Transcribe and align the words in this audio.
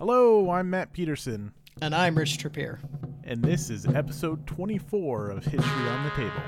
Hello, 0.00 0.50
I'm 0.50 0.70
Matt 0.70 0.92
Peterson, 0.94 1.52
And 1.82 1.94
I'm 1.94 2.16
Rich 2.16 2.38
Trappier. 2.38 2.78
and 3.24 3.44
this 3.44 3.68
is 3.70 3.86
episode 3.86 4.46
24 4.46 5.28
of 5.30 5.44
History 5.44 5.88
on 5.88 6.04
the 6.04 6.10
Table. 6.10 6.42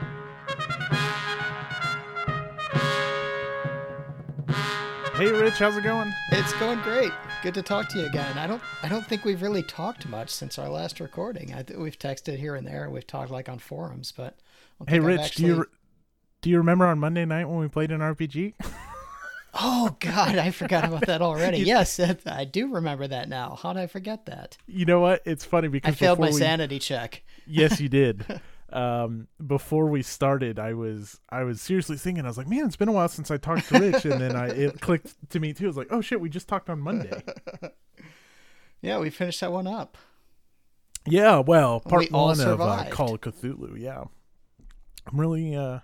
Hey, 5.15 5.31
Rich, 5.31 5.59
how's 5.59 5.77
it 5.77 5.85
going? 5.85 6.11
It's 6.33 6.53
going 6.55 6.81
great. 6.81 7.13
Good 7.43 7.53
to 7.55 7.63
talk 7.63 7.89
to 7.91 7.99
you 7.99 8.07
again. 8.07 8.37
I 8.39 8.47
don't 8.47 8.63
I 8.83 8.89
don't 8.89 9.07
think 9.07 9.25
we've 9.25 9.43
really 9.43 9.63
talked 9.63 10.09
much 10.09 10.31
since 10.31 10.59
our 10.59 10.69
last 10.71 10.99
recording. 11.01 11.53
I 11.55 11.63
th- 11.63 11.79
we've 11.79 11.99
texted 11.99 12.39
here 12.39 12.55
and 12.57 12.67
there. 12.67 12.89
We've 12.89 13.07
talked 13.07 13.31
like 13.31 13.49
on 13.51 13.59
forums, 13.59 14.13
but 14.17 14.39
Hey, 14.89 14.95
think 14.95 15.03
I've 15.03 15.05
Rich, 15.05 15.35
do 15.37 15.43
you 15.47 15.53
actually- 15.61 15.77
do 16.41 16.51
you 16.51 16.57
remember 16.59 16.87
on 16.87 16.99
Monday 16.99 17.25
night 17.27 17.45
when 17.45 17.59
we 17.59 17.69
played 17.69 17.93
an 17.93 18.01
RPG? 18.01 18.55
Oh 19.55 19.97
God, 20.01 20.37
I 20.37 20.51
forgot 20.51 20.85
about 20.85 21.07
that 21.07 21.21
already. 21.21 21.59
yes, 21.63 22.01
I 22.27 22.45
do 22.45 22.73
remember 22.73 23.07
that 23.07 23.29
now. 23.29 23.59
How 23.63 23.73
did 23.73 23.81
I 23.81 23.87
forget 23.87 24.27
that? 24.27 24.57
You 24.67 24.87
know 24.87 25.01
what? 25.01 25.23
It's 25.27 25.45
funny 25.45 25.69
because 25.69 25.93
I 25.93 25.95
failed 25.95 26.19
my 26.19 26.29
we- 26.29 26.33
sanity 26.33 26.79
check. 26.79 27.23
Yes, 27.47 27.81
you 27.81 27.89
did. 27.89 28.25
um, 28.73 29.29
before 29.45 29.89
we 29.89 30.03
started, 30.03 30.59
I 30.59 30.73
was 30.73 31.21
I 31.29 31.43
was 31.43 31.61
seriously 31.61 31.97
thinking. 31.97 32.25
I 32.25 32.29
was 32.29 32.39
like, 32.39 32.49
man, 32.49 32.67
it's 32.67 32.77
been 32.77 32.89
a 32.89 32.93
while 32.93 33.09
since 33.09 33.31
I 33.31 33.37
talked 33.37 33.69
to 33.69 33.79
Rich, 33.79 34.05
and 34.07 34.21
then 34.21 34.35
I 34.37 34.49
it 34.49 34.81
clicked 34.81 35.31
to 35.31 35.41
me 35.41 35.53
too. 35.53 35.65
I 35.65 35.69
was 35.69 35.77
like, 35.77 35.89
oh 35.91 36.01
shit, 36.01 36.21
we 36.21 36.31
just 36.31 36.49
talked 36.49 36.71
on 36.71 36.81
Monday. 36.81 37.23
Yeah, 38.83 38.99
we 38.99 39.11
finished 39.11 39.41
that 39.41 39.53
one 39.53 39.69
up. 39.69 39.97
Yeah, 41.07 41.39
well, 41.39 41.81
part 41.81 42.03
We 42.03 42.09
one 42.09 42.41
of 42.41 42.61
uh. 42.61 42.87
Call 42.91 43.15
of 43.15 43.21
Cthulhu. 43.21 43.79
Yeah, 43.79 44.05
I'm 45.07 45.21
really, 45.21 45.55
uh, 45.55 45.81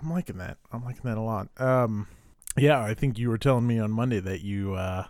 I'm 0.00 0.10
liking 0.10 0.38
that. 0.38 0.58
I'm 0.72 0.84
liking 0.84 1.02
that 1.04 1.18
a 1.18 1.20
lot. 1.20 1.48
Um, 1.58 2.06
yeah, 2.56 2.80
I 2.82 2.94
think 2.94 3.18
you 3.18 3.28
were 3.28 3.38
telling 3.38 3.66
me 3.66 3.78
on 3.78 3.90
Monday 3.90 4.20
that 4.20 4.42
you, 4.42 4.74
uh, 4.74 5.06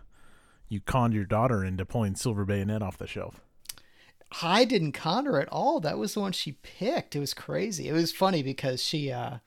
you 0.68 0.80
conned 0.80 1.14
your 1.14 1.24
daughter 1.24 1.64
into 1.64 1.84
pulling 1.84 2.14
Silver 2.14 2.45
Bayonet 2.45 2.82
off 2.82 2.98
the 2.98 3.06
shelf. 3.06 3.41
I 4.42 4.64
didn't 4.64 4.92
con 4.92 5.27
her 5.27 5.41
at 5.41 5.48
all. 5.48 5.80
That 5.80 5.98
was 5.98 6.14
the 6.14 6.20
one 6.20 6.33
she 6.33 6.52
picked. 6.52 7.14
It 7.14 7.20
was 7.20 7.34
crazy. 7.34 7.89
It 7.89 7.92
was 7.92 8.12
funny 8.12 8.42
because 8.42 8.83
she 8.83 9.11
uh 9.12 9.39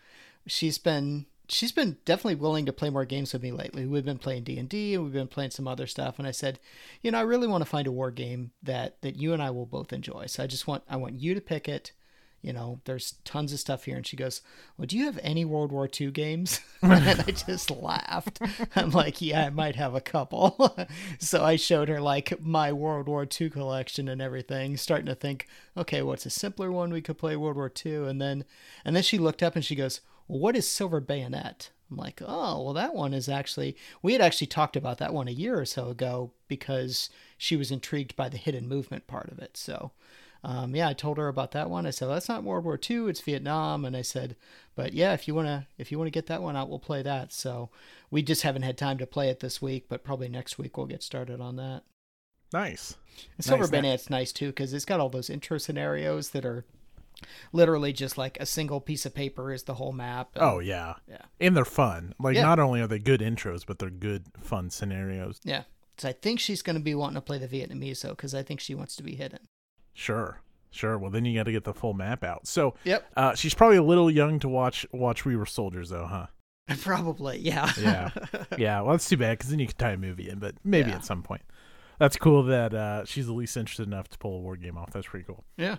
she's 0.47 0.77
been 0.77 1.25
she's 1.50 1.72
been 1.72 1.97
definitely 2.05 2.36
willing 2.36 2.66
to 2.66 2.73
play 2.73 2.89
more 2.89 3.05
games 3.05 3.33
with 3.33 3.44
me 3.44 3.52
lately. 3.52 3.86
We've 3.86 4.05
been 4.05 4.17
playing 4.20 4.44
D&D 4.44 4.94
and 4.94 5.03
we've 5.03 5.14
been 5.14 5.27
playing 5.27 5.52
some 5.52 5.67
other 5.67 5.88
stuff 5.88 6.17
and 6.17 6.27
I 6.27 6.31
said, 6.31 6.59
"You 7.02 7.11
know, 7.11 7.20
I 7.20 7.23
really 7.23 7.47
want 7.47 7.61
to 7.61 7.70
find 7.70 7.88
a 7.88 7.92
war 7.92 8.11
game 8.11 8.52
that 8.64 9.02
that 9.02 9.17
you 9.17 9.33
and 9.33 9.44
I 9.44 9.50
will 9.50 9.66
both 9.66 9.92
enjoy. 9.92 10.27
So 10.27 10.44
I 10.44 10.47
just 10.47 10.67
want 10.67 10.83
I 10.89 10.95
want 10.95 11.20
you 11.20 11.33
to 11.33 11.42
pick 11.42 11.67
it. 11.67 11.92
You 12.42 12.54
know, 12.54 12.80
there's 12.86 13.16
tons 13.26 13.54
of 13.54 13.59
stuff 13.59 13.86
here." 13.86 13.98
And 13.98 14.08
she 14.08 14.16
goes, 14.18 14.42
"Well, 14.78 14.86
do 14.86 14.98
you 14.98 15.06
have 15.06 15.20
any 15.22 15.45
World 15.45 15.72
War 15.72 15.90
II 16.00 16.12
games?" 16.12 16.59
and 16.82 17.22
I 17.22 17.32
just 17.32 17.70
laughed. 17.72 18.40
I'm 18.76 18.92
like, 18.92 19.22
"Yeah, 19.22 19.48
I 19.48 19.50
might 19.50 19.76
have 19.76 19.95
a 19.95 20.02
couple." 20.02 20.78
so 21.20 21.44
I 21.44 21.56
showed 21.56 21.90
her 21.90 22.00
like 22.00 22.42
my 22.42 22.72
World 22.72 23.08
War 23.08 23.28
II 23.40 23.50
collection 23.50 24.08
and 24.08 24.22
everything, 24.22 24.78
starting 24.78 25.08
to 25.08 25.16
think, 25.16 25.48
"Okay, 25.76 26.02
what's 26.02 26.26
a 26.26 26.30
simpler 26.30 26.72
one 26.72 26.92
we 26.92 27.02
could 27.02 27.17
play 27.17 27.36
World 27.36 27.58
War 27.58 27.72
II?" 27.86 28.08
And 28.08 28.22
then 28.22 28.45
and 28.86 28.95
then 28.95 29.04
she 29.04 29.17
looked 29.17 29.44
up 29.44 29.56
and 29.56 29.66
she 29.66 29.76
goes, 29.76 30.02
well, 30.28 30.40
"What 30.40 30.56
is 30.56 30.67
Silver 30.67 31.02
Bayonet?" 31.02 31.70
I'm 31.92 31.98
like, 31.98 32.22
"Oh, 32.26 32.64
well, 32.64 32.73
that 32.73 32.94
one 32.94 33.14
is 33.14 33.28
actually 33.28 33.76
we 34.02 34.14
had 34.14 34.22
actually 34.22 34.48
talked 34.48 34.76
about 34.76 35.00
that 35.00 35.14
one 35.14 35.28
a 35.28 35.32
year 35.32 35.60
or 35.60 35.66
so 35.66 35.90
ago 35.90 36.32
because 36.48 37.10
she 37.38 37.56
was 37.56 37.72
intrigued 37.72 38.16
by 38.16 38.30
the 38.30 38.38
hidden 38.38 38.67
movement 38.67 39.08
part 39.08 39.30
of 39.32 39.40
it." 39.40 39.58
So 39.58 39.92
um, 40.44 40.76
yeah, 40.76 40.88
I 40.90 40.94
told 40.94 41.18
her 41.18 41.28
about 41.28 41.52
that 41.52 41.70
one. 41.70 41.86
I 41.86 41.90
said, 41.92 42.06
well, 42.08 42.16
"That's 42.16 42.30
not 42.30 42.44
World 42.44 42.64
War 42.66 42.80
II; 42.90 43.09
it's 43.09 43.22
Vietnam." 43.22 43.84
And 43.86 43.95
I 43.98 44.02
said, 44.02 44.36
"But 44.76 44.94
yeah, 44.94 45.14
if 45.14 45.28
you 45.28 45.36
wanna 45.36 45.68
if 45.78 45.92
you 45.92 45.98
wanna 45.98 46.09
get 46.12 46.28
that 46.28 46.42
one 46.42 46.56
out, 46.56 46.70
we'll 46.70 46.80
play 46.80 47.02
that." 47.02 47.34
So 47.34 47.70
we 48.09 48.22
just 48.22 48.44
haven't 48.44 48.62
had 48.64 48.78
time 48.78 48.98
to 49.00 49.06
play 49.08 49.30
it 49.30 49.40
this 49.42 49.62
week, 49.62 49.86
but 49.90 50.04
probably 50.04 50.30
next 50.30 50.58
week 50.58 50.78
we'll 50.78 50.86
get 50.88 51.04
started 51.04 51.42
on 51.42 51.56
that. 51.58 51.84
Nice. 52.54 52.95
And 53.38 53.44
Silver 53.45 53.64
Nice. 53.64 53.70
Bayonet's 53.72 54.10
nice 54.10 54.32
too 54.32 54.48
because 54.48 54.73
it's 54.73 54.86
got 54.86 55.00
all 55.00 55.10
those 55.10 55.30
intro 55.30 55.58
scenarios 55.58 56.30
that 56.32 56.45
are 56.45 56.66
literally 57.52 57.92
just 57.94 58.17
like 58.17 58.38
a 58.40 58.45
single 58.45 58.80
piece 58.80 59.06
of 59.06 59.14
paper 59.14 59.52
is 59.52 59.64
the 59.64 59.73
whole 59.76 59.92
map. 59.92 60.30
and- 60.36 60.44
Oh 60.44 60.60
yeah, 60.60 60.95
yeah, 61.08 61.23
and 61.39 61.55
they're 61.55 61.66
fun. 61.66 62.14
Like 62.20 62.36
Yeah. 62.36 62.44
not 62.44 62.60
only 62.60 62.82
are 62.82 62.88
they 62.88 62.98
good 62.99 63.20
intros, 63.20 63.66
but 63.67 63.78
they're 63.80 63.89
good 63.89 64.28
fun 64.42 64.70
scenarios. 64.70 65.39
yeah. 65.44 65.64
So 65.98 66.08
I 66.08 66.14
think 66.14 66.39
she's 66.39 66.61
going 66.61 66.78
to 66.78 66.82
be 66.82 66.95
wanting 66.95 67.16
to 67.16 67.22
play 67.22 67.38
the 67.39 67.48
Vietnamese 67.49 68.02
though 68.04 68.11
because 68.11 68.33
I 68.33 68.42
think 68.42 68.61
she 68.61 68.73
wants 68.73 68.95
to 68.95 69.04
be 69.04 69.16
hidden. 69.16 69.39
Sure, 69.99 70.39
sure. 70.71 70.98
Well, 70.98 71.11
then 71.11 71.26
you 71.26 71.37
got 71.37 71.43
to 71.43 71.52
get 71.52 71.65
the 71.65 71.73
full 71.73 71.93
map 71.93 72.23
out. 72.23 72.48
So 72.48 72.76
Yep, 72.86 73.05
uh, 73.17 73.36
she's 73.36 73.54
probably 73.54 73.76
a 73.77 73.83
little 73.83 74.10
young 74.10 74.39
to 74.39 74.48
watch 74.48 74.86
watch 74.93 75.26
We 75.26 75.36
Were 75.36 75.45
Soldiers, 75.45 75.89
though, 75.89 76.05
huh? 76.05 76.27
probably. 76.82 77.39
Yeah. 77.39 77.70
Yeah. 77.80 78.10
yeah, 78.58 78.82
well, 78.82 78.92
that's 78.92 79.10
too 79.10 79.17
bad 79.17 79.37
because 79.37 79.49
then 79.49 79.60
you 79.60 79.67
could 79.67 79.77
tie 79.77 79.92
a 79.92 79.98
movie 79.98 80.30
in, 80.30 80.39
but 80.39 80.55
maybe 80.64 80.89
Yeah. 80.92 80.95
at 80.98 81.05
some 81.05 81.21
point. 81.23 81.42
That's 81.99 82.15
cool 82.15 82.43
that 82.43 82.73
uh, 82.73 83.04
she's 83.04 83.27
at 83.27 83.36
least 83.36 83.58
interested 83.58 83.86
enough 83.87 84.08
to 84.10 84.17
pull 84.17 84.37
a 84.37 84.39
war 84.39 84.55
game 84.55 84.77
off. 84.77 84.92
That's 84.92 85.08
pretty 85.08 85.26
cool. 85.26 85.43
yeah. 85.58 85.77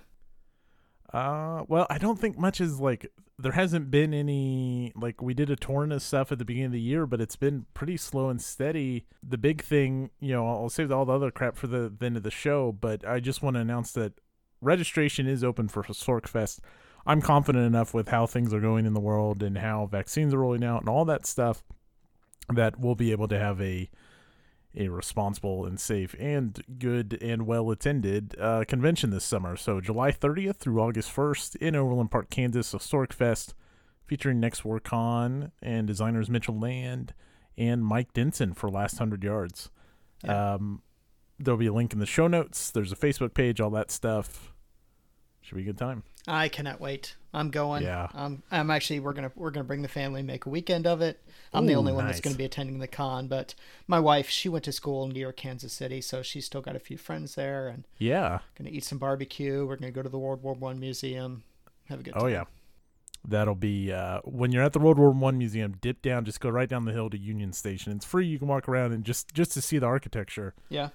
Uh, 1.12 1.64
well, 1.66 1.86
I 1.90 1.98
don't 1.98 2.18
think 2.18 2.38
much 2.38 2.60
is 2.60 2.80
like 2.80 3.10
there 3.38 3.52
hasn't 3.52 3.90
been 3.90 4.14
any 4.14 4.92
like 4.94 5.20
we 5.20 5.34
did 5.34 5.50
a 5.50 5.56
torrent 5.56 5.92
of 5.92 6.02
stuff 6.02 6.30
at 6.30 6.38
the 6.38 6.44
beginning 6.44 6.66
of 6.66 6.72
the 6.72 6.80
year, 6.80 7.06
but 7.06 7.20
it's 7.20 7.36
been 7.36 7.66
pretty 7.74 7.96
slow 7.96 8.28
and 8.28 8.40
steady. 8.40 9.06
The 9.22 9.38
big 9.38 9.62
thing, 9.62 10.10
you 10.20 10.32
know, 10.32 10.46
I'll 10.46 10.68
save 10.68 10.92
all 10.92 11.04
the 11.04 11.12
other 11.12 11.30
crap 11.30 11.56
for 11.56 11.66
the, 11.66 11.92
the 11.96 12.06
end 12.06 12.16
of 12.16 12.22
the 12.22 12.30
show, 12.30 12.70
but 12.72 13.06
I 13.06 13.18
just 13.18 13.42
want 13.42 13.54
to 13.54 13.60
announce 13.60 13.92
that 13.92 14.12
registration 14.60 15.26
is 15.26 15.42
open 15.42 15.68
for 15.68 15.82
Sork 15.82 16.28
Fest. 16.28 16.60
I'm 17.06 17.22
confident 17.22 17.66
enough 17.66 17.94
with 17.94 18.08
how 18.08 18.26
things 18.26 18.52
are 18.52 18.60
going 18.60 18.86
in 18.86 18.92
the 18.92 19.00
world 19.00 19.42
and 19.42 19.58
how 19.58 19.86
vaccines 19.86 20.34
are 20.34 20.38
rolling 20.38 20.62
out 20.62 20.80
and 20.80 20.88
all 20.88 21.04
that 21.06 21.26
stuff 21.26 21.62
that 22.48 22.78
we'll 22.78 22.94
be 22.94 23.10
able 23.10 23.28
to 23.28 23.38
have 23.38 23.60
a 23.60 23.90
a 24.76 24.88
responsible 24.88 25.66
and 25.66 25.80
safe 25.80 26.14
and 26.18 26.62
good 26.78 27.18
and 27.20 27.46
well 27.46 27.70
attended 27.70 28.36
uh, 28.40 28.64
convention 28.66 29.10
this 29.10 29.24
summer. 29.24 29.56
So 29.56 29.80
July 29.80 30.12
30th 30.12 30.56
through 30.56 30.80
August 30.80 31.14
1st 31.14 31.56
in 31.56 31.74
Overland 31.74 32.10
Park, 32.10 32.30
Kansas, 32.30 32.70
Historic 32.70 33.12
Fest, 33.12 33.54
featuring 34.06 34.40
Next 34.40 34.62
WorkCon 34.62 35.50
and 35.62 35.86
designers 35.86 36.30
Mitchell 36.30 36.58
Land 36.58 37.14
and 37.58 37.84
Mike 37.84 38.12
Denson 38.12 38.54
for 38.54 38.70
Last 38.70 38.98
Hundred 38.98 39.24
Yards. 39.24 39.70
Yeah. 40.24 40.54
Um, 40.54 40.82
there'll 41.38 41.58
be 41.58 41.66
a 41.66 41.72
link 41.72 41.92
in 41.92 41.98
the 41.98 42.06
show 42.06 42.28
notes. 42.28 42.70
There's 42.70 42.92
a 42.92 42.96
Facebook 42.96 43.34
page, 43.34 43.60
all 43.60 43.70
that 43.70 43.90
stuff. 43.90 44.52
Should 45.40 45.56
be 45.56 45.62
a 45.62 45.66
good 45.66 45.78
time. 45.78 46.04
I 46.28 46.48
cannot 46.48 46.80
wait. 46.80 47.16
I'm 47.32 47.50
going. 47.50 47.82
Yeah. 47.84 48.08
Um, 48.14 48.42
I'm 48.50 48.70
actually 48.70 49.00
we're 49.00 49.12
gonna 49.12 49.30
we're 49.36 49.50
gonna 49.50 49.64
bring 49.64 49.82
the 49.82 49.88
family, 49.88 50.22
make 50.22 50.46
a 50.46 50.50
weekend 50.50 50.86
of 50.86 51.00
it. 51.00 51.20
I'm 51.52 51.66
the 51.66 51.74
Ooh, 51.74 51.76
only 51.76 51.92
one 51.92 52.06
that's 52.06 52.20
gonna 52.20 52.36
be 52.36 52.44
attending 52.44 52.78
the 52.78 52.86
con, 52.88 53.28
but 53.28 53.54
my 53.86 54.00
wife 54.00 54.28
she 54.28 54.48
went 54.48 54.64
to 54.64 54.72
school 54.72 55.06
near 55.06 55.32
Kansas 55.32 55.72
City, 55.72 56.00
so 56.00 56.22
she's 56.22 56.46
still 56.46 56.60
got 56.60 56.76
a 56.76 56.80
few 56.80 56.96
friends 56.98 57.34
there, 57.36 57.68
and 57.68 57.84
Yeah. 57.98 58.40
gonna 58.56 58.70
eat 58.70 58.84
some 58.84 58.98
barbecue. 58.98 59.66
We're 59.66 59.76
gonna 59.76 59.92
go 59.92 60.02
to 60.02 60.08
the 60.08 60.18
World 60.18 60.42
War 60.42 60.54
One 60.54 60.80
museum, 60.80 61.44
have 61.88 62.00
a 62.00 62.02
good 62.02 62.14
time. 62.14 62.22
Oh 62.24 62.26
yeah. 62.26 62.44
That'll 63.28 63.54
be 63.54 63.92
uh, 63.92 64.20
when 64.24 64.50
you're 64.50 64.62
at 64.62 64.72
the 64.72 64.78
World 64.78 64.98
War 64.98 65.10
One 65.10 65.36
museum. 65.36 65.76
Dip 65.80 66.00
down, 66.00 66.24
just 66.24 66.40
go 66.40 66.48
right 66.48 66.68
down 66.68 66.86
the 66.86 66.92
hill 66.92 67.10
to 67.10 67.18
Union 67.18 67.52
Station. 67.52 67.92
It's 67.92 68.04
free. 68.06 68.26
You 68.26 68.38
can 68.38 68.48
walk 68.48 68.66
around 68.66 68.92
and 68.92 69.04
just 69.04 69.34
just 69.34 69.52
to 69.52 69.60
see 69.62 69.76
the 69.78 69.84
architecture. 69.86 70.54
Yeah. 70.70 70.88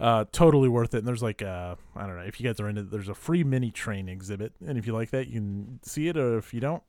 Uh, 0.00 0.24
totally 0.32 0.68
worth 0.68 0.92
it. 0.94 0.98
And 0.98 1.06
there's 1.06 1.22
like 1.22 1.40
uh, 1.42 1.76
I 1.94 2.06
don't 2.06 2.16
know 2.16 2.22
if 2.22 2.40
you 2.40 2.46
guys 2.46 2.58
are 2.60 2.68
into. 2.68 2.82
There's 2.82 3.08
a 3.08 3.14
free 3.14 3.44
mini 3.44 3.70
train 3.70 4.08
exhibit, 4.08 4.52
and 4.66 4.76
if 4.76 4.86
you 4.86 4.92
like 4.92 5.10
that, 5.10 5.28
you 5.28 5.34
can 5.34 5.80
see 5.82 6.08
it. 6.08 6.16
Or 6.16 6.36
if 6.38 6.52
you 6.52 6.60
don't, 6.60 6.82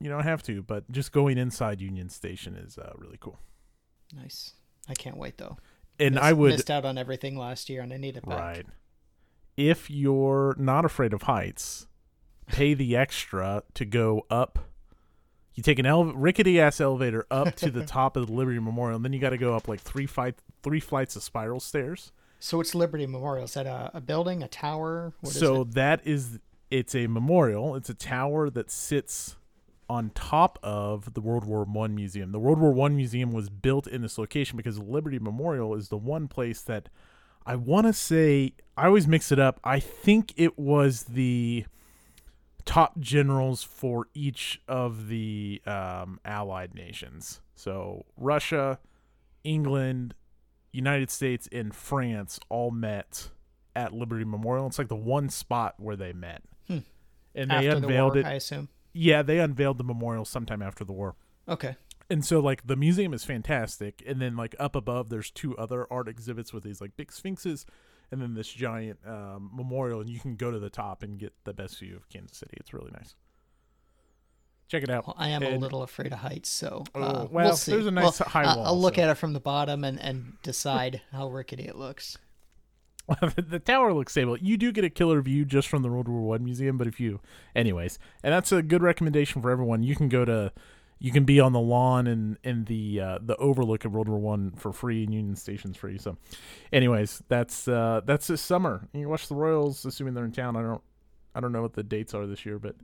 you 0.00 0.08
don't 0.08 0.22
have 0.22 0.42
to. 0.44 0.62
But 0.62 0.90
just 0.90 1.10
going 1.12 1.38
inside 1.38 1.80
Union 1.80 2.08
Station 2.08 2.54
is 2.56 2.78
uh, 2.78 2.92
really 2.96 3.18
cool. 3.20 3.38
Nice. 4.14 4.54
I 4.88 4.94
can't 4.94 5.16
wait 5.16 5.38
though. 5.38 5.56
And 5.98 6.14
Missed- 6.14 6.24
I 6.24 6.32
would 6.32 6.52
missed 6.52 6.70
out 6.70 6.84
on 6.84 6.98
everything 6.98 7.36
last 7.36 7.68
year, 7.68 7.82
and 7.82 7.92
I 7.92 7.96
need 7.96 8.16
it 8.16 8.26
back. 8.28 8.38
Right. 8.38 8.66
If 9.56 9.90
you're 9.90 10.54
not 10.58 10.84
afraid 10.84 11.12
of 11.12 11.22
heights, 11.22 11.86
pay 12.46 12.74
the 12.74 12.96
extra 12.96 13.62
to 13.74 13.84
go 13.84 14.24
up. 14.30 14.58
You 15.54 15.62
take 15.62 15.78
an 15.78 15.84
ele- 15.84 16.14
rickety 16.14 16.58
ass 16.60 16.80
elevator 16.80 17.26
up 17.30 17.56
to 17.56 17.70
the 17.70 17.84
top 17.86 18.16
of 18.16 18.26
the 18.28 18.32
Liberty 18.32 18.58
Memorial, 18.58 18.96
and 18.96 19.04
then 19.04 19.12
you 19.12 19.18
got 19.20 19.30
to 19.30 19.38
go 19.38 19.54
up 19.54 19.68
like 19.68 19.80
three 19.80 20.06
flight 20.06 20.36
three 20.62 20.80
flights 20.80 21.16
of 21.16 21.22
spiral 21.22 21.60
stairs. 21.60 22.12
So 22.42 22.60
it's 22.60 22.74
Liberty 22.74 23.06
Memorial. 23.06 23.44
Is 23.44 23.54
that 23.54 23.66
a, 23.66 23.92
a 23.94 24.00
building, 24.00 24.42
a 24.42 24.48
tower? 24.48 25.12
What 25.20 25.32
is 25.32 25.38
so 25.38 25.62
it? 25.62 25.74
that 25.74 26.04
is 26.04 26.40
it's 26.72 26.92
a 26.92 27.06
memorial. 27.06 27.76
It's 27.76 27.88
a 27.88 27.94
tower 27.94 28.50
that 28.50 28.68
sits 28.68 29.36
on 29.88 30.10
top 30.10 30.58
of 30.60 31.14
the 31.14 31.20
World 31.20 31.44
War 31.44 31.62
One 31.62 31.94
museum. 31.94 32.32
The 32.32 32.40
World 32.40 32.58
War 32.58 32.72
One 32.72 32.96
museum 32.96 33.30
was 33.30 33.48
built 33.48 33.86
in 33.86 34.02
this 34.02 34.18
location 34.18 34.56
because 34.56 34.76
Liberty 34.76 35.20
Memorial 35.20 35.76
is 35.76 35.88
the 35.88 35.96
one 35.96 36.26
place 36.26 36.62
that 36.62 36.88
I 37.46 37.54
want 37.54 37.86
to 37.86 37.92
say 37.92 38.54
I 38.76 38.86
always 38.86 39.06
mix 39.06 39.30
it 39.30 39.38
up. 39.38 39.60
I 39.62 39.78
think 39.78 40.34
it 40.36 40.58
was 40.58 41.04
the 41.04 41.66
top 42.64 42.98
generals 42.98 43.62
for 43.62 44.08
each 44.14 44.60
of 44.66 45.06
the 45.06 45.62
um, 45.64 46.18
allied 46.24 46.74
nations. 46.74 47.40
So 47.54 48.04
Russia, 48.16 48.80
England, 49.44 50.14
United 50.72 51.10
States, 51.10 51.48
and 51.52 51.74
France 51.74 52.40
all 52.48 52.70
met 52.70 53.30
at 53.76 53.92
Liberty 53.92 54.24
Memorial. 54.24 54.66
It's 54.66 54.78
like 54.78 54.88
the 54.88 54.96
one 54.96 55.28
spot 55.28 55.74
where 55.78 55.96
they 55.96 56.12
met. 56.12 56.42
Hmm. 56.66 56.78
And 57.34 57.50
they 57.50 57.54
After 57.54 57.70
the 57.70 57.76
unveiled 57.86 58.14
war, 58.14 58.18
it. 58.20 58.26
I 58.26 58.32
assume. 58.32 58.68
Yeah, 58.92 59.22
they 59.22 59.38
unveiled 59.38 59.78
the 59.78 59.84
memorial 59.84 60.24
sometime 60.24 60.60
after 60.62 60.84
the 60.84 60.92
war. 60.92 61.14
Okay. 61.48 61.76
and 62.10 62.24
so 62.24 62.40
like 62.40 62.66
the 62.66 62.76
museum 62.76 63.12
is 63.14 63.24
fantastic 63.24 64.02
and 64.06 64.20
then 64.20 64.36
like 64.36 64.54
up 64.60 64.76
above 64.76 65.08
there's 65.08 65.30
two 65.30 65.56
other 65.56 65.86
art 65.90 66.08
exhibits 66.08 66.52
with 66.52 66.62
these 66.62 66.80
like 66.80 66.96
big 66.96 67.10
sphinxes 67.10 67.66
and 68.12 68.20
then 68.22 68.34
this 68.34 68.48
giant 68.48 68.98
um, 69.06 69.50
memorial 69.52 70.00
and 70.00 70.08
you 70.10 70.20
can 70.20 70.36
go 70.36 70.50
to 70.50 70.58
the 70.60 70.70
top 70.70 71.02
and 71.02 71.18
get 71.18 71.32
the 71.44 71.52
best 71.52 71.78
view 71.80 71.96
of 71.96 72.08
kansas 72.08 72.38
city 72.38 72.56
it's 72.60 72.72
really 72.72 72.90
nice 72.92 73.14
check 74.72 74.82
it 74.82 74.90
out 74.90 75.06
Well, 75.06 75.16
I 75.18 75.28
am 75.28 75.42
a 75.42 75.56
little 75.58 75.82
afraid 75.82 76.12
of 76.12 76.18
heights, 76.20 76.48
so 76.48 76.84
Oh, 76.94 77.00
uh, 77.02 77.12
well, 77.30 77.46
we'll 77.48 77.56
see. 77.56 77.72
there's 77.72 77.86
a 77.86 77.90
nice 77.90 78.18
Well, 78.20 78.28
high 78.28 78.44
wall, 78.56 78.64
I'll 78.66 78.80
look 78.80 78.96
so- 78.96 79.02
at 79.02 79.10
it 79.10 79.14
from 79.14 79.32
the 79.34 79.40
bottom 79.40 79.84
and, 79.84 80.00
and 80.00 80.34
decide 80.42 81.00
how 81.12 81.28
rickety 81.28 81.64
it 81.64 81.76
looks. 81.76 82.18
the 83.36 83.58
tower 83.58 83.92
looks 83.92 84.12
stable. 84.12 84.36
You 84.38 84.56
do 84.56 84.70
get 84.72 84.84
a 84.84 84.90
killer 84.90 85.20
view 85.20 85.44
just 85.44 85.68
from 85.68 85.82
the 85.82 85.88
World 85.88 86.08
War 86.08 86.22
One 86.22 86.44
museum, 86.44 86.78
but 86.78 86.86
if 86.86 87.00
you, 87.00 87.20
anyways, 87.54 87.98
and 88.22 88.32
that's 88.32 88.52
a 88.52 88.62
good 88.62 88.80
recommendation 88.82 89.42
for 89.42 89.50
everyone. 89.50 89.82
You 89.82 89.96
can 89.96 90.08
go 90.08 90.24
to, 90.24 90.52
you 91.00 91.10
can 91.10 91.24
be 91.24 91.40
on 91.40 91.52
the 91.52 91.60
lawn 91.60 92.06
and 92.06 92.38
in 92.44 92.64
the 92.66 93.00
uh, 93.00 93.18
the 93.20 93.36
overlook 93.36 93.84
of 93.84 93.92
World 93.92 94.08
War 94.08 94.18
One 94.20 94.52
for 94.52 94.72
free 94.72 95.02
and 95.02 95.12
Union 95.12 95.34
Station's 95.34 95.76
free. 95.76 95.98
So, 95.98 96.16
anyways, 96.72 97.22
that's 97.28 97.66
uh, 97.66 98.02
that's 98.04 98.28
this 98.28 98.40
summer. 98.40 98.88
You 98.94 99.00
can 99.00 99.08
watch 99.10 99.26
the 99.26 99.34
Royals, 99.34 99.84
assuming 99.84 100.14
they're 100.14 100.24
in 100.24 100.32
town. 100.32 100.56
I 100.56 100.62
don't, 100.62 100.80
I 101.34 101.40
don't 101.40 101.50
know 101.52 101.60
what 101.62 101.74
the 101.74 101.82
dates 101.82 102.14
are 102.14 102.26
this 102.28 102.46
year, 102.46 102.60
but 102.60 102.76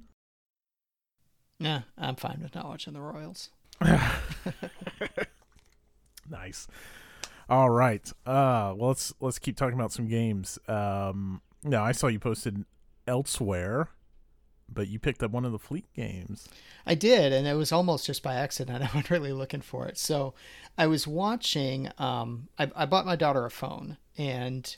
Yeah, 1.59 1.83
I'm 1.97 2.17
fine 2.17 2.41
with 2.43 2.55
not 2.55 2.67
watching 2.67 2.93
the 2.93 3.01
Royals. 3.01 3.51
nice. 6.31 6.69
All 7.49 7.71
right. 7.71 8.07
Uh, 8.27 8.75
well, 8.77 8.89
let's 8.89 9.13
let's 9.21 9.39
keep 9.39 9.57
talking 9.57 9.75
about 9.75 9.93
some 9.93 10.07
games. 10.07 10.59
Um, 10.69 11.41
now 11.65 11.85
I 11.85 11.93
saw 11.93 12.07
you 12.07 12.19
posted 12.19 12.65
elsewhere, 13.07 13.89
but 14.69 14.89
you 14.89 14.99
picked 14.99 15.23
up 15.23 15.31
one 15.31 15.45
of 15.45 15.53
the 15.53 15.59
Fleet 15.59 15.87
games. 15.95 16.49
I 16.87 16.95
did, 16.95 17.33
and 17.33 17.47
it 17.47 17.55
was 17.55 17.73
almost 17.73 18.07
just 18.07 18.23
by 18.23 18.35
accident. 18.35 18.83
I 18.83 18.87
wasn't 18.87 19.11
really 19.11 19.33
looking 19.33 19.63
for 19.63 19.87
it. 19.87 19.99
So 19.99 20.35
I 20.77 20.87
was 20.87 21.07
watching. 21.07 21.91
Um, 21.99 22.49
I, 22.59 22.71
I 22.77 22.87
bought 22.87 23.07
my 23.07 23.17
daughter 23.17 23.45
a 23.45 23.51
phone, 23.51 23.97
and 24.17 24.77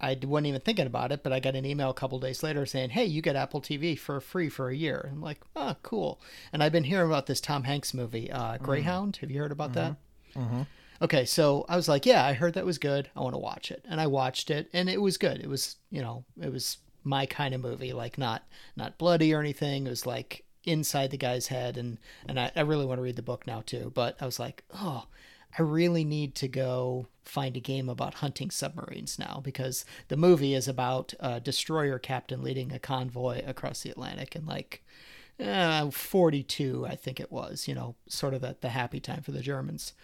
I 0.00 0.18
wasn't 0.22 0.46
even 0.48 0.60
thinking 0.60 0.86
about 0.86 1.12
it, 1.12 1.22
but 1.22 1.32
I 1.32 1.40
got 1.40 1.54
an 1.54 1.66
email 1.66 1.90
a 1.90 1.94
couple 1.94 2.18
days 2.18 2.42
later 2.42 2.64
saying, 2.66 2.90
"Hey, 2.90 3.04
you 3.04 3.22
get 3.22 3.36
Apple 3.36 3.60
TV 3.60 3.96
for 3.98 4.20
free 4.20 4.48
for 4.48 4.70
a 4.70 4.76
year." 4.76 5.08
I'm 5.12 5.20
like, 5.20 5.40
"Oh, 5.54 5.76
cool." 5.82 6.20
And 6.52 6.62
I've 6.62 6.72
been 6.72 6.84
hearing 6.84 7.08
about 7.08 7.26
this 7.26 7.40
Tom 7.40 7.64
Hanks 7.64 7.92
movie, 7.94 8.30
uh, 8.30 8.58
Greyhound. 8.58 9.16
Have 9.16 9.30
you 9.30 9.40
heard 9.40 9.52
about 9.52 9.72
that? 9.74 9.96
Mm-hmm. 10.34 10.62
Okay, 11.02 11.24
so 11.24 11.64
I 11.68 11.76
was 11.76 11.88
like, 11.88 12.04
yeah, 12.04 12.24
I 12.24 12.34
heard 12.34 12.54
that 12.54 12.66
was 12.66 12.78
good. 12.78 13.08
I 13.16 13.20
want 13.20 13.34
to 13.34 13.38
watch 13.38 13.70
it, 13.70 13.84
and 13.88 14.00
I 14.00 14.06
watched 14.06 14.50
it, 14.50 14.68
and 14.72 14.88
it 14.90 15.00
was 15.00 15.16
good. 15.16 15.40
It 15.40 15.48
was, 15.48 15.76
you 15.90 16.02
know, 16.02 16.24
it 16.40 16.52
was 16.52 16.76
my 17.04 17.24
kind 17.24 17.54
of 17.54 17.62
movie, 17.62 17.92
like 17.92 18.18
not 18.18 18.42
not 18.76 18.98
bloody 18.98 19.32
or 19.32 19.40
anything. 19.40 19.86
It 19.86 19.90
was 19.90 20.04
like 20.04 20.44
inside 20.64 21.10
the 21.10 21.16
guy's 21.16 21.46
head, 21.46 21.76
and 21.78 21.98
and 22.28 22.38
I, 22.38 22.52
I 22.54 22.60
really 22.60 22.84
want 22.84 22.98
to 22.98 23.02
read 23.02 23.16
the 23.16 23.22
book 23.22 23.46
now 23.46 23.62
too. 23.64 23.92
But 23.94 24.16
I 24.20 24.26
was 24.26 24.38
like, 24.38 24.64
oh, 24.74 25.06
I 25.58 25.62
really 25.62 26.04
need 26.04 26.34
to 26.36 26.48
go 26.48 27.06
find 27.24 27.56
a 27.56 27.60
game 27.60 27.88
about 27.88 28.14
hunting 28.14 28.50
submarines 28.50 29.18
now 29.18 29.40
because 29.42 29.84
the 30.08 30.16
movie 30.16 30.54
is 30.54 30.68
about 30.68 31.14
a 31.20 31.40
destroyer 31.40 31.98
captain 31.98 32.42
leading 32.42 32.72
a 32.72 32.78
convoy 32.78 33.42
across 33.46 33.82
the 33.82 33.90
Atlantic 33.90 34.34
and 34.34 34.46
like 34.46 34.82
uh, 35.40 35.90
42, 35.90 36.86
I 36.86 36.96
think 36.96 37.18
it 37.18 37.32
was, 37.32 37.66
you 37.66 37.74
know, 37.74 37.94
sort 38.08 38.34
of 38.34 38.44
at 38.44 38.60
the 38.60 38.70
happy 38.70 39.00
time 39.00 39.22
for 39.22 39.32
the 39.32 39.40
Germans. 39.40 39.94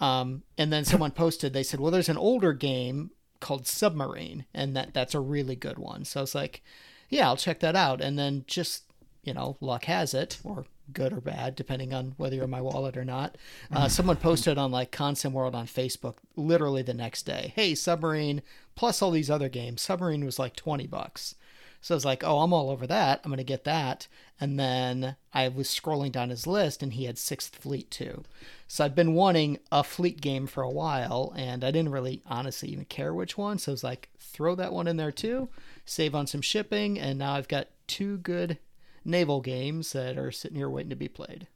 Um, 0.00 0.42
and 0.56 0.72
then 0.72 0.84
someone 0.84 1.10
posted, 1.12 1.52
they 1.52 1.62
said, 1.62 1.80
well, 1.80 1.90
there's 1.90 2.08
an 2.08 2.18
older 2.18 2.52
game 2.52 3.10
called 3.40 3.66
Submarine, 3.66 4.46
and 4.54 4.76
that 4.76 4.94
that's 4.94 5.14
a 5.14 5.20
really 5.20 5.56
good 5.56 5.78
one. 5.78 6.04
So 6.04 6.20
I 6.20 6.22
was 6.22 6.34
like, 6.34 6.62
yeah, 7.08 7.26
I'll 7.26 7.36
check 7.36 7.60
that 7.60 7.76
out. 7.76 8.00
And 8.00 8.18
then 8.18 8.44
just, 8.46 8.84
you 9.24 9.34
know, 9.34 9.56
luck 9.60 9.84
has 9.86 10.14
it, 10.14 10.38
or 10.44 10.66
good 10.92 11.12
or 11.12 11.20
bad, 11.20 11.54
depending 11.54 11.92
on 11.92 12.14
whether 12.16 12.34
you're 12.34 12.44
in 12.44 12.50
my 12.50 12.60
wallet 12.60 12.96
or 12.96 13.04
not. 13.04 13.36
Uh, 13.72 13.88
someone 13.88 14.16
posted 14.16 14.56
on 14.56 14.70
like 14.70 14.90
Consim 14.90 15.32
World 15.32 15.54
on 15.54 15.66
Facebook 15.66 16.14
literally 16.36 16.82
the 16.82 16.94
next 16.94 17.24
day, 17.24 17.52
hey, 17.56 17.74
Submarine 17.74 18.40
plus 18.74 19.02
all 19.02 19.10
these 19.10 19.30
other 19.30 19.48
games. 19.48 19.82
Submarine 19.82 20.24
was 20.24 20.38
like 20.38 20.54
20 20.56 20.86
bucks. 20.86 21.34
So 21.80 21.94
I 21.94 21.96
was 21.96 22.04
like, 22.04 22.24
oh, 22.24 22.40
I'm 22.40 22.52
all 22.52 22.70
over 22.70 22.86
that. 22.86 23.20
I'm 23.22 23.30
going 23.30 23.38
to 23.38 23.44
get 23.44 23.64
that. 23.64 24.08
And 24.40 24.58
then 24.58 25.16
I 25.32 25.48
was 25.48 25.68
scrolling 25.68 26.10
down 26.10 26.30
his 26.30 26.46
list 26.46 26.82
and 26.82 26.92
he 26.92 27.04
had 27.04 27.18
Sixth 27.18 27.54
Fleet 27.54 27.90
too. 27.90 28.24
So 28.66 28.84
I've 28.84 28.94
been 28.94 29.14
wanting 29.14 29.58
a 29.70 29.84
fleet 29.84 30.20
game 30.20 30.46
for 30.46 30.62
a 30.62 30.70
while 30.70 31.32
and 31.36 31.62
I 31.62 31.70
didn't 31.70 31.92
really 31.92 32.22
honestly 32.26 32.70
even 32.70 32.86
care 32.86 33.14
which 33.14 33.38
one. 33.38 33.58
So 33.58 33.72
I 33.72 33.74
was 33.74 33.84
like, 33.84 34.08
throw 34.18 34.54
that 34.56 34.72
one 34.72 34.88
in 34.88 34.96
there 34.96 35.12
too, 35.12 35.48
save 35.84 36.14
on 36.14 36.26
some 36.26 36.42
shipping. 36.42 36.98
And 36.98 37.18
now 37.18 37.34
I've 37.34 37.48
got 37.48 37.68
two 37.86 38.18
good 38.18 38.58
naval 39.06 39.40
games 39.40 39.92
that 39.92 40.18
are 40.18 40.30
sitting 40.30 40.56
here 40.56 40.68
waiting 40.68 40.90
to 40.90 40.96
be 40.96 41.08
played. 41.08 41.46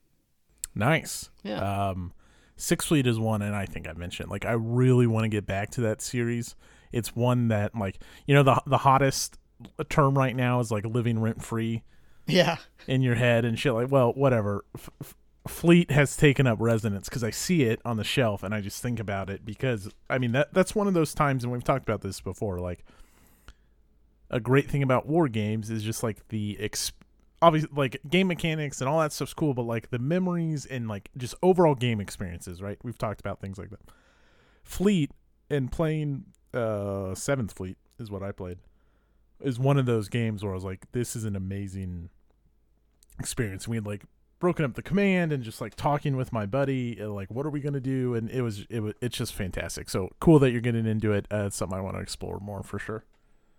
Nice. 0.75 1.31
Yeah. 1.43 1.89
Um, 1.89 2.13
Six 2.57 2.85
Fleet 2.87 3.07
is 3.07 3.19
one, 3.19 3.43
and 3.43 3.57
I 3.57 3.65
think 3.67 3.89
I 3.89 3.93
mentioned 3.95 4.31
like 4.31 4.45
I 4.45 4.53
really 4.53 5.07
want 5.07 5.25
to 5.25 5.29
get 5.29 5.47
back 5.47 5.71
to 5.73 5.81
that 5.83 6.01
series. 6.03 6.55
It's 6.93 7.17
one 7.17 7.49
that 7.49 7.75
like 7.75 7.99
you 8.27 8.35
know 8.35 8.43
the 8.43 8.61
the 8.67 8.79
hottest 8.79 9.39
term 9.89 10.17
right 10.17 10.37
now 10.37 10.61
is 10.61 10.71
like 10.71 10.85
living 10.85 11.19
rent 11.21 11.43
free 11.43 11.83
Yeah. 12.27 12.57
in 12.87 13.03
your 13.03 13.15
head 13.15 13.45
and 13.45 13.59
shit. 13.59 13.73
Like, 13.75 13.91
well, 13.91 14.13
whatever. 14.13 14.65
F- 14.77 14.91
f- 15.01 15.17
Fleet 15.49 15.91
has 15.91 16.17
taken 16.19 16.47
up 16.47 16.59
resonance 16.61 17.09
because 17.09 17.25
I 17.25 17.31
see 17.31 17.63
it 17.63 17.81
on 17.85 17.97
the 17.97 18.05
shelf 18.05 18.43
and 18.43 18.55
I 18.55 18.61
just 18.61 18.83
think 18.83 19.01
about 19.01 19.31
it 19.31 19.45
because 19.45 19.89
I 20.11 20.19
mean 20.19 20.33
that 20.33 20.53
that's 20.53 20.75
one 20.75 20.87
of 20.87 20.93
those 20.95 21.15
times 21.15 21.45
and 21.45 21.53
we've 21.53 21.65
talked 21.65 21.89
about 21.89 22.03
this 22.03 22.21
before. 22.21 22.59
Like 22.61 22.85
a 24.31 24.39
great 24.39 24.71
thing 24.71 24.83
about 24.83 25.07
war 25.07 25.29
games 25.29 25.71
is 25.71 25.83
just 25.83 26.03
like 26.03 26.29
the 26.29 26.57
ex- 26.61 26.93
obviously 27.43 27.71
like 27.75 28.01
game 28.09 28.29
mechanics 28.29 28.81
and 28.81 28.89
all 28.89 29.01
that 29.01 29.13
stuff's 29.13 29.35
cool, 29.35 29.55
but 29.55 29.63
like 29.63 29.91
the 29.91 29.99
memories 29.99 30.67
and 30.67 30.89
like 30.89 31.11
just 31.17 31.35
overall 31.43 31.75
game 31.75 32.01
experiences. 32.01 32.61
Right? 32.63 32.79
We've 32.83 32.99
talked 32.99 33.21
about 33.21 33.41
things 33.41 33.59
like 33.59 33.71
that. 33.71 33.81
Fleet 34.63 35.11
and 35.49 35.71
playing 35.71 36.25
uh 36.53 37.15
Seventh 37.15 37.53
Fleet 37.53 37.77
is 37.99 38.11
what 38.11 38.23
I 38.23 38.33
played 38.33 38.59
is 39.43 39.59
one 39.59 39.79
of 39.79 39.87
those 39.87 40.09
games 40.09 40.43
where 40.43 40.53
I 40.53 40.55
was 40.55 40.65
like, 40.65 40.91
this 40.93 41.17
is 41.17 41.25
an 41.25 41.35
amazing 41.37 42.11
experience. 43.19 43.67
We 43.67 43.77
had 43.77 43.87
like 43.87 44.05
broken 44.39 44.65
up 44.65 44.75
the 44.75 44.83
command 44.83 45.33
and 45.33 45.43
just 45.43 45.61
like 45.61 45.75
talking 45.75 46.17
with 46.17 46.33
my 46.33 46.47
buddy, 46.47 46.99
and, 46.99 47.15
like, 47.15 47.31
what 47.31 47.47
are 47.47 47.51
we 47.51 47.61
gonna 47.61 47.81
do? 47.81 48.15
And 48.15 48.31
it 48.31 48.43
was 48.43 48.67
it 48.69 48.81
was 48.81 48.95
it's 49.01 49.17
just 49.17 49.35
fantastic. 49.35 49.89
So 49.89 50.11
cool 50.21 50.39
that 50.41 50.51
you're 50.51 50.61
getting 50.61 50.87
into 50.87 51.13
it. 51.13 51.27
Uh, 51.33 51.47
it's 51.47 51.57
something 51.57 51.79
I 51.79 51.81
want 51.81 51.97
to 51.97 52.03
explore 52.03 52.39
more 52.41 52.63
for 52.63 52.79
sure. 52.79 53.05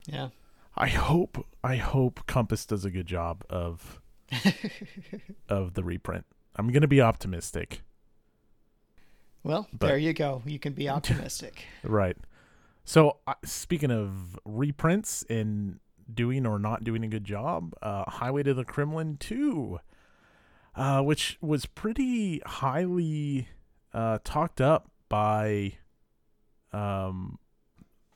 Yeah. 0.07 0.29
I 0.75 0.87
hope 0.87 1.45
I 1.63 1.75
hope 1.75 2.25
Compass 2.27 2.65
does 2.65 2.85
a 2.85 2.91
good 2.91 3.05
job 3.07 3.43
of 3.49 4.01
of 5.49 5.73
the 5.73 5.83
reprint. 5.83 6.25
I'm 6.55 6.69
gonna 6.71 6.87
be 6.87 7.01
optimistic. 7.01 7.81
Well, 9.43 9.67
But- 9.71 9.87
there 9.87 9.97
you 9.97 10.13
go. 10.13 10.43
You 10.45 10.59
can 10.59 10.73
be 10.73 10.87
optimistic. 10.97 11.65
Right. 11.83 12.17
So 12.83 13.17
uh, 13.27 13.33
speaking 13.45 13.91
of 13.91 14.39
reprints 14.45 15.23
and 15.29 15.79
doing 16.11 16.45
or 16.45 16.59
not 16.59 16.83
doing 16.83 17.03
a 17.03 17.07
good 17.07 17.23
job, 17.23 17.73
uh, 17.81 18.09
Highway 18.09 18.43
to 18.43 18.53
the 18.53 18.65
Kremlin 18.65 19.17
2, 19.17 19.79
uh, 20.75 21.01
which 21.01 21.37
was 21.41 21.65
pretty 21.65 22.41
highly 22.45 23.47
uh, 23.93 24.17
talked 24.23 24.59
up 24.61 24.89
by 25.09 25.73
um, 26.73 27.37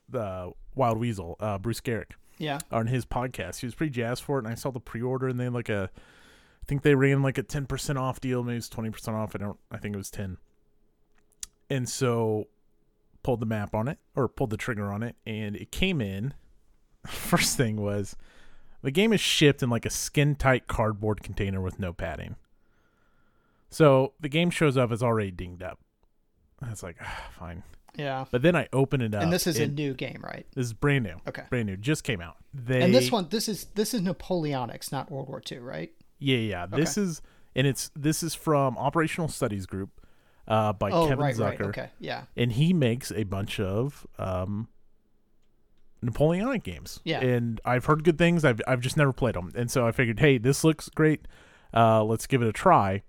the 0.10 0.52
Wild 0.74 0.98
Weasel, 0.98 1.36
uh, 1.40 1.58
Bruce 1.58 1.80
Geryk, 1.82 2.12
yeah. 2.38 2.60
on 2.72 2.88
his 2.88 3.06
podcast. 3.06 3.60
He 3.60 3.68
was 3.68 3.76
pretty 3.76 3.92
jazzed 3.92 4.24
for 4.24 4.38
it, 4.38 4.46
and 4.46 4.52
I 4.52 4.56
saw 4.56 4.72
the 4.72 4.80
pre-order, 4.80 5.28
and 5.28 5.40
they 5.40 5.46
had 5.46 5.54
like 5.54 5.70
a, 5.70 5.90
I 5.94 6.66
think 6.68 6.82
they 6.82 6.96
ran 6.96 7.22
like 7.22 7.38
a 7.38 7.44
ten 7.44 7.66
percent 7.66 7.98
off 7.98 8.20
deal, 8.20 8.44
maybe 8.44 8.62
twenty 8.62 8.90
percent 8.90 9.18
off. 9.18 9.36
I 9.36 9.40
don't, 9.40 9.60
I 9.72 9.78
think 9.78 9.96
it 9.96 9.98
was 9.98 10.12
ten. 10.12 10.38
And 11.70 11.90
so, 11.90 12.48
pulled 13.24 13.40
the 13.40 13.46
map 13.46 13.74
on 13.74 13.88
it, 13.88 13.98
or 14.16 14.28
pulled 14.28 14.52
the 14.52 14.58
trigger 14.58 14.92
on 14.92 15.04
it, 15.04 15.16
and 15.26 15.56
it 15.56 15.72
came 15.72 16.02
in. 16.02 16.34
First 17.08 17.58
thing 17.58 17.78
was, 17.78 18.16
the 18.82 18.92
game 18.92 19.14
is 19.14 19.22
shipped 19.22 19.64
in 19.64 19.70
like 19.70 19.86
a 19.86 19.90
skin-tight 19.90 20.68
cardboard 20.68 21.24
container 21.24 21.62
with 21.62 21.80
no 21.80 21.94
padding. 21.94 22.36
So 23.70 24.14
the 24.20 24.30
game 24.30 24.50
shows 24.52 24.78
up, 24.78 24.92
it's 24.92 25.04
already 25.04 25.32
dinged 25.32 25.64
up. 25.64 25.80
It's 26.70 26.84
like, 26.84 26.98
ah, 27.02 27.28
fine. 27.38 27.64
Yeah. 27.98 28.26
But 28.32 28.42
then 28.42 28.56
I 28.56 28.68
open 28.74 29.02
it 29.02 29.14
up, 29.16 29.24
And 29.24 29.32
this 29.34 29.48
is 29.48 29.60
a 29.60 29.68
new 29.68 29.94
game, 29.94 30.22
right? 30.24 30.46
this 30.54 30.66
is 30.66 30.74
brand 30.74 31.04
new, 31.06 31.16
Okay. 31.28 31.44
brand 31.50 31.68
new, 31.68 31.78
just 31.78 32.04
came 32.04 32.22
out. 32.22 32.38
They 32.54 32.82
And 32.82 32.94
this 32.94 33.12
one, 33.12 33.28
this 33.30 33.48
is 33.48 33.66
this 33.76 33.94
is 33.94 34.02
Napoleonics, 34.02 34.92
not 34.92 35.12
World 35.12 35.28
War 35.28 35.42
II, 35.52 35.60
right? 35.60 35.92
Yeah, 36.20 36.38
yeah. 36.38 36.66
This 36.66 36.98
is 36.98 37.22
and 37.56 37.66
it's 37.68 37.92
this 37.96 38.24
is 38.24 38.36
from 38.36 38.78
Operational 38.78 39.28
Studies 39.28 39.66
Group 39.66 39.90
uh 40.48 40.74
by 40.74 40.92
oh, 40.92 41.08
Kevin 41.08 41.24
right, 41.26 41.36
Zucker. 41.36 41.60
right. 41.60 41.62
Okay, 41.62 41.90
yeah, 42.00 42.24
And 42.38 42.52
he 42.52 42.72
makes 42.74 43.12
a 43.12 43.24
bunch 43.24 43.60
of 43.60 44.06
um 44.20 44.68
Napoleonic 46.02 46.64
games. 46.64 47.00
Yeah. 47.04 47.22
And 47.22 47.60
I've 47.66 47.86
heard 47.86 48.04
good 48.04 48.18
things. 48.18 48.46
I've 48.46 48.62
I've 48.68 48.82
just 48.82 48.96
never 48.98 49.12
played 49.14 49.36
them. 49.36 49.52
And 49.56 49.72
so 49.72 49.88
I 49.88 49.92
figured, 49.92 50.20
"Hey, 50.20 50.38
this 50.38 50.64
looks 50.64 50.90
great. 50.90 51.28
Uh 51.74 52.04
let's 52.04 52.28
give 52.28 52.42
it 52.42 52.48
a 52.48 52.54
try." 52.54 53.02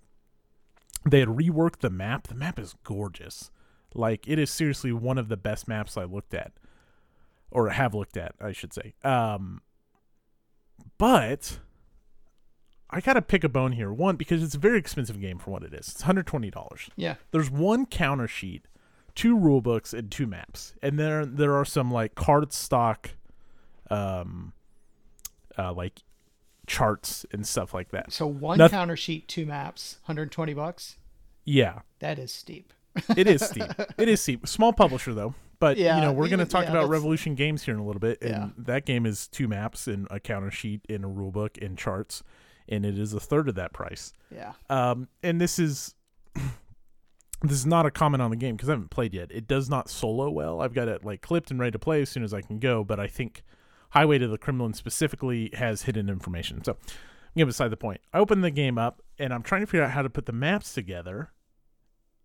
They 1.08 1.20
had 1.20 1.28
reworked 1.28 1.80
the 1.80 1.90
map. 1.90 2.26
The 2.28 2.34
map 2.34 2.58
is 2.58 2.74
gorgeous. 2.84 3.50
Like 3.94 4.26
it 4.28 4.38
is 4.38 4.50
seriously 4.50 4.92
one 4.92 5.18
of 5.18 5.28
the 5.28 5.36
best 5.36 5.68
maps 5.68 5.96
I 5.96 6.04
looked 6.04 6.34
at 6.34 6.52
or 7.50 7.70
have 7.70 7.94
looked 7.94 8.16
at, 8.16 8.34
I 8.40 8.52
should 8.52 8.72
say. 8.72 8.94
Um 9.02 9.62
but 10.98 11.58
I 12.90 13.00
gotta 13.00 13.22
pick 13.22 13.42
a 13.44 13.48
bone 13.48 13.72
here. 13.72 13.92
One 13.92 14.16
because 14.16 14.42
it's 14.42 14.54
a 14.54 14.58
very 14.58 14.78
expensive 14.78 15.20
game 15.20 15.38
for 15.38 15.50
what 15.50 15.62
it 15.62 15.72
is. 15.74 15.88
It's 15.88 16.02
hundred 16.02 16.26
twenty 16.26 16.50
dollars. 16.50 16.88
Yeah. 16.96 17.16
There's 17.32 17.50
one 17.50 17.86
counter 17.86 18.28
sheet, 18.28 18.66
two 19.14 19.36
rule 19.36 19.60
books, 19.60 19.92
and 19.92 20.10
two 20.10 20.26
maps, 20.26 20.74
and 20.82 20.98
there 20.98 21.26
there 21.26 21.54
are 21.54 21.64
some 21.64 21.90
like 21.90 22.14
card 22.14 22.52
stock, 22.52 23.10
um, 23.90 24.52
uh, 25.58 25.72
like 25.72 26.02
charts 26.66 27.26
and 27.32 27.46
stuff 27.46 27.74
like 27.74 27.90
that. 27.90 28.12
So 28.12 28.26
one 28.26 28.58
Noth- 28.58 28.70
counter 28.70 28.96
sheet, 28.96 29.26
two 29.28 29.46
maps, 29.46 29.98
120 30.04 30.54
bucks. 30.54 30.96
Yeah, 31.44 31.80
That 32.00 32.18
is 32.18 32.32
steep. 32.32 32.72
it 33.16 33.26
is 33.26 33.44
steep. 33.44 33.64
it 33.98 34.08
is 34.08 34.20
steep. 34.20 34.46
Small 34.46 34.72
publisher 34.72 35.14
though. 35.14 35.34
But 35.58 35.76
Yeah, 35.78 35.96
you 35.96 36.02
know, 36.02 36.12
we're 36.12 36.28
going 36.28 36.40
to 36.40 36.44
talk 36.44 36.64
yeah, 36.64 36.70
about 36.70 36.80
that's- 36.82 36.90
Revolution 36.90 37.34
Games 37.34 37.62
here 37.62 37.72
in 37.74 37.80
a 37.80 37.84
little 37.84 38.00
bit, 38.00 38.18
and 38.20 38.30
Yeah. 38.30 38.48
that 38.58 38.84
game 38.84 39.06
is 39.06 39.26
two 39.26 39.48
maps 39.48 39.86
and 39.86 40.06
a 40.10 40.20
counter 40.20 40.50
sheet 40.50 40.82
and 40.88 41.02
a 41.04 41.08
rule 41.08 41.30
book 41.32 41.56
and 41.62 41.78
charts, 41.78 42.22
and 42.68 42.84
it 42.84 42.98
is 42.98 43.14
a 43.14 43.20
third 43.20 43.48
of 43.48 43.54
that 43.54 43.72
price. 43.72 44.12
Yeah. 44.30 44.52
Um, 44.68 45.08
and 45.22 45.40
this 45.40 45.58
is 45.58 45.94
this 47.42 47.52
is 47.58 47.66
not 47.66 47.86
a 47.86 47.90
comment 47.90 48.22
on 48.22 48.30
the 48.30 48.36
game 48.36 48.56
because 48.56 48.68
I 48.68 48.72
haven't 48.72 48.90
played 48.90 49.14
yet. 49.14 49.30
It 49.30 49.46
does 49.46 49.68
not 49.68 49.88
solo 49.88 50.30
well. 50.30 50.60
I've 50.60 50.74
got 50.74 50.88
it 50.88 51.04
like 51.04 51.20
clipped 51.22 51.50
and 51.50 51.60
ready 51.60 51.72
to 51.72 51.78
play 51.78 52.02
as 52.02 52.08
soon 52.10 52.22
as 52.24 52.32
I 52.34 52.40
can 52.40 52.58
go, 52.58 52.82
but 52.84 52.98
I 52.98 53.06
think 53.06 53.42
Highway 53.90 54.18
to 54.18 54.28
the 54.28 54.38
Kremlin 54.38 54.72
specifically 54.74 55.50
has 55.54 55.82
hidden 55.82 56.08
information. 56.08 56.64
So, 56.64 56.72
I'm 56.72 56.78
yeah, 57.34 57.44
beside 57.44 57.68
the 57.68 57.76
point. 57.76 58.00
I 58.12 58.18
open 58.18 58.40
the 58.40 58.50
game 58.50 58.78
up 58.78 59.02
and 59.18 59.32
I'm 59.32 59.42
trying 59.42 59.60
to 59.60 59.66
figure 59.66 59.84
out 59.84 59.90
how 59.92 60.02
to 60.02 60.10
put 60.10 60.26
the 60.26 60.32
maps 60.32 60.72
together, 60.74 61.30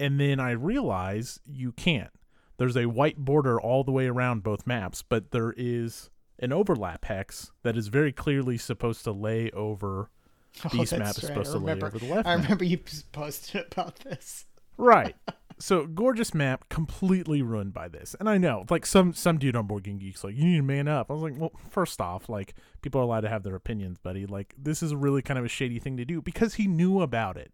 and 0.01 0.19
then 0.19 0.39
I 0.39 0.51
realize 0.51 1.39
you 1.45 1.71
can't. 1.71 2.11
There's 2.57 2.75
a 2.77 2.85
white 2.87 3.17
border 3.17 3.59
all 3.59 3.83
the 3.83 3.91
way 3.91 4.07
around 4.07 4.43
both 4.43 4.67
maps, 4.67 5.01
but 5.07 5.31
there 5.31 5.53
is 5.55 6.09
an 6.39 6.51
overlap 6.51 7.05
hex 7.05 7.51
that 7.63 7.77
is 7.77 7.87
very 7.87 8.11
clearly 8.11 8.57
supposed 8.57 9.03
to 9.05 9.11
lay 9.11 9.49
over 9.51 10.09
Oh, 10.65 10.69
east 10.81 10.91
map 10.91 11.01
right. 11.01 11.15
supposed 11.15 11.51
I 11.51 11.53
to 11.53 11.59
lay 11.59 11.73
over 11.73 11.97
the 11.97 12.05
left 12.13 12.27
I 12.27 12.35
map. 12.35 12.43
remember 12.43 12.65
you 12.65 12.79
posted 13.13 13.65
about 13.71 13.95
this. 13.99 14.45
Right. 14.77 15.15
So 15.59 15.85
gorgeous 15.85 16.33
map, 16.33 16.69
completely 16.69 17.43
ruined 17.43 17.71
by 17.71 17.87
this. 17.87 18.15
And 18.19 18.27
I 18.27 18.39
know, 18.39 18.65
like 18.71 18.83
some 18.83 19.13
some 19.13 19.37
dude 19.37 19.55
on 19.55 19.67
Board 19.67 19.83
Game 19.83 19.99
Geeks, 19.99 20.23
like 20.23 20.35
you 20.35 20.43
need 20.43 20.55
to 20.57 20.63
man 20.63 20.87
up. 20.87 21.11
I 21.11 21.13
was 21.13 21.21
like, 21.21 21.35
well, 21.37 21.51
first 21.69 22.01
off, 22.01 22.29
like 22.29 22.55
people 22.81 22.99
are 22.99 23.03
allowed 23.03 23.21
to 23.21 23.29
have 23.29 23.43
their 23.43 23.53
opinions, 23.55 23.99
buddy. 23.99 24.25
Like 24.25 24.55
this 24.57 24.81
is 24.81 24.95
really 24.95 25.21
kind 25.21 25.37
of 25.37 25.45
a 25.45 25.49
shady 25.49 25.77
thing 25.77 25.97
to 25.97 26.05
do 26.05 26.19
because 26.19 26.55
he 26.55 26.65
knew 26.65 27.01
about 27.01 27.37
it. 27.37 27.51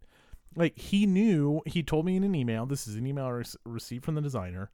Like 0.55 0.77
he 0.77 1.05
knew. 1.05 1.61
He 1.65 1.83
told 1.83 2.05
me 2.05 2.15
in 2.15 2.23
an 2.23 2.35
email. 2.35 2.65
This 2.65 2.87
is 2.87 2.95
an 2.95 3.05
email 3.05 3.25
I 3.25 3.29
re- 3.29 3.45
received 3.65 4.05
from 4.05 4.15
the 4.15 4.21
designer 4.21 4.71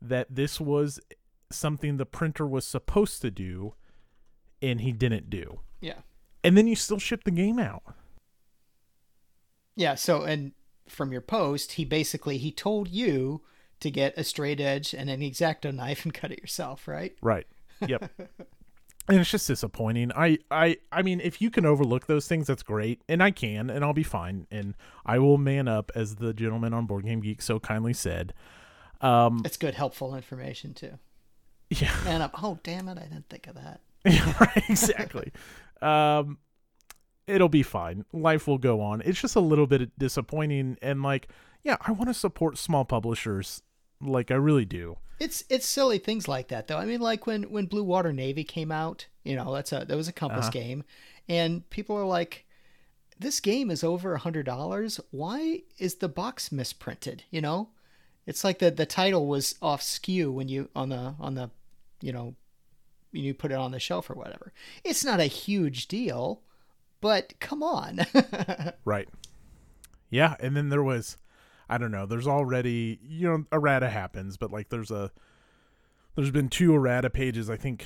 that 0.00 0.26
this 0.30 0.60
was 0.60 1.00
something 1.50 1.96
the 1.96 2.06
printer 2.06 2.46
was 2.46 2.66
supposed 2.66 3.22
to 3.22 3.30
do, 3.30 3.74
and 4.60 4.80
he 4.80 4.92
didn't 4.92 5.30
do. 5.30 5.60
Yeah. 5.80 6.00
And 6.44 6.56
then 6.56 6.66
you 6.66 6.76
still 6.76 6.98
ship 6.98 7.24
the 7.24 7.30
game 7.30 7.58
out. 7.58 7.82
Yeah. 9.76 9.94
So, 9.94 10.22
and 10.22 10.52
from 10.88 11.12
your 11.12 11.20
post, 11.20 11.72
he 11.72 11.84
basically 11.84 12.38
he 12.38 12.52
told 12.52 12.88
you 12.88 13.42
to 13.80 13.90
get 13.90 14.16
a 14.16 14.24
straight 14.24 14.60
edge 14.60 14.92
and 14.92 15.08
an 15.08 15.20
exacto 15.20 15.74
knife 15.74 16.04
and 16.04 16.12
cut 16.12 16.32
it 16.32 16.40
yourself, 16.40 16.88
right? 16.88 17.16
Right. 17.22 17.46
Yep. 17.86 18.10
and 19.08 19.18
it's 19.18 19.30
just 19.30 19.46
disappointing. 19.48 20.12
I, 20.12 20.38
I 20.50 20.76
I 20.92 21.02
mean, 21.02 21.20
if 21.20 21.40
you 21.40 21.50
can 21.50 21.64
overlook 21.66 22.06
those 22.06 22.28
things, 22.28 22.46
that's 22.46 22.62
great, 22.62 23.00
and 23.08 23.22
I 23.22 23.30
can, 23.30 23.70
and 23.70 23.84
I'll 23.84 23.92
be 23.94 24.02
fine, 24.02 24.46
and 24.50 24.74
I 25.06 25.18
will 25.18 25.38
man 25.38 25.68
up, 25.68 25.90
as 25.94 26.16
the 26.16 26.32
gentleman 26.34 26.72
on 26.74 26.86
Board 26.86 27.04
Game 27.04 27.20
Geek 27.20 27.40
so 27.42 27.58
kindly 27.58 27.92
said. 27.94 28.34
Um, 29.00 29.42
It's 29.44 29.56
good, 29.56 29.74
helpful 29.74 30.14
information 30.14 30.74
too. 30.74 30.98
yeah, 31.70 31.94
Man 32.04 32.20
up. 32.22 32.42
Oh, 32.42 32.58
damn 32.62 32.88
it! 32.88 32.98
I 32.98 33.02
didn't 33.02 33.28
think 33.28 33.46
of 33.46 33.54
that. 33.54 33.80
right, 34.40 34.64
exactly. 34.70 35.32
um, 35.82 36.38
it'll 37.26 37.48
be 37.48 37.62
fine. 37.62 38.04
Life 38.12 38.46
will 38.46 38.58
go 38.58 38.80
on. 38.80 39.02
It's 39.04 39.20
just 39.20 39.36
a 39.36 39.40
little 39.40 39.66
bit 39.66 39.96
disappointing, 39.98 40.78
and 40.82 41.02
like, 41.02 41.28
yeah, 41.62 41.76
I 41.80 41.92
want 41.92 42.08
to 42.08 42.14
support 42.14 42.56
small 42.58 42.84
publishers, 42.84 43.62
like 44.00 44.30
I 44.30 44.34
really 44.36 44.64
do. 44.64 44.98
It's 45.18 45.42
it's 45.48 45.66
silly 45.66 45.98
things 45.98 46.28
like 46.28 46.48
that 46.48 46.68
though. 46.68 46.78
I 46.78 46.84
mean, 46.84 47.00
like 47.00 47.26
when 47.26 47.44
when 47.50 47.66
Blue 47.66 47.82
Water 47.84 48.12
Navy 48.12 48.44
came 48.44 48.70
out, 48.70 49.06
you 49.24 49.34
know, 49.36 49.52
that's 49.52 49.72
a 49.72 49.84
that 49.84 49.96
was 49.96 50.08
a 50.08 50.12
Compass 50.12 50.48
Uh-huh. 50.48 50.52
game, 50.52 50.84
and 51.28 51.68
people 51.70 51.96
are 51.96 52.04
like, 52.06 52.44
"This 53.18 53.40
game 53.40 53.70
is 53.70 53.82
over 53.82 54.14
a 54.14 54.18
hundred 54.20 54.46
dollars. 54.46 55.00
Why 55.10 55.62
is 55.78 55.96
the 55.96 56.08
box 56.08 56.52
misprinted?" 56.52 57.24
You 57.30 57.40
know, 57.40 57.70
it's 58.26 58.44
like 58.44 58.60
the 58.60 58.70
the 58.70 58.86
title 58.86 59.26
was 59.26 59.56
off 59.60 59.82
skew 59.82 60.30
when 60.30 60.48
you 60.48 60.68
on 60.76 60.90
the 60.90 61.14
on 61.18 61.34
the, 61.34 61.50
you 62.00 62.12
know, 62.12 62.36
when 63.10 63.24
you 63.24 63.34
put 63.34 63.50
it 63.52 63.58
on 63.58 63.72
the 63.72 63.80
shelf 63.80 64.08
or 64.10 64.14
whatever. 64.14 64.52
It's 64.84 65.04
not 65.04 65.18
a 65.20 65.24
huge 65.26 65.88
deal, 65.88 66.42
but 67.00 67.34
come 67.40 67.62
on. 67.64 68.00
Right. 68.84 69.08
Yeah, 70.10 70.36
and 70.40 70.56
then 70.56 70.68
there 70.68 70.82
was 70.82 71.16
I 71.68 71.78
don't 71.78 71.90
know, 71.90 72.06
there's 72.06 72.26
already 72.26 72.98
you 73.02 73.28
know, 73.28 73.44
errata 73.52 73.88
happens, 73.90 74.36
but 74.36 74.50
like 74.50 74.68
there's 74.70 74.90
a 74.90 75.10
there's 76.16 76.30
been 76.30 76.48
two 76.48 76.74
errata 76.74 77.10
pages, 77.10 77.48
I 77.50 77.56
think 77.56 77.84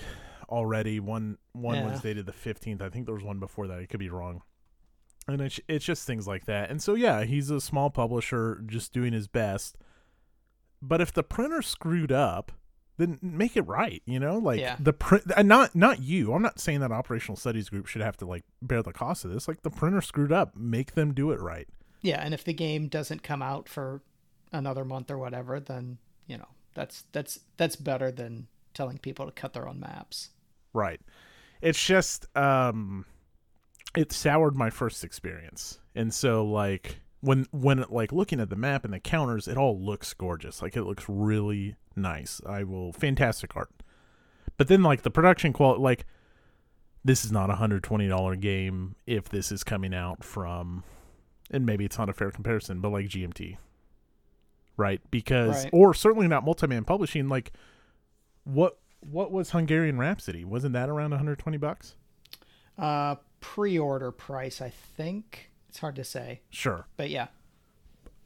already. 0.49 1.01
One 1.01 1.39
one 1.53 1.77
Yeah. 1.77 1.91
was 1.91 2.01
dated 2.01 2.27
the 2.27 2.33
fifteenth. 2.33 2.81
I 2.83 2.89
think 2.89 3.07
there 3.07 3.15
was 3.15 3.25
one 3.25 3.39
before 3.41 3.67
that. 3.67 3.79
I 3.79 3.87
could 3.87 4.01
be 4.01 4.09
wrong. 4.11 4.43
And 5.29 5.41
it's 5.41 5.61
it's 5.69 5.85
just 5.85 6.07
things 6.07 6.27
like 6.27 6.47
that. 6.47 6.71
And 6.71 6.83
so 6.83 6.95
yeah, 6.95 7.25
he's 7.25 7.51
a 7.51 7.61
small 7.61 7.91
publisher 7.91 8.63
just 8.67 8.93
doing 8.93 9.13
his 9.13 9.29
best. 9.29 9.77
But 10.81 11.01
if 11.01 11.13
the 11.13 11.23
printer 11.23 11.63
screwed 11.63 12.11
up, 12.11 12.51
then 12.99 13.19
make 13.23 13.57
it 13.57 13.63
right, 13.63 14.03
you 14.05 14.19
know? 14.19 14.39
Like 14.39 14.61
Yeah. 14.61 14.77
the 14.81 14.93
print 14.93 15.25
and 15.37 15.49
not 15.49 15.75
not 15.77 16.01
you. 16.01 16.33
I'm 16.33 16.43
not 16.43 16.59
saying 16.61 16.81
that 16.81 16.91
operational 16.93 17.37
studies 17.37 17.69
group 17.69 17.87
should 17.87 18.03
have 18.03 18.17
to 18.19 18.27
like 18.27 18.45
bear 18.61 18.83
the 18.83 18.93
cost 18.93 19.25
of 19.25 19.31
this. 19.33 19.47
Like 19.49 19.63
the 19.63 19.71
printer 19.71 20.01
screwed 20.01 20.33
up, 20.33 20.57
make 20.57 20.95
them 20.95 21.15
do 21.15 21.31
it 21.31 21.41
right. 21.41 21.69
Yeah, 22.03 22.21
and 22.21 22.35
if 22.35 22.45
the 22.45 22.53
game 22.53 22.89
doesn't 22.89 23.23
come 23.23 23.43
out 23.43 23.69
for 23.69 24.03
another 24.53 24.85
month 24.85 25.11
or 25.11 25.19
whatever, 25.19 25.59
then 25.61 25.99
you 26.27 26.37
know 26.37 26.49
that's 26.75 27.05
that's 27.13 27.41
that's 27.57 27.77
better 27.77 28.11
than 28.11 28.49
telling 28.75 28.99
people 28.99 29.27
to 29.27 29.33
cut 29.33 29.53
their 29.53 29.69
own 29.69 29.81
maps. 29.81 30.31
Right. 30.73 31.01
It's 31.61 31.85
just 31.85 32.27
um 32.37 33.07
it 33.97 34.13
soured 34.13 34.57
my 34.57 34.71
first 34.71 35.05
experience. 35.05 35.79
And 35.95 36.13
so 36.13 36.45
like 36.45 36.97
when 37.21 37.47
when 37.53 37.85
like 37.89 38.13
looking 38.13 38.41
at 38.41 38.51
the 38.51 38.57
map 38.57 38.85
and 38.85 38.93
the 38.93 39.01
counters, 39.01 39.47
it 39.47 39.57
all 39.57 39.79
looks 39.79 40.13
gorgeous. 40.15 40.63
Like 40.63 40.77
it 40.77 40.85
looks 40.85 41.05
really 41.09 41.77
nice. 41.95 42.41
I 42.47 42.65
will 42.65 42.93
fantastic 42.93 43.57
art. 43.57 43.71
But 44.57 44.69
then 44.69 44.83
like 44.83 45.03
the 45.03 45.11
production 45.11 45.53
quality 45.53 45.83
like 45.83 46.07
this 47.05 47.25
is 47.25 47.33
not 47.33 47.51
a 47.51 47.57
hundred 47.57 47.83
twenty 47.83 48.09
dollar 48.09 48.37
game 48.37 48.97
if 49.07 49.29
this 49.29 49.53
is 49.53 49.63
coming 49.63 49.95
out 49.95 50.25
from 50.25 50.85
and 51.53 51.65
maybe 51.67 51.85
it's 51.85 51.99
not 51.99 52.09
a 52.09 52.13
fair 52.13 52.31
comparison, 52.31 52.81
but 52.81 52.91
like 52.91 53.07
GMT. 53.07 53.57
Right? 54.77 55.01
Because 55.11 55.65
Right. 55.65 55.71
or 55.73 55.93
certainly 55.95 56.29
not 56.29 56.45
multi-man 56.45 56.85
publishing 56.85 57.29
like 57.29 57.53
what 58.45 58.79
what 59.01 59.33
was 59.33 59.51
Hungarian 59.51 59.99
Rhapsody? 59.99 60.45
Wasn't 60.45 60.73
that 60.75 60.89
around 60.89 61.11
120 61.11 61.57
bucks? 61.59 61.97
Uh, 62.79 63.17
pre-order 63.41 64.13
price, 64.13 64.61
I 64.63 64.71
think. 64.71 65.51
It's 65.69 65.79
hard 65.81 65.97
to 65.97 66.05
say, 66.05 66.43
Sure. 66.51 66.87
but 66.97 67.11
yeah, 67.11 67.29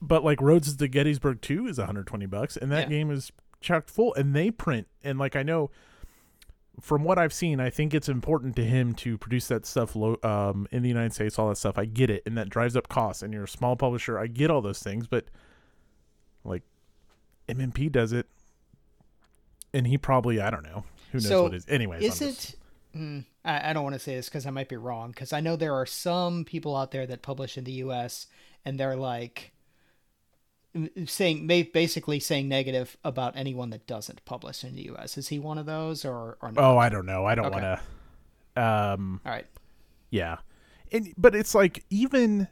But 0.03 0.23
like 0.25 0.41
Roads 0.43 0.77
to 0.77 0.89
Gettysburg 0.89 1.41
2 1.41 1.67
is 1.67 1.79
120 1.79 2.27
bucks 2.27 2.57
and 2.57 2.71
that 2.71 2.91
Yeah. 2.91 2.99
game 2.99 3.11
is 3.11 3.33
chocked 3.61 3.89
full 3.91 4.15
and 4.15 4.35
they 4.37 4.51
print 4.51 4.87
and 5.03 5.19
like 5.19 5.35
I 5.35 5.43
know 5.43 5.71
from 6.81 7.05
what 7.05 7.19
I've 7.19 7.33
seen, 7.33 7.59
I 7.61 7.71
think 7.71 7.95
it's 7.95 8.09
important 8.09 8.55
to 8.57 8.65
him 8.65 8.93
to 8.97 9.17
produce 9.19 9.49
that 9.49 9.65
stuff 9.67 9.97
lo- 9.97 10.19
um, 10.23 10.67
in 10.71 10.83
the 10.83 10.89
United 10.89 11.13
States, 11.15 11.39
all 11.39 11.49
that 11.49 11.57
stuff. 11.57 11.79
I 11.79 11.85
get 11.87 12.11
it, 12.11 12.23
and 12.27 12.37
that 12.37 12.49
drives 12.51 12.77
up 12.77 12.89
costs. 12.89 13.23
And 13.23 13.33
you're 13.33 13.45
a 13.45 13.49
small 13.49 13.77
publisher, 13.77 14.19
I 14.19 14.27
get 14.27 14.51
all 14.51 14.61
those 14.61 14.81
things, 14.83 15.07
but 15.07 15.25
like 16.45 16.63
MMP 17.49 17.91
does 17.91 18.13
it, 18.13 18.27
and 19.73 19.87
he 19.87 19.99
probably 19.99 20.41
I 20.41 20.51
don't 20.51 20.63
know 20.65 20.85
who 21.13 21.19
knows 21.19 21.29
So, 21.29 21.43
what 21.45 21.55
it 21.55 21.59
is. 21.59 21.67
Anyways, 21.69 22.03
is 22.03 22.21
I'm 22.23 22.29
it? 22.29 22.31
just- 22.35 22.57
Mm, 22.97 23.27
I, 23.45 23.71
I 23.71 23.73
don't 23.75 23.83
want 23.83 23.93
to 23.93 23.99
say 23.99 24.15
this 24.17 24.27
because 24.31 24.47
I 24.47 24.51
might 24.51 24.71
be 24.71 24.77
wrong. 24.77 25.11
Because 25.11 25.35
I 25.35 25.41
know 25.41 25.55
there 25.57 25.75
are 25.75 25.85
some 25.85 26.47
people 26.47 26.75
out 26.75 26.93
there 26.93 27.07
that 27.07 27.21
publish 27.21 27.59
in 27.59 27.65
the 27.65 27.73
U.S. 27.73 28.27
and 28.65 28.81
they're 28.81 28.97
like 28.97 29.53
saying, 31.07 31.47
basically 31.47 32.21
saying 32.21 32.49
negative 32.49 32.97
about 33.05 33.37
anyone 33.37 33.71
that 33.71 33.87
doesn't 33.87 34.25
publish 34.25 34.65
in 34.65 34.75
the 34.77 34.83
U.S. 34.87 35.17
Is 35.19 35.29
he 35.29 35.39
one 35.39 35.59
of 35.59 35.67
those 35.67 36.05
or 36.05 36.37
or 36.41 36.53
not? 36.53 36.63
Oh, 36.63 36.79
I 36.79 36.89
don't 36.89 37.07
know. 37.07 37.25
I 37.25 37.35
don't 37.35 37.47
Okay. 37.47 37.61
want 37.61 37.81
to. 38.57 38.63
Um, 38.63 39.21
All 39.25 39.33
right. 39.33 39.47
Yeah. 40.11 40.39
And 40.93 41.13
but 41.19 41.35
it's 41.35 41.55
like 41.55 41.85
even 41.91 42.49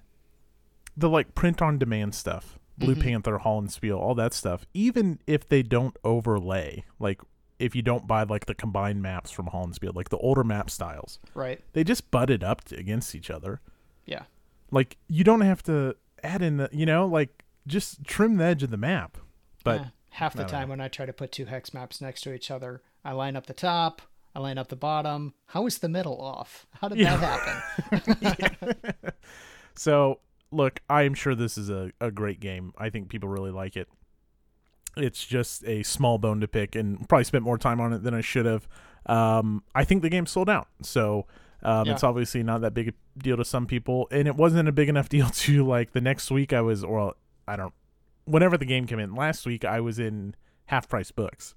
the 0.97 1.09
like 1.09 1.35
print 1.35 1.63
on 1.63 1.79
demand 1.79 2.15
stuff, 2.15 2.59
Blue 2.79 2.95
Mhm. 2.95 3.03
Panther, 3.03 3.39
Holland 3.39 3.73
Spiel, 3.73 3.97
all 3.97 4.15
that 4.17 4.33
stuff, 4.35 4.67
even 4.75 5.19
if 5.27 5.49
they 5.49 5.63
don't 5.63 5.97
overlay, 6.05 6.85
like 6.99 7.21
if 7.59 7.75
you 7.77 7.83
don't 7.83 8.07
buy 8.07 8.25
like 8.25 8.47
the 8.47 8.55
combined 8.55 9.01
maps 9.01 9.31
from 9.31 9.47
Holland 9.47 9.75
Spiel, 9.77 9.93
like 9.95 10.09
the 10.11 10.19
older 10.19 10.45
map 10.45 10.69
styles, 10.71 11.21
Right. 11.35 11.61
they 11.73 11.85
just 11.85 12.11
butted 12.11 12.43
up 12.45 12.61
against 12.73 13.15
each 13.15 13.31
other. 13.31 13.61
Yeah. 14.07 14.25
Like 14.71 14.97
you 15.09 15.23
don't 15.25 15.43
have 15.43 15.63
to 15.65 15.97
add 16.23 16.43
in 16.43 16.57
the, 16.57 16.69
you 16.73 16.85
know, 16.87 17.07
like 17.07 17.44
just 17.67 18.05
trim 18.05 18.37
the 18.37 18.45
edge 18.45 18.63
of 18.63 18.71
the 18.71 18.77
map. 18.77 19.19
But 19.63 19.81
Yeah. 19.81 19.87
half 20.11 20.35
the 20.35 20.45
time 20.45 20.69
know. 20.69 20.73
when 20.73 20.81
I 20.81 20.89
try 20.89 21.07
to 21.07 21.13
put 21.13 21.33
two 21.33 21.47
hex 21.47 21.73
maps 21.73 22.01
next 22.01 22.23
to 22.23 22.35
each 22.35 22.51
other, 22.51 22.83
I 23.05 23.13
line 23.13 23.37
up 23.37 23.47
the 23.47 23.55
top, 23.55 24.03
I 24.35 24.41
line 24.41 24.59
up 24.59 24.69
the 24.69 24.77
bottom. 24.77 25.35
How 25.47 25.67
is 25.67 25.79
the 25.79 25.89
middle 25.89 26.21
off? 26.21 26.67
How 26.81 26.89
did 26.89 26.99
yeah. 26.99 27.17
that 27.17 28.05
happen? 28.05 29.13
so, 29.77 30.21
look, 30.51 30.81
I 30.91 31.03
am 31.03 31.15
sure 31.15 31.35
this 31.35 31.57
is 31.57 31.71
a, 31.71 31.93
a 32.01 32.11
great 32.11 32.41
game. 32.41 32.73
I 32.77 32.91
think 32.91 33.09
people 33.09 33.29
really 33.29 33.53
like 33.53 33.77
it. 33.77 33.89
It's 34.97 35.25
just 35.25 35.65
a 35.65 35.83
small 35.83 36.19
bone 36.19 36.41
to 36.41 36.49
pick 36.49 36.77
and 36.77 37.09
probably 37.09 37.25
spent 37.25 37.45
more 37.45 37.59
time 37.59 37.81
on 37.81 37.93
it 37.93 38.03
than 38.03 38.15
I 38.15 38.21
should 38.21 38.47
have. 38.47 38.69
Um, 39.07 39.65
I 39.75 39.85
think 39.85 40.03
the 40.03 40.09
game 40.09 40.27
sold 40.27 40.49
out. 40.49 40.69
So, 40.83 41.27
um, 41.65 41.87
yeah. 41.87 41.95
It's 41.95 42.05
obviously 42.05 42.43
not 42.43 42.61
that 42.61 42.75
big 42.75 42.89
a 42.89 42.93
deal 43.19 43.39
to 43.39 43.45
some 43.45 43.67
people, 43.67 44.07
and 44.11 44.29
it 44.29 44.37
wasn't 44.37 44.69
a 44.69 44.73
big 44.73 44.89
enough 44.89 45.09
deal 45.11 45.29
to 45.29 45.67
like 45.67 45.93
the 45.93 46.01
next 46.01 46.31
week. 46.31 46.53
I 46.53 46.61
was, 46.61 46.85
or 46.85 47.15
I 47.47 47.57
don't, 47.57 47.75
whenever 48.25 48.57
the 48.57 48.65
game 48.65 48.87
came 48.87 48.99
in 48.99 49.15
last 49.15 49.47
week, 49.47 49.65
I 49.65 49.81
was 49.81 49.99
in 49.99 50.35
half 50.67 50.89
price 50.89 51.11
books, 51.11 51.55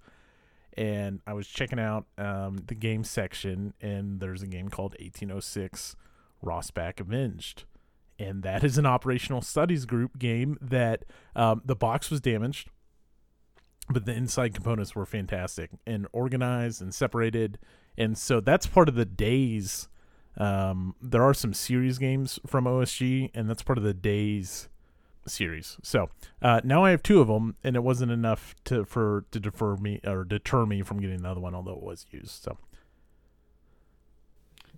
and 0.76 1.22
I 1.26 1.34
was 1.34 1.48
checking 1.48 1.80
out 1.80 2.06
um, 2.18 2.60
the 2.68 2.76
game 2.76 3.04
section, 3.04 3.74
and 3.82 4.20
there's 4.20 4.42
a 4.44 4.48
game 4.48 4.70
called 4.70 4.96
1806 5.00 5.96
Rossbach 6.44 7.00
Avenged. 7.00 7.66
And 8.20 8.42
that 8.44 8.64
is 8.64 8.80
an 8.80 8.86
operational 8.86 9.42
studies 9.42 9.86
group 9.86 10.18
game 10.18 10.58
that 10.60 11.06
um, 11.36 11.62
the 11.64 11.76
box 11.76 12.10
was 12.10 12.20
damaged, 12.20 12.70
but 13.90 14.06
the 14.06 14.14
inside 14.14 14.56
components 14.56 14.96
were 14.96 15.06
fantastic 15.06 15.70
and 15.86 16.08
organized 16.14 16.82
and 16.82 16.94
separated. 16.94 17.60
And 17.96 18.18
so 18.18 18.40
that's 18.40 18.66
part 18.66 18.90
of 18.90 18.96
the 18.96 19.06
days 19.06 19.88
um, 20.38 20.96
there 21.02 21.24
are 21.24 21.34
some 21.34 21.54
series 21.54 21.98
games 21.98 22.40
from 22.46 22.66
OSG, 22.66 23.32
and 23.34 23.50
that's 23.50 23.64
part 23.64 23.78
of 23.78 23.84
the 23.84 23.94
Days 23.94 24.70
series. 25.28 25.78
So 25.84 26.10
uh, 26.42 26.62
now 26.64 26.84
I 26.84 26.92
have 26.92 27.04
two 27.04 27.22
of 27.22 27.28
them, 27.28 27.56
and 27.64 27.76
it 27.76 27.84
wasn't 27.84 28.12
enough 28.12 28.56
to 28.66 28.86
for 28.86 29.26
to 29.32 29.40
defer 29.40 29.76
me 29.76 30.00
or 30.06 30.24
deter 30.24 30.66
me 30.66 30.82
from 30.82 31.00
getting 31.00 31.20
another 31.20 31.40
one, 31.40 31.56
although 31.56 31.74
it 31.74 31.84
was 31.84 32.06
used. 32.12 32.44
So 32.44 32.58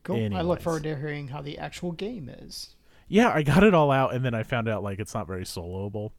cool. 0.03 0.15
Anyways. 0.15 0.39
I 0.39 0.41
look 0.41 0.61
forward 0.61 0.83
to 0.83 0.95
hearing 0.95 1.29
how 1.29 1.41
the 1.41 1.57
actual 1.57 1.91
game 1.91 2.29
is. 2.29 2.75
Yeah, 3.07 3.31
I 3.33 3.41
got 3.41 3.63
it 3.63 3.73
all 3.73 3.91
out, 3.91 4.13
and 4.13 4.23
then 4.23 4.33
I 4.33 4.43
found 4.43 4.67
out 4.69 4.83
like 4.83 4.99
it's 4.99 5.13
not 5.13 5.27
very 5.27 5.43
soloable. 5.43 6.11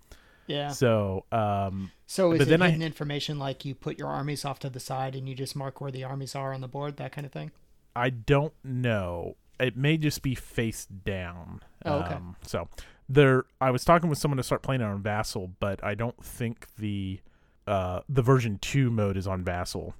Yeah. 0.50 0.70
So, 0.70 1.24
um, 1.30 1.92
so 2.06 2.32
is 2.32 2.42
it 2.42 2.48
then 2.48 2.60
hidden 2.60 2.82
I, 2.82 2.86
information 2.86 3.38
like 3.38 3.64
you 3.64 3.74
put 3.76 3.98
your 3.98 4.08
armies 4.08 4.44
off 4.44 4.58
to 4.60 4.70
the 4.70 4.80
side 4.80 5.14
and 5.14 5.28
you 5.28 5.34
just 5.36 5.54
mark 5.54 5.80
where 5.80 5.92
the 5.92 6.02
armies 6.02 6.34
are 6.34 6.52
on 6.52 6.60
the 6.60 6.66
board, 6.66 6.96
that 6.96 7.12
kind 7.12 7.24
of 7.24 7.32
thing? 7.32 7.52
I 7.94 8.10
don't 8.10 8.52
know. 8.64 9.36
It 9.60 9.76
may 9.76 9.96
just 9.96 10.22
be 10.22 10.34
face 10.34 10.86
down. 10.86 11.60
Oh, 11.84 11.98
okay. 11.98 12.14
Um, 12.14 12.34
so 12.44 12.68
there, 13.10 13.44
I 13.60 13.70
was 13.70 13.84
talking 13.84 14.08
with 14.08 14.18
someone 14.18 14.38
to 14.38 14.42
start 14.42 14.62
playing 14.62 14.80
it 14.80 14.84
on 14.84 15.02
Vassal, 15.02 15.52
but 15.60 15.82
I 15.84 15.94
don't 15.94 16.22
think 16.24 16.66
the 16.76 17.20
uh, 17.66 18.00
the 18.08 18.22
version 18.22 18.58
two 18.60 18.90
mode 18.90 19.16
is 19.16 19.26
on 19.26 19.44
Vassal. 19.44 19.94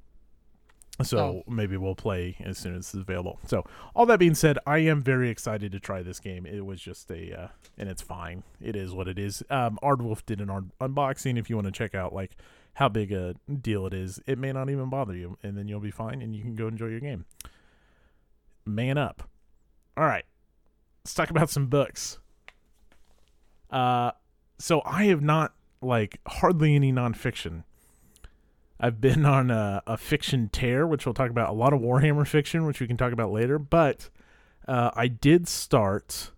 So 1.03 1.19
oh. 1.19 1.43
maybe 1.51 1.77
we'll 1.79 1.95
play 1.95 2.37
as 2.41 2.59
soon 2.59 2.75
as 2.75 2.87
it's 2.87 2.95
available. 2.95 3.39
So 3.47 3.65
all 3.95 4.05
that 4.07 4.19
being 4.19 4.35
said, 4.35 4.59
I 4.67 4.79
am 4.79 5.03
very 5.03 5.31
excited 5.31 5.73
to 5.73 5.81
try 5.81 6.03
this 6.03 6.21
game. 6.21 6.45
It 6.45 6.67
was 6.67 6.79
just 6.79 7.11
a, 7.11 7.45
uh, 7.45 7.49
and 7.79 7.89
it's 7.89 8.03
fine. 8.03 8.43
It 8.61 8.77
is 8.77 8.93
what 8.93 9.09
it 9.09 9.19
is. 9.19 9.43
Um, 9.49 9.79
Ardwolf 9.83 10.27
did 10.27 10.43
an 10.43 10.51
un- 10.51 10.73
unboxing. 10.79 11.39
If 11.39 11.49
you 11.49 11.57
want 11.57 11.67
to 11.67 11.73
check 11.73 11.95
out 11.95 12.13
like 12.13 12.37
how 12.75 12.91
big 12.91 13.13
a 13.13 13.35
deal 13.51 13.87
it 13.87 13.95
is, 13.95 14.21
it 14.27 14.39
may 14.39 14.53
not 14.53 14.69
even 14.69 14.91
bother 14.91 15.15
you, 15.15 15.39
and 15.43 15.57
then 15.57 15.69
you'll 15.69 15.81
be 15.81 15.91
fine, 15.91 16.21
and 16.21 16.37
you 16.37 16.43
can 16.43 16.55
go 16.55 16.69
enjoy 16.69 16.89
your 16.89 17.01
game 17.01 17.25
man 18.67 18.99
up. 18.99 19.29
All 19.97 20.05
right, 20.05 20.25
let's 21.05 21.15
talk 21.15 21.31
about 21.31 21.51
some 21.51 21.67
books. 21.67 22.19
Uh, 23.71 24.13
so 24.59 24.83
I 24.85 25.05
have 25.05 25.23
not 25.23 25.55
like 25.81 26.21
hardly 26.27 26.75
any 26.75 26.93
nonfiction. 26.93 27.65
I've 28.79 29.01
been 29.01 29.25
on 29.27 29.51
a, 29.51 29.83
a 29.87 29.97
fiction 29.97 30.49
tear, 30.51 30.87
which 30.87 31.05
we'll 31.05 31.15
talk 31.15 31.31
about. 31.31 31.51
A 31.51 31.53
lot 31.53 31.73
of 31.73 31.81
Warhammer 31.81 32.27
fiction, 32.27 32.65
which 32.65 32.81
we 32.81 32.87
can 32.87 32.97
talk 32.97 33.13
about 33.13 33.31
later. 33.31 33.59
But 33.59 34.09
uh, 34.67 34.91
I 34.95 35.09
did 35.09 35.49
start, 35.49 36.31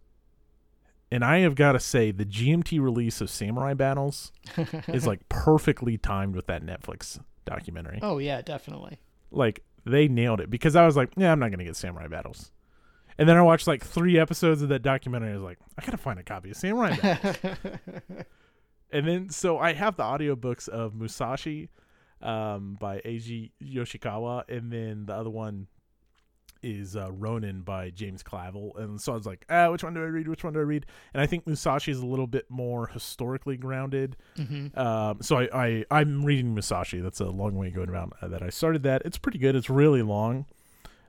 and 1.10 1.24
I 1.24 1.38
have 1.38 1.54
got 1.54 1.72
to 1.72 1.80
say, 1.80 2.10
the 2.10 2.24
GMT 2.24 2.80
release 2.80 3.20
of 3.20 3.30
Samurai 3.30 3.74
Battles 3.74 4.32
is 4.88 5.06
like 5.06 5.28
perfectly 5.28 5.96
timed 5.98 6.34
with 6.34 6.46
that 6.46 6.64
Netflix 6.64 7.20
documentary. 7.44 8.00
Oh 8.02 8.18
yeah, 8.18 8.42
definitely. 8.42 8.98
Like 9.30 9.62
they 9.84 10.08
nailed 10.08 10.40
it 10.40 10.50
because 10.50 10.74
I 10.76 10.84
was 10.84 10.96
like, 10.96 11.10
yeah, 11.16 11.30
I'm 11.32 11.38
not 11.38 11.50
gonna 11.52 11.64
get 11.64 11.76
Samurai 11.76 12.08
Battles. 12.08 12.50
And 13.22 13.28
then 13.28 13.36
I 13.36 13.42
watched 13.42 13.68
like 13.68 13.84
three 13.84 14.18
episodes 14.18 14.62
of 14.62 14.70
that 14.70 14.82
documentary. 14.82 15.30
I 15.30 15.34
was 15.34 15.44
like, 15.44 15.58
I 15.78 15.84
gotta 15.84 15.96
find 15.96 16.18
a 16.18 16.24
copy 16.24 16.50
of 16.50 16.56
Samurai 16.56 16.96
Battles. 16.96 17.36
and 18.90 19.06
then 19.06 19.28
so 19.28 19.58
I 19.58 19.74
have 19.74 19.96
the 19.96 20.02
audiobooks 20.02 20.68
of 20.68 20.96
Musashi 20.96 21.68
um, 22.20 22.76
by 22.80 22.98
Eiji 22.98 23.52
Yoshikawa, 23.62 24.48
and 24.48 24.72
then 24.72 25.06
the 25.06 25.14
other 25.14 25.30
one 25.30 25.68
is 26.64 26.96
uh, 26.96 27.12
Ronin 27.12 27.62
by 27.62 27.90
James 27.90 28.24
Clavell, 28.24 28.76
and 28.76 29.00
so 29.00 29.12
I 29.12 29.16
was 29.18 29.26
like, 29.26 29.44
ah, 29.48 29.70
which 29.70 29.84
one 29.84 29.94
do 29.94 30.00
I 30.00 30.06
read? 30.06 30.26
Which 30.26 30.42
one 30.42 30.54
do 30.54 30.58
I 30.58 30.64
read? 30.64 30.84
And 31.14 31.20
I 31.20 31.26
think 31.26 31.46
Musashi 31.46 31.92
is 31.92 32.00
a 32.00 32.06
little 32.06 32.26
bit 32.26 32.46
more 32.50 32.88
historically 32.88 33.56
grounded. 33.56 34.16
Mm-hmm. 34.36 34.76
Um, 34.76 35.22
so 35.22 35.36
I, 35.38 35.84
I 35.92 36.00
am 36.00 36.24
reading 36.24 36.54
Musashi. 36.54 37.00
That's 37.00 37.20
a 37.20 37.26
long 37.26 37.54
way 37.54 37.70
going 37.70 37.88
around 37.88 38.14
uh, 38.20 38.26
that 38.26 38.42
I 38.42 38.50
started 38.50 38.82
that. 38.82 39.02
It's 39.04 39.16
pretty 39.16 39.38
good. 39.38 39.54
It's 39.54 39.70
really 39.70 40.02
long. 40.02 40.46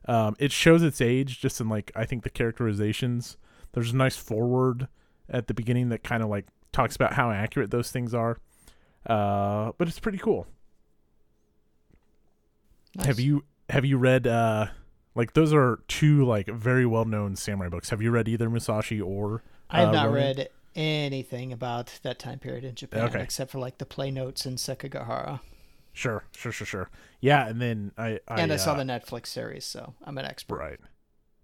Um, 0.06 0.36
it 0.40 0.52
shows 0.52 0.84
its 0.84 1.02
age 1.02 1.40
just 1.40 1.62
in 1.62 1.70
like 1.70 1.92
I 1.96 2.06
think 2.06 2.24
the 2.24 2.30
characterizations. 2.30 3.38
There's 3.74 3.92
a 3.92 3.96
nice 3.96 4.16
forward 4.16 4.88
at 5.30 5.48
the 5.48 5.54
beginning 5.54 5.90
that 5.90 6.04
kind 6.04 6.22
of 6.22 6.30
like 6.30 6.46
talks 6.72 6.96
about 6.96 7.14
how 7.14 7.32
accurate 7.32 7.72
those 7.72 7.92
things 7.92 8.14
are. 8.14 8.38
Uh, 9.06 9.72
but 9.78 9.88
it's 9.88 10.00
pretty 10.00 10.18
cool. 10.18 10.48
Nice. 12.96 13.08
Have 13.08 13.20
you 13.20 13.44
have 13.70 13.86
you 13.86 13.98
read 13.98 14.28
uh 14.28 14.68
like 15.16 15.34
those 15.34 15.54
are 15.54 15.80
two 15.88 16.26
like 16.26 16.48
very 16.48 16.86
well 16.86 17.06
known 17.06 17.36
samurai 17.36 17.70
books. 17.70 17.90
Have 17.90 18.02
you 18.02 18.12
read 18.12 18.28
either 18.28 18.50
Musashi 18.50 19.02
or? 19.02 19.44
I 19.70 19.82
have 19.82 19.90
uh, 19.90 19.92
not 19.92 20.06
Ronin? 20.08 20.38
read 20.38 20.50
anything 20.76 21.54
about 21.54 22.00
that 22.04 22.20
time 22.20 22.40
period 22.40 22.64
in 22.64 22.76
Japan 22.76 23.06
okay. 23.06 23.22
except 23.22 23.52
for 23.52 23.60
like 23.60 23.78
the 23.78 23.86
play 23.86 24.12
notes 24.12 24.46
in 24.46 24.56
Sekigahara. 24.56 25.40
Sure, 25.94 26.26
sure, 26.36 26.52
sure, 26.52 26.66
sure. 26.66 26.90
Yeah, 27.22 27.48
and 27.48 27.62
then 27.62 27.92
I, 27.98 28.20
I 28.28 28.42
and 28.42 28.52
I 28.52 28.58
saw 28.58 28.74
uh, 28.74 28.78
the 28.78 28.84
Netflix 28.84 29.28
series, 29.28 29.64
so 29.64 29.94
I'm 30.04 30.18
an 30.18 30.26
expert. 30.26 30.58
Right. 30.58 30.80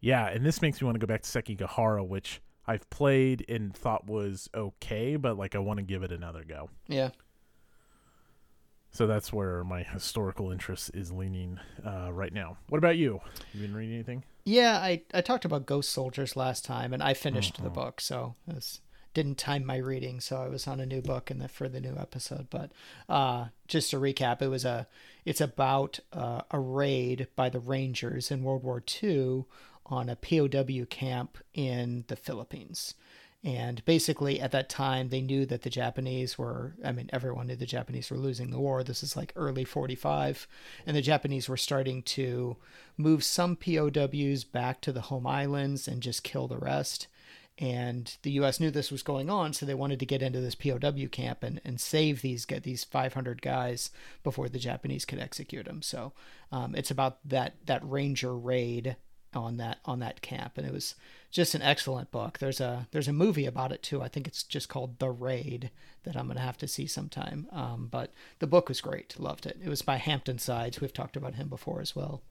Yeah, 0.01 0.27
and 0.27 0.45
this 0.45 0.61
makes 0.61 0.81
me 0.81 0.85
want 0.85 0.95
to 0.95 0.99
go 0.99 1.07
back 1.07 1.21
to 1.21 1.29
Sekigahara, 1.29 2.07
which 2.07 2.41
I've 2.65 2.89
played 2.89 3.45
and 3.47 3.75
thought 3.75 4.07
was 4.07 4.49
okay, 4.55 5.15
but 5.15 5.37
like 5.37 5.55
I 5.55 5.59
want 5.59 5.77
to 5.77 5.83
give 5.83 6.03
it 6.03 6.11
another 6.11 6.43
go. 6.43 6.69
Yeah. 6.87 7.09
So 8.91 9.05
that's 9.05 9.31
where 9.31 9.63
my 9.63 9.83
historical 9.83 10.51
interest 10.51 10.91
is 10.93 11.11
leaning 11.11 11.59
uh, 11.85 12.11
right 12.11 12.33
now. 12.33 12.57
What 12.69 12.79
about 12.79 12.97
you? 12.97 13.19
You 13.53 13.61
been 13.61 13.75
reading 13.75 13.93
anything? 13.93 14.23
Yeah, 14.45 14.77
I, 14.77 15.03
I 15.13 15.21
talked 15.21 15.45
about 15.45 15.67
Ghost 15.67 15.91
Soldiers 15.91 16.35
last 16.35 16.65
time, 16.65 16.91
and 16.91 17.03
I 17.03 17.13
finished 17.13 17.57
the 17.57 17.63
mm-hmm. 17.63 17.73
book, 17.73 18.01
so 18.01 18.35
it 18.47 18.79
didn't 19.19 19.37
time 19.37 19.65
my 19.65 19.75
reading, 19.75 20.21
so 20.21 20.37
I 20.37 20.47
was 20.47 20.65
on 20.65 20.79
a 20.79 20.85
new 20.85 21.01
book 21.01 21.29
the 21.29 21.49
for 21.49 21.67
the 21.67 21.81
new 21.81 21.93
episode. 21.97 22.47
But 22.49 22.71
uh, 23.09 23.47
just 23.67 23.91
to 23.91 23.97
recap, 23.97 24.41
it 24.41 24.47
was 24.47 24.63
a 24.63 24.87
it's 25.25 25.41
about 25.41 25.99
uh, 26.13 26.43
a 26.51 26.59
raid 26.59 27.27
by 27.35 27.49
the 27.49 27.59
Rangers 27.59 28.31
in 28.31 28.43
World 28.43 28.63
War 28.63 28.81
II 29.03 29.43
on 29.87 30.07
a 30.07 30.15
POW 30.15 30.85
camp 30.89 31.37
in 31.53 32.05
the 32.07 32.15
Philippines. 32.15 32.93
And 33.43 33.83
basically, 33.83 34.39
at 34.39 34.51
that 34.51 34.69
time, 34.69 35.09
they 35.09 35.21
knew 35.21 35.45
that 35.47 35.63
the 35.63 35.69
Japanese 35.69 36.37
were, 36.37 36.75
I 36.83 36.93
mean, 36.93 37.09
everyone 37.11 37.47
knew 37.47 37.57
the 37.57 37.65
Japanese 37.65 38.09
were 38.09 38.17
losing 38.17 38.51
the 38.51 38.59
war. 38.59 38.85
This 38.85 39.03
is 39.03 39.17
like 39.17 39.33
early 39.35 39.65
45. 39.65 40.47
And 40.85 40.95
the 40.95 41.01
Japanese 41.01 41.49
were 41.49 41.57
starting 41.57 42.03
to 42.03 42.55
move 42.97 43.23
some 43.25 43.57
POWs 43.57 44.45
back 44.45 44.79
to 44.81 44.93
the 44.93 45.01
home 45.01 45.27
islands 45.27 45.89
and 45.89 46.01
just 46.01 46.23
kill 46.23 46.47
the 46.47 46.57
rest. 46.57 47.07
And 47.59 48.15
the 48.21 48.31
U.S. 48.31 48.61
knew 48.61 48.71
this 48.71 48.89
was 48.89 49.03
going 49.03 49.29
on, 49.29 49.51
so 49.51 49.65
they 49.65 49.73
wanted 49.73 49.99
to 49.99 50.05
get 50.05 50.21
into 50.21 50.39
this 50.39 50.55
POW 50.55 51.07
camp 51.11 51.43
and, 51.43 51.59
and 51.65 51.79
save 51.79 52.21
these 52.21 52.45
get 52.45 52.63
these 52.63 52.85
500 52.85 53.41
guys 53.41 53.91
before 54.23 54.47
the 54.47 54.59
Japanese 54.59 55.03
could 55.03 55.19
execute 55.19 55.65
them. 55.65 55.81
So 55.81 56.13
um, 56.53 56.73
it's 56.73 56.89
about 56.89 57.17
that 57.27 57.55
that 57.65 57.81
Ranger 57.83 58.35
raid 58.35 58.95
on 59.33 59.57
that 59.57 59.79
on 59.83 59.99
that 59.99 60.21
camp, 60.21 60.53
and 60.57 60.65
it 60.65 60.71
was 60.71 60.95
just 61.31 61.53
an 61.53 61.61
excellent 61.61 62.11
book. 62.11 62.39
There's 62.39 62.61
a 62.61 62.87
there's 62.91 63.09
a 63.09 63.13
movie 63.13 63.45
about 63.45 63.73
it 63.73 63.83
too. 63.83 64.01
I 64.01 64.07
think 64.07 64.25
it's 64.25 64.43
just 64.43 64.69
called 64.69 64.99
The 64.99 65.09
Raid 65.09 65.69
that 66.03 66.15
I'm 66.15 66.27
gonna 66.27 66.39
have 66.39 66.57
to 66.59 66.67
see 66.67 66.87
sometime. 66.87 67.47
Um, 67.51 67.89
but 67.91 68.13
the 68.39 68.47
book 68.47 68.69
was 68.69 68.79
great. 68.79 69.19
Loved 69.19 69.45
it. 69.45 69.59
It 69.61 69.67
was 69.67 69.81
by 69.81 69.97
Hampton 69.97 70.39
Sides. 70.39 70.79
We've 70.79 70.93
talked 70.93 71.17
about 71.17 71.35
him 71.35 71.49
before 71.49 71.81
as 71.81 71.93
well. 71.93 72.21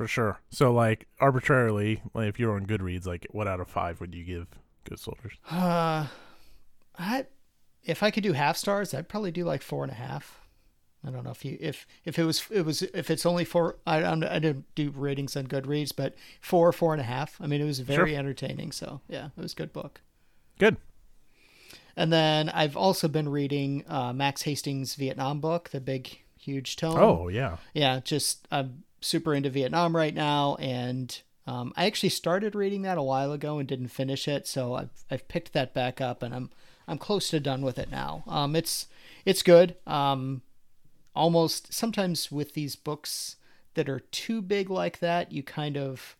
For 0.00 0.08
sure. 0.08 0.40
So 0.48 0.72
like 0.72 1.06
arbitrarily, 1.20 2.00
like 2.14 2.30
if 2.30 2.40
you're 2.40 2.54
on 2.54 2.64
Goodreads, 2.64 3.06
like 3.06 3.26
what 3.32 3.46
out 3.46 3.60
of 3.60 3.68
five 3.68 4.00
would 4.00 4.14
you 4.14 4.24
give 4.24 4.46
Ghost 4.88 5.04
Soldiers? 5.04 5.34
Uh, 5.50 6.06
I 6.98 7.26
if 7.84 8.02
I 8.02 8.10
could 8.10 8.22
do 8.22 8.32
half 8.32 8.56
stars, 8.56 8.94
I'd 8.94 9.10
probably 9.10 9.30
do 9.30 9.44
like 9.44 9.60
four 9.60 9.82
and 9.82 9.92
a 9.92 9.96
half. 9.96 10.40
I 11.06 11.10
don't 11.10 11.22
know 11.22 11.32
if 11.32 11.44
you 11.44 11.58
if 11.60 11.86
if 12.06 12.18
it 12.18 12.24
was 12.24 12.46
it 12.50 12.62
was 12.62 12.80
if 12.80 13.10
it's 13.10 13.26
only 13.26 13.44
four. 13.44 13.76
I 13.86 14.02
I 14.02 14.38
didn't 14.38 14.74
do 14.74 14.90
ratings 14.96 15.36
on 15.36 15.48
Goodreads, 15.48 15.92
but 15.94 16.14
four 16.40 16.72
four 16.72 16.94
and 16.94 17.00
a 17.02 17.04
half. 17.04 17.36
I 17.38 17.46
mean, 17.46 17.60
it 17.60 17.66
was 17.66 17.80
very 17.80 18.12
sure. 18.12 18.18
entertaining. 18.18 18.72
So 18.72 19.02
yeah, 19.06 19.26
it 19.36 19.42
was 19.42 19.52
a 19.52 19.56
good 19.56 19.74
book. 19.74 20.00
Good. 20.58 20.78
And 21.94 22.10
then 22.10 22.48
I've 22.48 22.74
also 22.74 23.06
been 23.06 23.28
reading 23.28 23.84
uh, 23.86 24.14
Max 24.14 24.40
Hastings' 24.44 24.94
Vietnam 24.94 25.40
book, 25.40 25.68
the 25.68 25.80
big 25.82 26.20
huge 26.38 26.76
tome. 26.76 26.96
Oh 26.96 27.28
yeah, 27.28 27.58
yeah. 27.74 28.00
Just 28.00 28.48
I'm 28.50 28.84
super 29.00 29.34
into 29.34 29.50
Vietnam 29.50 29.94
right 29.96 30.14
now, 30.14 30.56
and 30.56 31.20
um, 31.46 31.72
I 31.76 31.86
actually 31.86 32.10
started 32.10 32.54
reading 32.54 32.82
that 32.82 32.98
a 32.98 33.02
while 33.02 33.32
ago 33.32 33.58
and 33.58 33.68
didn't 33.68 33.88
finish 33.88 34.28
it, 34.28 34.46
so 34.46 34.74
I've 34.74 34.90
I've 35.10 35.28
picked 35.28 35.52
that 35.52 35.74
back 35.74 36.00
up, 36.00 36.22
and 36.22 36.34
I'm 36.34 36.50
I'm 36.86 36.98
close 36.98 37.28
to 37.30 37.40
done 37.40 37.62
with 37.62 37.78
it 37.78 37.90
now. 37.90 38.24
Um, 38.26 38.54
it's 38.54 38.86
it's 39.24 39.42
good. 39.42 39.76
Um, 39.86 40.42
almost 41.14 41.72
sometimes 41.72 42.30
with 42.30 42.54
these 42.54 42.76
books 42.76 43.36
that 43.74 43.88
are 43.88 44.00
too 44.00 44.42
big 44.42 44.70
like 44.70 44.98
that, 45.00 45.32
you 45.32 45.42
kind 45.42 45.76
of 45.76 46.16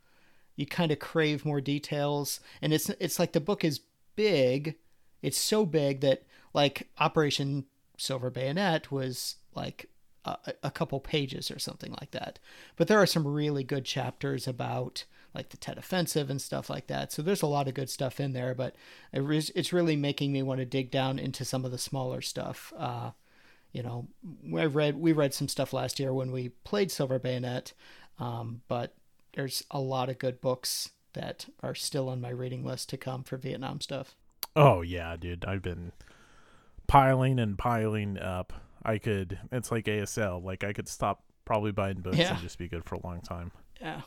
you 0.57 0.67
kind 0.67 0.93
of 0.93 0.99
crave 0.99 1.45
more 1.45 1.61
details, 1.61 2.41
and 2.61 2.73
it's 2.73 2.91
it's 3.01 3.19
like 3.19 3.33
the 3.33 3.41
book 3.41 3.65
is 3.65 3.81
big. 4.17 4.77
It's 5.23 5.39
so 5.39 5.67
big 5.67 6.01
that 6.01 6.25
like 6.55 6.89
Operation 6.99 7.65
Silver 7.97 8.31
Bayonet 8.31 8.91
was 8.91 9.37
like 9.55 9.89
a, 10.25 10.71
couple 10.71 11.01
pages 11.01 11.51
or 11.51 11.59
something 11.59 11.93
like 11.93 12.11
that. 12.11 12.39
But 12.77 12.89
there 12.89 13.01
are 13.01 13.07
some 13.07 13.27
really 13.27 13.65
good 13.65 13.85
chapters 13.85 14.47
about 14.47 15.05
like 15.35 15.51
the 15.51 15.57
Tet 15.57 15.79
Offensive 15.79 16.29
and 16.29 16.43
stuff 16.43 16.69
like 16.69 16.89
that. 16.89 17.13
So 17.13 17.23
there's 17.23 17.43
a 17.43 17.47
lot 17.47 17.69
of 17.69 17.75
good 17.75 17.89
stuff 17.89 18.19
in 18.21 18.33
there, 18.33 18.55
but 18.55 18.75
it's 19.13 19.73
really 19.73 19.97
making 19.97 20.33
me 20.33 20.43
want 20.43 20.59
to 20.59 20.67
dig 20.67 20.91
down 20.91 21.19
into 21.19 21.45
some 21.45 21.65
of 21.65 21.71
the 21.71 21.79
smaller 21.79 22.21
stuff. 22.21 22.73
Uh, 22.77 23.13
you 23.73 23.83
know, 23.83 24.09
I 24.57 24.65
read 24.65 24.97
we 24.97 25.13
read 25.13 25.33
some 25.33 25.49
stuff 25.49 25.73
last 25.73 26.01
year 26.01 26.13
when 26.13 26.33
we 26.33 26.49
played 26.65 26.91
Silver 26.91 27.19
Bayonet, 27.19 27.73
um, 28.19 28.63
but 28.67 28.95
there's 29.35 29.65
a 29.71 29.81
lot 29.81 30.09
of 30.09 30.19
good 30.19 30.41
books 30.41 30.91
that 31.13 31.47
are 31.63 31.75
still 31.75 32.09
on 32.09 32.21
my 32.21 32.31
reading 32.31 32.65
list 32.65 32.89
to 32.91 32.97
come 32.97 33.23
for 33.23 33.37
Vietnam 33.37 33.81
stuff. 33.81 34.17
Oh 34.57 34.83
yeah, 34.83 35.17
dude, 35.17 35.45
I've 35.45 35.63
been 35.63 35.93
piling 36.89 37.39
and 37.39 37.57
piling 37.57 38.19
up. 38.19 38.53
I 38.85 38.99
could. 38.99 39.39
It's 39.53 39.71
like 39.71 39.85
ASL. 39.85 40.43
Like 40.43 40.65
I 40.65 40.73
could 40.73 40.89
stop 40.89 41.23
probably 41.45 41.73
buying 41.73 42.01
books 42.01 42.17
yeah. 42.17 42.33
and 42.33 42.41
just 42.41 42.59
be 42.59 42.69
good 42.69 42.85
for 42.85 42.95
a 42.95 43.07
long 43.07 43.21
time. 43.21 43.53
Yeah. 43.81 44.03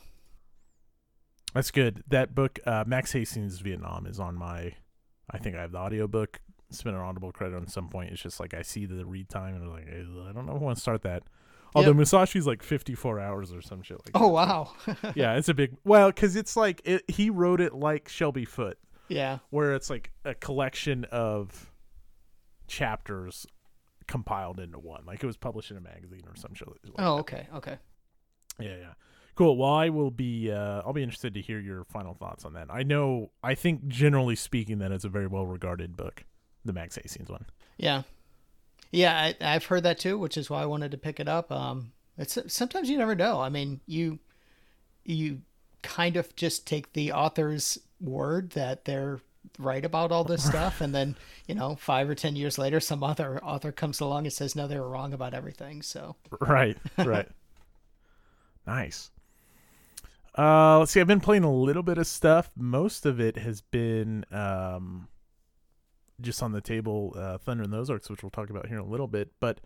That's 1.54 1.70
good. 1.70 2.02
That 2.08 2.34
book, 2.34 2.58
uh, 2.66 2.84
Max 2.86 3.12
Hastings 3.12 3.60
Vietnam, 3.60 4.06
is 4.06 4.18
on 4.18 4.34
my. 4.34 4.74
I 5.30 5.38
think 5.38 5.56
I 5.56 5.60
have 5.60 5.72
the 5.72 5.78
audiobook. 5.78 6.40
Spend 6.70 6.96
an 6.96 7.02
audible 7.02 7.32
credit 7.32 7.56
on 7.56 7.68
some 7.68 7.88
point. 7.88 8.10
It's 8.10 8.20
just 8.20 8.40
like 8.40 8.52
I 8.54 8.62
see 8.62 8.86
the 8.86 9.06
read 9.06 9.28
time 9.28 9.54
and 9.54 9.64
I'm 9.64 9.70
like, 9.70 9.86
I 9.88 10.32
don't 10.32 10.46
know 10.46 10.56
if 10.56 10.60
I 10.60 10.64
want 10.64 10.76
to 10.76 10.80
start 10.80 11.02
that. 11.02 11.22
Although 11.74 11.90
yep. 11.90 11.98
Musashi's 11.98 12.46
like 12.46 12.62
54 12.62 13.20
hours 13.20 13.52
or 13.52 13.60
some 13.60 13.82
shit 13.82 13.98
like 13.98 14.10
oh, 14.14 14.28
wow. 14.28 14.72
yeah, 15.14 15.36
it's 15.36 15.48
a 15.48 15.54
big. 15.54 15.76
Well, 15.84 16.08
because 16.08 16.36
it's 16.36 16.56
like 16.56 16.82
it, 16.84 17.04
he 17.08 17.30
wrote 17.30 17.60
it 17.60 17.74
like 17.74 18.08
Shelby 18.08 18.44
Foote. 18.44 18.78
Yeah. 19.08 19.38
Where 19.50 19.74
it's 19.74 19.90
like 19.90 20.10
a 20.24 20.34
collection 20.34 21.04
of 21.06 21.70
chapters 22.66 23.46
compiled 24.06 24.60
into 24.60 24.78
one. 24.78 25.04
Like 25.06 25.22
it 25.22 25.26
was 25.26 25.36
published 25.36 25.70
in 25.70 25.76
a 25.76 25.80
magazine 25.80 26.22
or 26.26 26.36
some 26.36 26.54
shit. 26.54 26.68
Like 26.68 26.78
oh, 26.98 27.18
okay, 27.18 27.46
okay. 27.54 27.78
Yeah, 28.58 28.76
yeah. 28.76 28.92
Cool. 29.34 29.56
Well, 29.56 29.72
I 29.72 29.88
will 29.88 30.10
be. 30.10 30.50
Uh, 30.52 30.82
I'll 30.84 30.92
be 30.92 31.02
interested 31.02 31.34
to 31.34 31.40
hear 31.40 31.58
your 31.58 31.84
final 31.84 32.14
thoughts 32.14 32.44
on 32.44 32.52
that. 32.54 32.68
I 32.70 32.84
know. 32.84 33.30
I 33.42 33.54
think 33.54 33.88
generally 33.88 34.36
speaking, 34.36 34.78
that 34.78 34.92
it's 34.92 35.04
a 35.04 35.08
very 35.08 35.26
well 35.26 35.46
regarded 35.46 35.96
book, 35.96 36.24
the 36.64 36.72
Max 36.72 36.96
Hastings 36.96 37.28
one. 37.28 37.44
Yeah, 37.76 38.02
yeah. 38.92 39.32
I, 39.40 39.52
have 39.52 39.64
heard 39.64 39.82
that 39.82 39.98
too, 39.98 40.18
which 40.18 40.36
is 40.36 40.48
why 40.48 40.62
I 40.62 40.66
wanted 40.66 40.92
to 40.92 40.98
pick 40.98 41.18
it 41.18 41.28
up. 41.28 41.50
Um, 41.50 41.92
it's 42.16 42.38
sometimes 42.46 42.88
you 42.88 42.96
never 42.96 43.16
know. 43.16 43.40
I 43.40 43.48
mean, 43.48 43.80
you 43.86 44.20
you 45.04 45.40
kind 45.82 46.16
of 46.16 46.34
just 46.36 46.66
take 46.66 46.92
the 46.92 47.12
author's 47.12 47.78
word 48.00 48.50
that 48.50 48.84
they're 48.84 49.20
right 49.58 49.84
about 49.84 50.10
all 50.10 50.24
this 50.24 50.44
stuff 50.44 50.80
and 50.80 50.94
then 50.94 51.16
you 51.46 51.54
know 51.54 51.76
five 51.76 52.08
or 52.08 52.14
ten 52.14 52.34
years 52.34 52.58
later 52.58 52.80
some 52.80 53.02
other 53.02 53.42
author 53.44 53.70
comes 53.70 54.00
along 54.00 54.24
and 54.24 54.32
says 54.32 54.56
no 54.56 54.66
they 54.66 54.78
were 54.78 54.88
wrong 54.88 55.12
about 55.12 55.34
everything 55.34 55.82
so 55.82 56.16
right 56.40 56.76
right 56.98 57.28
nice 58.66 59.10
uh 60.36 60.78
let's 60.78 60.90
see 60.90 61.00
i've 61.00 61.06
been 61.06 61.20
playing 61.20 61.44
a 61.44 61.52
little 61.52 61.82
bit 61.82 61.98
of 61.98 62.06
stuff 62.06 62.50
most 62.56 63.06
of 63.06 63.20
it 63.20 63.36
has 63.36 63.60
been 63.60 64.24
um 64.32 65.08
just 66.20 66.42
on 66.42 66.52
the 66.52 66.60
table 66.60 67.12
uh 67.16 67.38
Thunder 67.38 67.64
in 67.64 67.70
the 67.70 67.78
Ozarks 67.78 68.08
which 68.10 68.22
we'll 68.22 68.30
talk 68.30 68.50
about 68.50 68.66
here 68.66 68.78
in 68.78 68.84
a 68.84 68.88
little 68.88 69.08
bit 69.08 69.30
but 69.40 69.60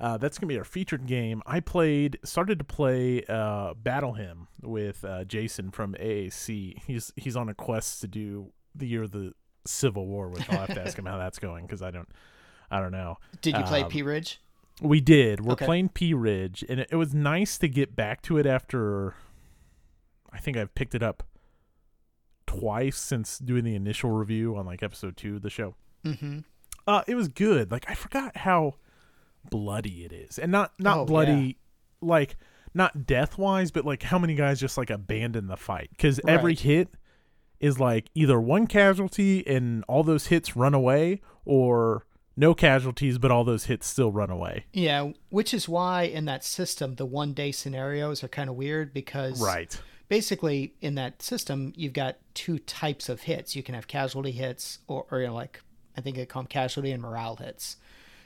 uh, 0.00 0.16
that's 0.16 0.38
gonna 0.38 0.48
be 0.48 0.56
our 0.56 0.64
featured 0.64 1.06
game. 1.06 1.42
I 1.44 1.60
played, 1.60 2.18
started 2.24 2.58
to 2.58 2.64
play 2.64 3.22
uh, 3.28 3.74
Battle 3.74 4.14
Hymn 4.14 4.48
with 4.62 5.04
uh, 5.04 5.24
Jason 5.24 5.70
from 5.70 5.94
AAC. 6.00 6.82
He's 6.86 7.12
he's 7.16 7.36
on 7.36 7.50
a 7.50 7.54
quest 7.54 8.00
to 8.00 8.08
do 8.08 8.50
the 8.74 8.86
year 8.86 9.02
of 9.02 9.10
the 9.10 9.32
Civil 9.66 10.06
War, 10.06 10.28
which 10.28 10.48
I'll 10.50 10.66
have 10.66 10.74
to 10.74 10.82
ask 10.82 10.98
him 10.98 11.06
how 11.06 11.18
that's 11.18 11.38
going 11.38 11.66
because 11.66 11.82
I 11.82 11.90
don't, 11.90 12.08
I 12.70 12.80
don't 12.80 12.92
know. 12.92 13.18
Did 13.42 13.56
you 13.56 13.64
play 13.64 13.82
um, 13.82 13.90
Pea 13.90 14.02
Ridge? 14.02 14.40
We 14.80 15.00
did. 15.00 15.44
We're 15.44 15.52
okay. 15.52 15.66
playing 15.66 15.90
Pea 15.90 16.14
Ridge, 16.14 16.64
and 16.68 16.80
it, 16.80 16.88
it, 16.90 16.96
was 16.96 17.14
nice 17.14 17.58
to 17.58 17.68
get 17.68 17.94
back 17.94 18.22
to 18.22 18.38
it 18.38 18.46
after. 18.46 19.14
I 20.32 20.38
think 20.38 20.56
I've 20.56 20.74
picked 20.74 20.94
it 20.94 21.02
up 21.02 21.22
twice 22.46 22.98
since 22.98 23.38
doing 23.38 23.64
the 23.64 23.74
initial 23.74 24.10
review 24.10 24.56
on 24.56 24.66
like 24.66 24.82
episode 24.82 25.16
two 25.16 25.36
of 25.36 25.42
the 25.42 25.50
show. 25.50 25.74
Mm-hmm. 26.04 26.40
Uh, 26.86 27.02
it 27.06 27.14
was 27.14 27.28
good. 27.28 27.70
Like 27.70 27.84
I 27.88 27.94
forgot 27.94 28.38
how 28.38 28.76
bloody 29.48 30.04
it 30.04 30.12
is, 30.12 30.38
and 30.38 30.50
not 30.50 30.72
not 30.78 30.98
oh, 30.98 31.04
bloody, 31.04 31.32
yeah. 31.32 32.08
like 32.08 32.36
not 32.72 33.06
death 33.06 33.36
wise, 33.36 33.70
but 33.70 33.84
like 33.84 34.02
how 34.02 34.18
many 34.18 34.34
guys 34.34 34.60
just 34.60 34.78
like 34.78 34.90
abandon 34.90 35.46
the 35.46 35.56
fight 35.56 35.90
because 35.90 36.20
right. 36.24 36.32
every 36.32 36.54
hit 36.54 36.88
is 37.60 37.78
like 37.78 38.10
either 38.14 38.40
one 38.40 38.66
casualty 38.66 39.46
and 39.46 39.84
all 39.86 40.02
those 40.02 40.26
hits 40.26 40.56
run 40.56 40.74
away 40.74 41.20
or 41.44 42.06
no 42.36 42.54
casualties 42.54 43.18
but 43.18 43.30
all 43.30 43.44
those 43.44 43.64
hits 43.64 43.86
still 43.86 44.10
run 44.10 44.30
away. 44.30 44.64
Yeah, 44.72 45.10
which 45.28 45.52
is 45.52 45.68
why 45.68 46.04
in 46.04 46.24
that 46.24 46.44
system 46.44 46.94
the 46.96 47.06
one 47.06 47.34
day 47.34 47.52
scenarios 47.52 48.24
are 48.24 48.28
kind 48.28 48.48
of 48.48 48.56
weird 48.56 48.92
because 48.92 49.40
Right. 49.40 49.78
Basically 50.08 50.74
in 50.80 50.96
that 50.96 51.22
system 51.22 51.72
you've 51.76 51.92
got 51.92 52.16
two 52.34 52.58
types 52.58 53.08
of 53.08 53.22
hits. 53.22 53.54
You 53.54 53.62
can 53.62 53.74
have 53.74 53.86
casualty 53.86 54.32
hits 54.32 54.78
or, 54.88 55.06
or 55.10 55.20
you 55.20 55.26
know, 55.28 55.34
like 55.34 55.62
I 55.96 56.00
think 56.00 56.16
they 56.16 56.26
call 56.26 56.42
them 56.42 56.48
casualty 56.48 56.92
and 56.92 57.02
morale 57.02 57.36
hits. 57.36 57.76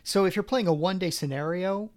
So 0.04 0.26
if 0.26 0.36
you're 0.36 0.42
playing 0.42 0.68
a 0.68 0.72
one 0.72 0.98
day 0.98 1.10
scenario, 1.10 1.90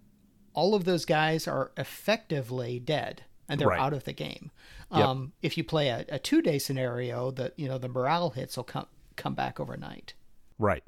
all 0.54 0.74
of 0.74 0.84
those 0.84 1.04
guys 1.04 1.46
are 1.46 1.70
effectively 1.76 2.80
dead 2.80 3.22
and 3.48 3.60
they're 3.60 3.68
right. 3.68 3.80
out 3.80 3.92
of 3.92 4.04
the 4.04 4.12
game. 4.12 4.50
Yep. 4.90 5.04
Um, 5.04 5.32
if 5.42 5.58
you 5.58 5.64
play 5.64 5.88
a, 5.88 6.04
a 6.08 6.18
two 6.18 6.42
day 6.42 6.58
scenario, 6.58 7.30
the 7.30 7.52
you 7.56 7.68
know 7.68 7.78
the 7.78 7.88
morale 7.88 8.30
hits 8.30 8.56
will 8.56 8.64
come 8.64 8.86
come 9.16 9.34
back 9.34 9.60
overnight. 9.60 10.14
Right. 10.58 10.84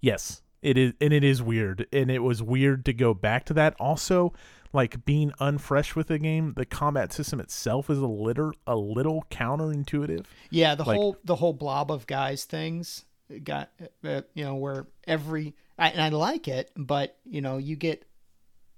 Yes. 0.00 0.42
It 0.62 0.78
is, 0.78 0.92
and 1.00 1.12
it 1.12 1.24
is 1.24 1.42
weird, 1.42 1.88
and 1.92 2.08
it 2.08 2.20
was 2.20 2.40
weird 2.40 2.84
to 2.84 2.92
go 2.92 3.14
back 3.14 3.44
to 3.46 3.54
that. 3.54 3.74
Also, 3.80 4.32
like 4.72 5.04
being 5.04 5.32
unfresh 5.40 5.96
with 5.96 6.06
the 6.06 6.20
game, 6.20 6.54
the 6.56 6.64
combat 6.64 7.12
system 7.12 7.40
itself 7.40 7.90
is 7.90 7.98
a 7.98 8.06
little 8.06 8.52
a 8.66 8.76
little 8.76 9.26
counterintuitive. 9.30 10.24
Yeah, 10.50 10.76
the 10.76 10.84
like, 10.84 10.96
whole 10.96 11.16
the 11.24 11.34
whole 11.34 11.52
blob 11.52 11.90
of 11.90 12.06
guys 12.06 12.44
things 12.44 13.04
got 13.42 13.70
uh, 14.04 14.22
you 14.34 14.44
know 14.44 14.54
where 14.54 14.86
every 15.06 15.54
I, 15.78 15.88
and 15.88 16.00
I 16.00 16.08
like 16.10 16.48
it, 16.48 16.70
but 16.76 17.16
you 17.24 17.40
know 17.40 17.58
you 17.58 17.74
get 17.74 18.04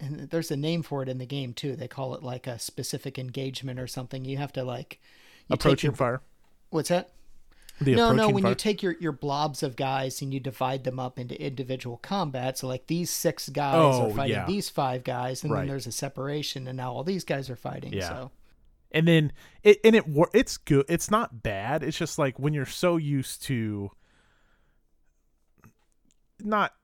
and 0.00 0.30
there's 0.30 0.50
a 0.50 0.56
name 0.56 0.82
for 0.82 1.02
it 1.02 1.08
in 1.08 1.18
the 1.18 1.26
game 1.26 1.52
too. 1.52 1.76
They 1.76 1.88
call 1.88 2.14
it 2.14 2.22
like 2.22 2.46
a 2.46 2.58
specific 2.58 3.18
engagement 3.18 3.78
or 3.78 3.86
something. 3.86 4.24
You 4.24 4.36
have 4.38 4.52
to 4.54 4.64
like 4.64 5.00
approaching 5.50 5.90
your, 5.90 5.96
fire. 5.96 6.22
What's 6.70 6.88
that? 6.88 7.10
The 7.80 7.94
no, 7.94 8.12
no. 8.12 8.28
When 8.28 8.42
fire. 8.42 8.52
you 8.52 8.56
take 8.56 8.82
your 8.82 8.96
your 9.00 9.12
blobs 9.12 9.62
of 9.62 9.76
guys 9.76 10.22
and 10.22 10.32
you 10.32 10.40
divide 10.40 10.84
them 10.84 11.00
up 11.00 11.18
into 11.18 11.40
individual 11.40 11.96
combat, 11.98 12.58
so 12.58 12.68
like 12.68 12.86
these 12.86 13.10
six 13.10 13.48
guys 13.48 13.74
oh, 13.76 14.10
are 14.10 14.14
fighting 14.14 14.36
yeah. 14.36 14.46
these 14.46 14.68
five 14.68 15.04
guys, 15.04 15.42
and 15.42 15.52
right. 15.52 15.60
then 15.60 15.68
there's 15.68 15.86
a 15.86 15.92
separation, 15.92 16.68
and 16.68 16.76
now 16.76 16.92
all 16.92 17.04
these 17.04 17.24
guys 17.24 17.50
are 17.50 17.56
fighting. 17.56 17.92
Yeah. 17.92 18.08
So. 18.08 18.30
And 18.92 19.08
then 19.08 19.32
it 19.64 19.80
and 19.82 19.96
it 19.96 20.04
it's 20.32 20.56
good. 20.56 20.84
It's 20.88 21.10
not 21.10 21.42
bad. 21.42 21.82
It's 21.82 21.98
just 21.98 22.16
like 22.16 22.38
when 22.38 22.54
you're 22.54 22.64
so 22.64 22.96
used 22.96 23.42
to 23.44 23.90
not 26.38 26.74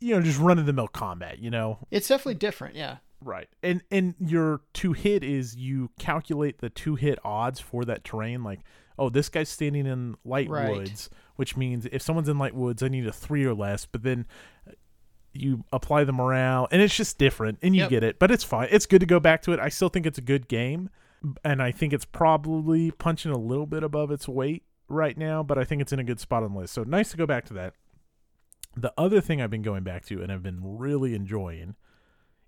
you 0.00 0.14
know 0.14 0.20
just 0.20 0.38
run 0.38 0.58
of 0.58 0.66
the 0.66 0.72
mill 0.72 0.88
combat 0.88 1.38
you 1.38 1.50
know? 1.50 1.78
It's 1.90 2.08
definitely 2.08 2.34
different 2.34 2.76
yeah. 2.76 2.98
Right. 3.20 3.48
And 3.62 3.82
and 3.90 4.14
your 4.20 4.60
two 4.72 4.92
hit 4.92 5.24
is 5.24 5.56
you 5.56 5.90
calculate 5.98 6.58
the 6.58 6.70
two 6.70 6.96
hit 6.96 7.18
odds 7.24 7.60
for 7.60 7.84
that 7.84 8.04
terrain 8.04 8.42
like 8.44 8.60
oh 8.98 9.08
this 9.08 9.28
guy's 9.28 9.48
standing 9.48 9.86
in 9.86 10.16
light 10.24 10.48
right. 10.48 10.70
woods 10.70 11.10
which 11.36 11.56
means 11.56 11.86
if 11.90 12.02
someone's 12.02 12.28
in 12.28 12.38
light 12.38 12.54
woods 12.54 12.82
i 12.82 12.88
need 12.88 13.06
a 13.06 13.12
three 13.12 13.44
or 13.44 13.54
less 13.54 13.84
but 13.86 14.02
then 14.02 14.26
uh, 14.68 14.72
you 15.32 15.64
apply 15.72 16.02
the 16.04 16.12
morale 16.12 16.66
and 16.70 16.80
it's 16.80 16.96
just 16.96 17.18
different 17.18 17.58
and 17.62 17.74
you 17.74 17.82
yep. 17.82 17.90
get 17.90 18.04
it 18.04 18.18
but 18.18 18.30
it's 18.30 18.44
fine. 18.44 18.68
It's 18.70 18.86
good 18.86 19.00
to 19.00 19.06
go 19.06 19.20
back 19.20 19.42
to 19.42 19.52
it. 19.52 19.60
I 19.60 19.68
still 19.68 19.88
think 19.88 20.06
it's 20.06 20.18
a 20.18 20.22
good 20.22 20.48
game 20.48 20.90
and 21.44 21.62
i 21.62 21.72
think 21.72 21.92
it's 21.92 22.04
probably 22.04 22.90
punching 22.90 23.32
a 23.32 23.38
little 23.38 23.66
bit 23.66 23.82
above 23.82 24.10
its 24.10 24.28
weight 24.28 24.62
right 24.88 25.16
now 25.18 25.42
but 25.42 25.58
i 25.58 25.64
think 25.64 25.82
it's 25.82 25.92
in 25.92 25.98
a 25.98 26.04
good 26.04 26.20
spot 26.20 26.42
on 26.42 26.52
the 26.52 26.60
list. 26.60 26.74
So 26.74 26.84
nice 26.84 27.10
to 27.10 27.16
go 27.16 27.26
back 27.26 27.44
to 27.46 27.54
that 27.54 27.74
the 28.76 28.92
other 28.98 29.20
thing 29.20 29.40
I've 29.40 29.50
been 29.50 29.62
going 29.62 29.82
back 29.82 30.04
to 30.06 30.22
and 30.22 30.30
I've 30.30 30.42
been 30.42 30.60
really 30.62 31.14
enjoying 31.14 31.76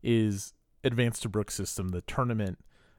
is 0.03 0.53
Advanced 0.85 1.27
Tobruk 1.27 1.51
System, 1.51 1.89
the 1.89 2.03
tournament 2.03 2.59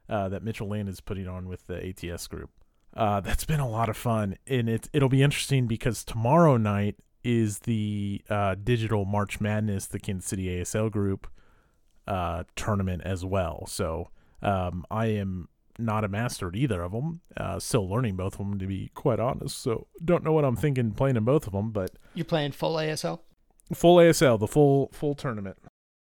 uh, 0.09 0.27
that 0.29 0.43
Mitchell 0.43 0.67
Land 0.67 0.89
is 0.89 0.99
putting 0.99 1.27
on 1.27 1.47
with 1.47 1.67
the 1.67 1.87
ATS 1.87 2.27
group. 2.27 2.49
Uh, 2.93 3.19
that's 3.21 3.45
been 3.45 3.59
a 3.59 3.69
lot 3.69 3.87
of 3.87 3.95
fun, 3.95 4.35
and 4.47 4.67
it 4.67 4.89
it'll 4.91 5.09
be 5.09 5.21
interesting 5.21 5.67
because 5.67 6.03
tomorrow 6.03 6.57
night 6.57 6.95
is 7.23 7.59
the 7.59 8.21
uh, 8.29 8.55
digital 8.55 9.05
March 9.05 9.39
Madness, 9.39 9.85
the 9.85 9.99
Kansas 9.99 10.27
City 10.27 10.47
ASL 10.47 10.89
group 10.89 11.27
uh, 12.07 12.43
tournament 12.55 13.03
as 13.05 13.23
well. 13.23 13.65
So 13.67 14.09
Um, 14.41 14.85
I 14.89 15.07
am 15.07 15.49
not 15.79 16.03
a 16.03 16.07
master 16.07 16.47
at 16.49 16.55
either 16.55 16.81
of 16.83 16.91
them. 16.91 17.21
Uh, 17.37 17.59
still 17.59 17.87
learning 17.89 18.15
both 18.15 18.33
of 18.33 18.39
them, 18.39 18.59
to 18.59 18.67
be 18.67 18.91
quite 18.93 19.19
honest. 19.19 19.61
So 19.61 19.87
don't 20.03 20.23
know 20.23 20.31
what 20.33 20.45
I'm 20.45 20.55
thinking 20.55 20.91
playing 20.91 21.15
in 21.17 21.23
both 21.23 21.47
of 21.47 21.53
them, 21.53 21.71
but 21.71 21.91
You're 22.13 22.25
playing 22.25 22.51
full 22.51 22.75
ASL. 22.75 23.19
full 23.73 23.97
ASL, 23.97 24.39
the 24.39 24.47
full 24.47 24.89
full 24.93 25.15
tournament. 25.15 25.57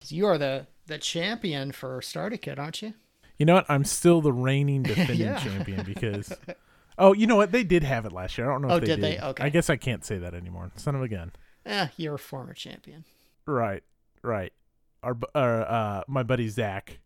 You 0.08 0.26
are 0.28 0.38
the 0.38 0.67
the 0.88 0.98
champion 0.98 1.72
for 1.72 2.02
Starter 2.02 2.38
Kit, 2.38 2.58
aren't 2.58 2.82
you? 2.82 2.93
You 3.38 3.45
know 3.45 3.54
what? 3.56 3.65
I'm 3.69 3.84
still 3.84 4.22
the 4.22 4.34
reigning 4.34 4.84
defending 4.84 5.19
Yeah. 5.19 5.39
champion 5.39 5.84
because. 5.86 6.34
Oh, 7.02 7.13
you 7.13 7.28
know 7.28 7.38
what? 7.38 7.54
They 7.54 7.63
did 7.63 7.86
have 7.86 8.06
it 8.06 8.12
last 8.12 8.38
year. 8.38 8.50
I 8.50 8.52
don't 8.52 8.62
know 8.63 8.72
Oh, 8.72 8.76
if 8.76 8.82
they 8.82 8.88
did 8.88 9.00
they? 9.00 9.17
Okay. 9.22 9.41
I 9.45 9.48
guess 9.48 9.69
I 9.69 9.78
can't 9.78 10.04
say 10.04 10.17
that 10.17 10.34
anymore. 10.34 10.69
Son 10.76 10.95
of 10.95 11.02
a 11.02 11.08
gun. 11.08 11.32
Eh, 11.65 11.88
you're 11.95 12.15
a 12.15 12.19
former 12.19 12.54
champion. 12.54 13.06
Right, 13.48 13.84
right. 14.22 14.52
Our, 15.02 15.17
our 15.34 15.62
uh, 15.62 16.04
my 16.10 16.24
buddy 16.24 16.50
Zach, 16.50 17.00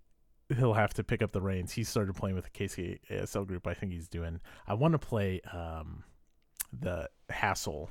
he'll 0.58 0.74
have 0.74 0.94
to 0.96 1.04
pick 1.04 1.22
up 1.22 1.32
the 1.32 1.42
reins. 1.42 1.74
He 1.74 1.84
started 1.84 2.16
playing 2.16 2.36
with 2.36 2.46
the 2.46 2.52
KC 2.52 3.00
ASL 3.10 3.46
group. 3.48 3.68
I 3.68 3.74
think 3.74 3.92
he's 3.92 4.08
doing. 4.08 4.40
I 4.68 4.74
want 4.74 4.94
to 4.94 5.00
play 5.00 5.42
um, 5.52 6.04
the 6.78 7.10
Hassle 7.30 7.90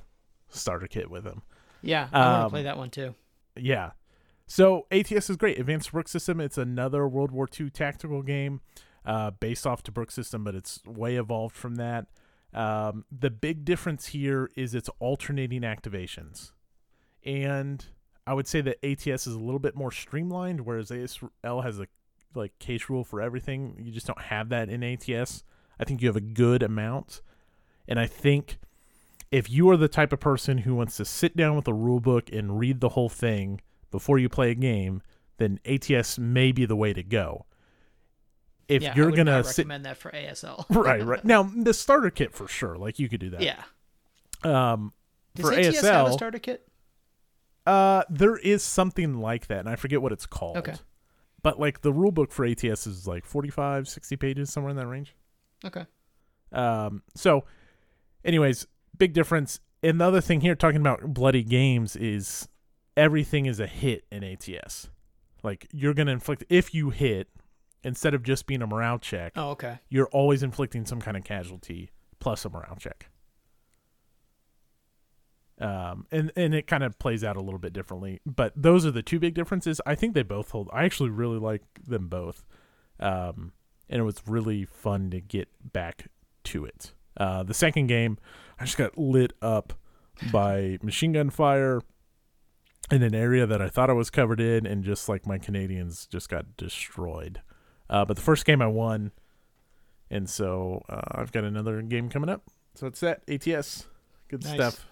starter 0.48 0.86
kit 0.86 1.10
with 1.10 1.24
him. 1.24 1.42
Yeah, 1.82 2.08
I 2.12 2.18
want 2.18 2.40
to 2.40 2.44
Um, 2.44 2.50
play 2.50 2.62
that 2.64 2.76
one 2.76 2.90
too. 2.90 3.14
Yeah. 3.56 3.92
So 4.46 4.86
ATS 4.90 5.30
is 5.30 5.36
great. 5.36 5.58
Advanced 5.58 5.92
Tobruk 5.92 6.08
System. 6.08 6.40
It's 6.40 6.58
another 6.58 7.08
World 7.08 7.30
War 7.30 7.48
II 7.58 7.70
tactical 7.70 8.22
game, 8.22 8.60
uh, 9.06 9.30
based 9.30 9.66
off 9.66 9.82
the 9.82 9.90
Tobruk 9.90 10.10
System, 10.12 10.44
but 10.44 10.54
it's 10.54 10.80
way 10.84 11.16
evolved 11.16 11.56
from 11.56 11.76
that. 11.76 12.06
Um, 12.52 13.04
the 13.10 13.30
big 13.30 13.64
difference 13.64 14.08
here 14.08 14.50
is 14.56 14.74
it's 14.74 14.90
alternating 14.98 15.62
activations, 15.62 16.52
and 17.24 17.82
I 18.26 18.34
would 18.34 18.46
say 18.46 18.60
that 18.60 18.76
ATS 18.84 19.26
is 19.26 19.34
a 19.34 19.40
little 19.40 19.58
bit 19.58 19.74
more 19.74 19.90
streamlined, 19.90 20.60
whereas 20.60 20.90
ASL 20.90 21.62
has 21.62 21.80
a 21.80 21.86
like 22.34 22.58
case 22.58 22.88
rule 22.88 23.04
for 23.04 23.20
everything. 23.20 23.76
You 23.78 23.92
just 23.92 24.06
don't 24.06 24.20
have 24.20 24.48
that 24.50 24.68
in 24.68 24.82
ATS. 24.82 25.44
I 25.78 25.84
think 25.84 26.00
you 26.00 26.08
have 26.08 26.16
a 26.16 26.20
good 26.20 26.62
amount, 26.62 27.22
and 27.88 27.98
I 27.98 28.06
think 28.06 28.58
if 29.30 29.50
you 29.50 29.68
are 29.70 29.76
the 29.76 29.88
type 29.88 30.12
of 30.12 30.20
person 30.20 30.58
who 30.58 30.74
wants 30.74 30.96
to 30.98 31.04
sit 31.04 31.36
down 31.36 31.56
with 31.56 31.66
a 31.66 31.72
rule 31.72 32.00
book 32.00 32.30
and 32.32 32.58
read 32.58 32.80
the 32.80 32.90
whole 32.90 33.08
thing 33.08 33.60
before 33.90 34.18
you 34.18 34.28
play 34.28 34.50
a 34.50 34.54
game, 34.54 35.02
then 35.38 35.58
ATS 35.64 36.18
may 36.18 36.52
be 36.52 36.66
the 36.66 36.76
way 36.76 36.92
to 36.92 37.02
go. 37.02 37.46
If 38.68 38.82
yeah, 38.82 38.94
you're 38.94 39.10
gonna 39.10 39.42
sit 39.42 39.62
recommend 39.62 39.86
that 39.86 39.96
for 39.96 40.10
ASL. 40.10 40.66
right, 40.70 41.04
right 41.04 41.24
now, 41.24 41.42
the 41.42 41.74
starter 41.74 42.10
kit 42.10 42.32
for 42.34 42.46
sure, 42.46 42.76
like 42.76 42.98
you 42.98 43.08
could 43.08 43.20
do 43.20 43.30
that. 43.30 43.42
yeah. 43.42 43.62
Um, 44.44 44.92
Does 45.34 45.46
for 45.46 45.52
ATS 45.52 45.80
have 45.82 46.06
a 46.06 46.10
ASL, 46.10 46.12
starter 46.14 46.38
kit? 46.38 46.68
uh, 47.66 48.02
there 48.10 48.36
is 48.36 48.62
something 48.62 49.20
like 49.20 49.46
that, 49.48 49.60
and 49.60 49.68
I 49.68 49.76
forget 49.76 50.02
what 50.02 50.12
it's 50.12 50.26
called. 50.26 50.58
Okay. 50.58 50.74
But 51.42 51.58
like 51.58 51.80
the 51.82 51.92
rule 51.92 52.12
book 52.12 52.30
for 52.32 52.44
ATS 52.44 52.86
is 52.86 53.06
like 53.06 53.24
45, 53.24 53.88
60 53.88 54.16
pages, 54.16 54.50
somewhere 54.52 54.70
in 54.70 54.76
that 54.76 54.86
range. 54.86 55.14
Okay. 55.64 55.86
Um, 56.52 57.02
so, 57.14 57.44
anyways, 58.24 58.66
big 58.96 59.12
difference. 59.12 59.60
Another 59.82 60.20
thing 60.20 60.40
here, 60.42 60.54
talking 60.54 60.80
about 60.80 61.12
bloody 61.14 61.42
games, 61.42 61.96
is 61.96 62.48
everything 62.96 63.46
is 63.46 63.58
a 63.58 63.66
hit 63.66 64.04
in 64.12 64.22
ATS. 64.22 64.88
Like 65.42 65.66
you're 65.72 65.94
gonna 65.94 66.12
inflict 66.12 66.44
if 66.48 66.72
you 66.72 66.90
hit 66.90 67.28
instead 67.82 68.14
of 68.14 68.22
just 68.22 68.46
being 68.46 68.62
a 68.62 68.66
morale 68.66 68.98
check, 69.00 69.32
Oh, 69.34 69.50
okay. 69.50 69.80
you're 69.88 70.06
always 70.08 70.44
inflicting 70.44 70.84
some 70.86 71.00
kind 71.00 71.16
of 71.16 71.24
casualty 71.24 71.90
plus 72.20 72.44
a 72.44 72.50
morale 72.50 72.76
check. 72.78 73.08
Um, 75.62 76.06
and 76.10 76.32
and 76.34 76.54
it 76.54 76.66
kind 76.66 76.82
of 76.82 76.98
plays 76.98 77.22
out 77.22 77.36
a 77.36 77.40
little 77.40 77.58
bit 77.60 77.72
differently, 77.72 78.20
but 78.26 78.52
those 78.56 78.84
are 78.84 78.90
the 78.90 79.02
two 79.02 79.20
big 79.20 79.34
differences. 79.34 79.80
I 79.86 79.94
think 79.94 80.14
they 80.14 80.22
both 80.24 80.50
hold. 80.50 80.68
I 80.72 80.84
actually 80.84 81.10
really 81.10 81.38
like 81.38 81.62
them 81.86 82.08
both, 82.08 82.44
um, 82.98 83.52
and 83.88 84.00
it 84.00 84.04
was 84.04 84.22
really 84.26 84.64
fun 84.64 85.10
to 85.10 85.20
get 85.20 85.48
back 85.72 86.06
to 86.44 86.64
it. 86.64 86.94
Uh, 87.16 87.44
the 87.44 87.54
second 87.54 87.86
game, 87.86 88.18
I 88.58 88.64
just 88.64 88.76
got 88.76 88.98
lit 88.98 89.34
up 89.40 89.74
by 90.32 90.78
machine 90.82 91.12
gun 91.12 91.30
fire 91.30 91.80
in 92.90 93.02
an 93.04 93.14
area 93.14 93.46
that 93.46 93.62
I 93.62 93.68
thought 93.68 93.88
I 93.88 93.92
was 93.94 94.10
covered 94.10 94.40
in, 94.40 94.66
and 94.66 94.82
just 94.82 95.08
like 95.08 95.26
my 95.26 95.38
Canadians 95.38 96.06
just 96.06 96.28
got 96.28 96.56
destroyed. 96.56 97.40
Uh, 97.88 98.04
but 98.04 98.16
the 98.16 98.22
first 98.22 98.44
game 98.44 98.60
I 98.60 98.66
won, 98.66 99.12
and 100.10 100.28
so 100.28 100.82
uh, 100.88 101.02
I've 101.20 101.30
got 101.30 101.44
another 101.44 101.80
game 101.82 102.08
coming 102.08 102.28
up. 102.30 102.42
So 102.74 102.88
it's 102.88 102.98
that 103.00 103.22
ATS, 103.28 103.86
good 104.28 104.42
Nice. 104.42 104.54
stuff. 104.54 104.86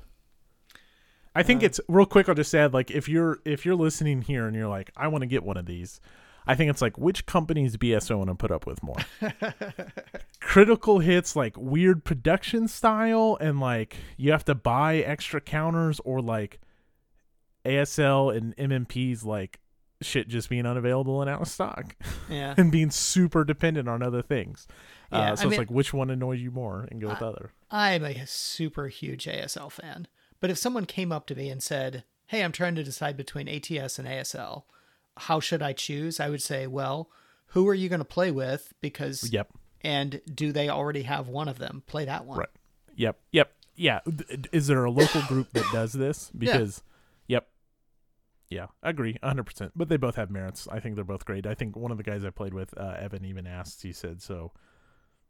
I 1.35 1.43
think 1.43 1.63
Uh, 1.63 1.67
it's 1.67 1.81
real 1.89 2.07
quick. 2.07 2.29
I'll 2.29 2.35
just 2.35 2.55
add, 2.55 2.75
like, 2.75 2.91
if 2.91 3.09
you're 3.09 3.39
if 3.45 3.65
you're 3.65 3.77
listening 3.77 4.23
here 4.23 4.47
and 4.47 4.57
you're 4.57 4.69
like, 4.69 4.91
I 4.97 5.09
want 5.09 5.23
to 5.23 5.27
get 5.27 5.45
one 5.45 5.57
of 5.57 5.67
these, 5.67 6.01
I 6.47 6.55
think 6.55 6.71
it's 6.71 6.83
like 6.83 6.99
which 6.99 7.27
company's 7.27 7.77
BS 7.77 8.11
I 8.11 8.15
want 8.15 8.31
to 8.31 8.35
put 8.35 8.51
up 8.51 8.67
with 8.67 8.83
more. 8.83 8.97
Critical 10.41 10.99
hits 11.01 11.37
like 11.37 11.55
weird 11.57 12.05
production 12.05 12.67
style, 12.67 13.37
and 13.41 13.61
like 13.61 13.97
you 14.17 14.33
have 14.33 14.45
to 14.47 14.55
buy 14.55 14.97
extra 14.97 15.41
counters, 15.41 16.01
or 16.05 16.21
like 16.21 16.59
ASL 17.65 18.35
and 18.35 18.57
MMPs 18.57 19.25
like 19.25 19.61
shit 20.03 20.29
just 20.29 20.49
being 20.49 20.65
unavailable 20.65 21.21
and 21.21 21.29
out 21.29 21.43
of 21.43 21.49
stock 21.49 21.95
Yeah. 22.31 22.55
and 22.59 22.73
being 22.73 22.91
super 22.91 23.45
dependent 23.45 23.87
on 23.87 24.03
other 24.03 24.23
things. 24.23 24.67
Yeah, 25.13 25.33
uh, 25.33 25.37
so 25.37 25.43
I 25.43 25.45
it's 25.45 25.51
mean- 25.51 25.59
like 25.59 25.71
which 25.71 25.93
one 25.93 26.09
annoys 26.11 26.41
you 26.41 26.51
more 26.51 26.89
and 26.91 27.01
go 27.03 27.09
with 27.09 27.21
I- 27.23 27.27
other. 27.27 27.53
I'm 27.71 28.05
a 28.05 28.27
super 28.27 28.89
huge 28.89 29.27
ASL 29.27 29.71
fan. 29.71 30.09
But 30.41 30.51
if 30.51 30.59
someone 30.59 30.87
came 30.87 31.13
up 31.13 31.27
to 31.27 31.35
me 31.35 31.49
and 31.51 31.63
said, 31.63 32.05
Hey, 32.27 32.43
I'm 32.43 32.53
trying 32.53 32.75
to 32.77 32.85
decide 32.85 33.17
between 33.17 33.49
ATS 33.49 33.99
and 33.99 34.07
ASL, 34.09 34.65
how 35.17 35.41
should 35.41 35.63
I 35.63 35.73
choose? 35.73 36.21
I 36.21 36.31
would 36.31 36.43
say, 36.43 36.67
Well, 36.67 37.11
who 37.49 37.69
are 37.69 37.75
you 37.75 37.89
going 37.89 38.01
to 38.01 38.05
play 38.05 38.31
with? 38.31 38.73
Because, 38.81 39.33
Yep. 39.33 39.49
and 39.83 40.21
do 40.33 40.53
they 40.53 40.69
already 40.69 41.03
have 41.03 41.29
one 41.29 41.49
of 41.49 41.59
them? 41.59 41.83
Play 41.87 42.05
that 42.05 42.25
one. 42.25 42.39
Right. 42.39 42.49
Yep. 42.97 43.19
Yep. 43.33 43.53
Yeah. 43.77 44.01
Is 44.53 44.67
there 44.67 44.85
a 44.85 44.91
local 44.91 45.23
group 45.23 45.53
that 45.53 45.67
does 45.73 45.93
this? 45.93 46.31
Because, 46.39 46.83
yep. 47.27 47.49
Yeah, 48.49 48.67
I 48.83 48.91
agree 48.91 49.17
100%. 49.23 49.73
But 49.77 49.89
they 49.89 49.97
both 49.97 50.17
have 50.17 50.31
merits. 50.31 50.67
I 50.71 50.81
think 50.81 50.97
they're 50.97 51.05
both 51.05 51.25
great. 51.25 51.47
I 51.47 51.55
think 51.55 51.77
one 51.77 51.91
of 51.93 51.97
the 51.99 52.03
guys 52.03 52.25
I 52.25 52.31
played 52.31 52.53
with, 52.55 52.77
uh, 52.77 52.97
Evan, 52.99 53.25
even 53.25 53.47
asked, 53.47 53.83
he 53.83 53.93
said, 53.93 54.21
so 54.23 54.53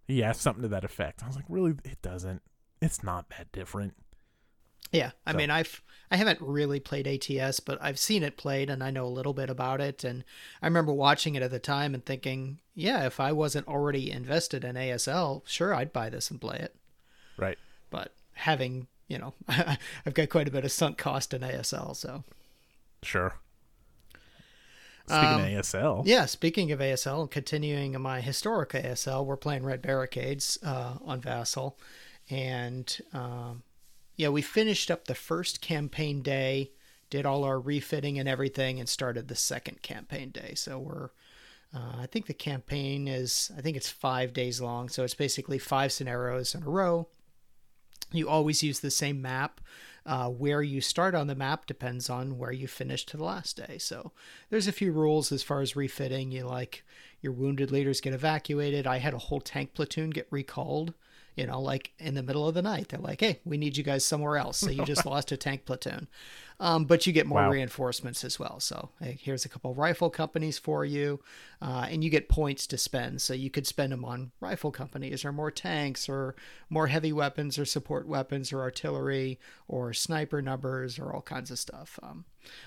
he 0.07 0.23
asked 0.23 0.41
something 0.41 0.63
to 0.63 0.69
that 0.69 0.85
effect. 0.85 1.23
I 1.23 1.27
was 1.27 1.37
like, 1.37 1.45
really? 1.49 1.75
It 1.85 2.01
doesn't. 2.03 2.43
It's 2.81 3.03
not 3.03 3.29
that 3.31 3.53
different. 3.53 3.95
Yeah, 4.93 5.11
I 5.27 5.33
So- 5.33 5.37
mean, 5.39 5.51
I've 5.51 5.83
I 6.13 6.17
haven't 6.17 6.41
really 6.41 6.81
played 6.81 7.07
ATS, 7.07 7.61
but 7.61 7.79
I've 7.81 7.97
seen 7.99 8.25
it 8.25 8.37
played, 8.37 8.69
and 8.69 8.83
I 8.83 8.91
know 8.91 9.07
a 9.07 9.09
little 9.09 9.33
bit 9.33 9.49
about 9.49 9.81
it. 9.81 10.03
And 10.03 10.25
I 10.61 10.67
remember 10.67 10.93
watching 10.93 11.37
it 11.37 11.43
at 11.45 11.53
the 11.53 11.61
time 11.61 11.95
and 11.95 12.05
thinking, 12.05 12.59
yeah, 12.75 13.07
if 13.07 13.21
I 13.21 13.31
wasn't 13.31 13.69
already 13.69 14.11
invested 14.11 14.65
in 14.65 14.75
ASL, 14.77 15.43
sure, 15.47 15.73
I'd 15.73 15.93
buy 15.93 16.11
this 16.11 16.29
and 16.29 16.41
play 16.41 16.57
it. 16.59 16.75
Right. 17.37 17.59
But 17.91 18.13
having, 18.33 18.89
you 19.07 19.19
know, 19.19 19.35
I've 19.49 20.15
got 20.15 20.31
quite 20.31 20.49
a 20.49 20.51
bit 20.51 20.65
of 20.65 20.73
sunk 20.73 20.99
cost 20.99 21.33
in 21.33 21.43
ASL, 21.43 21.95
so 21.95 22.25
Sure. 23.05 23.35
Speaking 25.07 25.25
Um, 25.25 25.41
of 25.43 25.47
ASL. 25.47 26.03
yeah. 26.07 26.27
Speaking 26.27 26.73
of 26.73 26.81
ASL, 26.81 27.29
continuing 27.31 28.01
my 28.01 28.21
historic 28.21 28.71
ASL, 28.71 29.25
we're 29.25 29.37
playing 29.37 29.65
Red 29.65 29.81
Barricades 29.83 30.59
uh, 30.65 30.97
on 31.05 31.21
Vassal, 31.21 31.79
and 32.29 33.01
um, 33.13 33.63
yeah, 34.21 34.29
we 34.29 34.43
finished 34.43 34.91
up 34.91 35.07
the 35.07 35.15
first 35.15 35.63
campaign 35.63 36.21
day, 36.21 36.73
did 37.09 37.25
all 37.25 37.43
our 37.43 37.59
refitting 37.59 38.19
and 38.19 38.29
everything, 38.29 38.79
and 38.79 38.87
started 38.87 39.29
the 39.29 39.35
second 39.35 39.81
campaign 39.81 40.29
day. 40.29 40.53
So 40.55 40.79
we're, 40.79 41.09
uh, 41.75 42.03
I 42.03 42.07
think 42.07 42.27
the 42.27 42.35
campaign 42.35 43.09
is, 43.09 43.51
I 43.57 43.63
think 43.63 43.79
it's 43.79 43.89
five 43.89 44.35
days 44.35 44.61
long. 44.61 44.91
So 44.91 45.05
it's 45.05 45.15
basically 45.15 45.59
five 45.59 45.91
scenarios 45.91 46.55
in 46.55 46.63
a 46.63 46.69
row. 46.69 47.09
You 48.13 48.29
always 48.29 48.63
use 48.63 48.81
the 48.81 48.91
same 48.91 49.23
map. 49.23 49.63
Uh, 50.05 50.29
where 50.29 50.63
you 50.63 50.83
start 50.83 51.15
on 51.15 51.27
the 51.27 51.35
map 51.35 51.65
depends 51.65 52.11
on 52.11 52.37
where 52.37 52.53
you 52.53 52.69
finish 52.69 53.07
to 53.07 53.17
the 53.17 53.25
last 53.25 53.57
day. 53.57 53.79
So 53.79 54.13
there's 54.51 54.67
a 54.67 54.73
few 54.73 54.93
rules 54.93 55.33
as 55.33 55.43
far 55.43 55.63
as 55.63 55.77
refitting. 55.77 56.31
You 56.31 56.45
like 56.45 56.85
your 57.23 57.33
wounded 57.33 57.71
leaders 57.71 58.03
get 58.03 58.13
evacuated. 58.13 58.87
I 58.87 58.99
had 58.99 59.15
a 59.15 59.19
whole 59.19 59.41
tank 59.41 59.73
platoon 59.73 60.11
get 60.11 60.27
recalled. 60.31 60.93
You 61.41 61.47
know, 61.47 61.61
like 61.61 61.93
in 61.99 62.15
the 62.15 62.23
middle 62.23 62.47
of 62.47 62.55
the 62.55 62.61
night, 62.63 62.89
they're 62.91 63.01
like, 63.01 63.21
"Hey, 63.21 63.41
we 63.47 63.57
need 63.57 63.77
you 63.79 63.83
guys 63.83 64.05
somewhere 64.05 64.37
else." 64.37 64.59
So 64.59 64.71
you 64.71 64.85
just 64.85 65.07
lost 65.13 65.33
a 65.33 65.37
tank 65.39 65.65
platoon, 65.65 66.07
um, 66.59 66.85
but 66.85 67.07
you 67.07 67.15
get 67.15 67.27
more 67.27 67.39
Wow. 67.41 67.51
reinforcements 67.51 68.25
as 68.25 68.39
well. 68.39 68.61
So 68.61 68.91
hey, 69.01 69.17
here's 69.21 69.47
a 69.47 69.49
couple 69.49 69.73
rifle 69.75 70.11
companies 70.11 70.59
for 70.59 70.85
you, 70.85 71.21
uh, 71.63 71.87
and 71.91 72.05
you 72.05 72.11
get 72.11 72.29
points 72.29 72.67
to 72.67 72.77
spend. 72.77 73.23
So 73.23 73.33
you 73.33 73.49
could 73.49 73.67
spend 73.67 73.93
them 73.93 74.05
on 74.05 74.33
rifle 74.41 74.71
companies, 74.71 75.25
or 75.25 75.33
more 75.33 75.51
tanks, 75.51 76.09
or 76.11 76.35
more 76.69 76.89
heavy 76.89 77.13
weapons, 77.13 77.59
or 77.59 77.65
support 77.65 78.07
weapons, 78.07 78.53
or 78.53 78.61
artillery, 78.61 79.41
or 79.67 79.95
sniper 79.95 80.43
numbers, 80.43 80.99
or 80.99 81.13
all 81.15 81.23
kinds 81.23 81.51
of 81.51 81.59
stuff. 81.59 81.99
Um, 82.03 82.27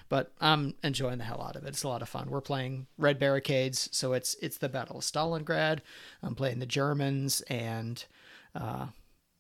but 0.10 0.32
I'm 0.42 0.74
enjoying 0.84 1.20
the 1.20 1.26
hell 1.26 1.42
out 1.48 1.56
of 1.56 1.64
it. 1.64 1.70
It's 1.70 1.84
a 1.84 1.88
lot 1.88 2.02
of 2.02 2.10
fun. 2.10 2.30
We're 2.32 2.42
playing 2.42 2.88
Red 2.98 3.20
Barricades, 3.20 3.90
so 3.92 4.14
it's 4.14 4.36
it's 4.42 4.58
the 4.58 4.70
Battle 4.70 4.98
of 4.98 5.04
Stalingrad. 5.04 5.80
I'm 6.24 6.34
playing 6.36 6.60
the 6.60 6.66
Germans, 6.66 7.42
and 7.42 8.04
uh, 8.56 8.88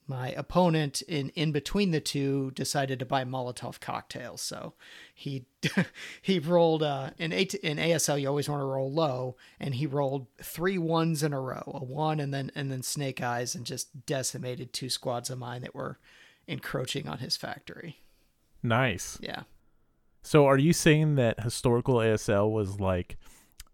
my 0.08 0.30
opponent 0.32 1.02
in 1.04 1.30
in 1.30 1.52
between 1.52 1.92
the 1.92 2.02
two 2.02 2.52
decided 2.52 3.00
to 3.00 3.06
buy 3.06 3.24
Molotov 3.24 3.80
cocktails. 3.80 4.42
So 4.42 4.74
he 5.14 5.46
he 6.22 6.40
rolled 6.40 6.84
uh, 6.84 7.12
in 7.18 7.32
a, 7.32 7.42
in 7.64 7.78
ASL 7.78 8.20
you 8.20 8.28
always 8.28 8.50
want 8.50 8.62
to 8.62 8.66
roll 8.66 8.92
low, 8.92 9.36
and 9.60 9.76
he 9.76 9.86
rolled 9.86 10.28
three 10.42 10.78
ones 10.78 11.24
in 11.24 11.34
a 11.34 11.40
row, 11.40 11.72
a 11.74 11.84
one 11.84 12.20
and 12.20 12.34
then 12.34 12.52
and 12.56 12.72
then 12.72 12.84
snake 12.84 13.22
eyes, 13.22 13.56
and 13.56 13.66
just 13.66 14.06
decimated 14.06 14.74
two 14.74 14.90
squads 14.90 15.30
of 15.30 15.40
mine 15.40 15.62
that 15.62 15.76
were 15.76 16.00
encroaching 16.48 17.08
on 17.08 17.20
his 17.20 17.38
factory. 17.38 18.00
Nice. 18.62 19.18
Yeah. 19.22 19.44
So 20.22 20.46
are 20.46 20.58
you 20.58 20.74
saying 20.74 21.16
that 21.16 21.42
historical 21.42 21.96
ASL 21.96 22.52
was 22.52 22.80
like 22.80 23.18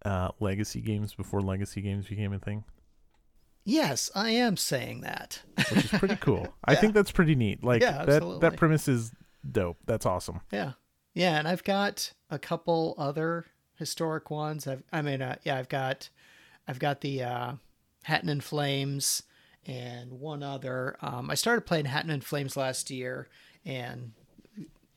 uh, 0.03 0.29
legacy 0.39 0.81
games 0.81 1.13
before 1.13 1.41
legacy 1.41 1.81
games 1.81 2.07
became 2.07 2.33
a 2.33 2.39
thing? 2.39 2.63
Yes, 3.69 4.09
I 4.15 4.31
am 4.31 4.57
saying 4.57 5.01
that. 5.01 5.43
Which 5.69 5.85
is 5.85 5.91
pretty 5.91 6.15
cool. 6.15 6.47
I 6.65 6.73
think 6.73 6.95
that's 6.95 7.11
pretty 7.11 7.35
neat. 7.35 7.63
Like 7.63 7.83
Yeah, 7.83 8.03
that 8.03 8.39
that 8.41 8.57
premise 8.57 8.87
is 8.87 9.11
dope. 9.49 9.77
That's 9.85 10.07
awesome. 10.07 10.41
Yeah. 10.51 10.73
Yeah, 11.13 11.37
and 11.37 11.47
I've 11.47 11.63
got 11.63 12.13
a 12.31 12.39
couple 12.39 12.95
other 12.97 13.45
historic 13.75 14.31
ones. 14.31 14.65
I've 14.65 14.83
I 14.91 15.03
mean 15.03 15.21
uh, 15.21 15.35
yeah, 15.43 15.57
I've 15.57 15.69
got 15.69 16.09
I've 16.67 16.79
got 16.79 17.01
the 17.01 17.21
uh 17.21 17.53
Hatten 18.03 18.29
in 18.29 18.41
Flames 18.41 19.21
and 19.67 20.13
one 20.13 20.41
other. 20.41 20.97
Um 21.01 21.29
I 21.29 21.35
started 21.35 21.67
playing 21.67 21.85
Hatten 21.85 22.09
in 22.09 22.21
Flames 22.21 22.57
last 22.57 22.89
year 22.89 23.27
and 23.65 24.13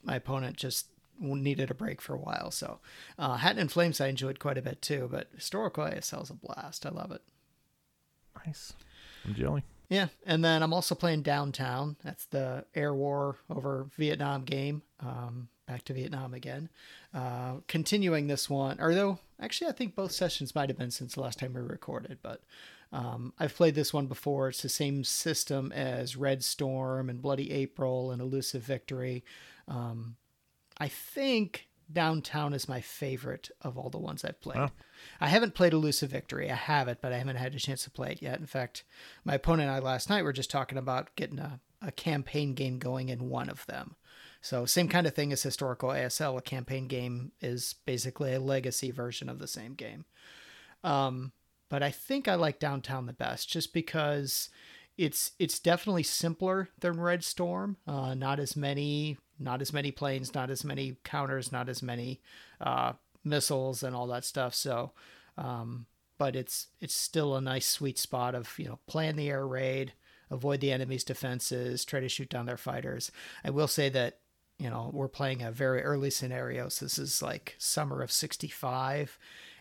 my 0.03 0.17
opponent 0.17 0.57
just 0.57 0.87
needed 1.21 1.71
a 1.71 1.75
break 1.75 2.01
for 2.01 2.15
a 2.15 2.19
while. 2.19 2.51
So, 2.51 2.81
uh 3.19 3.37
Hatten 3.37 3.61
in 3.61 3.69
Flames 3.69 4.01
I 4.01 4.07
enjoyed 4.07 4.39
quite 4.39 4.57
a 4.57 4.63
bit 4.63 4.81
too, 4.81 5.11
but 5.13 5.29
historical 5.35 5.85
ASL 5.85 6.23
is 6.23 6.31
a 6.31 6.35
blast. 6.35 6.87
I 6.87 6.89
love 6.89 7.13
it. 7.13 7.21
Nice. 8.47 8.73
I'm 9.25 9.35
jelly. 9.35 9.65
Yeah, 9.89 10.09
and 10.25 10.43
then 10.43 10.63
I'm 10.63 10.73
also 10.73 10.95
playing 10.95 11.23
Downtown. 11.23 11.97
That's 12.03 12.25
the 12.27 12.65
air 12.75 12.95
war 12.95 13.37
over 13.51 13.89
Vietnam 13.97 14.45
game. 14.45 14.83
Um, 15.01 15.49
back 15.67 15.85
to 15.85 15.93
Vietnam 15.93 16.35
again. 16.35 16.71
Uh, 17.15 17.57
continuing 17.69 18.27
this 18.27 18.49
one, 18.49 18.81
or 18.81 18.95
though 18.95 19.19
actually 19.41 19.69
I 19.69 19.73
think 19.73 19.95
both 19.95 20.13
sessions 20.13 20.55
might 20.55 20.71
have 20.71 20.79
been 20.79 20.91
since 20.91 21.15
the 21.15 21.21
last 21.21 21.39
time 21.39 21.53
we 21.55 21.61
recorded, 21.61 22.19
but 22.23 22.43
um, 22.93 23.33
I've 23.39 23.55
played 23.55 23.75
this 23.75 23.93
one 23.93 24.07
before. 24.07 24.49
It's 24.49 24.63
the 24.63 24.69
same 24.69 25.05
system 25.05 25.73
as 25.73 26.17
Red 26.17 26.45
Storm 26.45 27.09
and 27.09 27.23
Bloody 27.23 27.51
April 27.51 28.11
and 28.11 28.21
Elusive 28.21 28.63
Victory. 28.63 29.25
Um, 29.67 30.17
I 30.79 30.89
think 30.89 31.69
Downtown 31.91 32.53
is 32.53 32.69
my 32.69 32.81
favorite 32.81 33.51
of 33.61 33.79
all 33.79 33.91
the 33.91 33.99
ones 33.99 34.25
I've 34.25 34.41
played. 34.41 34.59
Wow. 34.59 34.73
I 35.21 35.29
haven't 35.29 35.55
played 35.55 35.73
Elusive 35.73 36.11
Victory. 36.11 36.51
I 36.51 36.55
have 36.55 36.89
it, 36.89 36.99
but 37.01 37.13
I 37.13 37.19
haven't 37.19 37.37
had 37.37 37.55
a 37.55 37.59
chance 37.59 37.85
to 37.85 37.91
play 37.91 38.13
it 38.13 38.23
yet. 38.23 38.39
In 38.39 38.47
fact, 38.47 38.85
my 39.25 39.35
opponent 39.35 39.69
and 39.69 39.77
I 39.77 39.79
last 39.81 40.09
night 40.11 40.23
were 40.23 40.33
just 40.33 40.51
talking 40.51 40.79
about 40.79 41.15
getting 41.17 41.39
a, 41.39 41.61
a 41.81 41.93
campaign 41.93 42.55
game 42.55 42.79
going 42.79 43.09
in 43.09 43.29
one 43.29 43.49
of 43.49 43.67
them. 43.67 43.97
So, 44.41 44.65
same 44.65 44.89
kind 44.89 45.07
of 45.07 45.15
thing 45.15 45.33
as 45.33 45.43
historical 45.43 45.91
ASL. 45.91 46.37
A 46.37 46.43
campaign 46.43 46.89
game 46.89 47.33
is 47.41 47.77
basically 47.87 48.35
a 48.35 48.41
legacy 48.41 48.91
version 48.91 49.29
of 49.29 49.39
the 49.39 49.47
same 49.47 49.75
game. 49.75 50.05
Um, 50.83 51.33
but 51.69 51.83
I 51.83 51.91
think 51.91 52.27
I 52.27 52.35
like 52.35 52.59
Downtown 52.59 53.07
the 53.07 53.13
best 53.13 53.49
just 53.49 53.73
because 53.73 54.51
it's 54.99 55.33
it's 55.39 55.59
definitely 55.59 56.03
simpler 56.03 56.69
than 56.79 57.01
Red 57.01 57.25
Storm. 57.25 57.77
Uh, 57.87 58.15
not 58.15 58.39
as 58.39 58.57
many 58.57 59.17
not 59.43 59.61
as 59.61 59.73
many 59.73 59.91
planes, 59.91 60.35
not 60.35 60.51
as 60.51 60.65
many 60.65 60.97
counters, 61.05 61.53
not 61.53 61.69
as 61.69 61.83
many 61.83 62.21
uh, 62.61 62.93
missiles 63.25 63.83
and 63.83 63.95
all 63.95 64.07
that 64.09 64.25
stuff. 64.25 64.55
So, 64.55 64.93
um, 65.37 65.87
but 66.19 66.37
it's 66.37 66.69
it's 66.81 66.95
still 66.95 67.37
a 67.37 67.41
nice 67.41 67.67
sweet 67.67 67.99
spot 67.99 68.35
of 68.35 68.53
you 68.59 68.67
know 68.67 68.79
plan 68.87 69.17
the 69.17 69.29
air 69.29 69.47
raid, 69.47 69.93
avoid 70.31 70.61
the 70.61 70.73
enemy's 70.73 71.05
defenses, 71.05 71.85
try 71.85 72.01
to 72.01 72.09
shoot 72.09 72.29
down 72.29 72.47
their 72.47 72.57
fighters. 72.57 73.11
I 73.45 73.51
will 73.51 73.69
say 73.69 73.89
that 73.91 74.19
you 74.59 74.71
know 74.71 74.91
we're 74.93 75.09
playing 75.09 75.43
a 75.43 75.51
very 75.51 75.83
early 75.83 76.11
scenario, 76.11 76.69
so 76.69 76.85
this 76.85 76.99
is 76.99 77.23
like 77.23 77.57
summer 77.59 78.03
of 78.03 78.13
'65, 78.13 79.19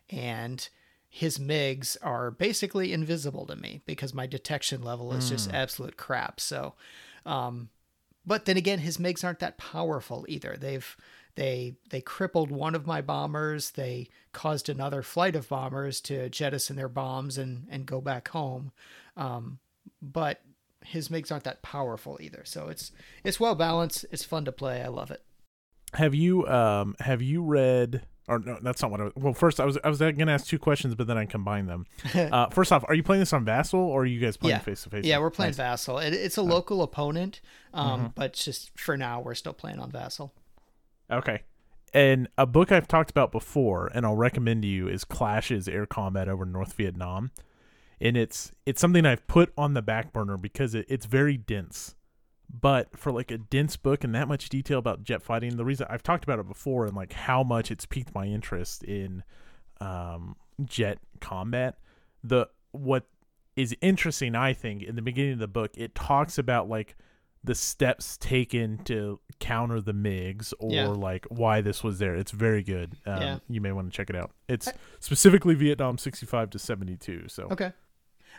and 0.09 0.67
his 1.13 1.39
MIGs 1.39 1.97
are 2.01 2.31
basically 2.31 2.93
invisible 2.93 3.45
to 3.45 3.55
me 3.57 3.81
because 3.85 4.13
my 4.13 4.25
detection 4.25 4.81
level 4.81 5.11
is 5.11 5.29
just 5.29 5.51
absolute 5.53 5.97
crap. 5.97 6.39
So, 6.39 6.75
um, 7.25 7.69
but 8.25 8.45
then 8.45 8.57
again, 8.57 8.79
his 8.79 8.97
MIGs 8.97 9.23
aren't 9.23 9.39
that 9.39 9.57
powerful 9.57 10.25
either. 10.27 10.55
They've 10.60 10.95
they 11.36 11.75
they 11.89 12.01
crippled 12.01 12.51
one 12.51 12.75
of 12.75 12.86
my 12.86 13.01
bombers. 13.01 13.71
They 13.71 14.10
caused 14.34 14.69
another 14.69 15.01
flight 15.01 15.36
of 15.36 15.49
bombers 15.49 16.01
to 16.01 16.29
jettison 16.29 16.75
their 16.75 16.89
bombs 16.89 17.38
and 17.38 17.67
and 17.69 17.86
go 17.86 18.01
back 18.01 18.27
home. 18.29 18.71
Um, 19.17 19.60
but 20.01 20.41
his 20.84 21.10
MIGs 21.10 21.31
aren't 21.31 21.43
that 21.43 21.62
powerful 21.62 22.17
either. 22.21 22.41
So 22.45 22.67
it's 22.67 22.91
it's 23.23 23.39
well 23.39 23.55
balanced. 23.55 24.05
It's 24.12 24.23
fun 24.23 24.45
to 24.45 24.51
play. 24.51 24.81
I 24.81 24.88
love 24.88 25.12
it. 25.12 25.23
Have 25.93 26.15
you 26.15 26.47
um 26.47 26.95
have 26.99 27.21
you 27.21 27.43
read 27.43 28.05
or 28.27 28.39
no 28.39 28.57
that's 28.62 28.81
not 28.81 28.91
what 28.91 29.01
I 29.01 29.03
was 29.05 29.13
well 29.15 29.34
first 29.34 29.60
I 29.60 29.65
was 29.65 29.77
I 29.84 29.89
was 29.89 29.99
gonna 29.99 30.31
ask 30.31 30.47
two 30.47 30.60
questions 30.60 30.95
but 30.95 31.07
then 31.07 31.17
I 31.17 31.25
combined 31.25 31.69
them. 31.69 31.86
uh 32.31 32.49
first 32.49 32.71
off, 32.71 32.84
are 32.88 32.93
you 32.93 33.03
playing 33.03 33.19
this 33.21 33.34
on 33.34 33.45
Vassal 33.45 33.79
or 33.79 34.03
are 34.03 34.05
you 34.05 34.19
guys 34.19 34.38
playing 34.38 34.60
face 34.60 34.84
to 34.84 34.89
face? 34.89 35.05
Yeah, 35.05 35.19
we're 35.19 35.29
playing 35.31 35.49
Nice. 35.49 35.57
Vassal. 35.57 35.97
It, 35.99 36.13
it's 36.13 36.38
a 36.38 36.41
local 36.41 36.81
opponent, 36.81 37.41
um, 37.73 38.13
but 38.15 38.34
just 38.34 38.77
for 38.79 38.97
now, 38.97 39.21
we're 39.21 39.36
still 39.36 39.53
playing 39.53 39.79
on 39.79 39.91
Vassal. 39.91 40.34
Okay. 41.12 41.41
And 41.93 42.29
a 42.38 42.45
book 42.45 42.71
I've 42.71 42.88
talked 42.88 43.12
about 43.12 43.31
before, 43.34 43.91
and 43.93 44.05
I'll 44.05 44.15
recommend 44.15 44.62
to 44.62 44.67
you, 44.67 44.88
is 44.88 45.03
Clashes 45.03 45.67
Air 45.67 45.86
Combat 45.86 46.29
over 46.29 46.45
North 46.45 46.73
Vietnam. 46.73 47.31
And 47.99 48.15
it's 48.15 48.51
it's 48.65 48.79
something 48.81 49.05
I've 49.05 49.27
put 49.27 49.51
on 49.57 49.73
the 49.73 49.81
back 49.81 50.13
burner 50.13 50.38
because 50.38 50.73
it, 50.73 50.86
it's 50.89 51.05
very 51.05 51.38
dense. 51.38 51.95
But 52.53 52.97
for 52.97 53.11
like 53.11 53.31
a 53.31 53.37
dense 53.37 53.77
book 53.77 54.03
and 54.03 54.13
that 54.13 54.27
much 54.27 54.49
detail 54.49 54.79
about 54.79 55.03
jet 55.03 55.23
fighting, 55.23 55.55
the 55.55 55.63
reason 55.65 55.87
I've 55.89 56.03
talked 56.03 56.23
about 56.25 56.39
it 56.39 56.47
before 56.47 56.85
and 56.85 56.95
like 56.95 57.13
how 57.13 57.43
much 57.43 57.71
it's 57.71 57.85
piqued 57.85 58.13
my 58.13 58.25
interest 58.25 58.83
in 58.83 59.23
um, 59.79 60.35
jet 60.65 60.99
combat. 61.21 61.77
The 62.23 62.47
what 62.71 63.05
is 63.55 63.75
interesting, 63.81 64.35
I 64.35 64.53
think, 64.53 64.83
in 64.83 64.95
the 64.95 65.01
beginning 65.01 65.33
of 65.33 65.39
the 65.39 65.47
book, 65.47 65.71
it 65.75 65.95
talks 65.95 66.37
about 66.37 66.67
like 66.69 66.95
the 67.43 67.55
steps 67.55 68.17
taken 68.17 68.77
to 68.83 69.19
counter 69.39 69.81
the 69.81 69.93
MiGs 69.93 70.53
or 70.59 70.71
Yeah. 70.71 70.87
like 70.89 71.25
why 71.29 71.61
this 71.61 71.83
was 71.83 71.97
there. 71.99 72.15
It's 72.15 72.31
very 72.31 72.61
good. 72.63 72.95
Um, 73.05 73.21
Yeah. 73.21 73.39
You 73.49 73.61
may 73.61 73.71
want 73.71 73.91
to 73.91 73.95
check 73.95 74.09
it 74.11 74.15
out. 74.15 74.31
It's 74.47 74.71
specifically 74.99 75.55
Vietnam 75.55 75.97
65 75.97 76.51
to 76.51 76.59
72. 76.59 77.29
So 77.29 77.47
Okay. 77.51 77.71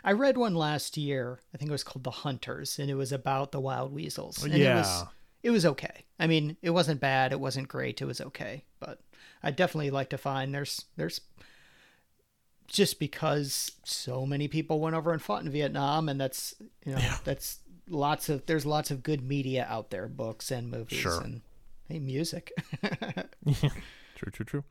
I 0.03 0.11
read 0.13 0.37
one 0.37 0.55
last 0.55 0.97
year. 0.97 1.39
I 1.53 1.57
think 1.57 1.69
it 1.69 1.73
was 1.73 1.83
called 1.83 2.03
The 2.03 2.11
Hunters, 2.11 2.79
and 2.79 2.89
it 2.89 2.95
was 2.95 3.11
about 3.11 3.51
the 3.51 3.59
wild 3.59 3.93
weasels. 3.93 4.43
And 4.43 4.53
It 4.53 4.57
was, 4.75 4.87
yeah. 4.87 5.03
it 5.43 5.49
was 5.51 5.65
okay. 5.65 6.05
I 6.19 6.27
mean, 6.27 6.57
it 6.61 6.69
wasn't 6.71 6.99
bad. 7.01 7.31
It 7.31 7.39
wasn't 7.39 7.67
great. 7.67 8.01
It 8.01 8.05
was 8.05 8.21
okay. 8.21 8.63
But 8.79 8.99
I 9.41 9.51
definitely 9.51 9.91
like 9.91 10.09
to 10.11 10.17
find 10.17 10.53
there's 10.53 10.85
there's 10.95 11.21
just 12.67 12.97
because 12.99 13.71
so 13.83 14.25
many 14.25 14.47
people 14.47 14.79
went 14.79 14.95
over 14.95 15.11
and 15.11 15.21
fought 15.21 15.43
in 15.43 15.51
Vietnam, 15.51 16.09
and 16.09 16.19
that's 16.19 16.55
you 16.85 16.93
know 16.93 17.01
that's 17.23 17.59
lots 17.89 18.29
of 18.29 18.45
there's 18.45 18.65
lots 18.65 18.89
of 18.91 19.03
good 19.03 19.21
media 19.21 19.65
out 19.69 19.89
there, 19.89 20.07
books 20.07 20.49
and 20.51 20.71
movies 20.71 20.99
Sure. 20.99 21.21
and 21.21 21.41
hey, 21.89 21.99
music. 21.99 22.51
True, 24.15 24.31
true, 24.31 24.45
true. 24.45 24.63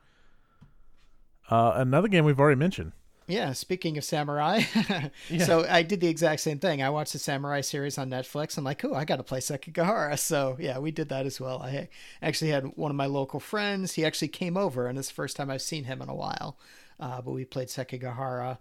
Uh, 1.49 1.73
another 1.75 2.07
game 2.07 2.25
we've 2.25 2.39
already 2.39 2.57
mentioned. 2.57 2.93
Yeah, 3.27 3.53
speaking 3.53 3.97
of 3.97 4.03
samurai, 4.03 4.61
so 5.39 5.65
I 5.69 5.81
did 5.81 6.01
the 6.01 6.09
exact 6.09 6.41
same 6.41 6.59
thing. 6.59 6.83
I 6.83 6.89
watched 6.89 7.13
the 7.13 7.19
samurai 7.19 7.61
series 7.61 7.97
on 7.97 8.09
Netflix. 8.09 8.57
I'm 8.57 8.65
like, 8.65 8.83
oh, 8.83 8.93
I 8.93 9.05
got 9.05 9.15
to 9.15 9.23
play 9.23 9.39
Sekigahara. 9.39 10.19
So 10.19 10.57
yeah, 10.59 10.79
we 10.79 10.91
did 10.91 11.09
that 11.09 11.25
as 11.25 11.39
well. 11.39 11.61
I 11.61 11.87
actually 12.21 12.51
had 12.51 12.75
one 12.75 12.91
of 12.91 12.97
my 12.97 13.05
local 13.05 13.39
friends. 13.39 13.93
He 13.93 14.05
actually 14.05 14.27
came 14.27 14.57
over, 14.57 14.87
and 14.87 14.99
it's 14.99 15.07
the 15.07 15.13
first 15.13 15.37
time 15.37 15.49
I've 15.49 15.61
seen 15.61 15.85
him 15.85 16.01
in 16.01 16.09
a 16.09 16.15
while. 16.15 16.57
Uh, 16.99 17.21
but 17.21 17.31
we 17.31 17.45
played 17.45 17.69
Sekigahara, 17.69 18.57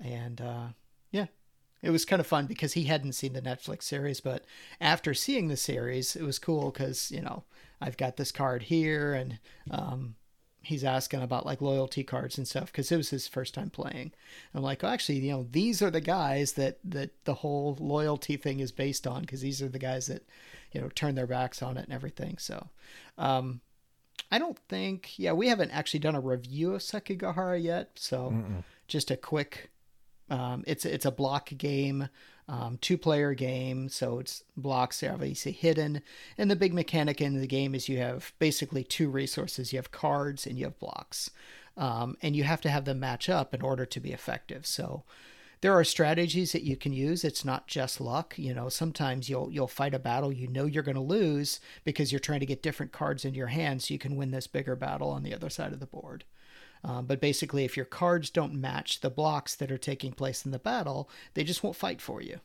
and 0.00 0.40
uh, 0.40 0.66
yeah, 1.10 1.26
it 1.82 1.90
was 1.90 2.04
kind 2.04 2.20
of 2.20 2.26
fun 2.26 2.46
because 2.46 2.72
he 2.72 2.84
hadn't 2.84 3.12
seen 3.12 3.34
the 3.34 3.42
Netflix 3.42 3.82
series. 3.82 4.20
But 4.20 4.44
after 4.80 5.14
seeing 5.14 5.48
the 5.48 5.56
series, 5.56 6.16
it 6.16 6.22
was 6.22 6.38
cool 6.38 6.70
because 6.70 7.10
you 7.10 7.20
know 7.20 7.44
I've 7.80 7.96
got 7.96 8.16
this 8.16 8.32
card 8.32 8.64
here, 8.64 9.12
and 9.12 9.38
um, 9.70 10.16
he's 10.66 10.84
asking 10.84 11.22
about 11.22 11.46
like 11.46 11.60
loyalty 11.60 12.02
cards 12.02 12.36
and 12.36 12.46
stuff 12.46 12.66
because 12.66 12.90
it 12.90 12.96
was 12.96 13.10
his 13.10 13.28
first 13.28 13.54
time 13.54 13.70
playing. 13.70 14.12
I'm 14.52 14.62
like, 14.62 14.82
oh, 14.82 14.88
actually, 14.88 15.20
you 15.20 15.30
know, 15.30 15.46
these 15.50 15.80
are 15.80 15.90
the 15.90 16.00
guys 16.00 16.52
that 16.54 16.78
that 16.84 17.10
the 17.24 17.34
whole 17.34 17.76
loyalty 17.80 18.36
thing 18.36 18.58
is 18.60 18.72
based 18.72 19.06
on 19.06 19.20
because 19.20 19.40
these 19.40 19.62
are 19.62 19.68
the 19.68 19.78
guys 19.78 20.06
that 20.08 20.26
you 20.72 20.80
know 20.80 20.88
turn 20.88 21.14
their 21.14 21.26
backs 21.26 21.62
on 21.62 21.76
it 21.76 21.84
and 21.84 21.92
everything. 21.92 22.36
So, 22.38 22.68
um, 23.16 23.60
I 24.30 24.38
don't 24.38 24.58
think, 24.68 25.18
yeah, 25.18 25.32
we 25.32 25.48
haven't 25.48 25.70
actually 25.70 26.00
done 26.00 26.16
a 26.16 26.20
review 26.20 26.74
of 26.74 26.80
Sekigahara 26.80 27.62
yet. 27.62 27.90
So, 27.94 28.34
just 28.88 29.10
a 29.10 29.16
quick. 29.16 29.70
Um, 30.28 30.64
it's 30.66 30.84
it's 30.84 31.06
a 31.06 31.12
block 31.12 31.50
game, 31.56 32.08
um, 32.48 32.78
two 32.80 32.96
player 32.96 33.34
game, 33.34 33.88
so 33.88 34.18
it's 34.20 34.44
blocks 34.56 35.02
are 35.02 35.12
obviously 35.12 35.52
hidden. 35.52 36.02
And 36.38 36.50
the 36.50 36.56
big 36.56 36.72
mechanic 36.72 37.20
in 37.20 37.40
the 37.40 37.46
game 37.46 37.74
is 37.74 37.88
you 37.88 37.98
have 37.98 38.32
basically 38.38 38.84
two 38.84 39.08
resources: 39.08 39.72
you 39.72 39.78
have 39.78 39.90
cards 39.90 40.46
and 40.46 40.58
you 40.58 40.66
have 40.66 40.78
blocks, 40.78 41.30
um, 41.76 42.16
and 42.22 42.36
you 42.36 42.44
have 42.44 42.60
to 42.62 42.70
have 42.70 42.84
them 42.84 43.00
match 43.00 43.28
up 43.28 43.52
in 43.52 43.62
order 43.62 43.84
to 43.86 44.00
be 44.00 44.12
effective. 44.12 44.64
So 44.66 45.02
there 45.60 45.72
are 45.72 45.84
strategies 45.84 46.52
that 46.52 46.62
you 46.62 46.76
can 46.76 46.92
use. 46.92 47.24
It's 47.24 47.44
not 47.44 47.66
just 47.66 48.00
luck. 48.00 48.34
You 48.36 48.54
know, 48.54 48.68
sometimes 48.68 49.28
you'll 49.28 49.50
you'll 49.50 49.66
fight 49.66 49.94
a 49.94 49.98
battle 49.98 50.32
you 50.32 50.46
know 50.46 50.66
you're 50.66 50.82
going 50.82 50.94
to 50.94 51.00
lose 51.00 51.60
because 51.84 52.12
you're 52.12 52.20
trying 52.20 52.40
to 52.40 52.46
get 52.46 52.62
different 52.62 52.92
cards 52.92 53.24
into 53.24 53.38
your 53.38 53.48
hand 53.48 53.82
so 53.82 53.92
you 53.92 53.98
can 53.98 54.16
win 54.16 54.30
this 54.30 54.46
bigger 54.46 54.76
battle 54.76 55.08
on 55.08 55.22
the 55.22 55.34
other 55.34 55.50
side 55.50 55.72
of 55.72 55.80
the 55.80 55.86
board. 55.86 56.24
Um, 56.84 57.06
but 57.06 57.20
basically, 57.20 57.64
if 57.64 57.76
your 57.76 57.86
cards 57.86 58.30
don't 58.30 58.54
match 58.54 59.00
the 59.00 59.10
blocks 59.10 59.54
that 59.56 59.72
are 59.72 59.78
taking 59.78 60.12
place 60.12 60.44
in 60.44 60.52
the 60.52 60.58
battle, 60.58 61.10
they 61.34 61.44
just 61.44 61.62
won't 61.62 61.76
fight 61.76 62.00
for 62.00 62.20
you. 62.22 62.40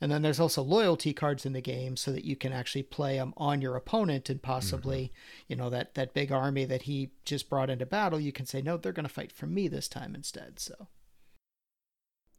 And 0.00 0.12
then 0.12 0.22
there's 0.22 0.38
also 0.38 0.62
loyalty 0.62 1.12
cards 1.12 1.44
in 1.44 1.54
the 1.54 1.60
game 1.60 1.96
so 1.96 2.12
that 2.12 2.24
you 2.24 2.36
can 2.36 2.52
actually 2.52 2.84
play 2.84 3.16
them 3.16 3.34
on 3.36 3.60
your 3.60 3.74
opponent 3.74 4.30
and 4.30 4.40
possibly, 4.40 5.04
mm-hmm. 5.04 5.44
you 5.48 5.56
know, 5.56 5.70
that, 5.70 5.94
that 5.94 6.14
big 6.14 6.30
army 6.30 6.64
that 6.66 6.82
he 6.82 7.10
just 7.24 7.50
brought 7.50 7.70
into 7.70 7.84
battle, 7.84 8.20
you 8.20 8.30
can 8.30 8.46
say, 8.46 8.62
no, 8.62 8.76
they're 8.76 8.92
going 8.92 9.08
to 9.08 9.12
fight 9.12 9.32
for 9.32 9.46
me 9.46 9.66
this 9.66 9.88
time 9.88 10.14
instead. 10.14 10.60
So 10.60 10.86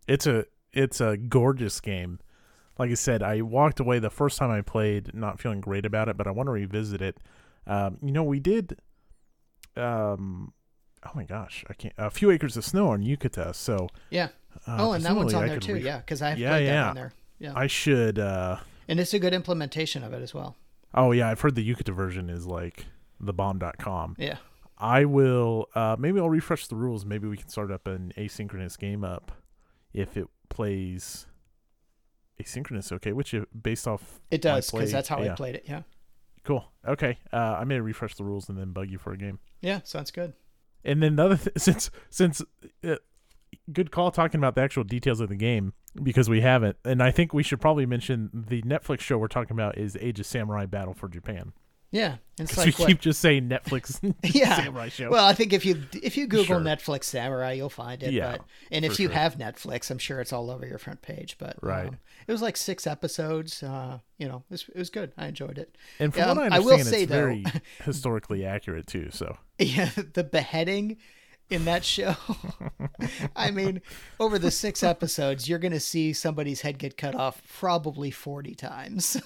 it's 0.08 0.26
a, 0.26 0.46
it's 0.72 1.02
a 1.02 1.18
gorgeous 1.18 1.82
game. 1.82 2.20
Like 2.78 2.92
I 2.92 2.94
said, 2.94 3.22
I 3.22 3.42
walked 3.42 3.82
away 3.82 4.00
the 4.00 4.10
first 4.10 4.38
time 4.38 4.52
I 4.52 4.62
played 4.62 5.14
not 5.14 5.42
feeling 5.42 5.60
great 5.60 5.86
about 5.86 6.08
it, 6.08 6.16
but 6.16 6.28
I 6.28 6.32
want 6.32 6.48
to 6.48 6.52
revisit 6.52 7.02
it. 7.02 7.18
Um, 7.68 7.98
you 8.02 8.14
know, 8.14 8.24
we 8.24 8.40
did, 8.40 8.80
um, 9.76 10.54
oh 11.06 11.12
my 11.16 11.24
gosh, 11.24 11.64
I 11.70 11.74
can't, 11.74 11.94
a 11.98 12.10
few 12.10 12.32
acres 12.32 12.58
of 12.58 12.66
snow 12.66 12.90
on 12.90 13.02
Yucata. 13.02 13.54
So 13.56 13.90
yeah. 14.10 14.30
Uh, 14.68 14.78
oh, 14.80 14.92
and 14.94 15.04
that 15.06 15.16
one's 15.16 15.34
on 15.34 15.44
I 15.44 15.48
there 15.48 15.60
too. 15.60 15.76
Re- 15.76 15.84
yeah. 15.84 16.02
Cause 16.02 16.22
I've 16.22 16.38
yeah, 16.38 16.50
played 16.50 16.66
yeah. 16.66 16.74
that 16.74 16.90
on 16.90 16.96
there. 16.96 17.14
Yeah. 17.40 17.54
I 17.56 17.68
should. 17.68 18.20
uh 18.20 18.58
And 18.88 19.00
it's 19.00 19.14
a 19.14 19.20
good 19.20 19.34
implementation 19.34 20.04
of 20.04 20.14
it 20.14 20.22
as 20.22 20.34
well. 20.34 20.56
Oh 20.94 21.12
yeah, 21.12 21.30
I've 21.30 21.42
heard 21.42 21.56
the 21.56 21.68
Yucata 21.68 21.94
version 21.94 22.30
is 22.30 22.46
like 22.46 22.86
the 23.20 23.34
bomb.com. 23.34 24.16
Yeah. 24.18 24.38
I 24.78 25.06
will. 25.06 25.68
uh 25.76 25.96
Maybe 26.00 26.20
I'll 26.20 26.30
refresh 26.30 26.68
the 26.68 26.76
rules. 26.76 27.06
Maybe 27.06 27.28
we 27.28 27.38
can 27.38 27.50
start 27.50 27.72
up 27.72 27.88
an 27.88 28.14
asynchronous 28.18 28.78
game 28.78 29.04
up 29.04 29.32
if 29.94 30.18
it 30.18 30.28
plays 30.50 31.28
asynchronous. 32.42 32.92
Okay, 32.92 33.14
which 33.14 33.36
based 33.62 33.88
off 33.88 34.20
it 34.32 34.42
does 34.42 34.70
because 34.72 34.92
that's 34.92 35.08
how 35.08 35.22
yeah. 35.22 35.34
I 35.34 35.36
played 35.36 35.56
it. 35.56 35.66
Yeah. 35.68 35.84
Cool. 36.44 36.66
Okay. 36.88 37.18
Uh, 37.32 37.58
I 37.60 37.64
may 37.64 37.80
refresh 37.80 38.16
the 38.16 38.24
rules 38.24 38.50
and 38.50 38.58
then 38.58 38.72
bug 38.72 38.90
you 38.90 38.98
for 38.98 39.12
a 39.14 39.18
game. 39.18 39.40
Yeah, 39.62 39.82
sounds 39.84 40.10
good. 40.12 40.34
And 40.84 41.04
then 41.04 41.16
the 41.16 41.26
other 41.26 41.38
th- 41.38 41.58
since 41.58 41.92
since 42.10 42.42
uh, 42.84 42.96
good 43.72 43.92
call 43.92 44.12
talking 44.12 44.40
about 44.40 44.56
the 44.56 44.62
actual 44.62 44.84
details 44.84 45.20
of 45.20 45.30
the 45.30 45.36
game 45.36 45.74
because 46.02 46.30
we 46.30 46.42
haven't. 46.42 46.78
And 46.86 47.02
I 47.02 47.12
think 47.12 47.34
we 47.34 47.44
should 47.44 47.62
probably 47.62 47.86
mention 47.86 48.30
the 48.34 48.62
Netflix 48.64 49.02
show 49.02 49.18
we're 49.18 49.28
talking 49.28 49.56
about 49.56 49.78
is 49.78 49.98
Age 50.00 50.20
of 50.20 50.26
Samurai 50.26 50.66
Battle 50.66 50.94
for 50.94 51.08
Japan. 51.08 51.54
Yeah, 51.92 52.18
it's 52.38 52.56
like 52.56 52.68
we 52.68 52.72
what? 52.74 52.88
keep 52.88 53.02
just 53.02 53.20
saying 53.20 53.50
Netflix 53.50 54.00
yeah. 54.24 54.58
Samurai 54.58 54.90
show. 54.90 55.10
Well, 55.10 55.26
I 55.26 55.34
think 55.34 55.54
if 55.54 55.66
you 55.66 55.84
if 56.04 56.18
you 56.18 56.28
Google 56.28 56.46
sure. 56.46 56.60
Netflix 56.60 57.06
Samurai, 57.06 57.54
you'll 57.54 57.70
find 57.70 58.04
it. 58.04 58.14
Yeah, 58.14 58.34
but, 58.34 58.42
and 58.72 58.86
if 58.86 59.00
you 59.00 59.08
sure. 59.08 59.16
have 59.16 59.38
Netflix, 59.38 59.90
I'm 59.90 59.98
sure 59.98 60.20
it's 60.20 60.32
all 60.32 60.52
over 60.52 60.68
your 60.68 60.78
front 60.78 61.02
page. 61.02 61.38
But 61.40 61.58
right, 61.62 61.88
um, 61.88 61.98
it 62.28 62.32
was 62.32 62.44
like 62.44 62.58
six 62.58 62.86
episodes. 62.86 63.64
Uh, 63.64 64.00
you 64.20 64.28
know, 64.28 64.44
it 64.50 64.52
was, 64.52 64.66
it 64.70 64.78
was 64.78 64.90
good. 64.92 65.14
I 65.18 65.28
enjoyed 65.28 65.58
it. 65.58 65.76
And 66.00 66.14
from 66.14 66.24
um, 66.24 66.38
what 66.38 66.52
I 66.52 66.58
understand, 66.58 66.64
I 66.64 66.76
will 66.76 66.84
say, 66.84 67.02
it's 67.04 67.10
though, 67.10 67.16
very 67.16 67.44
historically 67.84 68.46
accurate 68.46 68.86
too. 68.86 69.10
So 69.12 69.38
yeah, 69.58 69.90
the 70.14 70.24
beheading 70.24 70.98
in 71.50 71.66
that 71.66 71.84
show. 71.84 72.16
I 73.36 73.50
mean, 73.50 73.82
over 74.20 74.38
the 74.38 74.52
six 74.52 74.84
episodes, 74.84 75.50
you're 75.50 75.58
going 75.58 75.72
to 75.72 75.80
see 75.80 76.14
somebody's 76.14 76.62
head 76.62 76.78
get 76.78 76.98
cut 76.98 77.16
off 77.16 77.42
probably 77.58 78.12
40 78.12 78.54
times. 78.54 79.20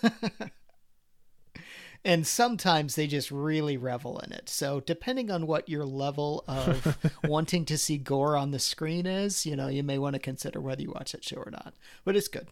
And 2.05 2.27
sometimes 2.27 2.95
they 2.95 3.07
just 3.07 3.31
really 3.31 3.77
revel 3.77 4.19
in 4.19 4.31
it. 4.31 4.49
So, 4.49 4.79
depending 4.81 5.31
on 5.31 5.47
what 5.47 5.69
your 5.69 5.85
level 5.85 6.43
of 6.47 6.97
wanting 7.23 7.65
to 7.65 7.77
see 7.77 7.97
gore 7.97 8.35
on 8.35 8.51
the 8.51 8.59
screen 8.59 9.05
is, 9.05 9.45
you 9.45 9.55
know, 9.55 9.67
you 9.67 9.83
may 9.83 9.97
want 9.97 10.13
to 10.13 10.19
consider 10.19 10.59
whether 10.59 10.81
you 10.81 10.91
watch 10.91 11.13
that 11.13 11.23
show 11.23 11.37
or 11.37 11.51
not. 11.51 11.73
But 12.03 12.15
it's 12.15 12.27
good. 12.27 12.47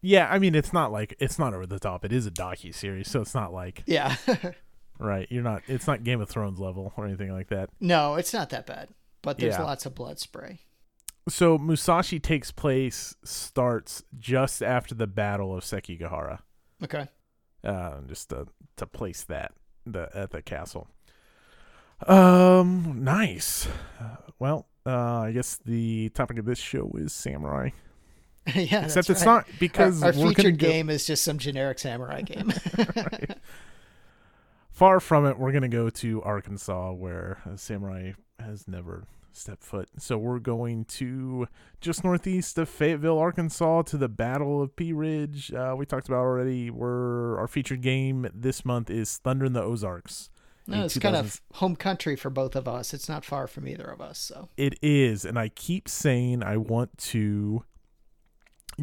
Yeah, 0.00 0.28
I 0.30 0.38
mean, 0.38 0.54
it's 0.54 0.72
not 0.72 0.92
like 0.92 1.16
it's 1.18 1.38
not 1.38 1.54
over 1.54 1.66
the 1.66 1.80
top. 1.80 2.04
It 2.04 2.12
is 2.12 2.26
a 2.26 2.30
docu 2.30 2.74
series, 2.74 3.10
so 3.10 3.20
it's 3.20 3.34
not 3.34 3.52
like 3.52 3.82
yeah. 3.86 4.16
Right. 4.98 5.28
You're 5.30 5.42
not 5.42 5.62
it's 5.66 5.86
not 5.86 6.04
Game 6.04 6.20
of 6.20 6.28
Thrones 6.28 6.58
level 6.58 6.92
or 6.96 7.06
anything 7.06 7.32
like 7.32 7.48
that. 7.48 7.70
No, 7.80 8.16
it's 8.16 8.34
not 8.34 8.50
that 8.50 8.66
bad. 8.66 8.88
But 9.22 9.38
there's 9.38 9.54
yeah. 9.54 9.62
lots 9.62 9.86
of 9.86 9.94
blood 9.94 10.18
spray. 10.18 10.60
So 11.28 11.58
Musashi 11.58 12.18
takes 12.18 12.50
place 12.50 13.14
starts 13.22 14.02
just 14.18 14.62
after 14.62 14.94
the 14.94 15.06
Battle 15.06 15.56
of 15.56 15.62
Sekigahara. 15.62 16.40
Okay. 16.82 17.08
Uh, 17.64 18.00
just 18.06 18.30
to 18.30 18.46
to 18.76 18.86
place 18.86 19.24
that 19.24 19.52
the 19.84 20.08
at 20.14 20.30
the 20.30 20.42
castle. 20.42 20.88
Um, 22.06 23.02
nice. 23.02 23.66
Uh, 24.00 24.16
well, 24.38 24.68
uh, 24.86 25.20
I 25.20 25.32
guess 25.32 25.56
the 25.64 26.10
topic 26.10 26.38
of 26.38 26.44
this 26.44 26.58
show 26.58 26.92
is 26.94 27.12
samurai. 27.12 27.70
yeah, 28.54 28.84
except 28.84 29.10
it's 29.10 29.26
right. 29.26 29.46
not 29.46 29.46
because 29.58 30.02
our, 30.02 30.08
our 30.08 30.12
featured 30.12 30.58
go... 30.58 30.68
game 30.68 30.88
is 30.88 31.06
just 31.06 31.24
some 31.24 31.38
generic 31.38 31.78
samurai 31.78 32.22
game. 32.22 32.52
right 32.78 33.38
far 34.78 35.00
from 35.00 35.26
it. 35.26 35.36
We're 35.36 35.50
gonna 35.50 35.68
go 35.68 35.90
to 35.90 36.22
Arkansas, 36.22 36.92
where 36.92 37.38
samurai 37.56 38.12
has 38.38 38.68
never 38.68 39.08
stepped 39.38 39.64
foot. 39.64 39.88
So 39.98 40.18
we're 40.18 40.38
going 40.38 40.84
to 40.86 41.46
just 41.80 42.04
northeast 42.04 42.58
of 42.58 42.68
Fayetteville, 42.68 43.18
Arkansas, 43.18 43.82
to 43.82 43.96
the 43.96 44.08
Battle 44.08 44.62
of 44.62 44.74
Pea 44.76 44.92
Ridge. 44.92 45.52
Uh, 45.52 45.74
we 45.76 45.86
talked 45.86 46.08
about 46.08 46.20
already. 46.20 46.70
We're 46.70 47.38
our 47.38 47.48
featured 47.48 47.80
game 47.80 48.28
this 48.34 48.64
month 48.64 48.90
is 48.90 49.18
Thunder 49.18 49.46
in 49.46 49.52
the 49.52 49.62
Ozarks. 49.62 50.30
No, 50.66 50.84
it's 50.84 50.98
kind 50.98 51.16
of 51.16 51.40
home 51.54 51.76
country 51.76 52.14
for 52.14 52.28
both 52.28 52.54
of 52.54 52.68
us. 52.68 52.92
It's 52.92 53.08
not 53.08 53.24
far 53.24 53.46
from 53.46 53.66
either 53.66 53.86
of 53.86 54.02
us, 54.02 54.18
so 54.18 54.50
it 54.58 54.78
is. 54.82 55.24
And 55.24 55.38
I 55.38 55.48
keep 55.48 55.88
saying 55.88 56.42
I 56.42 56.58
want 56.58 56.98
to 56.98 57.64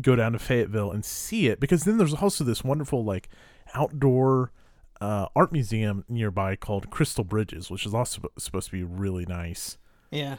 go 0.01 0.15
down 0.15 0.33
to 0.33 0.39
Fayetteville 0.39 0.91
and 0.91 1.05
see 1.05 1.47
it 1.47 1.59
because 1.59 1.83
then 1.83 1.97
there's 1.97 2.13
also 2.13 2.43
this 2.43 2.63
wonderful 2.63 3.03
like 3.03 3.29
outdoor 3.75 4.51
uh, 4.99 5.27
art 5.35 5.51
museum 5.51 6.03
nearby 6.09 6.55
called 6.55 6.89
Crystal 6.89 7.23
Bridges, 7.23 7.69
which 7.69 7.85
is 7.85 7.93
also 7.93 8.21
supposed 8.37 8.67
to 8.67 8.71
be 8.71 8.83
really 8.83 9.25
nice. 9.25 9.77
Yeah. 10.11 10.37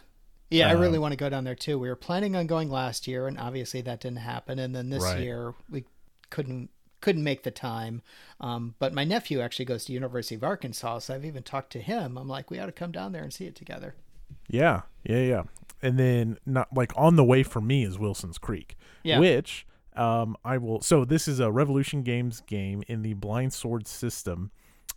Yeah, 0.51 0.71
um, 0.71 0.77
I 0.77 0.81
really 0.81 0.99
want 0.99 1.13
to 1.13 1.17
go 1.17 1.29
down 1.29 1.45
there 1.45 1.57
too. 1.57 1.79
We 1.79 1.89
were 1.89 1.97
planning 1.97 2.37
on 2.37 2.47
going 2.47 2.71
last 2.71 3.09
year, 3.09 3.27
and 3.27 3.39
obviously 3.39 3.81
that 3.83 4.01
didn't 4.01 4.19
happen. 4.19 4.59
And 4.59 4.75
then 4.75 4.91
this 4.91 5.03
right. 5.03 5.21
year 5.21 5.55
we 5.69 5.85
couldn't 6.31 6.71
couldn't 7.01 7.25
make 7.25 7.43
the 7.43 7.51
time. 7.51 8.03
Um, 8.41 8.75
but 8.79 8.95
my 8.95 9.05
nephew 9.05 9.41
actually 9.41 9.65
goes 9.65 9.85
to 9.85 9.93
University 9.93 10.35
of 10.35 10.45
Arkansas, 10.45 11.01
so 11.01 11.15
I've 11.15 11.25
even 11.25 11.43
talked 11.43 11.71
to 11.73 11.81
him. 11.81 12.17
I'm 12.17 12.29
like, 12.29 12.51
we 12.51 12.59
ought 12.59 12.67
to 12.67 12.73
come 12.73 12.93
down 12.93 13.13
there 13.13 13.23
and 13.23 13.33
see 13.33 13.45
it 13.47 13.55
together. 13.55 13.95
Yeah, 14.49 14.83
yeah, 15.05 15.21
yeah. 15.21 15.43
And 15.83 15.99
then 15.99 16.39
not 16.47 16.73
like 16.75 16.93
on 16.97 17.17
the 17.17 17.25
way 17.25 17.43
for 17.43 17.61
me 17.61 17.85
is 17.85 17.99
Wilson's 17.99 18.39
Creek, 18.39 18.77
yeah. 19.03 19.19
which 19.19 19.67
um, 19.95 20.37
I 20.45 20.59
will. 20.59 20.81
So 20.81 21.05
this 21.05 21.29
is 21.29 21.41
a 21.41 21.51
Revolution 21.51 22.03
Games 22.03 22.41
game 22.41 22.83
in 22.89 23.03
the 23.03 23.15
Blind 23.15 23.53
Sword 23.53 23.87
system. 23.87 24.51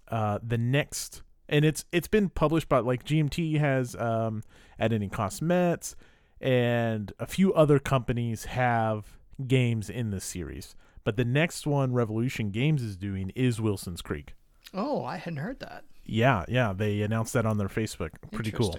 Uh, 0.08 0.40
the 0.42 0.58
next, 0.58 1.22
and 1.50 1.66
it's 1.66 1.84
it's 1.92 2.08
been 2.08 2.30
published 2.30 2.70
by 2.70 2.80
like 2.80 3.04
GMT 3.04 3.60
has 3.60 3.96
um, 3.96 4.44
at 4.80 4.94
any 4.94 5.10
cost 5.10 5.42
Metz, 5.42 5.96
and 6.40 7.12
a 7.20 7.26
few 7.26 7.54
other 7.54 7.80
companies 7.80 8.46
have 8.46 9.18
games 9.46 9.90
in 9.90 10.12
this 10.12 10.24
series. 10.24 10.76
But 11.04 11.18
the 11.18 11.26
next 11.26 11.66
one 11.66 11.94
Revolution 11.94 12.52
Games 12.52 12.84
is 12.84 12.96
doing 12.96 13.32
is 13.36 13.60
Wilson's 13.60 14.02
Creek. 14.02 14.36
Oh, 14.74 15.04
I 15.04 15.18
hadn't 15.18 15.38
heard 15.38 15.60
that. 15.60 15.84
Yeah, 16.06 16.46
yeah, 16.48 16.74
they 16.74 17.02
announced 17.02 17.34
that 17.34 17.46
on 17.46 17.58
their 17.58 17.68
Facebook. 17.68 18.12
Pretty 18.32 18.52
cool. 18.52 18.76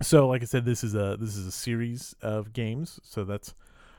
So, 0.00 0.28
like 0.28 0.42
I 0.42 0.44
said, 0.44 0.64
this 0.64 0.84
is 0.84 0.94
a 0.94 1.16
this 1.18 1.36
is 1.36 1.46
a 1.46 1.52
series 1.52 2.14
of 2.22 2.52
games. 2.52 3.00
So 3.02 3.24
that's 3.24 3.54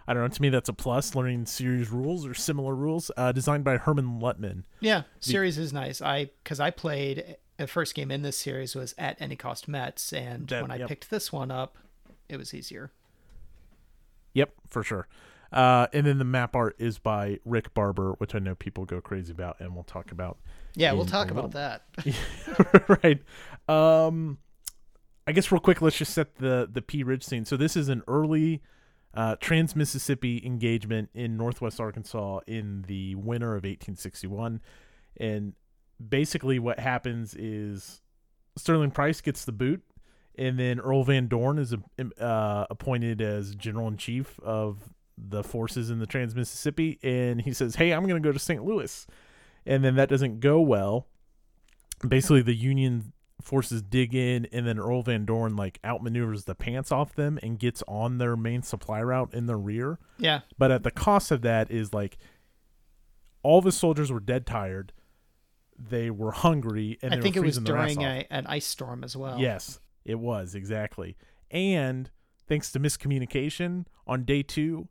I 0.07 0.13
don't 0.13 0.23
know. 0.23 0.29
To 0.29 0.41
me, 0.41 0.49
that's 0.49 0.69
a 0.69 0.73
plus. 0.73 1.13
Learning 1.13 1.45
series 1.45 1.89
rules 1.89 2.25
or 2.25 2.33
similar 2.33 2.73
rules, 2.73 3.11
uh, 3.15 3.31
designed 3.31 3.63
by 3.63 3.77
Hermann 3.77 4.19
Luttmann. 4.19 4.63
Yeah, 4.79 5.03
series 5.19 5.57
the, 5.57 5.63
is 5.63 5.73
nice. 5.73 6.01
I 6.01 6.31
because 6.43 6.59
I 6.59 6.71
played 6.71 7.37
the 7.59 7.67
first 7.67 7.93
game 7.93 8.09
in 8.09 8.21
this 8.21 8.37
series 8.37 8.73
was 8.73 8.95
at 8.97 9.21
any 9.21 9.35
cost 9.35 9.67
Metz, 9.67 10.13
and 10.13 10.47
that, 10.47 10.61
when 10.61 10.71
I 10.71 10.77
yep. 10.77 10.87
picked 10.87 11.09
this 11.09 11.31
one 11.31 11.51
up, 11.51 11.77
it 12.29 12.37
was 12.37 12.53
easier. 12.53 12.91
Yep, 14.33 14.53
for 14.69 14.81
sure. 14.81 15.07
Uh, 15.51 15.87
and 15.93 16.05
then 16.05 16.19
the 16.19 16.25
map 16.25 16.55
art 16.55 16.75
is 16.79 16.99
by 16.99 17.39
Rick 17.43 17.73
Barber, 17.73 18.13
which 18.13 18.33
I 18.33 18.39
know 18.39 18.55
people 18.55 18.85
go 18.85 19.01
crazy 19.01 19.31
about, 19.31 19.59
and 19.59 19.75
we'll 19.75 19.83
talk 19.83 20.11
about. 20.11 20.37
Yeah, 20.75 20.93
we'll 20.93 21.05
talk 21.05 21.31
about 21.31 21.51
that. 21.51 21.83
right. 23.03 23.21
Um, 23.67 24.37
I 25.27 25.33
guess 25.33 25.51
real 25.51 25.59
quick, 25.59 25.81
let's 25.81 25.97
just 25.97 26.13
set 26.13 26.37
the 26.37 26.69
the 26.71 26.81
Pea 26.81 27.03
Ridge 27.03 27.23
scene. 27.23 27.43
So 27.43 27.57
this 27.57 27.75
is 27.75 27.89
an 27.89 28.03
early 28.07 28.61
uh, 29.13 29.35
Trans 29.41 29.75
Mississippi 29.75 30.41
engagement 30.45 31.09
in 31.13 31.35
Northwest 31.35 31.81
Arkansas 31.81 32.39
in 32.47 32.85
the 32.87 33.15
winter 33.15 33.49
of 33.49 33.63
1861. 33.63 34.61
And 35.17 35.53
basically, 36.05 36.59
what 36.59 36.79
happens 36.79 37.35
is 37.35 38.01
Sterling 38.57 38.91
Price 38.91 39.21
gets 39.21 39.45
the 39.45 39.51
boot, 39.51 39.81
and 40.37 40.59
then 40.59 40.79
Earl 40.79 41.03
Van 41.03 41.27
Dorn 41.27 41.59
is 41.59 41.73
uh, 42.19 42.65
appointed 42.69 43.21
as 43.21 43.55
general 43.55 43.87
in 43.87 43.97
chief 43.97 44.39
of 44.41 44.93
the 45.17 45.43
forces 45.43 45.89
in 45.89 45.99
the 45.99 46.07
Trans 46.07 46.35
Mississippi. 46.35 46.99
And 47.03 47.41
he 47.41 47.53
says, 47.53 47.75
Hey, 47.75 47.91
I'm 47.91 48.07
going 48.07 48.21
to 48.21 48.27
go 48.27 48.31
to 48.31 48.39
St. 48.39 48.63
Louis. 48.63 49.05
And 49.65 49.83
then 49.83 49.95
that 49.95 50.09
doesn't 50.09 50.39
go 50.39 50.61
well. 50.61 51.07
Basically, 52.07 52.41
the 52.41 52.55
Union 52.55 53.11
forces 53.41 53.81
dig 53.81 54.13
in, 54.15 54.47
and 54.51 54.65
then 54.65 54.79
Earl 54.79 55.01
Van 55.03 55.25
Dorn 55.25 55.55
like 55.55 55.81
outmaneuvers 55.83 56.45
the 56.45 56.55
pants 56.55 56.91
off 56.91 57.15
them 57.15 57.39
and 57.43 57.59
gets 57.59 57.83
on 57.87 58.17
their 58.17 58.35
main 58.35 58.61
supply 58.61 59.01
route 59.01 59.33
in 59.33 59.45
the 59.45 59.55
rear. 59.55 59.99
Yeah. 60.17 60.41
But 60.57 60.71
at 60.71 60.83
the 60.83 60.91
cost 60.91 61.31
of 61.31 61.41
that 61.41 61.71
is 61.71 61.93
like 61.93 62.17
all 63.43 63.61
the 63.61 63.71
soldiers 63.71 64.11
were 64.11 64.19
dead 64.19 64.45
tired. 64.45 64.93
They 65.79 66.09
were 66.09 66.31
hungry, 66.31 66.99
and 67.01 67.13
I 67.13 67.21
think 67.21 67.37
it 67.37 67.39
was 67.39 67.55
freezing 67.55 67.63
their 67.63 67.77
ass 67.77 67.95
during 67.95 68.05
a, 68.05 68.27
an 68.29 68.47
ice 68.47 68.65
storm 68.65 69.03
as 69.03 69.15
well. 69.15 69.39
Yes, 69.39 69.79
it 70.03 70.19
was 70.19 70.53
exactly. 70.53 71.15
And 71.49 72.11
thanks 72.47 72.71
to 72.73 72.79
miscommunication 72.79 73.85
on 74.05 74.25
day 74.25 74.43
two, 74.43 74.89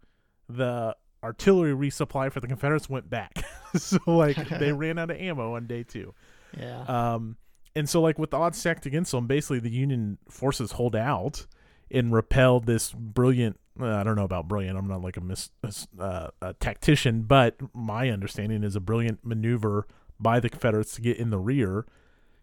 the 0.49 0.97
artillery 1.23 1.73
resupply 1.73 2.33
for 2.33 2.41
the 2.41 2.47
Confederates 2.47 2.89
went 2.89 3.11
back. 3.11 3.45
so 3.77 3.99
like 4.07 4.49
they 4.49 4.73
ran 4.73 4.99
out 4.99 5.11
of 5.11 5.19
ammo 5.19 5.55
on 5.55 5.67
day 5.67 5.83
two. 5.83 6.15
Yeah. 6.59 6.83
Um, 6.83 7.37
and 7.75 7.89
so 7.89 8.01
like 8.01 8.19
with 8.19 8.31
the 8.31 8.39
odds 8.39 8.59
stacked 8.59 8.87
against 8.87 9.13
them, 9.13 9.27
basically 9.27 9.61
the 9.61 9.71
Union 9.71 10.19
forces 10.29 10.73
hold 10.73 10.97
out 10.97 11.47
and 11.91 12.13
repel 12.13 12.61
this 12.61 12.93
brilliant. 12.93 13.59
I 13.81 14.03
don't 14.03 14.17
know 14.17 14.25
about 14.25 14.49
brilliant. 14.49 14.77
I'm 14.77 14.89
not 14.89 15.03
like 15.03 15.17
a 15.17 15.21
mis, 15.21 15.51
uh, 15.99 16.29
a 16.43 16.55
tactician, 16.55 17.23
but 17.23 17.57
my 17.75 18.11
understanding 18.11 18.65
is 18.65 18.75
a 18.75 18.81
brilliant 18.81 19.25
maneuver 19.25 19.87
by 20.21 20.41
the 20.41 20.49
Confederates 20.49 20.95
to 20.97 21.01
get 21.01 21.17
in 21.17 21.31
the 21.31 21.39
rear 21.39 21.87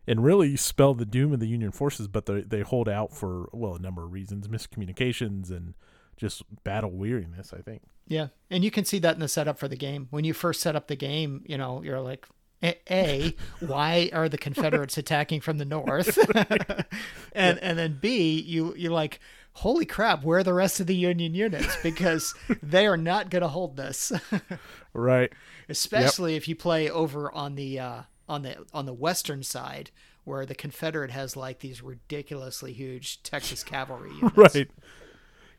and 0.07 0.23
really 0.23 0.55
spell 0.55 0.93
the 0.93 1.05
doom 1.05 1.33
of 1.33 1.39
the 1.39 1.47
Union 1.47 1.71
forces. 1.71 2.07
But 2.07 2.25
they 2.25 2.41
they 2.41 2.61
hold 2.61 2.87
out 2.87 3.13
for 3.13 3.49
well 3.51 3.75
a 3.75 3.79
number 3.79 4.03
of 4.03 4.11
reasons, 4.11 4.47
miscommunications 4.47 5.49
and 5.49 5.73
just 6.17 6.43
battle 6.63 6.91
weariness. 6.91 7.53
I 7.53 7.61
think. 7.61 7.81
Yeah, 8.07 8.27
and 8.49 8.63
you 8.63 8.71
can 8.71 8.85
see 8.85 8.99
that 8.99 9.15
in 9.15 9.19
the 9.19 9.27
setup 9.27 9.57
for 9.57 9.67
the 9.67 9.75
game. 9.75 10.07
When 10.11 10.23
you 10.23 10.33
first 10.33 10.61
set 10.61 10.75
up 10.75 10.87
the 10.87 10.95
game, 10.95 11.43
you 11.47 11.57
know, 11.57 11.81
you're 11.81 12.01
like, 12.01 12.27
A, 12.63 12.75
a 12.89 13.35
why 13.65 14.09
are 14.13 14.29
the 14.29 14.37
Confederates 14.37 14.97
attacking 14.97 15.41
from 15.41 15.57
the 15.57 15.65
north? 15.65 16.17
and 17.33 17.59
and 17.59 17.79
then 17.79 17.97
B, 17.99 18.39
you 18.39 18.73
you're 18.77 18.91
like, 18.91 19.19
holy 19.55 19.85
crap, 19.85 20.23
where 20.23 20.39
are 20.39 20.43
the 20.43 20.53
rest 20.53 20.79
of 20.79 20.87
the 20.87 20.95
Union 20.95 21.33
units? 21.33 21.75
Because 21.83 22.33
they 22.63 22.85
are 22.87 22.97
not 22.97 23.29
going 23.29 23.41
to 23.41 23.47
hold 23.47 23.75
this, 23.77 24.11
Right. 24.93 25.31
especially 25.69 26.35
if 26.35 26.47
you 26.47 26.55
play 26.55 26.89
over 26.89 27.31
on 27.33 27.55
the 27.55 27.79
uh, 27.79 28.01
on 28.29 28.43
the 28.43 28.65
on 28.73 28.85
the 28.85 28.93
western 28.93 29.43
side. 29.43 29.91
Where 30.23 30.47
the 30.47 30.55
Confederate 30.55 31.11
has 31.11 31.37
like 31.37 31.59
these 31.59 31.83
ridiculously 31.83 32.73
huge 32.73 33.21
Texas 33.21 33.63
cavalry 33.63 34.09
units. 34.15 34.35
right 34.35 34.67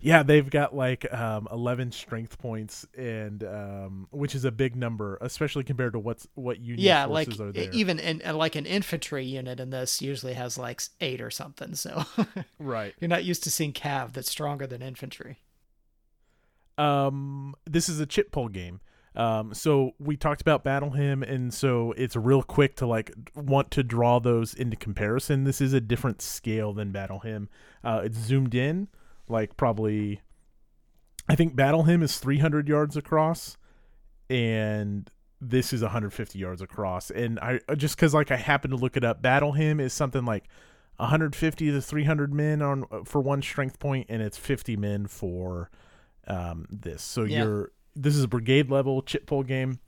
yeah 0.07 0.23
they've 0.23 0.49
got 0.49 0.75
like 0.75 1.13
um 1.13 1.49
11 1.51 1.91
strength 1.91 2.39
points 2.39 2.87
and 2.97 3.43
um 3.43 4.07
which 4.11 4.35
is 4.35 4.45
a 4.45 4.53
big 4.53 4.77
number 4.77 5.19
especially 5.21 5.65
compared 5.65 5.93
to 5.93 5.99
what's 5.99 6.29
what 6.35 6.61
union 6.61 6.87
yeah 6.87 7.05
like 7.05 7.29
are 7.41 7.51
there. 7.51 7.69
even 7.73 7.99
in 7.99 8.23
uh, 8.25 8.33
like 8.33 8.55
an 8.55 8.67
infantry 8.67 9.25
unit 9.25 9.59
in 9.59 9.71
this 9.71 10.01
usually 10.01 10.35
has 10.35 10.57
like 10.57 10.81
eight 11.01 11.21
or 11.21 11.31
something 11.31 11.75
so 11.75 12.05
right. 12.59 12.95
you're 13.01 13.09
not 13.09 13.25
used 13.25 13.43
to 13.43 13.51
seeing 13.51 13.73
cav 13.73 14.13
that's 14.13 14.31
stronger 14.31 14.67
than 14.67 14.81
infantry. 14.81 15.39
Um 16.79 17.55
this 17.65 17.89
is 17.89 17.99
a 18.01 18.07
chip 18.07 18.31
pull 18.31 18.49
game. 18.49 18.81
Um 19.17 19.55
so 19.55 19.93
we 19.99 20.17
talked 20.17 20.41
about 20.41 20.63
battle 20.63 20.91
hymn 20.91 21.23
and 21.23 21.53
so 21.53 21.93
it's 21.97 22.15
real 22.15 22.43
quick 22.43 22.77
to 22.77 22.87
like 22.87 23.13
want 23.35 23.71
to 23.73 23.83
draw 23.83 24.21
those 24.21 24.55
into 24.55 24.77
comparison. 24.77 25.45
This 25.45 25.61
is 25.61 25.73
a 25.73 25.81
different 25.81 26.23
scale 26.23 26.73
than 26.73 26.93
battle 26.93 27.21
hymn. 27.21 27.49
Uh 27.83 28.03
it's 28.05 28.19
zoomed 28.19 28.55
in 28.55 28.89
like 29.29 29.57
probably 29.57 30.21
i 31.29 31.35
think 31.35 31.55
battle 31.57 31.85
hymn 31.85 32.03
is 32.03 32.19
300 32.19 32.69
yards 32.69 32.97
across 32.97 33.57
and 34.31 35.11
this 35.41 35.73
is 35.75 35.83
150 35.83 36.39
yards 36.39 36.63
across. 36.63 37.11
And 37.11 37.39
i 37.41 37.61
uh, 37.69 37.75
just 37.75 37.97
because 37.97 38.15
like 38.15 38.31
i 38.31 38.37
happened 38.37 38.73
to 38.73 38.77
look 38.77 38.97
it 38.97 39.05
up 39.05 39.21
battle 39.23 39.53
hymn 39.53 39.81
is 39.81 39.93
something 39.93 40.25
like 40.25 40.49
150 40.97 41.71
to 41.73 41.81
300 41.83 42.33
men 42.33 42.63
on 42.63 42.85
uh, 42.91 43.01
for 43.05 43.21
one 43.21 43.43
strength 43.43 43.79
point 43.79 44.07
and 44.09 44.23
it's 44.23 44.39
50 44.39 44.77
men 44.77 45.07
for 45.07 45.71
um 46.27 46.67
this. 46.71 47.03
So 47.03 47.25
Yeah. 47.25 47.45
you're 47.45 47.73
this 47.95 48.17
is 48.17 48.25
a 48.25 48.29
brigade 48.29 48.71
level 48.71 49.03
chip 49.03 49.27
pull 49.27 49.43
game. 49.43 49.79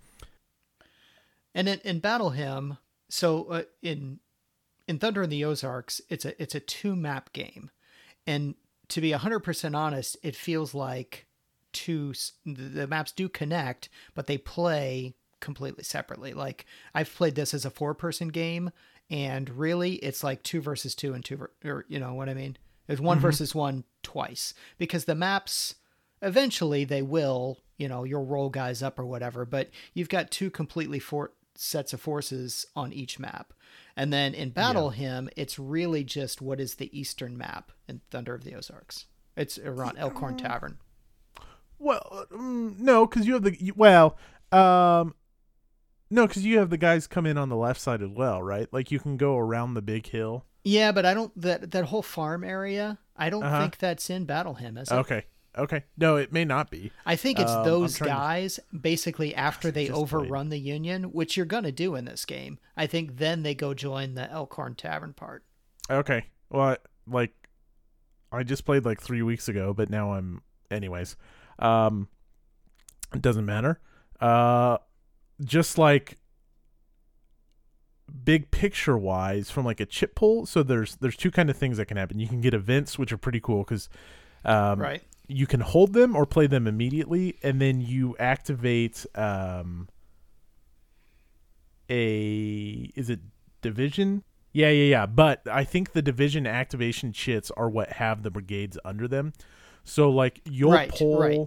And 1.54 1.68
in, 1.68 1.80
in 1.80 2.00
battle 2.00 2.30
hymn 2.30 2.76
so 3.08 3.44
uh, 3.46 3.62
in 3.82 4.20
in 4.86 4.98
thunder 4.98 5.22
in 5.22 5.30
the 5.30 5.44
ozarks 5.46 6.00
it's 6.10 6.24
a 6.26 6.40
it's 6.40 6.54
a 6.54 6.60
two 6.60 6.94
map 6.94 7.32
game. 7.32 7.70
And 8.26 8.54
to 8.88 9.00
be 9.00 9.12
100% 9.12 9.76
honest 9.76 10.16
it 10.22 10.36
feels 10.36 10.74
like 10.74 11.26
two 11.72 12.12
the 12.46 12.86
maps 12.86 13.12
do 13.12 13.28
connect 13.28 13.88
but 14.14 14.26
they 14.26 14.38
play 14.38 15.14
completely 15.40 15.84
separately. 15.84 16.32
Like 16.34 16.66
i've 16.94 17.14
played 17.14 17.34
this 17.34 17.54
as 17.54 17.64
a 17.64 17.70
four 17.70 17.94
person 17.94 18.28
game 18.28 18.70
and 19.10 19.48
really 19.50 19.94
it's 19.94 20.24
like 20.24 20.42
two 20.42 20.60
versus 20.60 20.94
two 20.94 21.14
and 21.14 21.24
two 21.24 21.36
ver- 21.36 21.52
or 21.64 21.84
you 21.88 21.98
know 21.98 22.14
what 22.14 22.28
i 22.28 22.34
mean? 22.34 22.56
It's 22.88 23.00
one 23.00 23.18
mm-hmm. 23.18 23.22
versus 23.22 23.54
one 23.54 23.84
twice 24.02 24.54
because 24.78 25.04
the 25.04 25.14
maps 25.14 25.74
eventually 26.22 26.84
they 26.84 27.02
will 27.02 27.58
you 27.76 27.88
know 27.88 28.04
you'll 28.04 28.24
roll 28.24 28.48
guys 28.50 28.82
up 28.82 28.98
or 28.98 29.06
whatever 29.06 29.44
but 29.44 29.68
you've 29.94 30.08
got 30.08 30.30
two 30.30 30.50
completely 30.50 30.98
for 30.98 31.32
sets 31.60 31.92
of 31.92 32.00
forces 32.00 32.64
on 32.76 32.92
each 32.92 33.18
map. 33.18 33.52
And 33.96 34.12
then 34.12 34.32
in 34.32 34.50
battle 34.50 34.90
hymn 34.90 35.28
it's 35.36 35.58
really 35.58 36.04
just 36.04 36.40
what 36.40 36.60
is 36.60 36.76
the 36.76 36.96
eastern 36.98 37.36
map 37.36 37.72
in 37.88 38.00
thunder 38.10 38.32
of 38.34 38.44
the 38.44 38.54
ozarks. 38.54 39.06
It's 39.36 39.58
around 39.58 39.98
elkhorn 39.98 40.36
tavern. 40.36 40.78
Well 41.78 42.26
um, 42.32 42.76
no 42.78 43.06
because 43.06 43.26
you 43.26 43.34
have 43.34 43.42
the 43.42 43.56
you- 43.62 43.74
well 43.76 44.16
um 44.52 45.14
no 46.10 46.26
because 46.26 46.44
you 46.44 46.58
have 46.58 46.70
the 46.70 46.78
guys 46.78 47.06
come 47.06 47.26
in 47.26 47.36
on 47.36 47.48
the 47.48 47.56
left 47.56 47.80
side 47.80 48.02
as 48.02 48.10
well 48.10 48.42
right? 48.42 48.72
Like 48.72 48.90
you 48.90 48.98
can 49.00 49.16
go 49.16 49.36
around 49.36 49.74
the 49.74 49.82
big 49.82 50.06
hill. 50.06 50.44
Yeah 50.64 50.92
but 50.92 51.04
i 51.06 51.14
don't 51.14 51.32
that 51.40 51.70
that 51.72 51.86
whole 51.86 52.02
farm 52.02 52.44
area 52.44 52.98
i 53.16 53.30
don't 53.30 53.42
Uh-huh. 53.42 53.60
think 53.62 53.78
that's 53.78 54.10
in 54.10 54.24
battle 54.26 54.54
hymn 54.54 54.76
is 54.78 54.90
it? 54.90 54.94
Okay 54.94 55.24
okay 55.58 55.84
no 55.96 56.16
it 56.16 56.32
may 56.32 56.44
not 56.44 56.70
be 56.70 56.90
I 57.04 57.16
think 57.16 57.38
it's 57.38 57.50
Um, 57.50 57.64
those 57.64 57.96
trying 57.96 58.08
to- 58.10 58.14
guys 58.14 58.60
basically 58.80 59.34
after 59.34 59.70
they 59.70 59.86
just 59.86 59.92
played. 59.94 60.02
overrun 60.02 60.48
the 60.50 60.58
Union, 60.58 61.04
which 61.12 61.36
you're 61.36 61.46
going 61.46 61.64
to 61.64 61.72
do 61.72 61.94
in 61.94 62.04
this 62.04 62.24
game. 62.24 62.58
I 62.76 62.86
think 62.86 63.16
then 63.18 63.42
they 63.42 63.54
go 63.54 63.74
join 63.74 64.14
the 64.14 64.30
Elkhorn 64.30 64.74
Tavern 64.76 65.12
part. 65.14 65.44
Okay. 65.90 66.26
Well, 66.50 66.68
I- 66.70 66.76
like 67.06 67.32
I 68.30 68.42
just 68.42 68.64
played 68.64 68.84
like 68.84 69.00
3 69.00 69.22
weeks 69.22 69.48
ago, 69.48 69.72
but 69.74 69.88
now 69.90 70.12
I'm 70.12 70.42
anyways. 70.70 71.16
Um 71.58 72.08
it 73.14 73.22
doesn't 73.22 73.46
matter. 73.46 73.80
Uh 74.20 74.78
just 75.42 75.78
like 75.78 76.18
big 78.24 78.50
picture 78.50 78.96
wise 78.96 79.50
from 79.50 79.64
like 79.64 79.80
a 79.80 79.86
chip 79.86 80.14
pull, 80.14 80.46
so 80.46 80.62
there's 80.62 80.96
there's 80.96 81.16
two 81.16 81.30
kind 81.30 81.50
of 81.50 81.56
things 81.56 81.76
that 81.76 81.86
can 81.86 81.96
happen. 81.96 82.18
You 82.18 82.28
can 82.28 82.40
get 82.40 82.54
events 82.54 82.98
which 82.98 83.12
are 83.12 83.18
pretty 83.18 83.40
cool 83.40 83.64
cuz 83.64 83.88
um 84.44 84.80
right. 84.80 85.02
You 85.28 85.46
can 85.46 85.60
hold 85.60 85.92
them 85.92 86.16
or 86.16 86.24
play 86.26 86.46
them 86.46 86.66
immediately 86.66 87.36
and 87.42 87.60
then 87.60 87.80
you 87.80 88.16
activate 88.18 89.04
um 89.14 89.86
a 91.90 92.90
is 92.94 93.08
it 93.10 93.20
division 93.62 94.22
yeah 94.52 94.68
yeah 94.68 94.84
yeah 94.84 95.06
but 95.06 95.42
i 95.50 95.64
think 95.64 95.92
the 95.92 96.02
division 96.02 96.46
activation 96.46 97.12
chits 97.12 97.50
are 97.56 97.68
what 97.68 97.92
have 97.94 98.22
the 98.22 98.30
brigades 98.30 98.78
under 98.84 99.08
them 99.08 99.32
so 99.84 100.10
like 100.10 100.40
you'll 100.44 100.70
Right, 100.72 100.90
pull 100.90 101.18
right. 101.18 101.38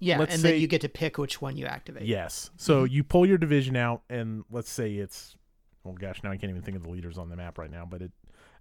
Yeah, 0.00 0.20
and 0.20 0.32
say- 0.40 0.52
then 0.52 0.60
you 0.60 0.66
get 0.66 0.80
to 0.82 0.88
pick 0.88 1.16
which 1.16 1.40
one 1.40 1.56
you 1.56 1.66
activate. 1.66 2.04
yes 2.04 2.50
so 2.56 2.84
Mm-hmm. 2.84 2.94
you 2.94 3.04
pull 3.04 3.26
your 3.26 3.38
division 3.38 3.76
out 3.76 4.02
and 4.10 4.44
let's 4.50 4.70
say 4.70 4.94
it's 4.94 5.36
oh 5.86 5.92
gosh 5.92 6.20
now 6.22 6.30
i 6.30 6.36
can't 6.36 6.50
even 6.50 6.62
think 6.62 6.76
of 6.76 6.82
the 6.82 6.90
leaders 6.90 7.18
on 7.18 7.28
the 7.28 7.36
map 7.36 7.56
right 7.58 7.70
now 7.70 7.86
but 7.88 8.02
it 8.02 8.12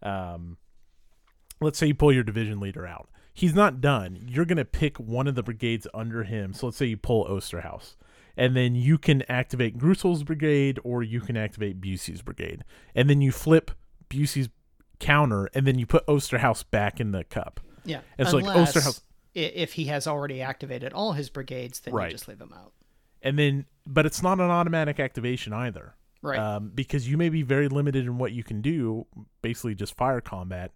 um 0.04 0.58
let's 1.62 1.78
say 1.80 1.88
you 1.88 1.96
pull 1.96 2.12
your 2.14 2.24
division 2.24 2.60
leader 2.60 2.86
out 2.86 3.10
he's 3.34 3.54
not 3.56 3.82
done 3.82 4.18
you're 4.28 4.46
going 4.46 4.58
to 4.58 4.66
pick 4.66 4.98
one 4.98 5.28
of 5.28 5.36
the 5.36 5.44
brigades 5.44 5.88
under 5.94 6.24
him 6.24 6.54
so 6.54 6.68
let's 6.68 6.78
say 6.78 6.86
you 6.86 6.98
pull 6.98 7.26
osterhaus 7.26 7.96
and 8.38 8.56
then 8.56 8.74
you 8.76 8.98
can 8.98 9.22
activate 9.30 9.78
Greusel's 9.78 10.24
brigade 10.24 10.80
or 10.84 11.04
you 11.04 11.20
can 11.22 11.36
activate 11.38 11.80
Bussey's 11.82 12.22
brigade 12.22 12.64
and 12.96 13.10
then 13.10 13.22
you 13.22 13.32
flip 13.32 13.72
Bussey's 14.10 14.50
counter 15.00 15.50
and 15.54 15.68
then 15.68 15.78
you 15.78 15.86
put 15.86 16.06
Osterhaus 16.08 16.64
back 16.70 17.00
in 17.00 17.12
the 17.12 17.24
cup 17.26 17.60
Yeah. 17.84 18.02
It's 18.18 18.32
like 18.34 18.46
Unless 18.46 18.76
Osterhaus- 18.76 19.02
if 19.34 19.74
he 19.74 19.86
has 19.86 20.08
already 20.08 20.42
activated 20.42 20.94
all 20.94 21.14
his 21.14 21.30
brigades, 21.30 21.80
then 21.82 21.94
Right. 21.94 22.06
you 22.12 22.12
just 22.12 22.28
leave 22.28 22.40
him 22.40 22.54
out. 22.56 22.72
and 23.22 23.38
then 23.38 23.66
but 23.86 24.06
it's 24.06 24.22
not 24.24 24.40
an 24.40 24.50
automatic 24.50 25.00
activation 25.00 25.52
either 25.54 25.96
Right. 26.22 26.40
um, 26.40 26.72
because 26.74 27.10
you 27.10 27.18
may 27.18 27.30
be 27.30 27.42
very 27.42 27.68
limited 27.68 28.06
in 28.06 28.18
what 28.18 28.32
you 28.32 28.44
can 28.44 28.62
do 28.62 29.06
basically 29.42 29.76
just 29.76 29.96
fire 29.98 30.22
combat 30.22 30.72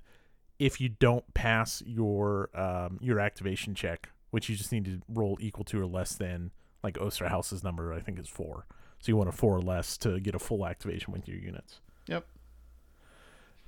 if 0.59 0.81
you 0.81 0.89
don't 0.89 1.33
pass 1.33 1.83
your 1.85 2.49
um, 2.53 2.97
your 3.01 3.19
activation 3.19 3.75
check 3.75 4.09
which 4.31 4.49
you 4.49 4.55
just 4.55 4.71
need 4.71 4.85
to 4.85 4.99
roll 5.07 5.37
equal 5.39 5.63
to 5.63 5.79
or 5.81 5.85
less 5.85 6.15
than 6.15 6.51
like 6.83 6.95
Osterhaus's 6.95 7.63
number 7.63 7.93
I 7.93 7.99
think 7.99 8.19
is 8.19 8.27
four 8.27 8.65
so 8.99 9.09
you 9.11 9.17
want 9.17 9.29
a 9.29 9.33
four 9.33 9.55
or 9.55 9.61
less 9.61 9.97
to 9.99 10.19
get 10.19 10.35
a 10.35 10.39
full 10.39 10.65
activation 10.65 11.13
with 11.13 11.27
your 11.27 11.37
units 11.37 11.79
yep. 12.07 12.25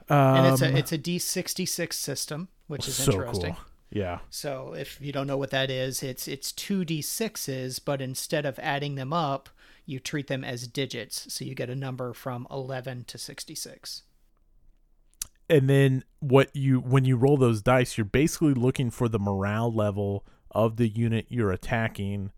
um, 0.09 0.35
And 0.35 0.53
it's 0.53 0.61
a 0.61 0.77
it's 0.77 0.91
a 0.91 0.97
D66 0.97 1.93
system, 1.93 2.47
which 2.67 2.87
is 2.87 2.95
so 2.95 3.11
interesting. 3.13 3.53
cool 3.53 3.63
yeah 3.91 4.19
So 4.29 4.75
if 4.77 4.99
you 5.01 5.11
don't 5.11 5.27
know 5.27 5.37
what 5.37 5.49
that 5.51 5.69
is, 5.71 6.03
it's 6.03 6.27
it's 6.27 6.51
two 6.51 6.85
d6s, 6.85 7.79
but 7.83 8.01
instead 8.01 8.45
of 8.45 8.59
adding 8.59 8.95
them 8.95 9.13
up, 9.13 9.49
you 9.85 9.99
treat 9.99 10.27
them 10.27 10.43
as 10.43 10.67
digits. 10.67 11.33
So 11.33 11.43
you 11.43 11.55
get 11.55 11.69
a 11.69 11.75
number 11.75 12.13
from 12.13 12.45
11 12.51 13.05
to 13.05 13.17
66. 13.17 14.03
And 15.49 15.69
then 15.69 16.03
what 16.19 16.55
you 16.55 16.79
when 16.79 17.05
you 17.05 17.15
roll 17.15 17.37
those 17.37 17.61
dice, 17.61 17.97
you're 17.97 18.05
basically 18.05 18.53
looking 18.53 18.89
for 18.89 19.07
the 19.07 19.19
morale 19.19 19.71
level 19.73 20.25
of 20.51 20.77
the 20.77 20.87
unit 20.87 21.27
you're 21.29 21.51
attacking 21.51 22.31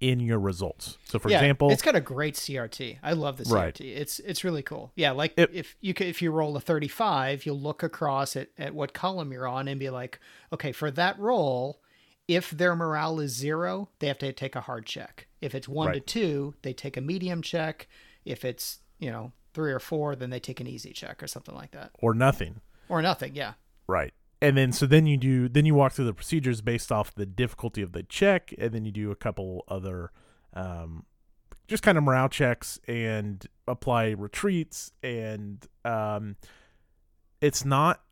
in 0.00 0.20
your 0.20 0.38
results. 0.38 0.98
So 1.04 1.18
for 1.18 1.30
yeah, 1.30 1.38
example, 1.38 1.70
it's 1.70 1.82
got 1.82 1.96
a 1.96 2.00
great 2.00 2.34
CRT. 2.34 2.98
I 3.02 3.12
love 3.12 3.38
the 3.38 3.44
CRT. 3.44 3.52
Right. 3.52 3.80
It's 3.80 4.18
it's 4.20 4.44
really 4.44 4.62
cool. 4.62 4.92
Yeah, 4.94 5.12
like 5.12 5.34
It- 5.36 5.50
if 5.52 5.76
you 5.80 5.94
could, 5.94 6.06
if 6.06 6.20
you 6.20 6.30
roll 6.30 6.56
a 6.56 6.60
35, 6.60 7.46
you'll 7.46 7.60
look 7.60 7.82
across 7.82 8.36
at, 8.36 8.48
at 8.58 8.74
what 8.74 8.92
column 8.92 9.32
you're 9.32 9.48
on 9.48 9.68
and 9.68 9.80
be 9.80 9.90
like, 9.90 10.20
okay, 10.52 10.72
for 10.72 10.90
that 10.92 11.18
roll, 11.18 11.80
if 12.28 12.50
their 12.50 12.76
morale 12.76 13.20
is 13.20 13.32
zero, 13.34 13.88
they 14.00 14.08
have 14.08 14.18
to 14.18 14.32
take 14.32 14.54
a 14.56 14.60
hard 14.62 14.84
check. 14.86 15.28
If 15.40 15.54
it's 15.54 15.68
one 15.68 15.92
to 15.92 16.00
two, 16.00 16.54
they 16.62 16.72
take 16.72 16.96
a 16.96 17.00
medium 17.00 17.40
check. 17.40 17.88
If 18.24 18.44
it's 18.44 18.80
you 18.98 19.10
know 19.10 19.32
three 19.56 19.72
or 19.72 19.80
four, 19.80 20.14
then 20.14 20.28
they 20.28 20.38
take 20.38 20.60
an 20.60 20.66
easy 20.66 20.92
check 20.92 21.22
or 21.22 21.26
something 21.26 21.54
like 21.54 21.70
that, 21.70 21.90
or 21.98 22.12
nothing. 22.12 22.60
or 22.90 23.00
nothing. 23.00 23.34
Yeah. 23.34 23.54
Right. 23.88 24.12
And 24.42 24.54
then 24.54 24.70
so 24.70 24.84
then 24.84 25.06
you 25.06 25.16
do 25.16 25.48
then 25.48 25.64
you 25.64 25.74
walk 25.74 25.92
through 25.92 26.04
the 26.04 26.12
procedures 26.12 26.60
based 26.60 26.92
off 26.92 27.14
the 27.14 27.24
difficulty 27.24 27.80
of 27.80 27.92
the 27.92 28.02
check, 28.02 28.52
and 28.58 28.72
then 28.72 28.84
you 28.84 28.92
do 28.92 29.10
a 29.10 29.16
couple 29.16 29.64
other 29.66 30.12
um 30.52 31.06
just 31.66 31.82
kind 31.82 31.96
of 31.96 32.04
morale 32.04 32.28
checks 32.28 32.78
and 32.86 33.46
apply 33.66 34.10
retreats 34.10 34.92
and 35.02 35.66
um 35.84 36.36
it's 37.40 37.64
not 37.64 38.02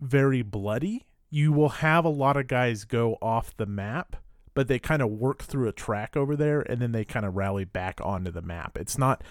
very 0.00 0.42
bloody. 0.42 1.06
You 1.30 1.52
will 1.52 1.68
have 1.68 2.04
a 2.04 2.08
lot 2.10 2.36
of 2.36 2.48
guys 2.48 2.84
go 2.84 3.16
off 3.22 3.56
the 3.56 3.66
map, 3.66 4.16
but 4.54 4.66
they 4.66 4.80
kind 4.80 5.02
of 5.02 5.10
work 5.10 5.44
through 5.44 5.68
a 5.68 5.72
track 5.72 6.16
over 6.16 6.34
there 6.34 6.62
and 6.62 6.80
then 6.80 6.90
they 6.90 7.04
kind 7.04 7.24
of 7.24 7.36
rally 7.36 7.64
back 7.64 8.00
onto 8.02 8.32
the 8.32 8.42
map. 8.42 8.76
It's 8.76 8.98
not 8.98 9.22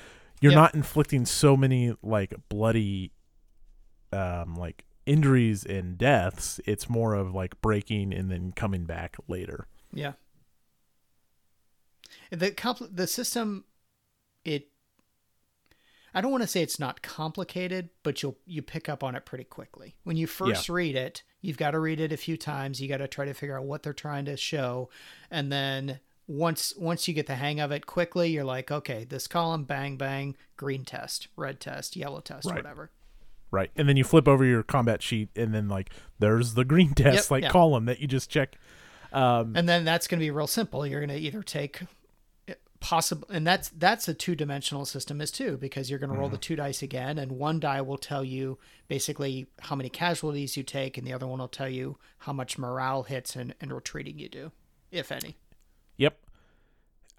you're 0.42 0.52
Yep. 0.52 0.58
not 0.58 0.76
inflicting 0.76 1.26
so 1.26 1.56
many 1.58 1.96
like 2.02 2.34
bloody 2.50 3.12
um 4.14 4.56
like 4.56 4.86
injuries 5.06 5.64
and 5.66 5.98
deaths. 5.98 6.60
It's 6.66 6.90
more 6.90 7.14
of 7.14 7.34
like 7.34 7.60
breaking 7.62 8.14
and 8.14 8.30
then 8.32 8.52
coming 8.52 8.86
back 8.86 9.18
later. 9.28 9.68
Yeah. 9.94 10.14
The 12.32 12.52
compl- 12.52 12.96
the 12.96 13.08
system, 13.08 13.66
it. 14.46 14.70
I 16.14 16.22
don't 16.22 16.32
want 16.32 16.42
to 16.42 16.48
say 16.48 16.64
it's 16.64 16.80
not 16.80 17.02
complicated, 17.04 17.90
but 18.02 18.24
you'll 18.24 18.38
you 18.48 18.62
pick 18.64 18.90
up 18.90 19.04
on 19.04 19.16
it 19.16 19.26
pretty 19.26 19.44
quickly. 19.44 19.96
When 20.04 20.18
you 20.18 20.26
first 20.26 20.68
read 20.70 20.96
it, 20.96 21.22
you've 21.42 21.58
got 21.58 21.72
to 21.72 21.80
read 21.80 22.00
it 22.00 22.12
a 22.12 22.18
few 22.18 22.36
times. 22.36 22.82
You 22.82 22.88
got 22.90 22.98
to 22.98 23.08
try 23.08 23.26
to 23.26 23.34
figure 23.34 23.58
out 23.58 23.66
what 23.66 23.84
they're 23.84 23.94
trying 23.94 24.26
to 24.26 24.36
show, 24.38 24.90
and 25.30 25.52
then 25.52 26.00
once 26.30 26.76
once 26.78 27.08
you 27.08 27.14
get 27.14 27.26
the 27.26 27.36
hang 27.36 27.60
of 27.60 27.72
it 27.72 27.88
quickly, 27.88 28.30
you're 28.30 28.44
like, 28.44 28.70
okay, 28.70 29.04
this 29.04 29.28
column, 29.28 29.64
bang 29.64 29.98
bang, 29.98 30.36
green 30.56 30.86
test, 30.86 31.28
red 31.36 31.60
test, 31.60 31.96
yellow 31.96 32.20
test, 32.20 32.46
Right. 32.46 32.58
whatever. 32.58 32.92
Right. 33.52 33.72
And 33.76 33.90
then 33.90 33.98
you 33.98 34.04
flip 34.04 34.28
over 34.28 34.46
your 34.46 34.62
combat 34.62 35.02
sheet 35.02 35.30
and 35.36 35.56
then 35.56 35.68
like 35.68 35.90
there's 36.20 36.54
the 36.54 36.64
green 36.64 36.94
test 36.96 37.16
Yep, 37.16 37.32
like 37.32 37.44
yeah. 37.46 37.50
column 37.50 37.86
that 37.86 38.00
you 38.00 38.08
just 38.08 38.30
check. 38.30 38.58
Um 39.12 39.54
and 39.56 39.68
then 39.68 39.84
that's 39.86 40.08
going 40.08 40.20
to 40.20 40.24
be 40.24 40.30
real 40.30 40.46
simple 40.46 40.86
you're 40.86 41.00
going 41.04 41.18
to 41.20 41.26
either 41.26 41.42
take 41.42 41.82
possible 42.80 43.28
and 43.32 43.46
that's 43.46 43.70
that's 43.70 44.08
a 44.08 44.14
two-dimensional 44.14 44.86
system 44.86 45.20
is 45.20 45.32
too 45.32 45.58
because 45.58 45.90
you're 45.90 46.00
going 46.00 46.12
to 46.12 46.16
roll 46.18 46.30
the 46.30 46.38
two 46.38 46.56
dice 46.56 46.82
again 46.82 47.18
and 47.18 47.32
one 47.34 47.60
die 47.60 47.82
will 47.82 47.98
tell 47.98 48.24
you 48.24 48.58
basically 48.88 49.48
how 49.62 49.76
many 49.76 49.90
casualties 49.90 50.56
you 50.56 50.64
take 50.64 50.98
and 50.98 51.06
the 51.06 51.12
other 51.12 51.28
one 51.28 51.40
will 51.40 51.48
tell 51.50 51.68
you 51.68 51.98
how 52.20 52.32
much 52.32 52.58
morale 52.58 53.04
hits 53.04 53.36
and, 53.36 53.54
and 53.60 53.74
retreating 53.74 54.18
you 54.18 54.30
do 54.30 54.52
if 54.92 55.12
any 55.12 55.36
Yep. 56.00 56.18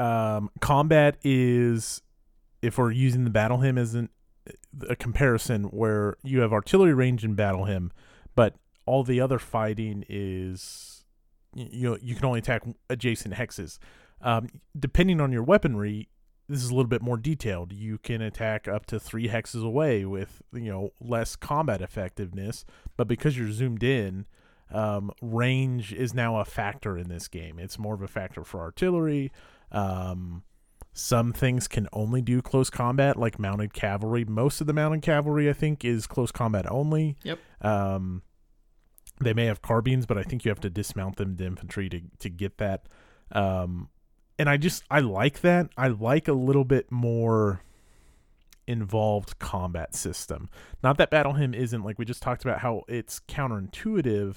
Um, 0.01 0.51
combat 0.61 1.19
is, 1.23 2.03
if 2.63 2.79
we're 2.79 2.91
using 2.91 3.25
the 3.25 3.31
battle 3.31 3.59
hymn 3.59 3.79
as 3.79 3.95
an, 3.95 4.09
a 4.89 4.97
comparison, 4.97 5.65
where 5.65 6.17
you 6.25 6.41
have 6.41 6.53
artillery 6.53 6.95
range 6.95 7.25
in 7.25 7.35
battle 7.35 7.67
hymn, 7.67 7.93
but 8.35 8.57
all 8.87 9.05
the 9.05 9.21
other 9.21 9.39
fighting 9.39 10.05
is, 10.09 11.05
you 11.55 11.91
know, 11.91 11.99
you 12.03 12.17
can 12.17 12.25
only 12.25 12.41
attack 12.41 12.63
adjacent 12.89 13.35
hexes. 13.35 13.79
Um, 14.23 14.49
depending 14.79 15.21
on 15.21 15.33
your 15.33 15.43
weaponry, 15.43 16.09
this 16.49 16.65
is 16.65 16.71
a 16.71 16.75
little 16.75 16.89
bit 16.89 17.03
more 17.03 17.17
detailed. 17.17 17.73
You 17.73 17.99
can 17.99 18.21
attack 18.21 18.67
up 18.67 18.85
to 18.87 18.99
three 18.99 19.29
hexes 19.29 19.65
away 19.65 20.05
with 20.05 20.43
you 20.53 20.71
know 20.71 20.91
less 21.01 21.37
combat 21.37 21.81
effectiveness, 21.81 22.65
but 22.97 23.07
because 23.07 23.39
you're 23.39 23.53
zoomed 23.53 23.85
in, 23.85 24.27
um, 24.73 25.11
range 25.21 25.93
is 25.93 26.15
now 26.15 26.39
a 26.39 26.45
factor 26.45 26.97
in 26.97 27.09
this 27.09 27.29
game. 27.29 27.59
It's 27.59 27.79
more 27.79 27.95
of 27.95 28.03
a 28.03 28.09
factor 28.09 28.45
for 28.45 28.61
artillery. 28.61 29.33
Um, 29.73 30.43
some 30.93 31.33
things 31.33 31.69
can 31.69 31.89
only 31.93 32.21
do 32.21 32.43
close 32.43 32.71
combat, 32.71 33.17
like 33.17 33.39
mounted 33.39 33.73
cavalry. 33.73 34.25
Most 34.25 34.61
of 34.61 34.67
the 34.67 34.73
mounted 34.73 35.03
cavalry, 35.03 35.49
I 35.49 35.53
think, 35.53 35.85
is 35.85 36.07
close 36.07 36.33
combat 36.33 36.71
only. 36.71 37.17
Yep. 37.23 37.39
Um, 37.61 38.23
they 39.21 39.35
may 39.35 39.47
have 39.47 39.63
carbines, 39.63 40.07
but 40.07 40.19
I 40.19 40.23
think 40.23 40.45
you 40.45 40.51
have 40.51 40.61
to 40.61 40.71
dismount 40.71 41.17
them 41.17 41.37
to 41.37 41.45
infantry 41.45 41.89
to 41.91 42.01
to 42.21 42.29
get 42.29 42.59
that. 42.59 42.87
Um, 43.33 43.89
and 44.39 44.49
I 44.49 44.57
just 44.57 44.83
I 44.91 45.01
like 45.01 45.43
that. 45.43 45.69
I 45.77 45.89
like 45.89 46.27
a 46.27 46.33
little 46.33 46.65
bit 46.65 46.91
more 46.91 47.61
involved 48.67 49.39
combat 49.39 49.95
system. 49.95 50.49
Not 50.83 50.97
that 50.99 51.11
Battle 51.11 51.35
Hymn 51.35 51.55
isn't 51.55 51.85
like 51.85 51.99
we 51.99 52.05
just 52.05 52.23
talked 52.23 52.45
about 52.45 52.61
how 52.61 52.85
it's 52.89 53.21
counterintuitive. 53.29 54.37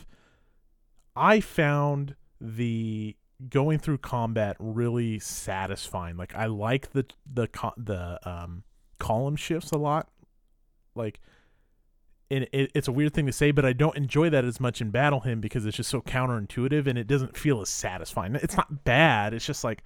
I 1.15 1.39
found 1.39 2.15
the 2.39 3.15
going 3.49 3.79
through 3.79 3.99
combat 3.99 4.55
really 4.59 5.19
satisfying. 5.19 6.17
Like 6.17 6.35
I 6.35 6.45
like 6.45 6.91
the 6.91 7.05
the 7.31 7.47
the 7.77 8.19
um 8.29 8.63
column 8.99 9.35
shifts 9.35 9.71
a 9.71 9.77
lot. 9.77 10.09
Like 10.95 11.19
and 12.31 12.47
it, 12.51 12.71
it's 12.73 12.87
a 12.87 12.91
weird 12.91 13.13
thing 13.13 13.27
to 13.27 13.31
say, 13.31 13.51
but 13.51 13.65
I 13.65 13.73
don't 13.73 13.95
enjoy 13.95 14.29
that 14.31 14.45
as 14.45 14.59
much 14.59 14.81
in 14.81 14.89
Battle 14.89 15.19
Hymn 15.19 15.39
because 15.39 15.65
it's 15.65 15.77
just 15.77 15.89
so 15.89 16.01
counterintuitive 16.01 16.87
and 16.87 16.97
it 16.97 17.05
doesn't 17.05 17.37
feel 17.37 17.61
as 17.61 17.69
satisfying. 17.69 18.35
It's 18.35 18.57
not 18.57 18.83
bad. 18.83 19.33
It's 19.33 19.45
just 19.45 19.63
like 19.63 19.83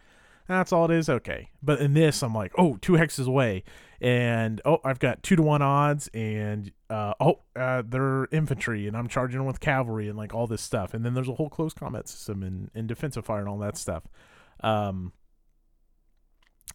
that's 0.48 0.72
all 0.72 0.86
it 0.86 0.92
is. 0.92 1.10
Okay, 1.10 1.50
but 1.62 1.80
in 1.80 1.94
this, 1.94 2.24
I'm 2.24 2.34
like, 2.34 2.54
oh, 2.58 2.78
two 2.82 2.94
hexes 2.94 3.28
away, 3.28 3.64
and 4.02 4.62
oh, 4.66 4.80
I've 4.84 5.00
got 5.00 5.24
two 5.24 5.36
to 5.36 5.42
one 5.42 5.62
odds, 5.62 6.10
and 6.14 6.72
uh, 6.90 7.14
oh, 7.20 7.40
uh, 7.56 7.84
they're 7.86 8.28
infantry, 8.32 8.88
and 8.88 8.96
I'm 8.96 9.08
charging 9.08 9.40
them 9.40 9.48
with 9.48 9.60
cavalry, 9.60 10.08
and 10.08 10.18
like 10.18 10.34
all 10.34 10.48
this 10.48 10.62
stuff, 10.62 10.94
and 10.94 11.06
then 11.06 11.14
there's 11.14 11.30
a 11.30 11.34
whole 11.34 11.50
close 11.50 11.74
combat 11.74 12.08
system 12.08 12.44
and, 12.44 12.70
and 12.74 12.88
defensive 12.88 13.26
fire 13.26 13.40
and 13.40 13.50
all 13.50 13.60
that 13.60 13.78
stuff. 13.78 14.04
Um, 14.62 15.14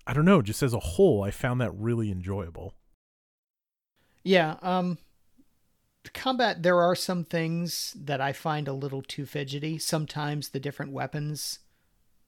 I 0.06 0.12
don't 0.12 0.24
know. 0.24 0.42
Just 0.42 0.62
as 0.62 0.74
a 0.74 0.80
whole, 0.80 1.22
I 1.22 1.30
found 1.30 1.60
that 1.60 1.72
really 1.74 2.10
enjoyable. 2.10 2.74
Yeah, 4.24 4.56
um 4.62 4.98
combat 6.14 6.62
there 6.62 6.80
are 6.80 6.96
some 6.96 7.24
things 7.24 7.96
that 7.96 8.20
I 8.20 8.32
find 8.32 8.66
a 8.66 8.72
little 8.72 9.02
too 9.02 9.24
fidgety. 9.24 9.78
Sometimes 9.78 10.48
the 10.48 10.60
different 10.60 10.92
weapons 10.92 11.60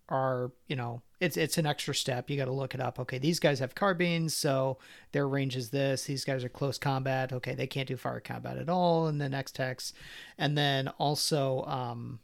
are, 0.09 0.53
you 0.69 0.77
know, 0.77 1.03
it's 1.21 1.37
it's 1.37 1.59
an 1.59 1.67
extra 1.67 1.95
step. 1.95 2.29
You 2.29 2.37
got 2.37 2.47
to 2.47 2.53
look 2.53 2.75
it 2.75 2.81
up. 2.81 2.99
Okay, 3.01 3.19
these 3.19 3.41
guys 3.41 3.59
have 3.61 3.75
carbines, 3.75 4.37
so 4.37 4.79
their 5.13 5.27
range 5.27 5.57
is 5.57 5.71
this. 5.71 6.05
These 6.05 6.25
guys 6.25 6.45
are 6.45 6.49
close 6.49 6.79
combat. 6.79 7.33
Okay, 7.33 7.55
they 7.55 7.67
can't 7.67 7.89
do 7.89 7.97
fire 7.97 8.21
combat 8.21 8.59
at 8.59 8.69
all 8.69 9.09
in 9.09 9.19
the 9.19 9.29
next 9.29 9.57
hex. 9.57 9.93
And 10.39 10.57
then 10.59 10.89
also 10.99 11.65
um 11.65 12.21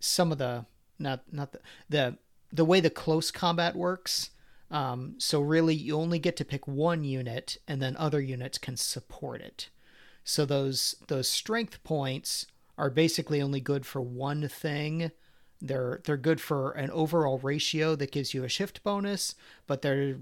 some 0.00 0.32
of 0.32 0.38
the 0.38 0.66
not 0.98 1.22
not 1.30 1.52
the 1.52 1.60
the 1.88 2.18
the 2.52 2.64
way 2.64 2.80
the 2.80 2.90
close 2.90 3.30
combat 3.30 3.76
works 3.76 4.30
um, 4.70 5.14
so 5.18 5.40
really, 5.40 5.74
you 5.74 5.96
only 5.96 6.18
get 6.18 6.36
to 6.36 6.44
pick 6.44 6.66
one 6.66 7.04
unit, 7.04 7.56
and 7.68 7.80
then 7.80 7.96
other 7.96 8.20
units 8.20 8.58
can 8.58 8.76
support 8.76 9.40
it. 9.40 9.70
So 10.24 10.44
those 10.44 10.96
those 11.06 11.28
strength 11.28 11.82
points 11.84 12.46
are 12.76 12.90
basically 12.90 13.40
only 13.40 13.60
good 13.60 13.86
for 13.86 14.00
one 14.00 14.48
thing. 14.48 15.12
They're 15.60 16.00
they're 16.04 16.16
good 16.16 16.40
for 16.40 16.72
an 16.72 16.90
overall 16.90 17.38
ratio 17.38 17.94
that 17.96 18.12
gives 18.12 18.34
you 18.34 18.44
a 18.44 18.48
shift 18.48 18.82
bonus, 18.82 19.34
but 19.66 19.82
they're 19.82 20.18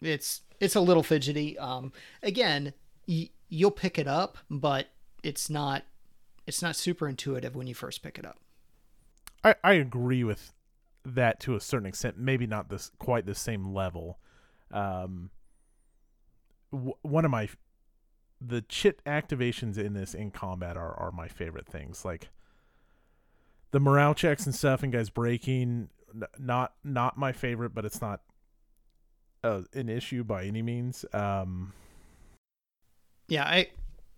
it's 0.00 0.42
it's 0.60 0.76
a 0.76 0.80
little 0.80 1.02
fidgety. 1.02 1.58
Um, 1.58 1.92
again, 2.22 2.72
y- 3.08 3.30
you'll 3.48 3.70
pick 3.70 3.98
it 3.98 4.06
up, 4.06 4.38
but 4.48 4.88
it's 5.22 5.50
not 5.50 5.84
it's 6.46 6.62
not 6.62 6.76
super 6.76 7.08
intuitive 7.08 7.54
when 7.56 7.66
you 7.66 7.74
first 7.74 8.02
pick 8.02 8.18
it 8.18 8.24
up. 8.24 8.38
I, 9.42 9.54
I 9.64 9.72
agree 9.74 10.24
with 10.24 10.52
that 11.04 11.40
to 11.40 11.54
a 11.56 11.60
certain 11.60 11.86
extent. 11.86 12.18
Maybe 12.18 12.46
not 12.46 12.68
this 12.68 12.90
quite 12.98 13.26
the 13.26 13.34
same 13.34 13.72
level. 13.74 14.18
Um, 14.70 15.30
w- 16.72 16.94
one 17.02 17.24
of 17.24 17.30
my 17.30 17.48
the 18.40 18.62
chit 18.62 19.02
activations 19.04 19.76
in 19.76 19.92
this 19.94 20.14
in 20.14 20.30
combat 20.30 20.76
are 20.76 20.94
are 20.94 21.10
my 21.12 21.28
favorite 21.28 21.66
things. 21.66 22.04
Like 22.04 22.28
the 23.72 23.80
morale 23.80 24.14
checks 24.14 24.46
and 24.46 24.54
stuff, 24.54 24.82
and 24.82 24.92
guys 24.92 25.10
breaking. 25.10 25.88
Not 26.38 26.72
not 26.82 27.16
my 27.16 27.32
favorite, 27.32 27.74
but 27.74 27.84
it's 27.84 28.00
not 28.00 28.20
uh, 29.44 29.62
an 29.74 29.88
issue 29.88 30.24
by 30.24 30.44
any 30.44 30.62
means. 30.62 31.04
Um, 31.12 31.72
Yeah, 33.28 33.44
I 33.44 33.68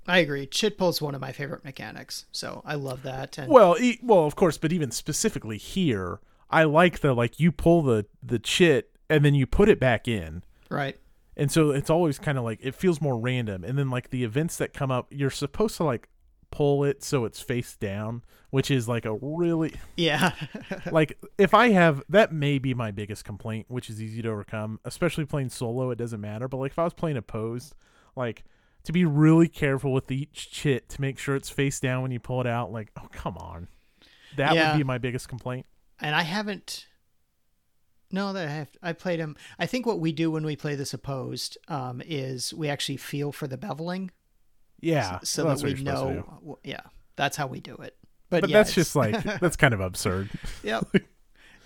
I 0.07 0.19
agree. 0.19 0.47
Chit 0.47 0.79
pull 0.79 0.89
is 0.89 1.03
one 1.03 1.15
of 1.15 1.21
my 1.21 1.33
favorite 1.33 1.65
mechanics, 1.65 2.27
so 2.33 2.63
I 2.65 2.75
love 2.75 3.03
that. 3.03 3.39
And 3.39 3.51
Well, 3.53 3.77
e- 3.79 4.01
well, 4.03 4.25
of 4.25 4.35
course, 4.37 4.59
but 4.59 4.73
even 4.73 4.91
specifically 4.91 5.59
here, 5.59 6.21
I 6.51 6.65
like 6.65 7.01
the 7.01 7.13
like 7.15 7.39
you 7.39 7.53
pull 7.53 7.83
the 7.83 8.07
the 8.23 8.39
chit 8.39 8.91
and 9.11 9.25
then 9.25 9.35
you 9.35 9.47
put 9.47 9.69
it 9.69 9.79
back 9.79 10.09
in, 10.09 10.43
right, 10.71 10.99
and 11.37 11.53
so 11.53 11.71
it's 11.71 11.91
always 11.91 12.19
kind 12.19 12.39
of 12.39 12.45
like 12.45 12.59
it 12.63 12.75
feels 12.75 13.01
more 13.03 13.19
random 13.19 13.65
and 13.65 13.79
then 13.79 13.91
like 13.91 14.09
the 14.09 14.25
events 14.25 14.57
that 14.57 14.73
come 14.73 14.91
up 14.91 15.09
you're 15.11 15.31
supposed 15.31 15.77
to 15.77 15.85
like 15.85 16.09
pull 16.53 16.85
it 16.85 17.03
so 17.03 17.25
it's 17.25 17.41
face 17.41 17.77
down 17.77 18.23
which 18.51 18.71
is 18.71 18.87
like 18.87 19.05
a 19.07 19.15
really 19.21 19.73
Yeah. 19.97 20.33
like 20.93 21.19
if 21.39 21.55
i 21.55 21.71
have 21.71 22.03
that 22.09 22.33
may 22.33 22.59
be 22.61 22.75
my 22.75 22.91
biggest 22.93 23.25
complaint 23.25 23.67
which 23.69 23.91
is 23.91 24.01
easy 24.01 24.23
to 24.23 24.29
overcome 24.29 24.79
especially 24.85 25.25
playing 25.25 25.49
solo 25.49 25.91
it 25.91 25.97
doesn't 25.97 26.21
matter 26.21 26.47
but 26.47 26.59
like 26.59 26.71
if 26.73 26.79
i 26.79 26.85
was 26.85 26.95
playing 26.95 27.17
opposed 27.17 27.75
like 28.15 28.45
to 28.85 28.93
be 28.93 29.05
really 29.05 29.49
careful 29.49 29.93
with 29.93 30.11
each 30.13 30.51
chit 30.51 30.89
to 30.91 31.01
make 31.01 31.19
sure 31.19 31.35
it's 31.35 31.51
face 31.51 31.81
down 31.81 32.03
when 32.03 32.11
you 32.13 32.21
pull 32.21 32.41
it 32.41 32.47
out 32.47 32.71
like 32.71 32.91
oh 33.03 33.09
come 33.11 33.37
on 33.39 33.67
that 34.37 34.55
Yeah. 34.55 34.73
would 34.73 34.79
be 34.79 34.85
my 34.85 34.99
biggest 34.99 35.29
complaint 35.29 35.67
and 36.01 36.15
I 36.17 36.23
haven't. 36.23 36.87
No, 38.11 38.33
that 38.33 38.47
I 38.49 38.51
have. 38.51 38.69
I 38.83 38.93
played 38.93 39.21
him. 39.21 39.37
I 39.59 39.67
think 39.67 39.87
what 39.87 40.01
we 40.01 40.11
do 40.13 40.31
when 40.31 40.45
we 40.45 40.57
play 40.57 40.75
this 40.75 40.93
opposed 40.93 41.57
um, 41.69 42.03
is 42.05 42.53
we 42.53 42.69
actually 42.69 42.99
feel 42.99 43.33
for 43.33 43.47
the 43.47 43.57
beveling, 43.57 44.11
yeah 44.83 45.19
so 45.25 45.45
well, 45.47 45.57
that 45.57 45.63
we 45.65 45.71
you're 45.71 45.79
supposed 45.79 46.03
to 46.03 46.15
know. 46.15 46.23
w- 46.41 46.57
Yeah, 46.65 46.81
that's 47.17 47.37
how 47.39 47.47
we 47.47 47.61
do 47.61 47.75
it. 47.77 47.97
But, 48.29 48.43
but 48.43 48.51
yeah, 48.51 48.59
that's 48.59 48.71
it's- 48.73 48.87
just 48.87 48.97
like 48.97 49.23
that's 49.41 49.57
kind 49.57 49.73
of 49.73 49.81
absurd 49.81 50.29
Yep. 50.63 50.97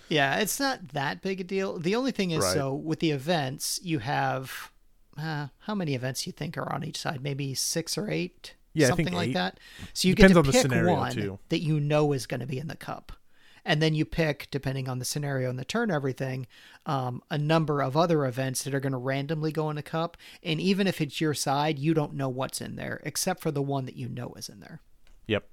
yeah, 0.09 0.37
it's 0.37 0.59
not 0.59 0.89
that 0.89 1.21
big 1.21 1.41
a 1.41 1.43
deal. 1.43 1.77
The 1.79 1.95
only 1.95 2.11
thing 2.11 2.31
is, 2.31 2.43
Right. 2.43 2.53
so 2.53 2.73
with 2.73 2.99
the 2.99 3.11
events, 3.11 3.79
you 3.83 3.99
have 3.99 4.71
uh, 5.17 5.47
how 5.59 5.73
many 5.75 5.95
events 5.95 6.25
you 6.27 6.31
think 6.31 6.57
are 6.57 6.71
on 6.71 6.83
each 6.83 6.97
side? 6.97 7.21
Maybe 7.23 7.53
six 7.55 7.97
or 7.97 8.09
eight, 8.09 8.53
Yeah, 8.73 8.85
I 8.85 8.89
something 8.89 9.11
like 9.11 9.29
eight. 9.29 9.33
that. 9.33 9.59
So 9.93 10.07
you 10.07 10.15
Depends 10.15 10.33
get 10.33 10.37
on 10.37 10.43
to 10.45 10.51
the 10.51 10.53
pick 10.53 10.61
scenario, 10.61 10.93
one 10.95 11.11
too. 11.11 11.39
that 11.49 11.59
you 11.61 11.79
know 11.79 12.13
is 12.13 12.25
going 12.27 12.39
to 12.41 12.45
be 12.45 12.59
in 12.59 12.67
the 12.67 12.75
cup, 12.77 13.11
and 13.67 13.81
then 13.81 13.93
you 13.93 14.05
pick, 14.05 14.47
depending 14.49 14.87
on 14.87 14.97
the 14.97 15.05
scenario 15.05 15.49
and 15.49 15.59
the 15.59 15.65
turn, 15.65 15.91
everything, 15.91 16.47
um, 16.85 17.21
a 17.29 17.37
number 17.37 17.81
of 17.81 17.97
other 17.97 18.25
events 18.25 18.63
that 18.63 18.73
are 18.73 18.79
going 18.79 18.93
to 18.93 18.97
randomly 18.97 19.51
go 19.51 19.69
in 19.69 19.77
a 19.77 19.83
cup. 19.83 20.15
And 20.41 20.61
even 20.61 20.87
if 20.87 21.01
it's 21.01 21.19
your 21.19 21.33
side, 21.33 21.77
you 21.77 21.93
don't 21.93 22.13
know 22.13 22.29
what's 22.29 22.61
in 22.61 22.77
there, 22.77 23.01
except 23.03 23.41
for 23.41 23.51
the 23.51 23.61
one 23.61 23.85
that 23.85 23.97
you 23.97 24.07
know 24.07 24.33
is 24.37 24.47
in 24.47 24.61
there. 24.61 24.79
yep 25.27 25.49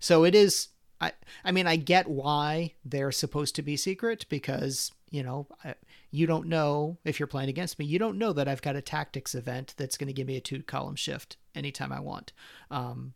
So 0.00 0.24
it 0.24 0.34
is. 0.34 0.68
I 0.98 1.12
I 1.44 1.52
mean, 1.52 1.66
I 1.66 1.76
get 1.76 2.08
why 2.08 2.72
they're 2.82 3.12
supposed 3.12 3.54
to 3.56 3.62
be 3.62 3.76
secret 3.76 4.24
because 4.30 4.92
you 5.10 5.22
know 5.22 5.46
I, 5.62 5.74
you 6.10 6.26
don't 6.26 6.48
know 6.48 6.96
if 7.04 7.20
you're 7.20 7.26
playing 7.26 7.50
against 7.50 7.78
me. 7.78 7.84
You 7.84 7.98
don't 7.98 8.16
know 8.16 8.32
that 8.32 8.48
I've 8.48 8.62
got 8.62 8.76
a 8.76 8.80
tactics 8.80 9.34
event 9.34 9.74
that's 9.76 9.98
going 9.98 10.08
to 10.08 10.14
give 10.14 10.26
me 10.26 10.38
a 10.38 10.40
two 10.40 10.62
column 10.62 10.96
shift 10.96 11.36
anytime 11.54 11.92
I 11.92 12.00
want, 12.00 12.32
um, 12.70 13.12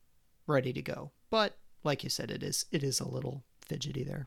ready 0.46 0.74
to 0.74 0.82
go. 0.82 1.10
But 1.30 1.56
like 1.84 2.04
you 2.04 2.10
said, 2.10 2.30
it 2.30 2.42
is 2.42 2.66
it 2.70 2.82
is 2.82 3.00
a 3.00 3.08
little 3.08 3.44
fidgety 3.70 4.04
there. 4.04 4.26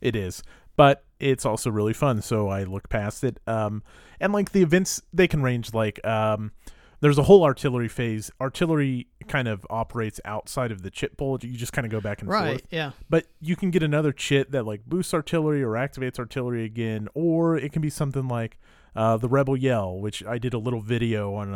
It 0.00 0.14
is, 0.14 0.42
but 0.76 1.04
it's 1.18 1.46
also 1.46 1.70
really 1.70 1.92
fun. 1.92 2.22
So 2.22 2.48
I 2.48 2.64
look 2.64 2.88
past 2.88 3.24
it. 3.24 3.38
Um, 3.46 3.82
and 4.20 4.32
like 4.32 4.52
the 4.52 4.62
events, 4.62 5.00
they 5.12 5.28
can 5.28 5.42
range 5.42 5.72
like 5.72 6.04
um, 6.06 6.52
there's 7.00 7.18
a 7.18 7.24
whole 7.24 7.42
artillery 7.44 7.88
phase. 7.88 8.30
Artillery 8.40 9.08
kind 9.26 9.48
of 9.48 9.66
operates 9.70 10.20
outside 10.24 10.70
of 10.70 10.82
the 10.82 10.90
chit 10.90 11.16
pool. 11.16 11.38
You 11.42 11.56
just 11.56 11.72
kind 11.72 11.84
of 11.84 11.90
go 11.90 12.00
back 12.00 12.20
and 12.20 12.30
forth. 12.30 12.62
Yeah. 12.70 12.92
But 13.08 13.26
you 13.40 13.56
can 13.56 13.70
get 13.70 13.82
another 13.82 14.12
chit 14.12 14.52
that 14.52 14.64
like 14.64 14.84
boosts 14.86 15.14
artillery 15.14 15.62
or 15.62 15.72
activates 15.72 16.18
artillery 16.18 16.64
again, 16.64 17.08
or 17.14 17.56
it 17.56 17.72
can 17.72 17.82
be 17.82 17.90
something 17.90 18.28
like 18.28 18.58
uh, 18.94 19.16
the 19.16 19.28
Rebel 19.28 19.56
Yell, 19.56 19.98
which 19.98 20.24
I 20.24 20.38
did 20.38 20.54
a 20.54 20.58
little 20.58 20.80
video 20.80 21.34
on 21.34 21.54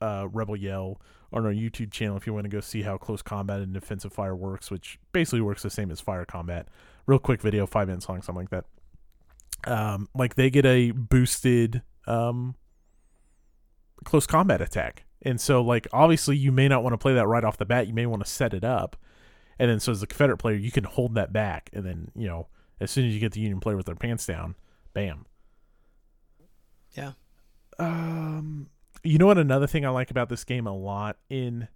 a 0.00 0.04
uh, 0.04 0.28
Rebel 0.28 0.56
Yell 0.56 1.00
on 1.34 1.44
our 1.44 1.52
YouTube 1.52 1.90
channel 1.90 2.16
if 2.16 2.26
you 2.26 2.32
want 2.32 2.44
to 2.44 2.50
go 2.50 2.60
see 2.60 2.82
how 2.82 2.96
close 2.96 3.20
combat 3.20 3.60
and 3.60 3.74
defensive 3.74 4.12
fire 4.12 4.36
works, 4.36 4.70
which 4.70 4.98
basically 5.12 5.40
works 5.40 5.62
the 5.62 5.70
same 5.70 5.90
as 5.90 6.00
fire 6.00 6.24
combat. 6.24 6.68
Real 7.06 7.18
quick 7.18 7.42
video, 7.42 7.66
five 7.66 7.88
minutes 7.88 8.08
long, 8.08 8.22
something 8.22 8.46
like 8.50 8.50
that. 8.50 9.70
Um, 9.70 10.08
like 10.14 10.36
they 10.36 10.48
get 10.48 10.64
a 10.64 10.92
boosted 10.92 11.82
um, 12.06 12.54
close 14.04 14.26
combat 14.26 14.60
attack. 14.62 15.04
And 15.22 15.40
so, 15.40 15.62
like, 15.62 15.86
obviously, 15.92 16.36
you 16.36 16.52
may 16.52 16.68
not 16.68 16.82
want 16.82 16.92
to 16.92 16.98
play 16.98 17.14
that 17.14 17.26
right 17.26 17.44
off 17.44 17.56
the 17.56 17.64
bat. 17.64 17.88
You 17.88 17.94
may 17.94 18.06
want 18.06 18.24
to 18.24 18.30
set 18.30 18.54
it 18.54 18.62
up. 18.62 18.96
And 19.58 19.70
then, 19.70 19.80
so 19.80 19.92
as 19.92 20.02
a 20.02 20.06
Confederate 20.06 20.36
player, 20.36 20.56
you 20.56 20.70
can 20.70 20.84
hold 20.84 21.14
that 21.14 21.32
back. 21.32 21.70
And 21.72 21.84
then, 21.84 22.10
you 22.14 22.28
know, 22.28 22.48
as 22.78 22.90
soon 22.90 23.06
as 23.06 23.14
you 23.14 23.20
get 23.20 23.32
the 23.32 23.40
Union 23.40 23.60
player 23.60 23.76
with 23.76 23.86
their 23.86 23.94
pants 23.94 24.26
down, 24.26 24.54
bam. 24.92 25.26
Yeah. 26.92 27.12
Um, 27.78 28.68
you 29.04 29.18
know 29.18 29.26
what? 29.26 29.38
Another 29.38 29.66
thing 29.66 29.84
I 29.84 29.90
like 29.90 30.10
about 30.10 30.28
this 30.28 30.44
game 30.44 30.66
a 30.66 30.74
lot 30.76 31.18
in 31.28 31.68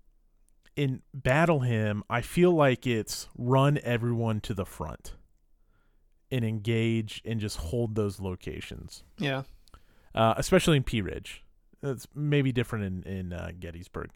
in 0.76 1.02
Battle 1.12 1.60
Hymn, 1.60 2.02
I 2.08 2.20
feel 2.20 2.52
like 2.52 2.86
it's 2.86 3.28
run 3.36 3.78
everyone 3.82 4.40
to 4.42 4.54
the 4.54 4.64
front 4.64 5.14
and 6.30 6.44
engage 6.44 7.20
and 7.24 7.40
just 7.40 7.56
hold 7.56 7.94
those 7.96 8.20
locations 8.20 9.02
Yeah. 9.18 9.42
uh, 10.14 10.34
especially 10.36 10.76
in 10.76 10.84
Pea 10.84 11.00
Ridge. 11.02 11.42
That's 11.82 12.06
maybe 12.14 12.52
different 12.52 12.84
in 13.06 13.12
in 13.12 13.32
uh, 13.32 13.52
Gettysburg. 13.58 14.10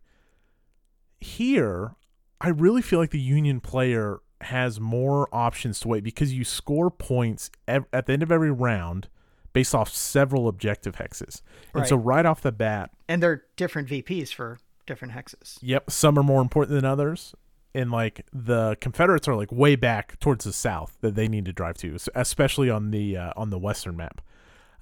Here, 1.20 1.94
I 2.40 2.48
really 2.48 2.82
feel 2.82 2.98
like 2.98 3.10
the 3.10 3.20
Union 3.20 3.60
player 3.60 4.20
has 4.40 4.80
more 4.80 5.28
options 5.32 5.78
to 5.80 5.88
wait 5.88 6.02
because 6.02 6.32
you 6.32 6.42
score 6.44 6.90
points 6.90 7.50
ev- 7.68 7.86
at 7.92 8.06
the 8.06 8.12
end 8.12 8.22
of 8.24 8.32
every 8.32 8.50
round 8.50 9.08
based 9.52 9.74
off 9.74 9.90
several 9.90 10.48
objective 10.48 10.96
hexes, 10.96 11.42
and 11.74 11.86
so 11.86 11.96
right 11.96 12.26
off 12.26 12.40
the 12.40 12.52
bat, 12.52 12.90
And 13.08 13.22
they're 13.22 13.44
different 13.56 13.88
VPs 13.88 14.32
for 14.32 14.58
different 14.86 15.14
hexes. 15.14 15.58
Yep, 15.62 15.90
some 15.90 16.18
are 16.18 16.22
more 16.22 16.42
important 16.42 16.74
than 16.74 16.84
others. 16.84 17.34
And 17.74 17.90
like 17.90 18.26
the 18.32 18.76
Confederates 18.80 19.26
are 19.28 19.34
like 19.34 19.50
way 19.50 19.76
back 19.76 20.20
towards 20.20 20.44
the 20.44 20.52
south 20.52 20.98
that 21.00 21.14
they 21.14 21.26
need 21.26 21.46
to 21.46 21.54
drive 21.54 21.78
to, 21.78 21.96
especially 22.14 22.68
on 22.68 22.90
the 22.90 23.16
uh, 23.16 23.32
on 23.34 23.48
the 23.48 23.58
western 23.58 23.96
map. 23.96 24.20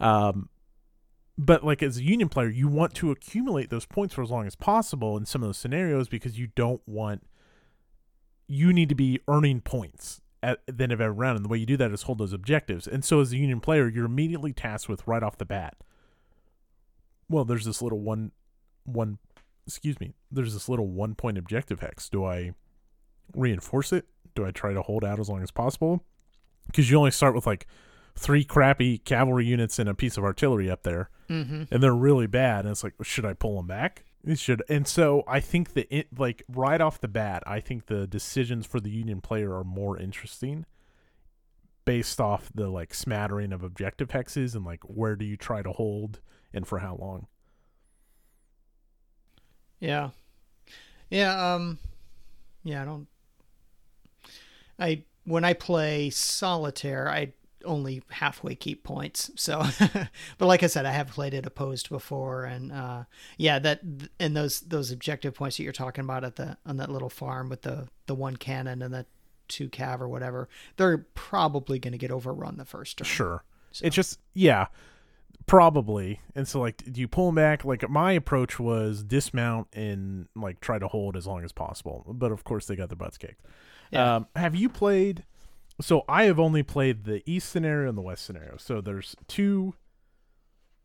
Um, 0.00 0.48
but 1.38 1.64
like 1.64 1.82
as 1.82 1.98
a 1.98 2.02
Union 2.02 2.28
player, 2.28 2.48
you 2.48 2.68
want 2.68 2.94
to 2.94 3.10
accumulate 3.10 3.70
those 3.70 3.86
points 3.86 4.14
for 4.14 4.22
as 4.22 4.30
long 4.30 4.46
as 4.46 4.56
possible 4.56 5.16
in 5.16 5.24
some 5.24 5.42
of 5.42 5.48
those 5.48 5.56
scenarios 5.56 6.08
because 6.08 6.38
you 6.38 6.48
don't 6.48 6.82
want 6.86 7.22
you 8.46 8.72
need 8.72 8.88
to 8.88 8.96
be 8.96 9.20
earning 9.28 9.60
points 9.60 10.20
at 10.42 10.60
the 10.66 10.82
end 10.84 10.92
of 10.92 11.00
every 11.00 11.14
round, 11.16 11.36
and 11.36 11.44
the 11.44 11.48
way 11.48 11.58
you 11.58 11.66
do 11.66 11.76
that 11.76 11.92
is 11.92 12.02
hold 12.02 12.18
those 12.18 12.32
objectives. 12.32 12.86
And 12.86 13.04
so 13.04 13.20
as 13.20 13.32
a 13.32 13.36
Union 13.36 13.60
player, 13.60 13.88
you're 13.88 14.06
immediately 14.06 14.52
tasked 14.52 14.88
with 14.88 15.06
right 15.06 15.22
off 15.22 15.38
the 15.38 15.44
bat. 15.44 15.76
Well, 17.28 17.44
there's 17.44 17.64
this 17.64 17.80
little 17.82 18.00
one 18.00 18.32
one 18.84 19.18
excuse 19.66 20.00
me, 20.00 20.14
there's 20.32 20.54
this 20.54 20.68
little 20.68 20.88
one 20.88 21.14
point 21.14 21.38
objective 21.38 21.80
hex. 21.80 22.08
Do 22.08 22.24
I 22.24 22.52
reinforce 23.36 23.92
it? 23.92 24.06
Do 24.34 24.44
I 24.44 24.50
try 24.50 24.72
to 24.72 24.82
hold 24.82 25.04
out 25.04 25.20
as 25.20 25.28
long 25.28 25.42
as 25.42 25.50
possible? 25.50 26.04
Because 26.66 26.90
you 26.90 26.96
only 26.98 27.10
start 27.12 27.34
with 27.34 27.46
like 27.46 27.66
three 28.16 28.42
crappy 28.44 28.98
cavalry 28.98 29.46
units 29.46 29.78
and 29.78 29.88
a 29.88 29.94
piece 29.94 30.16
of 30.16 30.24
artillery 30.24 30.70
up 30.70 30.82
there, 30.82 31.10
Mm-hmm. 31.28 31.64
and 31.70 31.80
they're 31.82 31.94
really 31.94 32.26
bad. 32.26 32.64
And 32.64 32.72
it's 32.72 32.82
like, 32.82 32.94
should 33.02 33.24
I 33.24 33.34
pull 33.34 33.56
them 33.56 33.68
back? 33.68 34.04
It 34.24 34.38
should. 34.38 34.62
And 34.68 34.86
so 34.86 35.24
I 35.26 35.40
think 35.40 35.72
that 35.74 35.86
it, 35.94 36.18
like 36.18 36.42
right 36.48 36.80
off 36.80 37.00
the 37.00 37.08
bat, 37.08 37.42
I 37.46 37.60
think 37.60 37.86
the 37.86 38.06
decisions 38.06 38.66
for 38.66 38.80
the 38.80 38.90
Union 38.90 39.20
player 39.20 39.54
are 39.54 39.64
more 39.64 39.98
interesting 39.98 40.66
based 41.84 42.20
off 42.20 42.50
the 42.54 42.68
like 42.68 42.92
smattering 42.92 43.52
of 43.52 43.62
objective 43.62 44.08
hexes 44.08 44.54
and 44.54 44.64
like 44.64 44.80
where 44.84 45.16
do 45.16 45.24
you 45.24 45.36
try 45.36 45.62
to 45.62 45.72
hold 45.72 46.20
and 46.52 46.66
for 46.66 46.78
how 46.78 46.96
long. 46.96 47.26
Yeah. 49.78 50.10
Yeah, 51.08 51.54
um 51.54 51.78
yeah, 52.62 52.82
I 52.82 52.84
don't 52.84 53.08
I 54.78 55.04
when 55.24 55.44
I 55.44 55.54
play 55.54 56.10
solitaire, 56.10 57.08
I 57.08 57.32
only 57.64 58.02
halfway 58.10 58.54
keep 58.54 58.82
points. 58.84 59.30
So 59.36 59.62
but 60.38 60.46
like 60.46 60.62
I 60.62 60.66
said, 60.66 60.86
I 60.86 60.90
have 60.92 61.08
played 61.08 61.34
it 61.34 61.46
opposed 61.46 61.88
before 61.88 62.44
and 62.44 62.72
uh 62.72 63.04
yeah, 63.38 63.58
that 63.58 63.80
and 64.18 64.36
those 64.36 64.60
those 64.60 64.90
objective 64.90 65.34
points 65.34 65.56
that 65.56 65.62
you're 65.64 65.72
talking 65.72 66.04
about 66.04 66.24
at 66.24 66.36
the 66.36 66.56
on 66.66 66.76
that 66.78 66.90
little 66.90 67.08
farm 67.10 67.48
with 67.48 67.62
the 67.62 67.88
the 68.06 68.14
one 68.14 68.36
cannon 68.36 68.82
and 68.82 68.92
the 68.94 69.06
two 69.48 69.68
cav 69.68 70.00
or 70.00 70.08
whatever, 70.08 70.48
they're 70.76 70.98
probably 71.14 71.78
going 71.78 71.92
to 71.92 71.98
get 71.98 72.10
overrun 72.12 72.56
the 72.56 72.64
first 72.64 72.98
turn. 72.98 73.04
Sure. 73.06 73.44
So- 73.72 73.84
It's 73.86 73.96
just 73.96 74.18
yeah, 74.34 74.66
probably. 75.46 76.20
And 76.34 76.46
so 76.46 76.60
like 76.60 76.82
do 76.90 77.00
you 77.00 77.08
pull 77.08 77.26
them 77.26 77.34
back? 77.34 77.64
Like 77.64 77.88
my 77.88 78.12
approach 78.12 78.58
was 78.58 79.02
dismount 79.02 79.68
and 79.72 80.26
like 80.36 80.60
try 80.60 80.78
to 80.78 80.88
hold 80.88 81.16
as 81.16 81.26
long 81.26 81.44
as 81.44 81.52
possible. 81.52 82.04
But 82.08 82.32
of 82.32 82.44
course 82.44 82.66
they 82.66 82.76
got 82.76 82.88
their 82.88 82.96
butts 82.96 83.18
kicked. 83.18 83.44
Yeah. 83.90 84.16
Um 84.16 84.26
have 84.36 84.54
you 84.54 84.68
played 84.68 85.24
so 85.80 86.04
I 86.08 86.24
have 86.24 86.38
only 86.38 86.62
played 86.62 87.04
the 87.04 87.22
east 87.26 87.48
scenario 87.50 87.88
and 87.88 87.96
the 87.98 88.02
west 88.02 88.24
scenario. 88.24 88.56
So 88.58 88.80
there's 88.80 89.16
two 89.28 89.74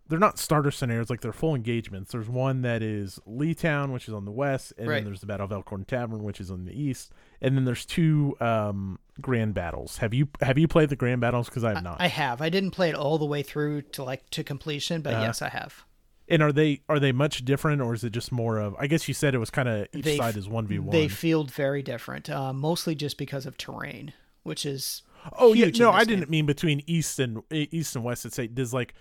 they're 0.07 0.19
not 0.19 0.37
starter 0.37 0.69
scenarios, 0.69 1.09
like 1.09 1.21
they're 1.21 1.33
full 1.33 1.55
engagements. 1.55 2.11
There's 2.11 2.29
one 2.29 2.61
that 2.61 2.83
is 2.83 3.19
Leetown, 3.27 3.91
which 3.91 4.07
is 4.07 4.13
on 4.13 4.25
the 4.25 4.31
west, 4.31 4.71
and 4.77 4.87
Right. 4.87 4.97
then 4.97 5.05
there's 5.05 5.21
the 5.21 5.25
Battle 5.25 5.45
of 5.45 5.51
Elkhorn 5.51 5.83
Tavern, 5.85 6.21
which 6.23 6.39
is 6.39 6.51
on 6.51 6.65
the 6.65 6.79
east, 6.79 7.11
and 7.41 7.57
then 7.57 7.65
there's 7.65 7.87
two 7.87 8.35
um, 8.39 8.99
grand 9.19 9.55
battles. 9.55 9.97
Have 9.97 10.13
you 10.13 10.27
have 10.41 10.59
you 10.59 10.67
played 10.67 10.89
the 10.89 10.95
grand 10.95 11.21
battles? 11.21 11.49
Because 11.49 11.63
I 11.63 11.73
have 11.73 11.83
not. 11.83 11.99
I 11.99 12.05
have. 12.07 12.39
I 12.39 12.49
didn't 12.49 12.71
play 12.71 12.89
it 12.89 12.95
all 12.95 13.17
the 13.17 13.25
way 13.25 13.41
through 13.41 13.81
to 13.93 14.03
like 14.03 14.29
to 14.29 14.43
completion, 14.43 15.01
but 15.01 15.15
Uh-huh. 15.15 15.23
yes, 15.23 15.41
I 15.41 15.49
have. 15.49 15.83
And 16.27 16.41
are 16.43 16.51
they 16.51 16.81
are 16.87 16.99
they 16.99 17.11
much 17.11 17.43
different, 17.43 17.81
or 17.81 17.95
is 17.95 18.03
it 18.03 18.11
just 18.11 18.31
more 18.31 18.59
of? 18.59 18.75
I 18.79 18.85
guess 18.85 19.07
you 19.07 19.13
said 19.15 19.33
it 19.33 19.39
was 19.39 19.49
kind 19.49 19.67
of 19.67 19.87
each 19.91 20.05
They 20.05 20.17
side 20.17 20.37
is 20.37 20.47
one 20.47 20.67
v 20.67 20.77
one. 20.77 20.91
They 20.91 21.07
feel 21.07 21.45
very 21.45 21.81
different, 21.81 22.29
uh, 22.29 22.53
mostly 22.53 22.93
just 22.93 23.17
because 23.17 23.47
of 23.47 23.57
terrain, 23.57 24.13
which 24.45 24.65
is 24.65 25.01
Oh 25.37 25.53
yeah, 25.53 25.69
no, 25.77 25.91
I 25.91 26.05
didn't 26.05 26.29
mean 26.29 26.45
between 26.45 26.81
east 26.87 27.19
and 27.19 27.41
east 27.51 27.95
and 27.95 28.05
west. 28.05 28.25
It's 28.25 28.35
say 28.35 28.47
does 28.47 28.73
like 28.73 28.93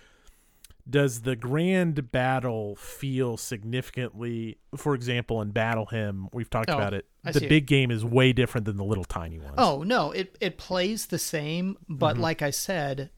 does 0.88 1.22
the 1.22 1.34
grand 1.36 2.10
battle 2.12 2.76
feel 2.76 3.36
significantly 3.38 4.58
for 4.76 4.94
example 4.94 5.40
in 5.40 5.50
battle 5.50 5.86
hymn 5.86 6.28
we've 6.34 6.50
talked 6.50 6.68
Oh, 6.70 6.74
about 6.74 6.92
it 6.92 7.06
I 7.24 7.32
the 7.32 7.42
it. 7.42 7.48
big 7.48 7.66
game 7.66 7.90
is 7.90 8.04
way 8.04 8.34
different 8.34 8.66
than 8.66 8.76
the 8.76 8.84
little 8.84 9.04
tiny 9.04 9.38
ones 9.38 9.54
Oh 9.56 9.82
no, 9.82 10.10
it 10.10 10.36
it 10.40 10.58
plays 10.58 11.06
the 11.06 11.18
same, 11.18 11.76
but 11.88 12.16
Mhm. 12.16 12.20
like 12.20 12.42
I 12.42 12.50
said 12.50 13.10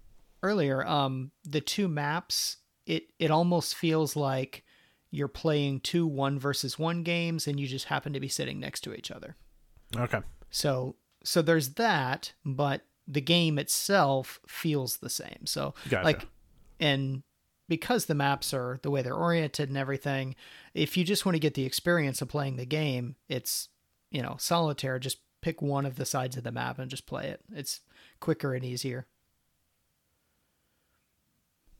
earlier, 0.42 0.86
um, 0.86 1.32
the 1.44 1.60
two 1.60 1.88
maps, 1.88 2.58
it 2.86 3.08
it 3.18 3.30
almost 3.32 3.74
feels 3.74 4.14
like 4.14 4.64
you're 5.10 5.26
playing 5.28 5.80
two 5.80 6.06
one 6.06 6.38
versus 6.38 6.78
one 6.78 7.02
games, 7.02 7.48
and 7.48 7.58
you 7.58 7.66
just 7.66 7.86
happen 7.86 8.12
to 8.12 8.20
be 8.20 8.28
sitting 8.28 8.60
next 8.60 8.82
to 8.82 8.94
each 8.94 9.10
other. 9.10 9.36
okay 9.96 10.20
So 10.50 10.96
so 11.26 11.42
there's 11.42 11.70
that, 11.74 12.32
but 12.44 12.82
the 13.06 13.20
game 13.20 13.58
itself 13.58 14.40
feels 14.48 14.98
the 14.98 15.10
same. 15.10 15.44
So 15.44 15.74
gotcha. 15.88 16.04
like 16.04 16.26
and 16.80 17.22
because 17.68 18.06
the 18.06 18.14
maps 18.14 18.54
are 18.54 18.78
the 18.82 18.90
way 18.90 19.02
they're 19.02 19.14
oriented 19.14 19.68
and 19.68 19.78
everything 19.78 20.34
if 20.74 20.96
you 20.96 21.02
just 21.04 21.24
want 21.26 21.34
to 21.34 21.40
get 21.40 21.54
the 21.54 21.64
experience 21.64 22.22
of 22.22 22.28
playing 22.28 22.56
the 22.56 22.66
game 22.66 23.16
it's 23.28 23.68
you 24.10 24.22
know 24.22 24.36
solitaire 24.38 24.98
just 25.00 25.18
pick 25.40 25.60
one 25.60 25.84
of 25.86 25.96
the 25.96 26.04
sides 26.04 26.36
of 26.36 26.44
the 26.44 26.52
map 26.52 26.78
and 26.78 26.90
just 26.90 27.06
play 27.06 27.26
it 27.26 27.40
it's 27.52 27.80
quicker 28.20 28.54
and 28.54 28.64
easier 28.64 29.06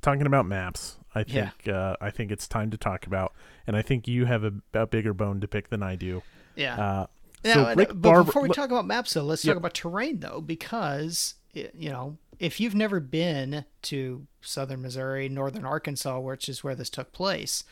talking 0.03 0.27
about 0.27 0.47
maps 0.47 0.97
i 1.15 1.25
Yeah. 1.27 1.51
think 1.51 1.69
uh, 1.75 1.97
i 2.01 2.11
think 2.11 2.31
it's 2.31 2.49
time 2.49 2.71
to 2.71 2.77
talk 2.77 3.07
about 3.07 3.33
and 3.67 3.77
i 3.77 3.83
think 3.83 4.07
you 4.09 4.25
have 4.25 4.45
a, 4.45 4.53
a 4.75 4.87
bigger 4.87 5.15
bone 5.15 5.41
to 5.41 5.49
pick 5.49 5.69
than 5.71 5.83
i 5.83 5.97
do 5.97 6.23
yeah 6.55 6.81
uh, 6.81 7.07
Now, 7.47 7.55
so 7.55 7.75
but 7.75 8.01
Barber- 8.01 8.25
before 8.25 8.43
we 8.43 8.49
talk 8.51 8.71
about 8.71 8.87
maps 8.87 9.15
though 9.15 9.23
let's 9.23 9.45
Yep. 9.45 9.55
talk 9.55 9.59
about 9.59 9.75
terrain 9.75 10.21
though 10.21 10.41
because 10.41 11.35
you 11.55 11.89
know 11.91 12.19
if 12.39 12.61
you've 12.61 12.75
never 12.75 13.01
been 13.01 13.65
to 13.83 14.27
southern 14.43 14.83
missouri 14.83 15.29
northern 15.29 15.65
arkansas 15.65 16.19
which 16.19 16.49
is 16.49 16.63
where 16.63 16.75
this 16.75 16.91
took 16.91 17.13
place 17.13 17.65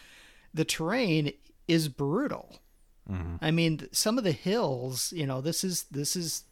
the 0.54 0.64
terrain 0.64 1.32
is 1.68 1.88
brutal 1.88 2.60
mhm. 3.10 3.38
I 3.42 3.50
mean, 3.50 3.86
some 3.92 4.16
of 4.18 4.24
the 4.24 4.32
hills, 4.32 5.12
you 5.14 5.26
know, 5.26 5.40
this 5.42 5.62
is 5.64 5.84
this 5.90 6.16
is 6.16 6.44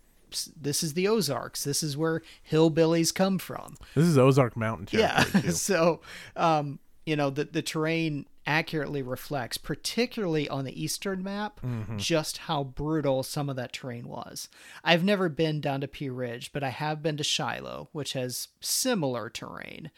this 0.61 0.83
is 0.83 0.95
the 0.95 1.09
Ozarks. 1.09 1.65
This 1.65 1.83
is 1.83 1.97
where 1.97 2.23
hillbillies 2.51 3.15
come 3.15 3.39
from. 3.39 3.77
this 3.95 4.05
is 4.07 4.19
ozark 4.19 4.57
mountain 4.57 4.89
Yeah. 4.91 5.23
so, 5.51 6.01
um, 6.37 6.79
you 7.07 7.17
know, 7.17 7.31
the 7.31 7.45
the 7.45 7.63
terrain 7.63 8.27
accurately 8.47 9.03
reflects, 9.03 9.57
particularly 9.59 10.49
on 10.49 10.65
the 10.65 10.83
eastern 10.83 11.23
map, 11.23 11.61
Mhm. 11.63 11.99
just 11.99 12.39
how 12.39 12.65
brutal 12.65 13.23
some 13.23 13.49
of 13.49 13.57
that 13.57 13.73
terrain 13.73 14.09
was. 14.09 14.49
I've 14.83 15.05
never 15.05 15.29
been 15.29 15.61
down 15.61 15.81
to 15.83 15.89
Pea 15.89 16.09
Ridge, 16.11 16.53
but 16.53 16.65
I 16.65 16.71
have 16.71 17.03
been 17.03 17.17
to 17.17 17.25
Shiloh, 17.25 17.89
which 17.93 18.15
has 18.15 18.49
similar 18.61 19.31
terrain. 19.31 19.91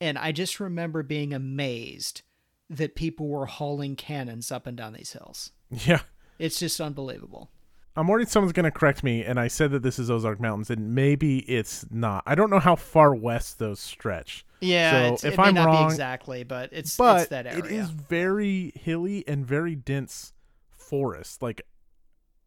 And 0.00 0.16
I 0.16 0.30
just 0.32 0.60
remember 0.60 1.02
being 1.02 1.34
amazed 1.34 2.22
that 2.70 2.94
people 2.94 3.26
were 3.28 3.46
hauling 3.46 3.96
cannons 3.96 4.52
up 4.52 4.66
and 4.66 4.76
down 4.76 4.92
these 4.92 5.12
hills. 5.12 5.52
yeah 5.70 6.02
It's 6.38 6.60
just 6.60 6.80
unbelievable. 6.80 7.50
I'm 7.96 8.06
worried 8.06 8.28
someone's 8.28 8.52
going 8.52 8.62
to 8.64 8.70
correct 8.70 9.02
me, 9.02 9.24
and 9.24 9.40
I 9.40 9.48
said 9.48 9.72
that 9.72 9.82
this 9.82 9.98
is 9.98 10.08
Ozark 10.08 10.38
Mountains, 10.38 10.70
and 10.70 10.94
maybe 10.94 11.38
it's 11.50 11.84
not. 11.90 12.22
I 12.26 12.36
don't 12.36 12.48
know 12.50 12.60
how 12.60 12.76
far 12.76 13.12
west 13.12 13.58
those 13.58 13.80
stretch, 13.80 14.46
Yeah, 14.60 14.90
So 15.08 15.14
it's, 15.14 15.24
if 15.24 15.34
it 15.34 15.36
may 15.36 15.42
I'm 15.44 15.54
not 15.54 15.66
wrong- 15.66 15.88
be 15.88 15.92
exactly, 15.92 16.42
but 16.44 16.70
it's 16.72 16.96
but 16.96 17.20
it's 17.20 17.30
that 17.30 17.46
area. 17.46 17.58
it 17.64 17.70
is 17.70 17.90
very 17.90 18.72
hilly 18.74 19.26
and 19.28 19.46
very 19.46 19.74
dense 19.76 20.32
forest. 20.76 21.42
Like 21.42 21.62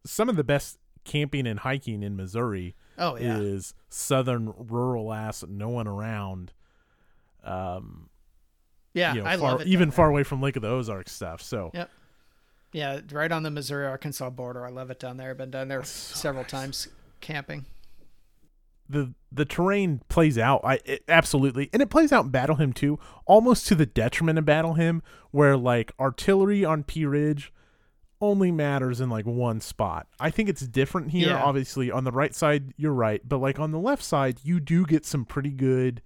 some 0.04 0.28
of 0.28 0.36
the 0.36 0.44
best 0.44 0.78
camping 1.04 1.46
and 1.46 1.60
hiking 1.60 2.02
in 2.02 2.14
Missouri 2.16 2.74
oh 2.98 3.16
yeah, 3.16 3.38
is 3.38 3.74
southern 3.88 4.52
rural 4.56 5.12
ass, 5.12 5.42
no 5.48 5.68
one 5.68 5.86
around. 5.88 6.52
Um, 7.44 8.08
yeah, 8.94 9.14
you 9.14 9.22
know, 9.22 9.26
I 9.26 9.36
far, 9.36 9.52
love 9.52 9.60
it. 9.62 9.66
even 9.68 9.90
far 9.90 10.08
away 10.08 10.22
from 10.22 10.40
Lake 10.42 10.56
of 10.56 10.62
the 10.62 10.68
Ozarks 10.68 11.12
stuff. 11.12 11.40
So 11.42 11.70
Yeah. 11.72 11.86
yeah, 12.72 13.00
right 13.10 13.32
on 13.32 13.42
the 13.42 13.50
Missouri 13.50 13.86
Arkansas 13.86 14.30
border. 14.30 14.66
I 14.66 14.70
love 14.70 14.90
it 14.90 15.00
down 15.00 15.16
there. 15.16 15.30
I've 15.30 15.38
been 15.38 15.50
down 15.50 15.68
there 15.68 15.82
So 15.82 16.14
several 16.16 16.44
nice. 16.44 16.50
times 16.50 16.88
camping. 17.20 17.64
The 18.88 19.14
the 19.30 19.44
terrain 19.46 20.02
plays 20.08 20.36
out 20.36 20.60
I 20.64 20.78
it, 20.84 21.04
absolutely 21.08 21.70
and 21.72 21.80
it 21.80 21.88
plays 21.88 22.12
out 22.12 22.24
in 22.26 22.30
Battle 22.30 22.56
Hymn 22.56 22.72
too 22.74 22.98
almost 23.24 23.66
to 23.68 23.74
the 23.74 23.86
detriment 23.86 24.38
of 24.38 24.44
Battle 24.44 24.74
Hymn 24.74 25.02
where 25.30 25.56
like 25.56 25.92
artillery 25.98 26.64
on 26.64 26.82
Pea 26.82 27.06
Ridge 27.06 27.52
only 28.20 28.50
matters 28.52 29.00
in 29.00 29.08
like 29.08 29.24
one 29.24 29.60
spot. 29.60 30.06
I 30.20 30.30
think 30.30 30.48
it's 30.50 30.66
different 30.66 31.10
here 31.12 31.28
Yeah. 31.30 31.42
obviously 31.42 31.90
on 31.90 32.04
the 32.04 32.12
right 32.12 32.34
side 32.34 32.74
you're 32.76 32.92
right 32.92 33.22
but 33.26 33.38
like 33.38 33.58
on 33.58 33.70
the 33.70 33.78
left 33.78 34.02
side 34.02 34.40
you 34.42 34.60
do 34.60 34.84
get 34.84 35.06
some 35.06 35.24
pretty 35.24 35.50
good 35.52 36.02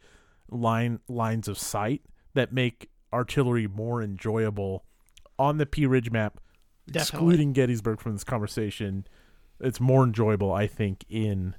line 0.49 1.01
lines 1.09 1.49
of 1.49 1.59
sight 1.59 2.03
that 2.35 2.53
make 2.53 2.91
artillery 3.13 3.67
more 3.67 4.01
enjoyable 4.03 4.85
on 5.39 5.59
the 5.59 5.67
Pea 5.67 5.87
Ridge 5.87 6.11
map 6.13 6.39
Definitely. 6.87 7.01
excluding 7.01 7.53
Gettysburg 7.55 8.01
from 8.01 8.13
this 8.13 8.23
conversation 8.25 9.07
it's 9.59 9.81
more 9.81 10.05
enjoyable 10.05 10.53
I 10.53 10.69
think 10.69 11.05
in 11.09 11.57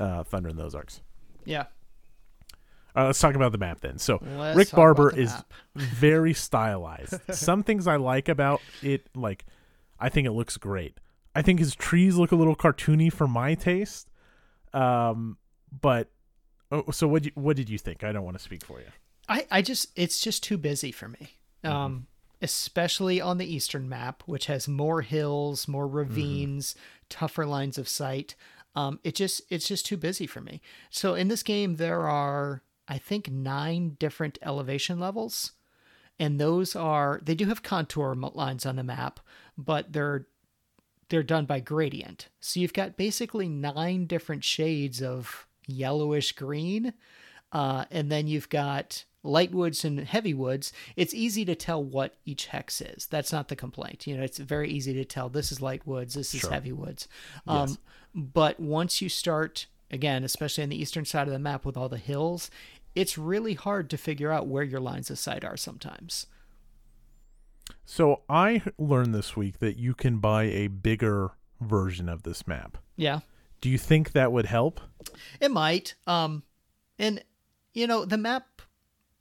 uh, 0.00 0.24
Thunder 0.24 0.48
in 0.48 0.56
the 0.56 0.64
Ozarks. 0.64 1.00
Yeah, 1.44 1.66
Uh, 2.96 3.06
let's 3.06 3.20
talk 3.20 3.34
about 3.36 3.52
the 3.52 3.58
map 3.58 3.80
then. 3.80 3.98
So 3.98 4.18
Let's 4.36 4.56
Rick 4.56 4.70
Barber 4.72 5.14
is 5.16 5.32
very 5.76 6.34
stylized. 6.34 7.14
Some 7.32 7.62
things 7.62 7.86
I 7.86 7.96
like 7.96 8.28
about 8.28 8.60
it, 8.82 9.06
like 9.14 9.44
I 9.98 10.08
think 10.08 10.26
it 10.26 10.32
looks 10.32 10.56
great. 10.56 10.98
I 11.34 11.42
think 11.42 11.60
his 11.60 11.74
trees 11.76 12.16
look 12.16 12.32
a 12.32 12.36
little 12.36 12.56
cartoony 12.56 13.12
for 13.12 13.28
my 13.28 13.54
taste. 13.54 14.08
Um, 14.72 15.38
but 15.80 16.10
oh, 16.72 16.90
so 16.90 17.06
what? 17.08 17.26
What 17.34 17.56
did 17.56 17.68
you 17.70 17.78
think? 17.78 18.02
I 18.04 18.12
don't 18.12 18.24
want 18.24 18.36
to 18.36 18.42
speak 18.42 18.64
for 18.64 18.80
you. 18.80 18.86
I 19.28 19.46
I 19.50 19.62
just 19.62 19.88
it's 19.96 20.20
just 20.20 20.42
too 20.42 20.58
busy 20.58 20.90
for 20.92 21.08
me. 21.08 21.38
Mm-hmm. 21.64 21.76
Um, 21.76 22.06
especially 22.42 23.20
on 23.20 23.38
the 23.38 23.46
eastern 23.54 23.88
map, 23.88 24.22
which 24.26 24.46
has 24.46 24.66
more 24.66 25.02
hills, 25.02 25.68
more 25.68 25.86
Mm-hmm. 25.86 25.96
ravines, 25.96 26.74
tougher 27.08 27.46
lines 27.46 27.78
of 27.78 27.88
sight. 27.88 28.34
Um, 28.74 29.00
it 29.02 29.14
just 29.14 29.42
it's 29.50 29.66
just 29.68 29.86
too 29.86 29.96
busy 29.96 30.26
for 30.26 30.40
me. 30.40 30.60
So 30.90 31.14
in 31.14 31.28
this 31.28 31.42
game, 31.42 31.76
there 31.76 32.08
are 32.08 32.62
I 32.88 32.98
think 32.98 33.30
nine 33.30 33.96
different 33.98 34.38
elevation 34.42 34.98
levels, 35.00 35.52
and 36.18 36.40
those 36.40 36.76
are 36.76 37.20
they 37.22 37.34
do 37.34 37.46
have 37.46 37.62
contour 37.62 38.14
lines 38.14 38.64
on 38.66 38.76
the 38.76 38.84
map, 38.84 39.20
but 39.58 39.92
they're 39.92 40.26
they're 41.08 41.22
done 41.24 41.44
by 41.46 41.58
gradient. 41.60 42.28
So 42.38 42.60
you've 42.60 42.72
got 42.72 42.96
basically 42.96 43.48
nine 43.48 44.06
different 44.06 44.44
shades 44.44 45.02
of 45.02 45.46
yellowish 45.66 46.32
green, 46.32 46.92
uh, 47.52 47.84
and 47.90 48.10
then 48.10 48.28
you've 48.28 48.48
got 48.48 49.04
light 49.22 49.52
woods 49.52 49.84
and 49.84 50.00
heavy 50.00 50.32
woods. 50.32 50.72
It's 50.96 51.12
easy 51.12 51.44
to 51.44 51.54
tell 51.54 51.82
what 51.82 52.16
each 52.24 52.46
hex 52.46 52.80
is. 52.80 53.06
That's 53.06 53.32
not 53.32 53.48
the 53.48 53.56
complaint. 53.56 54.06
You 54.06 54.16
know, 54.16 54.22
it's 54.22 54.38
very 54.38 54.70
easy 54.70 54.94
to 54.94 55.04
tell 55.04 55.28
this 55.28 55.52
is 55.52 55.60
light 55.60 55.86
woods, 55.86 56.14
this 56.14 56.32
is 56.32 56.40
Sure. 56.40 56.50
heavy 56.52 56.72
woods. 56.72 57.06
Um, 57.46 57.68
Yes. 57.68 57.78
But 58.14 58.58
once 58.60 59.00
you 59.00 59.08
start 59.08 59.66
again, 59.90 60.24
especially 60.24 60.62
on 60.62 60.70
the 60.70 60.80
eastern 60.80 61.04
side 61.04 61.26
of 61.26 61.32
the 61.32 61.38
map 61.38 61.64
with 61.64 61.76
all 61.76 61.88
the 61.88 61.98
hills, 61.98 62.50
it's 62.94 63.18
really 63.18 63.54
hard 63.54 63.90
to 63.90 63.96
figure 63.96 64.32
out 64.32 64.46
where 64.46 64.62
your 64.62 64.80
lines 64.80 65.10
of 65.10 65.18
sight 65.18 65.44
are 65.44 65.56
sometimes. 65.56 66.26
So 67.84 68.22
I 68.28 68.62
learned 68.78 69.14
this 69.14 69.36
week 69.36 69.58
that 69.58 69.76
you 69.76 69.94
can 69.94 70.18
buy 70.18 70.44
a 70.44 70.68
bigger 70.68 71.32
version 71.60 72.08
of 72.08 72.22
this 72.22 72.46
map. 72.46 72.78
Yeah. 72.96 73.20
Do 73.60 73.68
you 73.68 73.78
think 73.78 74.12
that 74.12 74.32
would 74.32 74.46
help? 74.46 74.80
It 75.40 75.50
might. 75.50 75.94
Um, 76.06 76.42
and 76.98 77.22
you 77.74 77.86
know 77.86 78.04
the 78.04 78.18
map. 78.18 78.62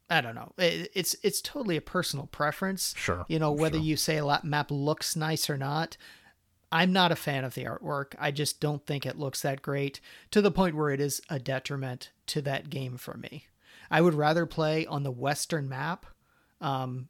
I 0.09 0.21
don't 0.21 0.35
know. 0.35 0.53
It, 0.57 0.91
it's 0.95 1.15
it's 1.23 1.41
totally 1.41 1.77
a 1.77 1.81
personal 1.81 2.27
preference. 2.27 2.93
Sure. 2.97 3.25
You 3.27 3.39
know 3.39 3.51
whether 3.51 3.77
sure. 3.77 3.85
you 3.85 3.97
say 3.97 4.17
a 4.17 4.39
map 4.43 4.71
looks 4.71 5.15
nice 5.15 5.49
or 5.49 5.57
not. 5.57 5.97
I'm 6.71 6.93
not 6.93 7.11
a 7.11 7.15
fan 7.15 7.43
of 7.43 7.55
the 7.55 7.65
artwork. 7.65 8.13
I 8.19 8.31
just 8.31 8.59
don't 8.59 8.85
think 8.85 9.05
it 9.05 9.17
looks 9.17 9.41
that 9.41 9.61
great 9.61 9.99
to 10.31 10.41
the 10.41 10.51
point 10.51 10.75
where 10.75 10.91
it 10.91 11.01
is 11.01 11.21
a 11.29 11.39
detriment 11.39 12.11
to 12.27 12.41
that 12.43 12.69
game 12.69 12.97
for 12.97 13.15
me. 13.15 13.47
I 13.89 14.01
would 14.01 14.13
rather 14.13 14.45
play 14.45 14.85
on 14.85 15.03
the 15.03 15.11
western 15.11 15.67
map. 15.67 16.05
Um, 16.61 17.09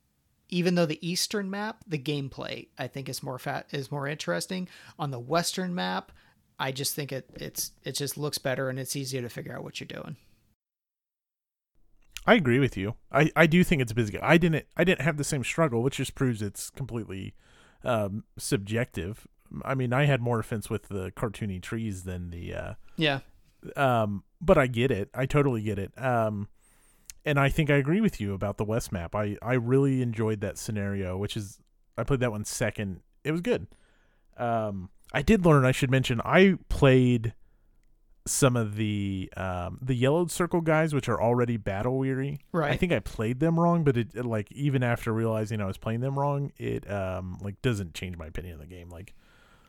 even 0.50 0.76
though 0.76 0.86
the 0.86 1.08
eastern 1.08 1.50
map, 1.50 1.84
the 1.88 2.00
gameplay 2.00 2.68
I 2.78 2.88
think 2.88 3.10
is 3.10 3.22
more 3.22 3.38
fat 3.38 3.68
is 3.72 3.92
more 3.92 4.08
interesting. 4.08 4.68
On 4.98 5.12
the 5.12 5.20
western 5.20 5.76
map, 5.76 6.12
I 6.60 6.72
just 6.72 6.96
think 6.96 7.12
it 7.12 7.30
it's 7.36 7.72
it 7.84 7.94
just 7.94 8.18
looks 8.18 8.38
better 8.38 8.70
and 8.70 8.80
it's 8.80 8.96
easier 8.96 9.22
to 9.22 9.30
figure 9.30 9.56
out 9.56 9.64
what 9.64 9.80
you're 9.80 9.88
doing. 9.88 10.18
I 12.26 12.36
agree 12.36 12.60
with 12.60 12.78
you. 12.78 12.96
I, 13.12 13.32
I 13.36 13.48
do 13.48 13.64
think 13.64 13.82
it's 13.82 13.94
busy. 13.94 14.20
I 14.20 14.38
didn't 14.38 14.66
I 14.76 14.84
didn't 14.84 15.02
have 15.02 15.18
the 15.18 15.24
same 15.24 15.44
struggle, 15.44 15.82
which 15.82 15.98
just 15.98 16.16
proves 16.16 16.42
it's 16.42 16.70
completely 16.70 17.34
um, 17.84 18.24
subjective. 18.38 19.28
I 19.66 19.76
mean, 19.76 19.94
I 19.94 20.06
had 20.06 20.22
more 20.22 20.40
offense 20.40 20.70
with 20.70 20.88
the 20.90 21.12
cartoony 21.12 21.62
trees 21.62 22.04
than 22.04 22.30
the 22.30 22.54
uh, 22.54 22.74
Yeah. 22.98 23.20
um, 23.76 24.24
but 24.42 24.58
I 24.58 24.68
get 24.68 24.92
it. 24.92 25.10
I 25.14 25.26
totally 25.26 25.62
get 25.62 25.80
it. 25.80 25.92
Um, 26.02 26.48
and 27.26 27.40
I 27.40 27.50
think 27.50 27.70
I 27.70 27.76
agree 27.76 28.02
with 28.02 28.22
you 28.22 28.34
about 28.34 28.58
the 28.58 28.64
West 28.66 28.92
map. 28.92 29.14
I 29.16 29.38
I 29.42 29.54
really 29.54 30.02
enjoyed 30.02 30.42
that 30.42 30.58
scenario, 30.58 31.18
which 31.18 31.36
is 31.36 31.60
I 31.98 32.04
played 32.04 32.22
that 32.22 32.32
one 32.32 32.46
second. 32.46 33.02
It 33.24 33.32
was 33.32 33.42
good. 33.42 33.68
Um, 34.38 34.90
I 35.14 35.22
did 35.22 35.46
learn. 35.46 35.66
I 35.66 35.72
should 35.74 35.92
mention 35.92 36.22
I 36.24 36.58
played 36.70 37.34
some 38.26 38.56
of 38.56 38.76
the 38.76 39.32
um, 39.36 39.80
the 39.82 39.96
yellowed 39.96 40.32
circle 40.32 40.62
guys, 40.62 40.94
which 40.94 41.10
are 41.10 41.22
already 41.22 41.58
battle 41.58 41.98
weary. 41.98 42.40
Right. 42.54 42.72
I 42.72 42.78
think 42.78 42.92
I 42.94 43.00
played 43.00 43.40
them 43.40 43.60
wrong, 43.60 43.84
but 43.84 43.98
it, 43.98 44.10
it, 44.16 44.26
like 44.26 44.52
even 44.54 44.82
after 44.84 45.12
realizing 45.12 45.60
I 45.62 45.66
was 45.66 45.78
playing 45.78 46.00
them 46.02 46.18
wrong, 46.18 46.52
it 46.58 46.90
um 46.90 47.38
like 47.42 47.62
doesn't 47.62 47.94
change 47.96 48.18
my 48.18 48.28
opinion 48.28 48.54
of 48.56 48.60
the 48.62 48.68
game. 48.68 48.90
Like 48.90 49.14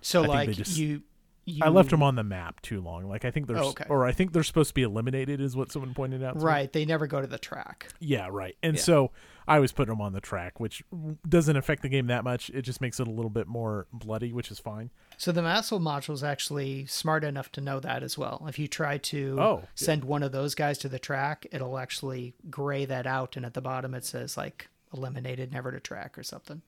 so 0.01 0.24
I 0.24 0.26
like 0.26 0.51
just- 0.53 0.76
you, 0.78 1.03
you 1.46 1.64
I 1.64 1.68
left 1.68 1.90
them 1.90 2.03
on 2.03 2.14
the 2.14 2.22
map 2.22 2.61
too 2.62 2.80
long. 2.80 3.09
Like 3.09 3.24
I 3.24 3.30
think 3.30 3.46
there's 3.46 3.61
Oh, 3.61 3.68
okay. 3.70 3.84
or 3.88 4.05
I 4.07 4.12
think 4.12 4.32
they're 4.32 4.42
supposed 4.44 4.68
to 4.70 4.74
be 4.74 4.82
eliminated, 4.82 5.40
is 5.40 5.57
what 5.57 5.72
someone 5.72 5.94
pointed 5.94 6.22
out. 6.22 6.34
to 6.34 6.38
me. 6.38 6.44
right. 6.44 6.72
They 6.72 6.84
never 6.84 7.07
go 7.07 7.20
to 7.20 7.26
the 7.26 7.38
track. 7.38 7.88
Yeah, 7.98 8.28
right. 8.30 8.57
And 8.62 8.76
Yeah. 8.76 8.82
so 8.82 9.11
I 9.48 9.59
was 9.59 9.72
putting 9.72 9.92
them 9.92 10.01
on 10.01 10.12
the 10.12 10.20
track, 10.20 10.61
which 10.61 10.84
doesn't 11.28 11.57
affect 11.57 11.82
the 11.82 11.88
game 11.88 12.07
that 12.07 12.22
much. 12.22 12.51
It 12.51 12.62
just 12.62 12.80
makes 12.80 13.01
it 13.01 13.09
a 13.09 13.11
little 13.11 13.30
bit 13.30 13.48
more 13.48 13.88
bloody, 13.92 14.32
which 14.32 14.51
is 14.53 14.61
fine. 14.61 14.90
So 15.16 15.32
the 15.32 15.42
Vassal 15.42 15.80
module 15.80 16.14
is 16.14 16.22
actually 16.22 16.86
smart 16.86 17.24
enough 17.24 17.51
to 17.53 17.61
know 17.61 17.80
that 17.80 18.05
as 18.05 18.16
well. 18.16 18.44
If 18.48 18.59
you 18.61 18.68
try 18.68 18.98
to 18.98 19.36
Oh, 19.40 19.59
yeah. 19.62 19.66
send 19.74 20.05
one 20.05 20.22
of 20.22 20.30
those 20.30 20.55
guys 20.55 20.78
to 20.78 20.88
the 20.88 21.01
track, 21.01 21.46
it'll 21.51 21.78
actually 21.78 22.34
gray 22.48 22.84
that 22.84 23.07
out, 23.09 23.36
and 23.36 23.44
at 23.44 23.55
the 23.55 23.61
bottom 23.62 23.92
it 23.94 24.05
says 24.05 24.36
like 24.36 24.68
eliminated, 24.94 25.53
never 25.53 25.72
to 25.72 25.80
track 25.80 26.16
or 26.16 26.22
something. 26.22 26.62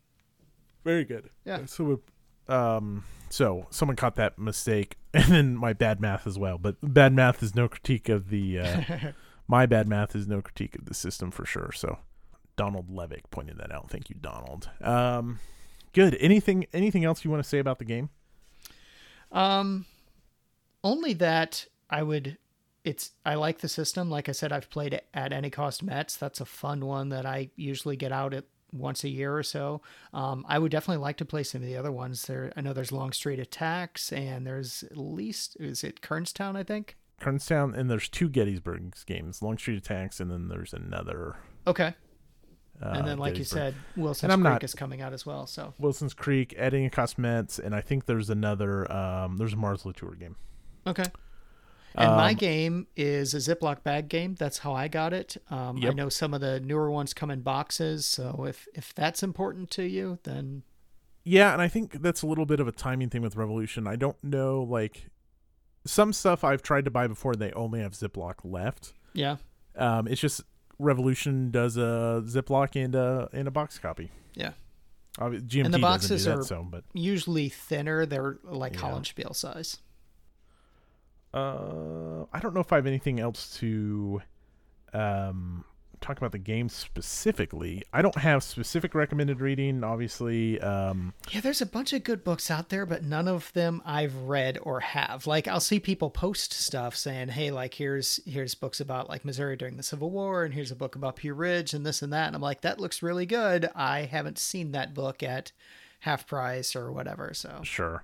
Very 0.83 1.05
good. 1.05 1.31
Yeah. 1.45 1.67
So, 1.67 2.01
um, 2.49 3.05
so 3.33 3.67
someone 3.71 3.97
caught 3.97 4.17
that 4.17 4.39
mistake, 4.39 4.97
and 5.15 5.33
then 5.33 5.57
my 5.57 5.73
bad 5.73 6.01
math 6.01 6.27
as 6.27 6.39
well. 6.39 6.59
But 6.59 6.77
bad 6.83 7.13
math 7.13 7.43
is 7.43 7.55
no 7.55 7.69
critique 7.69 8.09
of 8.09 8.29
the. 8.29 8.59
Uh, 8.59 8.83
my 9.49 9.67
bad 9.67 9.89
math 9.89 10.15
is 10.15 10.27
no 10.27 10.43
critique 10.43 10.75
of 10.77 10.85
the 10.85 10.95
system 10.95 11.31
for 11.31 11.45
sure. 11.45 11.73
So, 11.73 11.99
Donald 12.57 12.91
Levick 12.91 13.31
pointed 13.31 13.59
that 13.59 13.73
out. 13.73 13.91
Thank 13.91 14.11
you, 14.11 14.17
Donald. 14.21 14.69
Um, 14.83 15.39
good. 15.93 16.17
Anything? 16.21 16.67
Anything 16.73 17.05
else 17.05 17.25
you 17.25 17.31
want 17.31 17.43
to 17.43 17.49
say 17.49 17.59
about 17.59 17.79
the 17.79 17.85
game? 17.85 18.11
Um, 19.31 19.87
only 20.85 21.15
that 21.15 21.67
I 21.89 22.03
would. 22.03 22.39
It's 22.85 23.13
I 23.25 23.37
like 23.37 23.59
the 23.59 23.69
system. 23.69 24.11
Like 24.11 24.29
I 24.29 24.33
said, 24.33 24.53
I've 24.53 24.69
played 24.69 24.93
it 24.93 25.07
at 25.15 25.33
Any 25.33 25.51
Cost 25.51 25.83
Metz. 25.83 26.17
That's 26.17 26.41
a 26.41 26.45
fun 26.45 26.85
one 26.85 27.11
that 27.11 27.25
I 27.25 27.51
usually 27.55 27.97
get 27.97 28.11
out 28.13 28.35
at 28.35 28.45
once 28.73 29.05
a 29.05 29.09
year 29.09 29.37
or 29.37 29.43
so. 29.43 29.81
Um, 30.13 30.45
I 30.49 30.59
would 30.59 30.73
definitely 30.73 31.03
like 31.03 31.17
to 31.19 31.25
play 31.25 31.43
some 31.43 31.61
of 31.63 31.67
the 31.67 31.77
other 31.77 31.93
ones. 31.93 32.27
There, 32.27 32.53
I 32.57 32.61
know 32.63 32.73
there's 32.73 32.93
Longstreet 32.93 33.39
Attacks, 33.39 34.13
and 34.13 34.47
there's 34.47 34.83
at 34.85 34.97
least 34.97 35.57
is 35.61 35.85
it 35.85 36.01
Kernstown, 36.01 36.57
I 36.57 36.63
think. 36.63 36.97
Kernstown, 37.21 37.77
and 37.77 37.89
there's 37.91 38.09
two 38.09 38.29
Gettysburg 38.29 38.95
games: 39.07 39.43
Longstreet 39.43 39.79
Attacks, 39.79 40.19
and 40.21 40.31
then 40.31 40.49
there's 40.49 40.73
another. 40.73 41.37
Okay, 41.67 41.95
Uh, 42.83 42.95
and 42.97 43.07
then 43.07 43.19
like 43.19 43.39
you 43.39 43.45
said, 43.45 43.75
Wilson's 43.97 44.33
Creek 44.35 44.43
not- 44.43 44.65
is 44.65 44.75
coming 44.75 45.01
out 45.03 45.13
as 45.13 45.25
well. 45.25 45.47
So 45.47 45.73
Wilson's 45.79 46.15
Creek, 46.15 46.53
Edding 46.57 46.91
Metz, 47.19 47.59
and 47.61 47.75
I 47.77 47.81
think 47.81 48.07
there's 48.07 48.29
another. 48.31 48.91
Um, 48.91 49.37
there's 49.37 49.53
a 49.53 49.57
Mars-la-Tour 49.57 50.17
game. 50.17 50.35
okay. 50.87 51.05
And 51.95 52.11
my 52.17 52.31
Um, 52.31 52.37
game 52.37 52.87
is 52.97 53.35
a 53.35 53.39
Ziploc 53.39 53.83
bag 53.83 54.09
game. 54.09 54.35
That's 54.35 54.59
how 54.59 54.73
I 54.75 54.89
got 54.89 55.13
it. 55.13 55.37
Um, 55.51 55.79
I 55.85 55.91
know 55.91 56.09
some 56.09 56.33
of 56.35 56.41
the 56.41 56.59
newer 56.61 56.91
ones 56.91 57.13
come 57.15 57.31
in 57.31 57.41
boxes, 57.43 58.07
so 58.07 58.45
if 58.49 58.67
if 58.75 58.95
that's 58.95 59.23
important 59.23 59.71
to 59.73 59.83
you, 59.85 60.19
then 60.23 60.63
Yeah, 61.25 61.53
and 61.53 61.63
I 61.63 61.69
think 61.69 62.03
that's 62.03 62.23
a 62.23 62.27
little 62.27 62.47
bit 62.47 62.59
of 62.61 62.67
a 62.67 62.73
timing 62.73 63.09
thing 63.11 63.23
with 63.23 63.37
Revolution. 63.37 63.87
I 63.87 63.97
don't 63.97 64.23
know, 64.25 64.63
like 64.63 65.11
some 65.85 66.13
stuff 66.13 66.43
I've 66.45 66.63
tried 66.63 66.85
to 66.87 66.91
buy 66.91 67.07
before, 67.07 67.35
they 67.35 67.53
only 67.53 67.81
have 67.81 67.93
Ziploc 67.93 68.37
left. 68.45 68.93
yeah, 69.13 69.37
Um, 69.77 70.07
it's 70.09 70.21
just 70.21 70.43
Revolution 70.79 71.51
does 71.51 71.77
a 71.77 72.23
Ziploc 72.27 72.75
and 72.83 72.95
a 72.95 73.29
and 73.33 73.47
a 73.47 73.51
box 73.51 73.79
copy. 73.79 74.11
Yeah. 74.35 74.53
GMT 75.19 75.65
And 75.67 75.75
the 75.75 75.79
boxes 75.79 76.25
do 76.25 76.31
that, 76.31 76.39
are- 76.39 76.43
so 76.43 76.67
but 76.69 76.85
usually 76.95 77.49
thinner. 77.51 78.07
They're 78.07 78.39
like 78.45 78.75
Yeah. 78.75 78.81
Hollandspiele 78.81 79.37
size. 79.37 79.79
Uh, 81.35 82.25
I 82.33 82.41
don't 82.41 82.55
know 82.55 82.61
if 82.61 82.73
I 82.73 82.77
have 82.77 82.87
anything 82.87 83.21
else 83.21 83.57
to 83.59 84.23
um 84.93 85.65
talk 86.03 86.19
about 86.19 86.33
the 86.33 86.39
game 86.39 86.69
specifically. 86.69 87.85
I 87.93 88.03
don't 88.03 88.17
have 88.17 88.43
specific 88.43 88.95
recommended 88.95 89.41
reading. 89.41 89.85
Obviously, 89.85 90.61
um, 90.61 91.15
Yeah, 91.31 91.41
there's 91.41 91.63
a 91.63 91.67
bunch 91.67 91.93
of 91.93 92.03
good 92.03 92.25
books 92.25 92.51
out 92.51 92.71
there, 92.71 92.85
but 92.85 93.05
none 93.05 93.29
of 93.29 93.53
them 93.53 93.81
I've 93.87 94.15
read 94.17 94.59
or 94.63 94.81
have. 94.81 95.27
Like 95.27 95.47
I'll 95.47 95.61
see 95.61 95.79
people 95.79 96.11
post 96.11 96.53
stuff 96.53 96.97
saying, 96.97 97.29
"Hey, 97.29 97.51
like 97.51 97.75
here's 97.75 98.21
here's 98.27 98.55
books 98.55 98.81
about 98.81 99.09
like 99.09 99.25
Missouri 99.25 99.57
during 99.57 99.77
the 99.77 99.83
Civil 99.83 100.11
War, 100.11 100.45
and 100.45 100.53
here's 100.53 100.73
a 100.73 100.77
book 100.77 100.97
about 100.97 101.17
Pea 101.17 101.31
Ridge, 101.31 101.73
and 101.73 101.87
this 101.87 102.03
and 102.03 102.13
that." 102.13 102.27
And 102.27 102.37
I'm 102.37 102.43
like, 102.43 102.63
"That 102.63 102.81
looks 102.81 103.03
really 103.03 103.27
good." 103.27 103.71
I 103.75 104.03
haven't 104.03 104.39
seen 104.39 104.73
that 104.73 104.95
book 104.95 105.23
at 105.23 105.53
half 106.01 106.27
price 106.27 106.75
or 106.75 106.91
whatever. 106.91 107.33
So 107.33 107.61
Sure. 107.63 108.03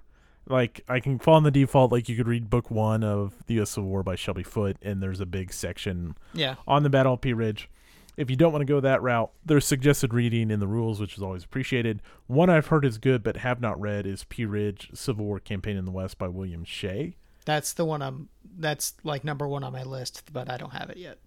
Like 0.49 0.83
I 0.89 1.01
can 1.01 1.19
fall 1.19 1.35
on 1.35 1.43
the 1.43 1.51
default. 1.51 1.93
Like 1.93 2.09
you 2.09 2.17
could 2.17 2.29
read 2.29 2.49
book 2.51 2.71
one 2.71 3.05
of 3.05 3.35
the 3.47 3.55
U.S. 3.55 3.71
Civil 3.71 3.91
War 3.91 4.03
by 4.03 4.15
Shelby 4.17 4.43
Foote, 4.43 4.77
and 4.83 5.03
there's 5.03 5.21
a 5.21 5.27
big 5.27 5.53
section 5.53 6.17
yeah, 6.33 6.55
on 6.67 6.83
the 6.83 6.91
Battle 6.91 7.15
of 7.15 7.21
Pea 7.21 7.33
Ridge. 7.35 7.69
If 8.17 8.31
you 8.31 8.37
don't 8.37 8.51
want 8.53 8.63
to 8.63 8.67
go 8.67 8.81
that 8.81 9.01
route, 9.01 9.31
there's 9.45 9.65
suggested 9.65 10.13
reading 10.13 10.51
in 10.51 10.59
the 10.59 10.67
rules, 10.67 11.01
which 11.01 11.17
is 11.17 11.23
always 11.23 11.45
appreciated. 11.45 12.03
One 12.27 12.51
I've 12.51 12.67
heard 12.67 12.85
is 12.85 12.99
good 12.99 13.23
but 13.23 13.37
have 13.37 13.61
not 13.61 13.81
read 13.81 14.07
is 14.07 14.25
Pea 14.25 14.45
Ridge 14.45 14.91
Civil 14.93 15.25
War 15.25 15.39
Campaign 15.39 15.77
in 15.77 15.85
the 15.85 15.93
West 15.93 16.19
by 16.19 16.27
William 16.29 16.65
Shea. 16.65 17.15
that's 17.45 17.73
the 17.75 17.85
one 17.85 18.03
I'm. 18.03 18.29
That's 18.59 18.95
like 19.05 19.23
number 19.23 19.47
one 19.47 19.63
on 19.63 19.73
my 19.73 19.85
list, 19.85 20.31
but 20.33 20.51
I 20.51 20.57
don't 20.57 20.73
have 20.73 20.91
it 20.91 20.97
yet. 20.97 21.19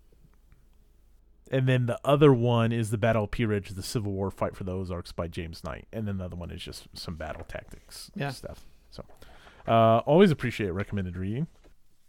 And 1.49 1.67
then 1.67 1.85
the 1.85 1.99
other 2.05 2.33
one 2.33 2.71
is 2.71 2.91
the 2.91 2.97
Battle 2.97 3.25
of 3.25 3.31
Pea 3.31 3.45
Ridge, 3.45 3.69
the 3.69 3.83
Civil 3.83 4.11
War 4.13 4.31
Fight 4.31 4.55
for 4.55 4.63
the 4.63 4.71
Ozarks 4.73 5.11
by 5.11 5.27
James 5.27 5.63
Knight. 5.63 5.85
And 5.91 6.07
then 6.07 6.17
the 6.17 6.25
other 6.25 6.35
one 6.37 6.49
is 6.51 6.61
just 6.61 6.87
some 6.93 7.15
battle 7.15 7.43
tactics 7.47 8.09
Yeah. 8.15 8.29
stuff. 8.31 8.65
Uh, 9.67 9.99
always 9.99 10.31
appreciate 10.31 10.69
recommended 10.71 11.17
reading. 11.17 11.47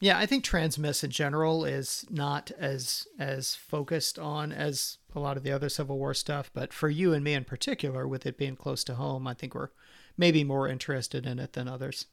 Yeah, 0.01 0.19
I 0.19 0.27
think 0.27 0.45
Transmiss 0.45 1.05
in 1.05 1.11
general 1.11 1.65
is 1.65 2.05
not 2.11 2.51
as 2.59 3.07
as 3.21 3.55
focused 3.55 4.19
on 4.19 4.51
as 4.51 4.99
a 5.15 5.21
lot 5.21 5.37
of 5.37 5.45
the 5.45 5.53
other 5.53 5.69
Civil 5.69 5.97
War 5.97 6.13
stuff, 6.13 6.51
but 6.53 6.73
for 6.73 6.89
you 6.89 7.13
and 7.13 7.23
me 7.23 7.35
in 7.35 7.45
particular, 7.45 8.09
with 8.09 8.27
it 8.27 8.37
being 8.37 8.57
close 8.57 8.83
to 8.85 8.95
home, 8.95 9.29
I 9.29 9.35
think 9.35 9.55
we're 9.55 9.69
maybe 10.17 10.43
more 10.43 10.67
interested 10.67 11.25
in 11.25 11.39
it 11.39 11.53
than 11.53 11.69
others. 11.69 12.07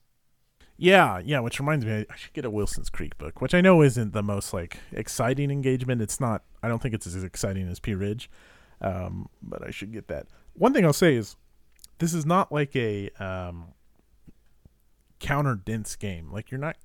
Yeah, 0.77 1.19
yeah, 1.25 1.39
which 1.39 1.59
reminds 1.59 1.83
me, 1.83 2.05
I 2.09 2.15
should 2.15 2.33
get 2.33 2.45
a 2.45 2.49
Wilson's 2.49 2.89
Creek 2.89 3.17
book, 3.17 3.41
which 3.41 3.55
I 3.55 3.59
know 3.59 3.81
isn't 3.81 4.13
the 4.13 4.23
most 4.23 4.53
like 4.53 4.77
exciting 4.91 5.49
engagement. 5.49 6.01
It's 6.01 6.19
not. 6.19 6.43
I 6.61 6.67
don't 6.67 6.81
think 6.81 6.93
it's 6.93 7.07
as 7.07 7.23
exciting 7.23 7.67
as 7.67 7.79
Pea 7.79 7.95
Ridge, 7.95 8.29
um, 8.81 9.29
but 9.41 9.65
I 9.65 9.71
should 9.71 9.91
get 9.91 10.07
that. 10.09 10.27
One 10.53 10.73
thing 10.73 10.85
I'll 10.85 10.93
say 10.93 11.15
is, 11.15 11.35
this 11.97 12.13
is 12.13 12.25
not 12.25 12.51
like 12.51 12.75
a 12.75 13.09
um, 13.19 13.73
counter 15.19 15.55
dense 15.55 15.95
game. 15.95 16.31
Like 16.31 16.51
you're 16.51 16.59
not. 16.59 16.77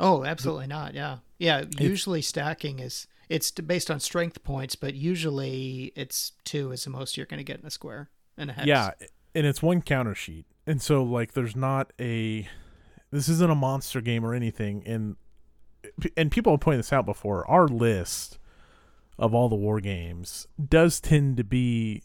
Oh, 0.00 0.24
absolutely 0.24 0.66
not. 0.66 0.94
Yeah, 0.94 1.18
yeah. 1.38 1.64
Usually 1.78 2.22
stacking 2.22 2.78
is 2.78 3.06
it's 3.28 3.50
based 3.50 3.90
on 3.90 4.00
strength 4.00 4.42
points, 4.42 4.74
but 4.74 4.94
usually 4.94 5.92
it's 5.96 6.32
two 6.44 6.72
is 6.72 6.84
the 6.84 6.90
most 6.90 7.16
you're 7.16 7.26
going 7.26 7.38
to 7.38 7.44
get 7.44 7.60
in 7.60 7.66
a 7.66 7.70
square 7.70 8.10
and 8.36 8.50
a 8.50 8.52
hex. 8.52 8.66
Yeah, 8.66 8.90
and 9.34 9.46
it's 9.46 9.62
one 9.62 9.82
counter 9.82 10.14
sheet, 10.14 10.46
and 10.66 10.80
so 10.82 11.02
like 11.02 11.32
there's 11.32 11.56
not 11.56 11.92
a. 12.00 12.48
This 13.10 13.28
isn't 13.28 13.50
a 13.50 13.54
monster 13.54 14.00
game 14.00 14.24
or 14.24 14.34
anything, 14.34 14.82
and 14.86 15.16
and 16.16 16.30
people 16.30 16.52
have 16.54 16.60
pointed 16.60 16.80
this 16.80 16.92
out 16.92 17.06
before. 17.06 17.48
Our 17.50 17.68
list 17.68 18.38
of 19.18 19.34
all 19.34 19.48
the 19.48 19.56
war 19.56 19.80
games 19.80 20.46
does 20.68 21.00
tend 21.00 21.36
to 21.36 21.44
be 21.44 22.02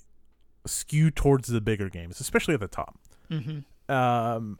skewed 0.66 1.16
towards 1.16 1.48
the 1.48 1.62
bigger 1.62 1.90
games, 1.90 2.20
especially 2.20 2.54
at 2.54 2.60
the 2.60 2.68
top. 2.68 3.00
hmm 3.30 3.60
Um, 3.90 4.60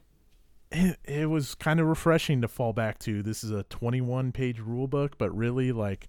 it, 0.70 0.98
it 1.04 1.30
was 1.30 1.54
kind 1.54 1.80
of 1.80 1.86
refreshing 1.86 2.40
to 2.42 2.48
fall 2.48 2.72
back 2.72 2.98
to. 3.00 3.22
This 3.22 3.42
is 3.44 3.50
a 3.50 3.62
21 3.64 4.32
page 4.32 4.60
rule 4.60 4.86
book, 4.86 5.16
but 5.18 5.34
really 5.36 5.72
like, 5.72 6.08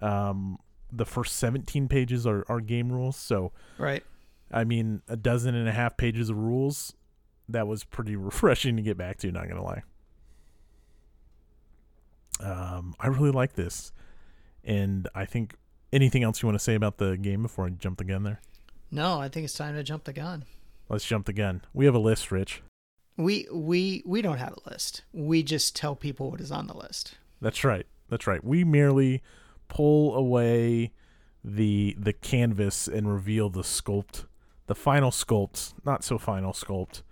um, 0.00 0.58
the 0.92 1.04
first 1.06 1.36
17 1.36 1.88
pages 1.88 2.26
are, 2.26 2.44
are 2.48 2.60
game 2.60 2.90
rules. 2.90 3.16
So, 3.16 3.52
Right. 3.78 4.02
I 4.52 4.64
mean, 4.64 5.02
a 5.08 5.16
dozen 5.16 5.54
and 5.54 5.68
a 5.68 5.72
half 5.72 5.96
pages 5.96 6.28
of 6.30 6.36
rules. 6.36 6.94
That 7.48 7.68
was 7.68 7.84
pretty 7.84 8.16
refreshing 8.16 8.76
to 8.76 8.82
get 8.82 8.96
back 8.96 9.18
to. 9.18 9.30
Not 9.30 9.48
gonna 9.48 9.62
lie. 9.62 9.82
Um, 12.40 12.94
I 12.98 13.08
really 13.08 13.30
like 13.30 13.52
this, 13.52 13.92
and 14.64 15.08
I 15.14 15.26
think 15.26 15.54
anything 15.92 16.22
else 16.22 16.40
you 16.42 16.46
want 16.46 16.58
to 16.58 16.64
say 16.64 16.74
about 16.74 16.96
the 16.96 17.16
game 17.16 17.42
before 17.42 17.66
I 17.66 17.70
jump 17.70 17.98
the 17.98 18.04
gun 18.04 18.22
there? 18.22 18.40
No, 18.90 19.20
I 19.20 19.28
think 19.28 19.44
it's 19.44 19.54
time 19.54 19.74
to 19.74 19.82
jump 19.82 20.04
the 20.04 20.12
gun. 20.12 20.44
Let's 20.88 21.04
jump 21.04 21.26
the 21.26 21.32
gun. 21.32 21.62
We 21.74 21.84
have 21.84 21.94
a 21.94 21.98
list, 22.00 22.32
Rich. 22.32 22.62
We 23.20 23.46
we 23.52 24.02
we 24.06 24.22
don't 24.22 24.38
have 24.38 24.54
a 24.54 24.70
list. 24.70 25.02
We 25.12 25.42
just 25.42 25.76
tell 25.76 25.94
people 25.94 26.30
what 26.30 26.40
is 26.40 26.50
on 26.50 26.66
the 26.66 26.76
list. 26.76 27.16
That's 27.40 27.64
right. 27.64 27.86
That's 28.08 28.26
right. 28.26 28.42
We 28.42 28.64
merely 28.64 29.22
pull 29.68 30.14
away 30.14 30.92
the 31.44 31.96
the 31.98 32.12
canvas 32.12 32.88
and 32.88 33.12
reveal 33.12 33.50
the 33.50 33.62
sculpt, 33.62 34.24
the 34.66 34.74
final 34.74 35.10
sculpt, 35.10 35.74
not 35.84 36.04
so 36.04 36.18
final 36.18 36.52
sculpt 36.52 37.02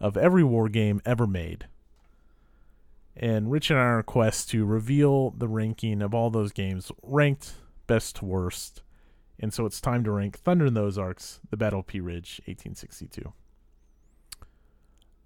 of 0.00 0.16
every 0.16 0.44
war 0.44 0.68
game 0.68 1.00
ever 1.04 1.26
made. 1.26 1.66
And 3.16 3.50
Rich 3.50 3.70
and 3.70 3.78
I 3.78 3.82
are 3.82 3.94
on 3.94 4.00
a 4.00 4.04
quest 4.04 4.50
to 4.50 4.64
reveal 4.64 5.30
the 5.30 5.48
ranking 5.48 6.02
of 6.02 6.14
all 6.14 6.30
those 6.30 6.50
games, 6.50 6.90
ranked 7.02 7.54
best 7.86 8.16
to 8.16 8.24
worst. 8.24 8.82
And 9.38 9.52
so 9.52 9.66
it's 9.66 9.80
time 9.80 10.02
to 10.04 10.10
rank 10.10 10.38
Thunder 10.38 10.66
in 10.66 10.74
the 10.74 10.82
Ozarks, 10.82 11.40
The 11.50 11.56
Battle 11.56 11.80
of 11.80 11.86
Pea 11.86 12.00
Ridge, 12.00 12.40
1862. 12.46 13.32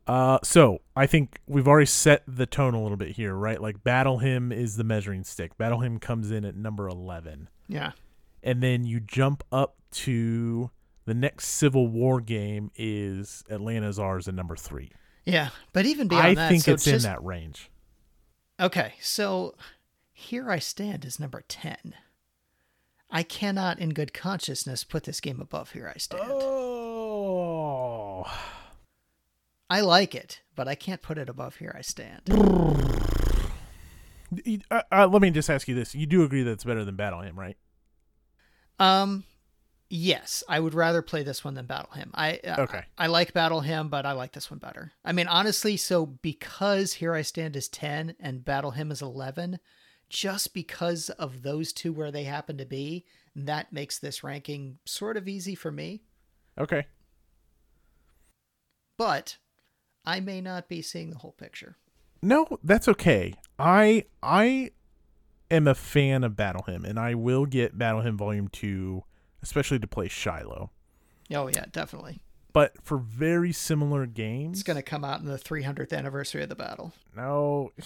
Uh, 0.07 0.39
so 0.45 0.79
I 0.95 1.07
think 1.07 1.41
we've 1.47 1.67
already 1.67 1.87
set 1.87 2.23
the 2.29 2.47
tone 2.47 2.75
a 2.75 2.83
little 2.83 2.97
bit 2.97 3.11
here, 3.17 3.35
right? 3.35 3.61
Like 3.61 3.83
Battle 3.83 4.19
Hymn 4.19 4.53
is 4.53 4.77
the 4.77 4.85
measuring 4.85 5.25
stick. 5.25 5.59
Battle 5.59 5.81
Hymn 5.81 5.99
comes 5.99 6.31
in 6.31 6.45
at 6.45 6.55
number 6.57 6.89
eleven, 6.89 7.49
Yeah. 7.69 7.93
and 8.43 8.63
then 8.63 8.85
you 8.85 9.01
jump 9.01 9.43
up 9.51 9.77
to 9.93 10.71
the 11.07 11.15
next 11.15 11.49
Civil 11.49 11.89
War 11.89 12.21
game 12.21 12.71
is 12.77 13.43
Atlanta's 13.51 13.99
ours 13.99 14.29
at 14.29 14.35
number 14.35 14.55
three. 14.57 14.91
Yeah. 15.25 15.49
But 15.73 15.87
even 15.87 16.07
beyond 16.09 16.27
I 16.27 16.35
that, 16.35 16.47
I 16.47 16.49
think 16.51 16.63
so 16.65 16.73
it's 16.75 16.85
just, 16.85 17.05
in 17.05 17.11
that 17.11 17.23
range. 17.25 17.71
Okay, 18.61 18.95
so 19.01 19.55
here 20.13 20.51
I 20.51 20.59
stand 20.61 21.05
is 21.05 21.19
number 21.21 21.43
10. 21.49 21.95
I 23.11 23.23
cannot, 23.23 23.79
in 23.79 23.91
good 23.91 24.13
consciousness, 24.15 24.83
put 24.85 25.05
this 25.05 25.21
game 25.21 25.41
above 25.41 25.73
Here 25.73 25.93
I 25.95 25.99
Stand. 25.99 26.23
Oh, 26.31 28.25
I 29.69 29.81
like 29.81 30.15
it, 30.15 30.43
but 30.55 30.69
I 30.69 30.75
can't 30.75 31.03
put 31.03 31.19
it 31.19 31.29
above 31.29 31.57
Here 31.57 31.75
I 31.77 31.81
Stand. 31.83 32.23
uh, 34.71 34.83
uh, 34.93 35.07
let 35.09 35.23
me 35.23 35.31
just 35.31 35.51
ask 35.51 35.67
you 35.69 35.75
this: 35.75 35.95
You 35.95 36.07
do 36.07 36.23
agree 36.23 36.43
that 36.43 36.53
it's 36.53 36.65
better 36.65 36.85
than 36.85 36.97
Battle 36.97 37.21
Hymn, 37.21 37.39
right? 37.39 37.57
Um, 38.79 39.25
yes, 39.89 40.45
I 40.49 40.61
would 40.61 40.75
rather 40.75 41.03
play 41.03 41.23
this 41.23 41.45
one 41.45 41.55
than 41.55 41.67
Battle 41.67 41.91
Hymn. 41.95 42.11
I 42.15 42.39
uh, 42.47 42.61
Okay. 42.63 42.85
I 42.97 43.09
like 43.09 43.33
Battle 43.33 43.61
Hymn, 43.61 43.89
but 43.89 44.07
I 44.07 44.13
like 44.13 44.33
this 44.33 44.51
one 44.51 44.59
better. 44.59 44.93
I 45.05 45.13
mean, 45.13 45.27
honestly, 45.29 45.77
so 45.77 46.07
because 46.07 46.95
Here 46.95 47.15
I 47.15 47.23
Stand 47.23 47.57
is 47.57 47.69
10 47.69 48.15
and 48.21 48.45
Battle 48.45 48.73
Hymn 48.73 48.93
is 48.93 49.03
11, 49.03 49.59
just 50.09 50.55
because 50.55 51.11
of 51.11 51.43
those 51.43 51.73
two 51.73 51.93
where 51.93 52.13
they 52.13 52.25
happen 52.25 52.59
to 52.59 52.67
be, 52.67 53.05
that 53.35 53.73
makes 53.73 53.99
this 53.99 54.23
ranking 54.23 54.79
sort 54.85 55.17
of 55.17 55.27
easy 55.27 55.55
for 55.55 55.73
me. 55.73 56.03
Okay. 56.59 56.87
But 58.99 59.37
I 60.07 60.21
may 60.21 60.41
not 60.41 60.69
be 60.69 60.83
seeing 60.83 61.11
the 61.11 61.19
whole 61.19 61.33
picture. 61.33 61.77
No, 62.23 62.47
that's 62.63 62.89
okay. 62.89 63.35
I 63.59 64.05
I 64.23 64.71
am 65.51 65.67
a 65.69 65.75
fan 65.75 66.25
of 66.25 66.37
Battle 66.37 66.63
Hymn, 66.67 66.85
and 66.85 66.99
I 66.99 67.15
will 67.15 67.45
get 67.47 67.77
Battle 67.77 68.01
Hymn 68.03 68.17
Volume 68.17 68.49
Two, 68.49 69.05
especially 69.43 69.79
to 69.81 69.87
play 69.87 70.09
Shiloh. 70.09 70.71
Oh 71.35 71.49
yeah, 71.49 71.65
definitely. 71.73 72.21
But 72.53 72.73
for 72.83 72.97
very 72.99 73.53
similar 73.53 74.07
games, 74.07 74.59
It's 74.61 74.63
going 74.67 74.77
to 74.79 74.83
come 74.83 75.05
out 75.05 75.21
in 75.21 75.27
the 75.27 75.37
300th 75.37 75.93
anniversary 75.93 76.43
of 76.43 76.49
the 76.49 76.55
battle. 76.55 76.95
no. 77.15 77.71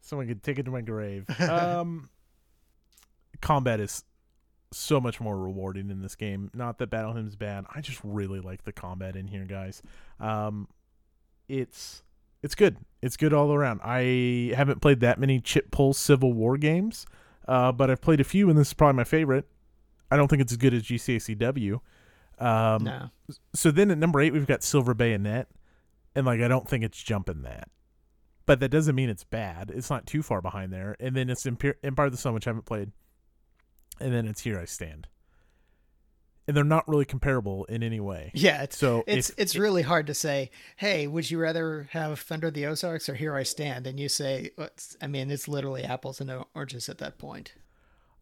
Someone 0.00 0.26
could 0.26 0.42
take 0.42 0.58
it 0.58 0.64
to 0.64 0.70
my 0.70 0.80
grave. 0.80 1.26
Um, 1.40 2.08
combat 3.40 3.78
is 3.80 4.02
so 4.72 5.00
much 5.00 5.20
more 5.20 5.38
rewarding 5.38 5.90
in 5.90 6.00
this 6.00 6.14
game. 6.14 6.50
Not 6.54 6.78
that 6.78 6.90
Battle 6.90 7.14
Hymn's 7.14 7.36
bad. 7.36 7.64
I 7.74 7.80
just 7.80 8.00
really 8.02 8.40
like 8.40 8.64
the 8.64 8.72
combat 8.72 9.16
in 9.16 9.26
here, 9.28 9.44
guys. 9.44 9.82
Um, 10.20 10.68
it's 11.48 12.02
it's 12.42 12.54
good. 12.54 12.76
It's 13.02 13.16
good 13.16 13.32
all 13.32 13.52
around. 13.52 13.80
I 13.82 14.52
haven't 14.54 14.80
played 14.80 15.00
that 15.00 15.18
many 15.18 15.40
chit 15.40 15.70
pull 15.70 15.92
Civil 15.94 16.32
War 16.32 16.56
games, 16.56 17.06
uh, 17.46 17.72
but 17.72 17.90
I've 17.90 18.00
played 18.00 18.20
a 18.20 18.24
few, 18.24 18.48
and 18.48 18.58
this 18.58 18.68
is 18.68 18.74
probably 18.74 18.96
my 18.96 19.04
favorite. 19.04 19.46
I 20.10 20.16
don't 20.16 20.28
think 20.28 20.42
it's 20.42 20.52
as 20.52 20.58
good 20.58 20.74
as 20.74 20.82
GCACW. 20.82 21.80
Um, 22.38 22.84
no. 22.84 23.10
so 23.54 23.70
then 23.70 23.90
at 23.90 23.98
number 23.98 24.20
eight 24.20 24.32
we've 24.32 24.46
got 24.46 24.62
Silver 24.62 24.94
Bayonet, 24.94 25.48
and 26.14 26.26
like 26.26 26.40
I 26.40 26.48
don't 26.48 26.68
think 26.68 26.84
it's 26.84 27.02
jumping 27.02 27.42
that, 27.42 27.68
but 28.46 28.60
that 28.60 28.68
doesn't 28.68 28.94
mean 28.94 29.08
it's 29.08 29.24
bad. 29.24 29.72
It's 29.74 29.90
not 29.90 30.06
too 30.06 30.22
far 30.22 30.40
behind 30.40 30.72
there. 30.72 30.96
And 31.00 31.16
then 31.16 31.28
it's 31.30 31.44
Empire, 31.46 31.76
Empire 31.82 32.06
of 32.06 32.12
the 32.12 32.18
Sun, 32.18 32.34
which 32.34 32.46
I 32.46 32.50
haven't 32.50 32.66
played, 32.66 32.92
and 34.00 34.12
then 34.12 34.26
it's 34.26 34.42
Here 34.42 34.58
I 34.58 34.64
Stand, 34.64 35.08
and 36.46 36.56
they're 36.56 36.64
not 36.64 36.88
really 36.88 37.04
comparable 37.04 37.64
in 37.66 37.82
any 37.82 38.00
way. 38.00 38.30
Yeah, 38.34 38.62
it's 38.62 38.78
So 38.78 39.04
it's 39.06 39.30
if- 39.30 39.38
it's 39.38 39.56
really 39.56 39.82
hard 39.82 40.06
to 40.06 40.14
say, 40.14 40.50
"Hey, 40.76 41.06
would 41.06 41.30
you 41.30 41.38
rather 41.38 41.88
have 41.92 42.20
Thunder 42.20 42.48
of 42.48 42.54
the 42.54 42.66
Ozarks 42.66 43.08
or 43.08 43.14
Here 43.14 43.34
I 43.34 43.42
Stand?" 43.42 43.86
And 43.86 43.98
you 44.00 44.08
say, 44.08 44.50
I 45.02 45.06
mean, 45.06 45.30
it's 45.30 45.48
literally 45.48 45.84
apples 45.84 46.20
and 46.20 46.44
oranges 46.54 46.88
at 46.88 46.98
that 46.98 47.18
point. 47.18 47.54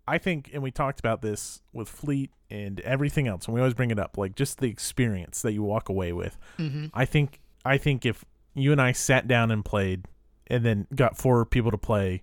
I 0.08 0.18
think, 0.18 0.50
and 0.52 0.62
we 0.62 0.70
talked 0.70 1.00
about 1.00 1.20
this 1.20 1.62
with 1.72 1.88
Fleet 1.88 2.30
and 2.48 2.78
everything 2.80 3.26
else, 3.26 3.46
and 3.46 3.54
we 3.54 3.60
always 3.60 3.74
bring 3.74 3.90
it 3.90 3.98
up, 3.98 4.16
like 4.16 4.36
just 4.36 4.58
the 4.58 4.68
experience 4.68 5.42
that 5.42 5.52
you 5.52 5.64
walk 5.64 5.88
away 5.88 6.12
with. 6.12 6.38
Mm-hmm. 6.58 6.86
I 6.94 7.04
think, 7.04 7.40
I 7.64 7.76
think 7.76 8.06
if 8.06 8.24
you 8.54 8.70
and 8.70 8.80
I 8.80 8.92
sat 8.92 9.26
down 9.26 9.50
and 9.50 9.64
played, 9.64 10.06
and 10.46 10.64
then 10.64 10.86
got 10.94 11.16
four 11.16 11.44
people 11.44 11.72
to 11.72 11.78
play, 11.78 12.22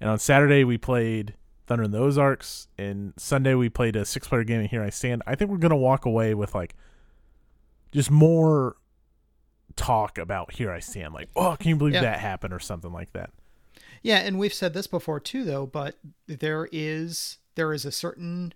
and 0.00 0.10
on 0.10 0.18
Saturday 0.18 0.64
we 0.64 0.76
played 0.76 1.34
Thunder 1.66 1.84
in 1.84 1.90
the 1.90 1.98
Ozarks, 1.98 2.68
and 2.78 3.14
Sunday 3.16 3.54
we 3.54 3.68
played 3.68 3.96
a 3.96 4.04
six-player 4.04 4.44
game, 4.44 4.60
and 4.60 4.68
here 4.68 4.82
I 4.82 4.90
stand. 4.90 5.22
I 5.26 5.34
think 5.34 5.50
we're 5.50 5.56
gonna 5.58 5.76
walk 5.76 6.04
away 6.04 6.34
with 6.34 6.54
like 6.54 6.74
just 7.92 8.10
more 8.10 8.76
talk 9.76 10.18
about 10.18 10.52
here 10.54 10.70
I 10.70 10.80
stand, 10.80 11.14
like, 11.14 11.28
oh, 11.34 11.56
can 11.58 11.70
you 11.70 11.76
believe 11.76 11.94
Yeah. 11.94 12.02
that 12.02 12.20
happened, 12.20 12.52
or 12.52 12.58
something 12.60 12.92
like 12.92 13.12
that. 13.12 13.30
Yeah, 14.02 14.18
and 14.18 14.38
we've 14.38 14.52
said 14.54 14.74
this 14.74 14.86
before 14.86 15.18
too, 15.20 15.44
though. 15.44 15.66
But 15.66 15.96
there 16.26 16.68
is 16.70 17.38
there 17.54 17.72
is 17.72 17.84
a 17.84 17.92
certain 17.92 18.52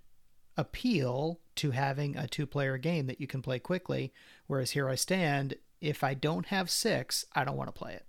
appeal 0.57 1.41
to 1.55 1.71
having 1.71 2.17
a 2.17 2.27
two-player 2.27 2.77
game 2.79 3.07
that 3.07 3.21
you 3.21 3.27
can 3.27 3.41
play 3.43 3.59
quickly. 3.59 4.13
Whereas 4.49 4.73
Here 4.73 4.89
I 4.89 4.97
Stand, 4.97 5.55
if 5.81 6.03
I 6.05 6.15
don't 6.15 6.47
have 6.47 6.69
six, 6.69 7.25
I 7.35 7.45
don't 7.45 7.57
want 7.57 7.69
to 7.69 7.73
play 7.79 7.95
it. 7.95 8.05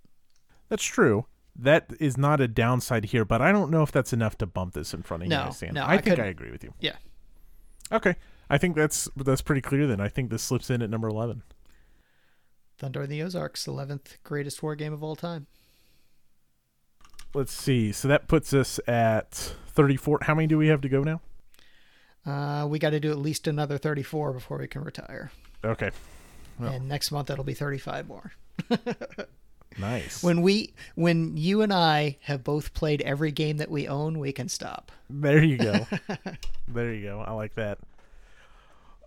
That's 0.68 0.84
true. 0.84 1.26
That 1.56 1.90
is 2.00 2.16
not 2.16 2.40
a 2.40 2.48
downside 2.48 3.06
here, 3.06 3.24
but 3.24 3.42
I 3.42 3.52
don't 3.52 3.70
know 3.70 3.82
if 3.82 3.92
that's 3.92 4.12
enough 4.12 4.38
to 4.38 4.46
bump 4.46 4.72
this 4.74 4.94
in 4.94 5.02
front 5.02 5.24
of 5.24 5.28
No, 5.28 5.46
you. 5.46 5.52
Stan. 5.52 5.74
no, 5.74 5.82
I, 5.82 5.94
I 5.94 5.96
think 5.98 6.06
I 6.14 6.16
couldn't- 6.16 6.28
agree 6.30 6.50
with 6.50 6.64
you. 6.64 6.72
Yeah. 6.80 6.96
Okay. 7.92 8.16
I 8.48 8.58
think 8.58 8.76
that's 8.76 9.08
that's 9.16 9.42
pretty 9.42 9.60
clear 9.60 9.86
then. 9.86 10.00
I 10.00 10.08
think 10.08 10.30
this 10.30 10.42
slips 10.42 10.70
in 10.70 10.80
at 10.82 10.90
number 10.90 11.08
eleven. 11.08 11.42
Thunder 12.78 13.02
in 13.02 13.10
the 13.10 13.22
Ozarks, 13.22 13.66
eleventh 13.66 14.16
greatest 14.24 14.62
war 14.62 14.74
game 14.74 14.92
of 14.92 15.02
all 15.04 15.14
time. 15.16 15.46
Let's 17.34 17.52
see. 17.52 17.92
So 17.92 18.08
that 18.08 18.26
puts 18.26 18.52
us 18.54 18.80
at 18.88 19.30
thirty-four. 19.68 20.20
How 20.22 20.34
many 20.34 20.46
do 20.48 20.56
we 20.58 20.68
have 20.68 20.80
to 20.80 20.88
go 20.88 21.02
now? 21.04 21.20
Uh, 22.26 22.66
we 22.66 22.78
got 22.78 22.90
to 22.90 23.00
do 23.00 23.10
at 23.10 23.18
least 23.18 23.46
another 23.46 23.78
thirty-four 23.78 24.32
before 24.32 24.58
we 24.58 24.66
can 24.66 24.82
retire. 24.82 25.30
Okay. 25.64 25.90
Well. 26.58 26.72
And 26.72 26.88
next 26.88 27.10
month 27.12 27.30
it'll 27.30 27.44
be 27.44 27.54
thirty-five 27.54 28.08
more. 28.08 28.32
Nice. 29.78 30.22
When 30.22 30.42
we 30.42 30.74
when 30.94 31.36
you 31.36 31.62
and 31.62 31.72
I 31.72 32.18
have 32.22 32.42
both 32.44 32.74
played 32.74 33.00
every 33.02 33.30
game 33.32 33.56
that 33.58 33.70
we 33.70 33.86
own, 33.88 34.18
we 34.18 34.32
can 34.32 34.48
stop. 34.48 34.90
there 35.08 35.42
you 35.42 35.56
go. 35.58 35.86
there 36.68 36.92
you 36.92 37.02
go. 37.06 37.20
I 37.20 37.32
like 37.32 37.54
that. 37.54 37.78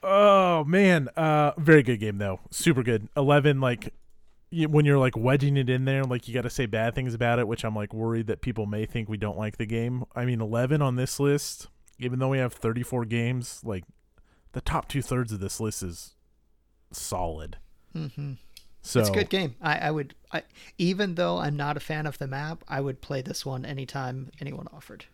Oh 0.02 0.64
man, 0.66 1.10
uh, 1.16 1.52
very 1.58 1.84
good 1.84 1.98
game 2.00 2.18
though. 2.18 2.40
Super 2.52 2.84
good. 2.84 3.08
Eleven, 3.16 3.62
like 3.62 3.94
y- 4.52 4.66
when 4.66 4.84
you're 4.86 4.98
like 4.98 5.16
wedging 5.16 5.56
it 5.58 5.70
in 5.70 5.86
there, 5.86 6.04
like 6.04 6.28
you 6.28 6.34
got 6.34 6.42
to 6.42 6.50
say 6.50 6.66
bad 6.66 6.94
things 6.96 7.14
about 7.14 7.40
it, 7.40 7.48
which 7.48 7.64
I'm 7.64 7.76
like 7.76 7.94
worried 7.94 8.28
that 8.28 8.42
people 8.42 8.66
may 8.66 8.86
think 8.86 9.08
we 9.08 9.18
don't 9.18 9.38
like 9.38 9.58
the 9.58 9.66
game. 9.66 10.04
I 10.16 10.26
mean, 10.26 10.42
eleven 10.42 10.82
on 10.82 10.96
this 10.98 11.20
list, 11.20 11.68
even 12.00 12.20
though 12.20 12.30
we 12.30 12.38
have 12.40 12.54
34 12.54 13.06
games, 13.06 13.62
like 13.64 13.86
the 14.52 14.62
top 14.62 14.90
two 14.90 15.02
thirds 15.02 15.32
of 15.32 15.40
this 15.40 15.60
list 15.60 15.84
is 15.84 16.16
solid. 16.92 17.58
hmm 17.94 18.34
So 18.84 19.00
it's 19.00 19.10
a 19.10 19.14
good 19.14 19.30
game. 19.30 19.56
I, 19.62 19.78
I 19.78 19.92
would, 19.92 20.14
I, 20.32 20.44
even 20.78 21.16
though 21.16 21.38
I'm 21.38 21.56
not 21.56 21.78
a 21.78 21.80
fan 21.80 22.06
of 22.06 22.18
the 22.18 22.28
map, 22.28 22.64
I 22.68 22.82
would 22.82 23.00
play 23.02 23.22
this 23.22 23.46
one 23.46 23.66
anytime 23.66 24.30
anyone 24.42 24.68
offered. 24.74 25.06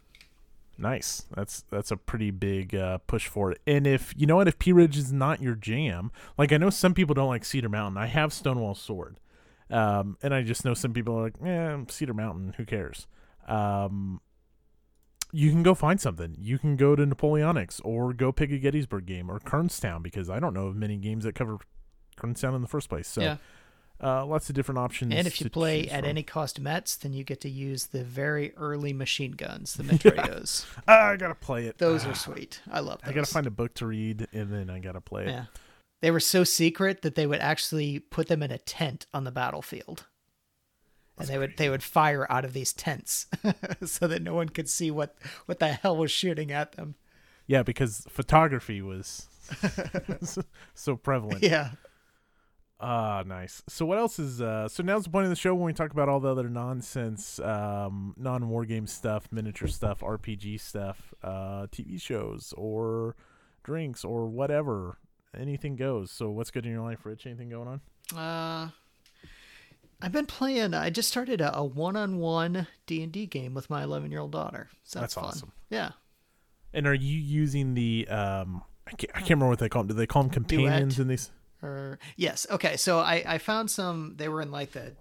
Nice. 0.78 1.24
That's 1.36 1.64
that's 1.70 1.92
a 1.92 1.98
pretty 1.98 2.32
big 2.32 2.74
uh, 2.74 2.98
push 3.00 3.28
for 3.28 3.52
it. 3.52 3.62
And 3.68 3.86
if 3.86 4.14
you 4.18 4.26
know 4.26 4.38
what, 4.38 4.48
if 4.48 4.58
Pea 4.58 4.72
Ridge 4.72 4.98
is 4.98 5.14
not 5.14 5.42
your 5.42 5.56
jam, 5.56 6.12
like 6.38 6.52
I 6.52 6.58
know 6.58 6.70
some 6.70 6.94
people 6.94 7.14
don't 7.14 7.28
like 7.28 7.46
Cedar 7.46 7.70
Mountain. 7.70 7.98
I 7.98 8.08
have 8.08 8.34
Stonewall 8.34 8.76
Sword, 8.76 9.18
um, 9.70 10.18
and 10.24 10.34
I 10.34 10.42
just 10.42 10.64
know 10.64 10.74
some 10.74 10.94
people 10.94 11.20
are 11.20 11.24
like, 11.24 11.36
"Yeah, 11.44 11.82
Cedar 11.90 12.14
Mountain. 12.14 12.56
Who 12.58 12.66
cares?" 12.66 13.08
Um, 13.48 14.22
you 15.32 15.52
can 15.52 15.64
go 15.64 15.76
find 15.76 16.00
something. 16.00 16.36
You 16.40 16.58
can 16.58 16.76
go 16.76 16.96
to 16.96 17.06
Napoleonics 17.06 17.82
or 17.84 18.14
go 18.14 18.32
pick 18.32 18.52
a 18.52 18.58
Gettysburg 18.58 19.06
game 19.06 19.30
or 19.30 19.40
Kernstown 19.40 20.02
because 20.02 20.30
I 20.30 20.40
don't 20.40 20.54
know 20.54 20.68
of 20.68 20.76
many 20.76 20.98
games 20.98 21.26
that 21.26 21.36
cover 21.36 21.58
Kernstown 22.18 22.56
in 22.56 22.62
the 22.62 22.68
first 22.68 22.90
place. 22.90 23.08
So 23.08 23.22
yeah. 23.22 23.38
Uh, 24.02 24.26
lots 24.26 24.48
of 24.50 24.56
different 24.56 24.78
options. 24.80 25.14
And 25.14 25.28
if 25.28 25.42
you 25.42 25.50
play 25.50 25.88
at 25.90 26.02
from. 26.02 26.10
any 26.10 26.24
cost 26.24 26.60
Metz, 26.60 26.96
then 26.96 27.12
you 27.12 27.24
get 27.26 27.42
to 27.42 27.50
use 27.50 27.88
the 27.88 28.04
very 28.04 28.54
early 28.56 28.94
machine 28.94 29.32
guns, 29.32 29.74
the 29.74 29.84
mitrailleuses. 29.90 30.66
Ah, 30.88 31.10
I 31.10 31.16
gotta 31.18 31.36
play 31.36 31.66
it. 31.66 31.78
Those 31.80 32.06
Ah, 32.06 32.12
are 32.12 32.16
sweet. 32.16 32.62
I 32.72 32.80
love 32.80 33.02
those. 33.02 33.12
I 33.12 33.14
gotta 33.14 33.28
find 33.32 33.46
a 33.46 33.52
book 33.52 33.74
to 33.76 33.86
read 33.86 34.28
and 34.32 34.54
then 34.54 34.70
I 34.70 34.80
gotta 34.80 35.02
play 35.02 35.24
it. 35.26 35.30
Yeah. 35.30 35.46
They 36.02 36.12
were 36.12 36.22
so 36.22 36.46
secret 36.46 37.02
that 37.02 37.16
they 37.16 37.28
would 37.28 37.42
actually 37.42 38.00
put 38.00 38.28
them 38.30 38.42
in 38.42 38.52
a 38.52 38.58
tent 38.58 39.06
on 39.14 39.26
the 39.26 39.32
battlefield. 39.32 40.06
And 41.18 41.28
they 41.28 41.38
would 41.38 41.58
they 41.58 41.70
would 41.70 41.84
fire 41.84 42.26
out 42.32 42.46
of 42.46 42.54
these 42.54 42.72
tents 42.72 43.28
so 43.86 44.08
that 44.08 44.22
no 44.22 44.34
one 44.34 44.48
could 44.48 44.70
see 44.70 44.90
what 44.92 45.18
what 45.46 45.60
the 45.60 45.68
hell 45.68 45.98
was 45.98 46.10
shooting 46.12 46.54
at 46.54 46.72
them. 46.74 46.96
Yeah, 47.48 47.64
because 47.64 48.06
photography 48.08 48.82
was 48.82 49.28
so 50.74 50.96
prevalent. 50.96 51.44
Yeah. 51.44 51.72
Ah, 52.82 53.24
nice. 53.26 53.62
So 53.68 53.86
what 53.86 53.98
else 53.98 54.20
is 54.20 54.42
uh 54.42 54.68
so 54.70 54.84
now's 54.84 55.04
the 55.04 55.10
point 55.10 55.26
of 55.26 55.30
the 55.30 55.36
show 55.36 55.54
when 55.54 55.66
we 55.66 55.74
talk 55.74 55.92
about 55.92 56.08
all 56.08 56.20
the 56.22 56.30
other 56.30 56.48
nonsense, 56.50 57.38
um, 57.40 58.14
non 58.18 58.48
war 58.48 58.64
game 58.66 58.88
stuff, 58.88 59.28
miniature 59.32 59.68
stuff, 59.68 60.00
RPG 60.00 60.62
stuff, 60.62 61.14
uh 61.22 61.68
TV 61.68 62.00
shows 62.02 62.54
or 62.58 63.16
drinks 63.64 64.06
or 64.06 64.28
whatever. 64.28 64.98
anything 65.38 65.76
goes. 65.76 66.10
So 66.10 66.30
what's 66.30 66.52
good 66.52 66.66
in 66.66 66.72
your 66.72 66.82
life, 66.82 67.06
Rich? 67.06 67.26
Anything 67.26 67.50
going 67.50 67.68
on? 67.68 67.82
Uh, 68.18 68.70
I've 70.02 70.14
been 70.14 70.26
playing. 70.26 70.74
I 70.74 70.90
just 70.90 71.10
started 71.10 71.42
a, 71.42 71.56
a 71.58 71.64
one-on-one 71.66 72.66
D 72.88 73.04
and 73.04 73.12
D 73.12 73.26
game 73.26 73.54
with 73.54 73.70
my 73.70 73.84
11-year-old 73.84 74.32
daughter. 74.32 74.70
So 74.84 75.00
that's, 75.02 75.14
That's 75.14 75.26
fun. 75.26 75.26
awesome. 75.26 75.52
Yeah. 75.70 75.92
And 76.74 76.88
are 76.88 76.94
you 76.94 77.18
using 77.20 77.74
the 77.74 78.08
um? 78.08 78.64
I 78.88 78.92
can't, 78.92 79.12
I 79.14 79.20
can't 79.20 79.30
remember 79.32 79.50
what 79.50 79.60
they 79.60 79.70
call 79.70 79.84
them. 79.84 79.90
Do 79.90 79.94
they 79.96 80.08
call 80.08 80.24
them 80.24 80.32
companions 80.32 80.96
Duet. 80.96 81.02
in 81.04 81.08
these? 81.10 81.32
Or 81.62 82.00
yes. 82.16 82.48
Okay. 82.50 82.78
So 82.78 83.00
I 83.00 83.24
I 83.26 83.38
found 83.38 83.70
some. 83.70 84.14
They 84.18 84.30
were 84.30 84.42
in 84.42 84.52
like 84.52 84.72
the 84.72 84.94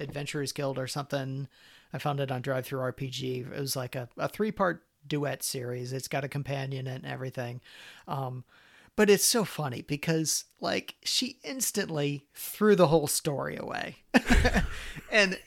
Adventurers 0.00 0.52
Guild 0.52 0.78
or 0.78 0.86
something. 0.86 1.48
I 1.92 1.98
found 1.98 2.20
it 2.20 2.30
on 2.30 2.42
DriveThruRPG. 2.42 3.52
It 3.52 3.60
was 3.60 3.76
like 3.76 3.94
a, 3.94 4.08
a 4.16 4.28
three 4.28 4.52
part 4.52 4.82
duet 5.06 5.42
series. 5.42 5.92
It's 5.92 6.08
got 6.08 6.24
a 6.24 6.28
companion 6.28 6.86
and 6.86 7.06
everything. 7.06 7.60
Um, 8.08 8.44
but 8.96 9.10
it's 9.10 9.24
so 9.24 9.44
funny 9.44 9.82
because 9.82 10.44
like 10.60 10.96
she 11.04 11.38
instantly 11.44 12.26
threw 12.34 12.74
the 12.76 12.88
whole 12.88 13.06
story 13.06 13.56
away, 13.56 13.96
and. 15.10 15.38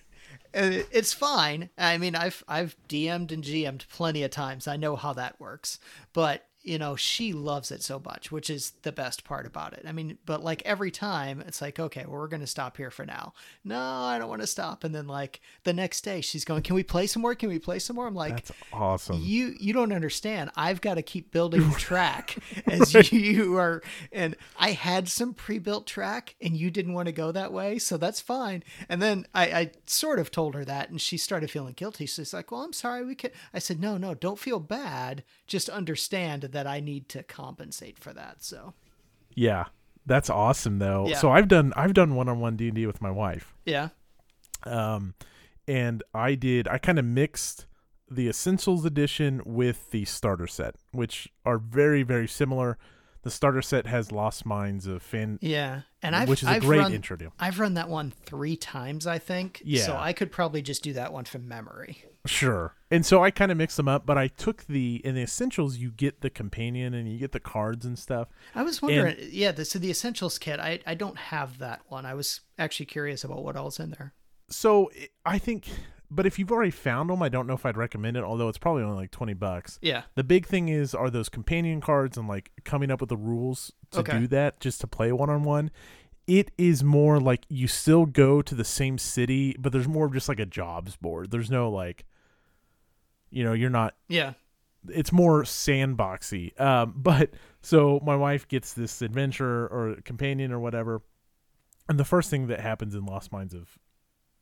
It's 0.51 1.13
fine. 1.13 1.69
I 1.77 1.99
mean, 1.99 2.15
I've 2.15 2.43
I've 2.47 2.75
DM'd 2.87 3.31
and 3.31 3.43
GM'd 3.43 3.85
plenty 3.87 4.23
of 4.23 4.31
times. 4.31 4.67
I 4.67 4.77
know 4.77 4.95
how 4.95 5.13
that 5.13 5.39
works. 5.39 5.77
But 6.11 6.48
you 6.69 6.77
know, 6.77 6.95
she 6.95 7.33
loves 7.33 7.71
it 7.71 7.81
so 7.81 7.99
much, 8.05 8.31
which 8.31 8.47
is 8.47 8.73
the 8.83 8.91
best 8.91 9.23
part 9.23 9.47
about 9.47 9.73
it. 9.73 9.85
I 9.87 9.91
mean, 9.91 10.19
but 10.27 10.43
like 10.43 10.61
every 10.65 10.91
time 10.91 11.41
it's 11.41 11.63
like, 11.63 11.79
okay, 11.79 12.05
well, 12.05 12.19
we're 12.19 12.27
going 12.27 12.41
to 12.41 12.47
stop 12.47 12.77
here 12.77 12.91
for 12.91 13.07
now. 13.07 13.33
No, 13.63 13.79
I 13.79 14.19
don't 14.19 14.29
want 14.29 14.41
to 14.41 14.47
stop. 14.47 14.83
And 14.83 14.93
then 14.93 15.07
like 15.07 15.41
the 15.63 15.73
next 15.73 16.01
day 16.01 16.21
she's 16.21 16.45
going, 16.45 16.61
can 16.61 16.75
we 16.75 16.83
play 16.83 17.07
some 17.07 17.23
more? 17.23 17.33
Can 17.33 17.49
we 17.49 17.57
play 17.57 17.79
some 17.79 17.95
more? 17.95 18.05
I'm 18.05 18.13
like, 18.13 18.45
That's 18.45 18.51
awesome. 18.71 19.19
you 19.19 19.55
you 19.59 19.73
don't 19.73 19.91
understand. 19.91 20.51
I've 20.55 20.79
got 20.79 20.93
to 20.93 21.01
keep 21.01 21.31
building 21.31 21.67
the 21.67 21.75
track 21.79 22.37
as 22.67 23.11
you 23.11 23.57
are 23.57 23.81
and 24.11 24.35
I 24.55 24.73
had 24.73 25.09
some 25.09 25.33
pre-built 25.33 25.87
track 25.87 26.35
and 26.39 26.55
you 26.55 26.69
didn't 26.69 26.93
want 26.93 27.07
to 27.07 27.11
go 27.11 27.31
that 27.31 27.51
way, 27.51 27.79
so 27.79 27.97
that's 27.97 28.21
fine. 28.21 28.63
And 28.87 29.01
then 29.01 29.25
I, 29.33 29.45
I 29.45 29.71
sort 29.87 30.19
of 30.19 30.29
told 30.29 30.53
her 30.53 30.65
that 30.65 30.91
and 30.91 31.01
she 31.01 31.17
started 31.17 31.49
feeling 31.49 31.73
guilty. 31.73 32.05
She's 32.05 32.31
like, 32.31 32.51
Well, 32.51 32.61
I'm 32.61 32.73
sorry, 32.73 33.03
we 33.03 33.15
could 33.15 33.31
I 33.55 33.57
said, 33.57 33.79
No, 33.79 33.97
no, 33.97 34.13
don't 34.13 34.37
feel 34.37 34.59
bad. 34.59 35.23
Just 35.47 35.67
understand 35.67 36.43
that 36.43 36.58
I 36.67 36.79
need 36.79 37.09
to 37.09 37.23
compensate 37.23 37.97
for 37.99 38.13
that. 38.13 38.43
So 38.43 38.73
Yeah, 39.35 39.65
that's 40.05 40.29
awesome 40.29 40.79
though. 40.79 41.07
Yeah. 41.07 41.17
So 41.17 41.31
I've 41.31 41.47
done 41.47 41.73
I've 41.75 41.93
done 41.93 42.15
one 42.15 42.29
on 42.29 42.39
one 42.39 42.55
D 42.55 42.67
and 42.67 42.75
D 42.75 42.85
with 42.85 43.01
my 43.01 43.11
wife, 43.11 43.53
yeah. 43.65 43.89
um, 44.63 45.13
and 45.67 46.03
I 46.13 46.35
did 46.35 46.67
I 46.67 46.77
kind 46.77 46.99
of 46.99 47.05
mixed 47.05 47.65
the 48.09 48.27
Essentials 48.27 48.85
edition 48.85 49.41
with 49.45 49.91
the 49.91 50.05
starter 50.05 50.47
set, 50.47 50.75
which 50.91 51.29
are 51.45 51.57
very 51.57 52.03
very 52.03 52.27
similar. 52.27 52.77
The 53.21 53.29
starter 53.29 53.61
set 53.61 53.85
has 53.85 54.13
Lost 54.13 54.45
Minds 54.45 54.87
of 54.87 55.03
Fan, 55.03 55.39
Yeah. 55.41 55.81
And 56.01 56.15
I've 56.15 56.29
which 56.29 56.41
is 56.41 56.47
a 56.47 56.51
I've 56.53 56.61
great 56.61 56.79
run, 56.79 56.93
intro. 56.93 57.17
I've 57.37 57.59
run 57.59 57.73
that 57.73 57.89
one 57.89 58.11
three 58.11 58.55
times, 58.55 59.05
I 59.05 59.19
think. 59.19 59.61
Yeah. 59.65 59.85
So 59.85 59.97
I 59.97 60.13
could 60.13 60.31
probably 60.31 60.61
just 60.61 60.83
do 60.83 60.93
that 60.93 61.11
one 61.11 61.25
from 61.25 61.45
memory. 61.47 62.05
Sure. 62.25 62.75
And 62.91 63.05
so 63.05 63.23
I 63.23 63.31
kind 63.31 63.51
of 63.51 63.57
mixed 63.57 63.77
them 63.77 63.87
up, 63.87 64.05
but 64.05 64.17
I 64.17 64.27
took 64.27 64.65
the 64.65 64.95
in 65.05 65.15
the 65.15 65.21
Essentials 65.21 65.77
you 65.77 65.91
get 65.91 66.21
the 66.21 66.29
companion 66.29 66.93
and 66.93 67.11
you 67.11 67.17
get 67.19 67.31
the 67.31 67.39
cards 67.39 67.85
and 67.85 67.97
stuff. 67.97 68.27
I 68.55 68.63
was 68.63 68.81
wondering, 68.81 69.15
uh, 69.15 69.25
yeah, 69.31 69.51
the, 69.51 69.63
so 69.63 69.79
the 69.79 69.89
Essentials 69.89 70.37
kit, 70.39 70.59
I, 70.59 70.79
I 70.85 70.95
don't 70.95 71.17
have 71.17 71.59
that 71.59 71.81
one. 71.87 72.05
I 72.05 72.13
was 72.15 72.41
actually 72.57 72.87
curious 72.87 73.23
about 73.23 73.43
what 73.43 73.55
else 73.55 73.79
in 73.79 73.91
there. 73.91 74.13
So 74.49 74.89
i- 75.25 75.37
think, 75.39 75.69
but 76.11 76.25
if 76.25 76.39
you've 76.39 76.51
already 76.51 76.71
found 76.71 77.09
them, 77.11 77.21
I 77.21 77.29
don't 77.29 77.45
know 77.45 77.53
if 77.53 77.65
I'd 77.65 77.77
recommend 77.77 78.17
it. 78.17 78.23
Although 78.23 78.49
it's 78.49 78.57
probably 78.57 78.81
only 78.83 78.95
like 78.97 79.11
twenty 79.11 79.35
bucks. 79.35 79.77
Yeah. 79.81 80.03
The 80.15 80.23
big 80.23 80.47
thing 80.47 80.67
is 80.69 80.95
are 80.95 81.11
those 81.11 81.29
companion 81.29 81.81
cards 81.81 82.17
and 82.17 82.27
like 82.27 82.51
coming 82.65 82.89
up 82.89 82.99
with 82.99 83.09
the 83.09 83.17
rules 83.17 83.71
to 83.91 83.99
Okay. 83.99 84.17
do 84.19 84.27
that 84.29 84.59
just 84.59 84.81
to 84.81 84.87
play 84.87 85.11
one 85.11 85.29
on 85.29 85.43
one. 85.43 85.69
It 86.29 86.51
is 86.57 86.83
more 86.83 87.19
like 87.19 87.45
you 87.49 87.67
still 87.67 88.05
go 88.05 88.41
to 88.43 88.53
the 88.53 88.63
same 88.63 88.97
city, 88.99 89.55
but 89.57 89.71
there's 89.71 89.87
more 89.87 90.05
of 90.05 90.13
just 90.13 90.29
like 90.29 90.39
a 90.39 90.45
jobs 90.45 90.95
board. 90.95 91.31
There's 91.31 91.49
no 91.49 91.71
like, 91.71 92.05
you 93.31 93.43
know, 93.43 93.53
you're 93.53 93.69
not 93.69 93.95
Yeah. 94.07 94.33
it's 94.87 95.11
more 95.11 95.43
sandboxy. 95.43 96.59
Um, 96.61 96.93
but 96.95 97.31
so 97.61 97.99
my 98.05 98.15
wife 98.15 98.47
gets 98.47 98.73
this 98.73 99.01
adventure 99.01 99.65
or 99.67 99.97
companion 100.05 100.51
or 100.51 100.59
whatever, 100.59 101.01
and 101.87 101.99
the 101.99 102.05
first 102.05 102.29
thing 102.29 102.45
that 102.47 102.59
happens 102.59 102.93
in 102.93 103.05
Lost 103.05 103.31
Mines 103.31 103.53
of 103.55 103.79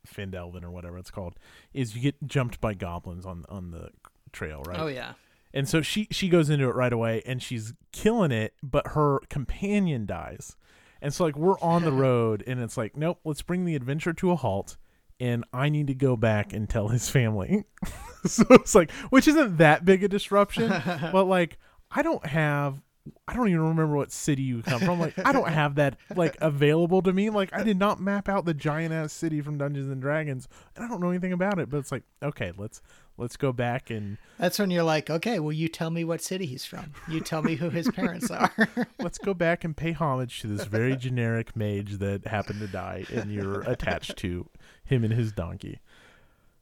Phandelver 0.06 0.62
or 0.62 0.70
whatever 0.70 0.98
it's 0.98 1.10
called 1.10 1.36
is 1.72 1.96
you 1.96 2.02
get 2.02 2.16
jumped 2.26 2.60
by 2.60 2.74
goblins 2.74 3.24
on 3.24 3.44
on 3.48 3.70
the 3.70 3.90
trail, 4.32 4.62
right? 4.66 4.78
Oh, 4.78 4.86
yeah. 4.88 5.14
And 5.54 5.66
so 5.66 5.80
she 5.80 6.06
she 6.10 6.28
goes 6.28 6.50
into 6.50 6.68
it 6.68 6.74
right 6.74 6.92
away 6.92 7.22
and 7.24 7.42
she's 7.42 7.72
killing 7.92 8.30
it, 8.30 8.52
but 8.62 8.88
her 8.88 9.20
companion 9.30 10.04
dies. 10.04 10.54
And 11.00 11.12
so 11.14 11.24
like 11.24 11.36
we're 11.36 11.58
on 11.60 11.84
the 11.84 11.92
road 11.92 12.42
and 12.46 12.60
it's 12.60 12.76
like, 12.76 12.96
nope, 12.96 13.20
let's 13.24 13.42
bring 13.42 13.64
the 13.64 13.74
adventure 13.74 14.12
to 14.14 14.30
a 14.32 14.36
halt 14.36 14.76
and 15.20 15.44
I 15.52 15.68
need 15.68 15.88
to 15.88 15.94
go 15.94 16.16
back 16.16 16.52
and 16.52 16.68
tell 16.68 16.88
his 16.88 17.10
family. 17.10 17.64
so 18.24 18.44
it's 18.50 18.74
like 18.74 18.90
which 19.10 19.28
isn't 19.28 19.58
that 19.58 19.84
big 19.84 20.04
a 20.04 20.08
disruption, 20.08 20.68
but 21.12 21.24
like 21.24 21.58
I 21.90 22.02
don't 22.02 22.24
have 22.26 22.82
I 23.26 23.34
don't 23.34 23.48
even 23.48 23.60
remember 23.60 23.96
what 23.96 24.12
city 24.12 24.42
you 24.42 24.62
come 24.62 24.80
from. 24.80 25.00
Like 25.00 25.18
I 25.24 25.32
don't 25.32 25.48
have 25.48 25.76
that 25.76 25.96
like 26.14 26.36
available 26.40 27.02
to 27.02 27.12
me. 27.12 27.30
Like 27.30 27.50
I 27.52 27.62
did 27.62 27.78
not 27.78 28.00
map 28.00 28.28
out 28.28 28.44
the 28.44 28.54
giant 28.54 28.92
ass 28.92 29.12
city 29.12 29.40
from 29.40 29.58
Dungeons 29.58 29.90
and 29.90 30.00
Dragons, 30.00 30.48
and 30.76 30.84
I 30.84 30.88
don't 30.88 31.00
know 31.00 31.10
anything 31.10 31.32
about 31.32 31.58
it. 31.58 31.70
But 31.70 31.78
it's 31.78 31.92
like 31.92 32.04
okay, 32.22 32.52
let's 32.56 32.82
let's 33.18 33.36
go 33.36 33.52
back 33.52 33.90
and 33.90 34.16
That's 34.38 34.58
when 34.58 34.70
you're 34.70 34.84
like, 34.84 35.10
okay, 35.10 35.40
well, 35.40 35.52
you 35.52 35.68
tell 35.68 35.90
me 35.90 36.04
what 36.04 36.22
city 36.22 36.46
he's 36.46 36.64
from. 36.64 36.94
You 37.08 37.20
tell 37.20 37.42
me 37.42 37.56
who 37.56 37.68
his 37.68 37.90
parents 37.94 38.30
are. 38.30 38.52
let's 38.98 39.18
go 39.18 39.34
back 39.34 39.64
and 39.64 39.76
pay 39.76 39.92
homage 39.92 40.40
to 40.40 40.46
this 40.46 40.64
very 40.66 40.96
generic 40.96 41.56
mage 41.56 41.98
that 41.98 42.26
happened 42.26 42.60
to 42.60 42.68
die 42.68 43.04
and 43.12 43.32
you're 43.32 43.62
attached 43.62 44.16
to 44.18 44.48
him 44.84 45.04
and 45.04 45.12
his 45.12 45.32
donkey. 45.32 45.80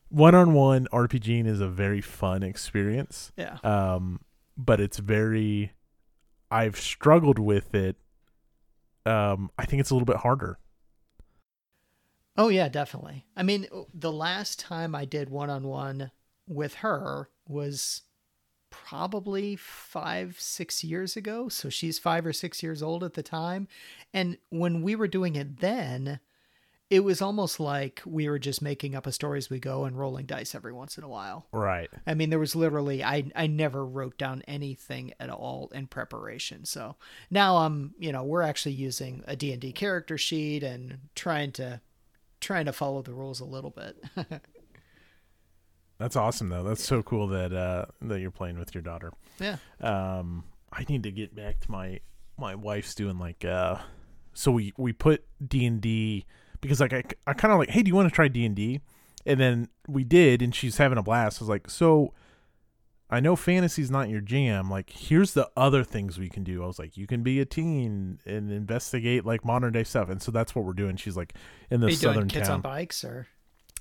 One-on-one 0.09 0.89
RPGing 0.93 1.47
is 1.47 1.61
a 1.61 1.69
very 1.69 2.01
fun 2.01 2.43
experience. 2.43 3.33
yeah. 3.37 3.59
Um 3.63 4.21
but 4.57 4.81
it's 4.81 4.97
very 4.97 5.73
I've 6.51 6.79
struggled 6.79 7.39
with 7.39 7.75
it. 7.75 7.97
Um 9.05 9.51
I 9.59 9.67
think 9.67 9.81
it's 9.81 9.91
a 9.91 9.95
little 9.95 10.07
bit 10.07 10.17
harder. 10.17 10.59
Oh, 12.39 12.49
yeah, 12.49 12.69
definitely. 12.69 13.25
I 13.35 13.43
mean, 13.43 13.67
the 13.95 14.13
last 14.13 14.61
time 14.61 14.95
I 14.95 15.07
did 15.07 15.31
one 15.31 15.49
on 15.49 15.65
one 15.65 16.11
with 16.47 16.75
her 16.75 17.31
was 17.49 18.03
probably 18.71 19.57
five, 19.57 20.37
six 20.39 20.85
years 20.85 21.17
ago. 21.17 21.49
So 21.49 21.71
she's 21.71 21.99
five 21.99 22.27
or 22.27 22.33
six 22.35 22.63
years 22.63 22.83
old 22.83 23.03
at 23.03 23.15
the 23.15 23.23
time. 23.23 23.69
And 24.13 24.37
when 24.51 24.83
we 24.83 24.95
were 24.95 25.09
doing 25.09 25.35
it 25.35 25.61
then, 25.61 26.21
it 26.89 27.01
was 27.01 27.21
almost 27.21 27.59
like 27.59 28.01
we 28.07 28.29
were 28.29 28.39
just 28.39 28.63
making 28.63 28.95
up 28.95 29.07
a 29.07 29.13
story 29.13 29.39
as 29.39 29.51
we 29.51 29.59
go 29.59 29.85
and 29.85 29.99
rolling 29.99 30.25
dice 30.27 30.55
every 30.55 30.73
once 30.73 30.97
in 30.97 31.03
a 31.03 31.09
while. 31.09 31.47
Right. 31.51 31.91
I 32.07 32.15
mean, 32.15 32.31
there 32.31 32.39
was 32.39 32.55
literally 32.55 33.03
I 33.03 33.25
I 33.35 33.47
never 33.49 33.85
wrote 33.85 34.17
down 34.19 34.43
anything 34.47 35.13
at 35.19 35.29
all 35.29 35.69
in 35.75 35.89
preparation. 35.89 36.65
So 36.65 36.97
now 37.31 37.57
I'm 37.59 37.95
you 37.99 38.13
know 38.13 38.23
we're 38.23 38.43
actually 38.43 38.75
using 38.75 39.25
a 39.27 39.35
D 39.35 39.53
and 39.53 39.61
D 39.61 39.73
character 39.73 40.17
sheet 40.17 40.63
and 40.63 40.99
trying 41.15 41.53
to 41.53 41.81
trying 42.41 42.67
to 42.67 42.73
follow 42.73 43.03
the 43.03 43.15
rules 43.15 43.41
a 43.41 43.45
little 43.45 43.71
bit. 43.71 43.97
That's 45.99 46.15
awesome 46.15 46.51
though. 46.51 46.63
That's 46.63 46.85
so 46.85 47.03
cool 47.03 47.27
that 47.29 47.53
uh 47.53 47.87
that 48.03 48.21
you're 48.21 48.31
playing 48.31 48.59
with 48.59 48.75
your 48.75 48.83
daughter. 48.83 49.13
yeah. 49.41 49.57
um 49.81 50.45
i 50.73 50.85
need 50.89 51.05
to 51.05 51.11
get 51.13 51.35
back 51.35 51.61
to 51.61 51.71
my 51.71 52.01
my 52.37 52.55
wife's 52.55 52.95
doing 52.95 53.19
like 53.19 53.45
uh 53.45 53.77
so 54.35 54.51
we 54.51 54.73
we 54.77 54.93
put 54.93 55.25
d&d 55.47 56.27
because 56.61 56.81
like 56.81 56.93
i, 56.93 57.03
I 57.27 57.33
kind 57.35 57.53
of 57.53 57.59
like 57.59 57.71
hey 57.71 57.83
do 57.83 57.89
you 57.89 57.95
want 57.95 58.09
to 58.09 58.15
try 58.15 58.29
d&d 58.29 58.81
and 59.25 59.41
then 59.41 59.69
we 59.89 60.05
did 60.05 60.43
and 60.43 60.55
she's 60.55 60.77
having 60.79 60.99
a 60.99 61.03
blast 61.03 61.41
i 61.41 61.45
was 61.45 61.49
like 61.49 61.69
so 61.71 62.13
i 63.11 63.21
know 63.21 63.37
fantasy's 63.37 63.91
not 63.91 64.09
your 64.09 64.21
jam 64.21 64.71
like 64.71 64.91
here's 64.91 65.33
the 65.35 65.49
other 65.57 65.85
things 65.85 66.19
we 66.19 66.29
can 66.29 66.43
do 66.45 66.63
i 66.63 66.67
was 66.67 66.79
like 66.79 66.97
you 66.97 67.07
can 67.07 67.23
be 67.23 67.41
a 67.41 67.45
teen 67.45 68.19
and 68.27 68.51
investigate 68.51 69.25
like 69.25 69.45
modern 69.45 69.73
day 69.73 69.85
stuff 69.85 70.09
and 70.09 70.23
so 70.23 70.31
that's 70.31 70.55
what 70.55 70.65
we're 70.65 70.73
doing 70.73 70.97
she's 70.97 71.17
like 71.17 71.35
in 71.71 71.81
the 71.81 71.91
southern 71.93 72.29
kids 72.29 72.49
town 72.49 72.57
on 72.57 72.61
bikes 72.63 73.05
or? 73.05 73.27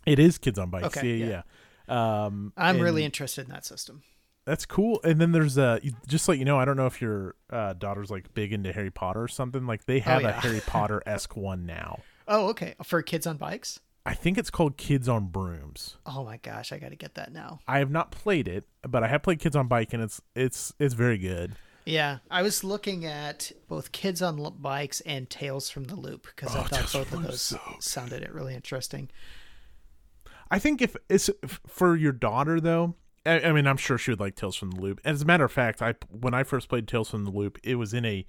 it 0.06 0.20
is 0.20 0.38
kids 0.38 0.60
on 0.60 0.70
bikes 0.70 0.98
Okay, 0.98 1.16
yeah 1.18 1.26
yeah. 1.26 1.42
yeah, 1.90 2.26
um 2.26 2.54
I'm 2.58 2.80
really 2.80 3.04
interested 3.04 3.46
in 3.46 3.52
that 3.52 3.66
system. 3.66 4.02
that's 4.46 4.66
cool. 4.66 5.00
And 5.04 5.20
then 5.20 5.32
there's 5.32 5.58
a 5.58 5.80
just 6.08 6.28
like 6.28 6.38
you 6.38 6.46
know, 6.46 6.60
I 6.60 6.66
don't 6.66 6.78
know 6.78 6.86
if 6.86 7.02
your 7.02 7.34
uh, 7.52 7.74
daughter's 7.74 8.12
like 8.12 8.32
big 8.36 8.54
into 8.54 8.72
Harry 8.74 8.92
Potter 8.92 9.24
or 9.24 9.28
something. 9.28 9.66
Like 9.66 9.86
they 9.86 10.00
have 10.00 10.22
a 10.22 10.26
Oh, 10.26 10.30
yeah. 10.30 10.42
Harry 10.42 10.62
Potter 10.68 11.02
esque 11.08 11.36
one 11.36 11.66
now. 11.66 12.02
Oh, 12.28 12.48
okay. 12.50 12.76
For 12.84 13.02
kids 13.02 13.28
on 13.28 13.38
bikes. 13.38 13.80
I 14.08 14.14
think 14.14 14.38
it's 14.38 14.52
called 14.52 14.78
Kids 14.78 15.10
on 15.10 15.28
Brooms. 15.28 15.98
Oh 16.06 16.24
my 16.24 16.38
gosh, 16.38 16.72
I 16.72 16.78
got 16.78 16.90
to 16.90 16.96
get 16.96 17.16
that 17.16 17.34
now. 17.34 17.60
I 17.68 17.80
have 17.80 17.90
not 17.90 18.12
played 18.12 18.48
it, 18.48 18.66
but 18.88 19.04
I 19.04 19.08
have 19.08 19.24
played 19.24 19.40
Kids 19.40 19.56
on 19.56 19.68
Bike, 19.68 19.94
and 19.94 20.04
it's 20.04 20.22
it's 20.36 20.74
it's 20.80 20.94
very 20.94 21.18
good. 21.18 21.54
Yeah, 21.86 22.18
I 22.30 22.42
was 22.44 22.64
looking 22.64 23.06
at 23.06 23.52
both 23.68 23.92
Kids 23.92 24.22
on 24.22 24.40
L- 24.40 24.52
Bikes 24.52 25.02
and 25.02 25.28
Tales 25.30 25.70
from 25.70 25.86
the 25.86 25.96
Loop 25.96 26.28
because 26.36 26.56
I 26.56 26.60
Oh, 26.60 26.64
thought 26.64 26.94
both 26.94 27.14
of 27.14 27.24
those 27.24 27.42
so 27.42 27.60
sounded 27.80 28.28
really 28.32 28.54
interesting. 28.54 29.10
I 30.52 30.60
think 30.60 30.82
if 30.82 30.96
it's 31.10 31.30
for 31.68 31.96
your 31.96 32.12
daughter 32.12 32.60
though, 32.60 32.96
I, 33.26 33.40
I 33.42 33.52
mean, 33.52 33.66
I'm 33.66 33.78
sure 33.78 33.98
she 33.98 34.12
would 34.12 34.20
like 34.20 34.36
Tales 34.36 34.56
from 34.56 34.72
the 34.72 34.82
Loop. 34.82 35.02
As 35.04 35.22
a 35.24 35.26
matter 35.26 35.46
of 35.46 35.52
fact, 35.52 35.82
I 35.82 35.96
when 36.10 36.34
I 36.36 36.44
first 36.44 36.70
played 36.70 36.88
Tales 36.88 37.10
from 37.10 37.26
the 37.26 37.32
Loop, 37.32 37.58
it 37.64 37.76
was 37.76 37.94
in 37.94 38.06
a 38.06 38.26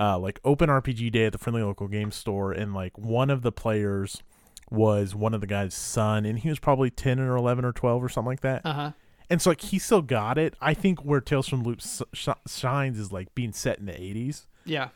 uh, 0.00 0.18
like 0.18 0.40
open 0.44 0.70
RPG 0.70 1.12
day 1.12 1.26
at 1.26 1.32
the 1.32 1.38
friendly 1.38 1.62
local 1.62 1.86
game 1.86 2.10
store, 2.10 2.50
and 2.52 2.72
like 2.74 2.96
one 2.98 3.28
of 3.30 3.42
the 3.42 3.52
players 3.52 4.22
was 4.70 5.14
one 5.14 5.34
of 5.34 5.40
the 5.40 5.46
guy's 5.46 5.74
son, 5.74 6.24
and 6.24 6.38
he 6.38 6.48
was 6.48 6.58
probably 6.58 6.90
ten 6.90 7.18
or 7.20 7.36
eleven 7.36 7.64
or 7.64 7.72
twelve 7.72 8.02
or 8.02 8.08
something 8.08 8.30
like 8.30 8.40
that. 8.40 8.62
Uh 8.64 8.72
huh. 8.72 8.90
And 9.28 9.40
so 9.40 9.50
like 9.50 9.60
he 9.60 9.78
still 9.78 10.02
got 10.02 10.38
it. 10.38 10.54
I 10.60 10.74
think 10.74 11.04
where 11.04 11.20
Tales 11.20 11.46
from 11.48 11.62
the 11.62 11.68
Loop 11.68 11.80
sh- 12.12 12.28
shines 12.48 12.98
is 12.98 13.12
like 13.12 13.32
being 13.34 13.52
set 13.52 13.78
in 13.78 13.86
the 13.86 13.92
80s, 13.92 14.46
Yeah. 14.64 14.88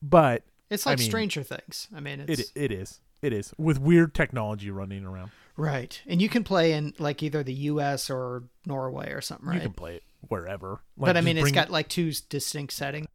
but 0.00 0.44
It's 0.70 0.86
I 0.86 0.90
like 0.90 1.00
mean, 1.00 1.08
Stranger 1.08 1.42
Things. 1.42 1.88
I 1.94 1.98
mean, 1.98 2.20
it's 2.28 2.42
it 2.42 2.52
it 2.54 2.70
is 2.72 3.00
it 3.22 3.32
is 3.32 3.52
with 3.58 3.80
weird 3.80 4.14
technology 4.14 4.70
running 4.70 5.04
around. 5.04 5.30
right, 5.56 6.00
and 6.06 6.22
you 6.22 6.28
can 6.28 6.44
play 6.44 6.72
in 6.74 6.94
like 6.98 7.22
either 7.24 7.42
the 7.42 7.54
U.S. 7.54 8.08
or 8.10 8.44
Norway 8.66 9.10
or 9.12 9.20
something, 9.20 9.46
right? 9.48 9.56
You 9.56 9.60
can 9.62 9.72
play 9.72 9.96
it 9.96 10.02
wherever. 10.28 10.80
Like, 10.96 11.08
but 11.08 11.16
I 11.16 11.20
mean, 11.20 11.36
it's 11.38 11.50
got 11.50 11.70
like 11.70 11.88
two 11.88 12.12
distinct 12.28 12.72
settings. 12.74 13.06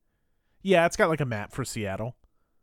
Yeah, 0.68 0.85
it's 0.85 0.98
got 0.98 1.07
like 1.07 1.22
a 1.22 1.26
map 1.26 1.53
for 1.53 1.64
Seattle. 1.64 2.15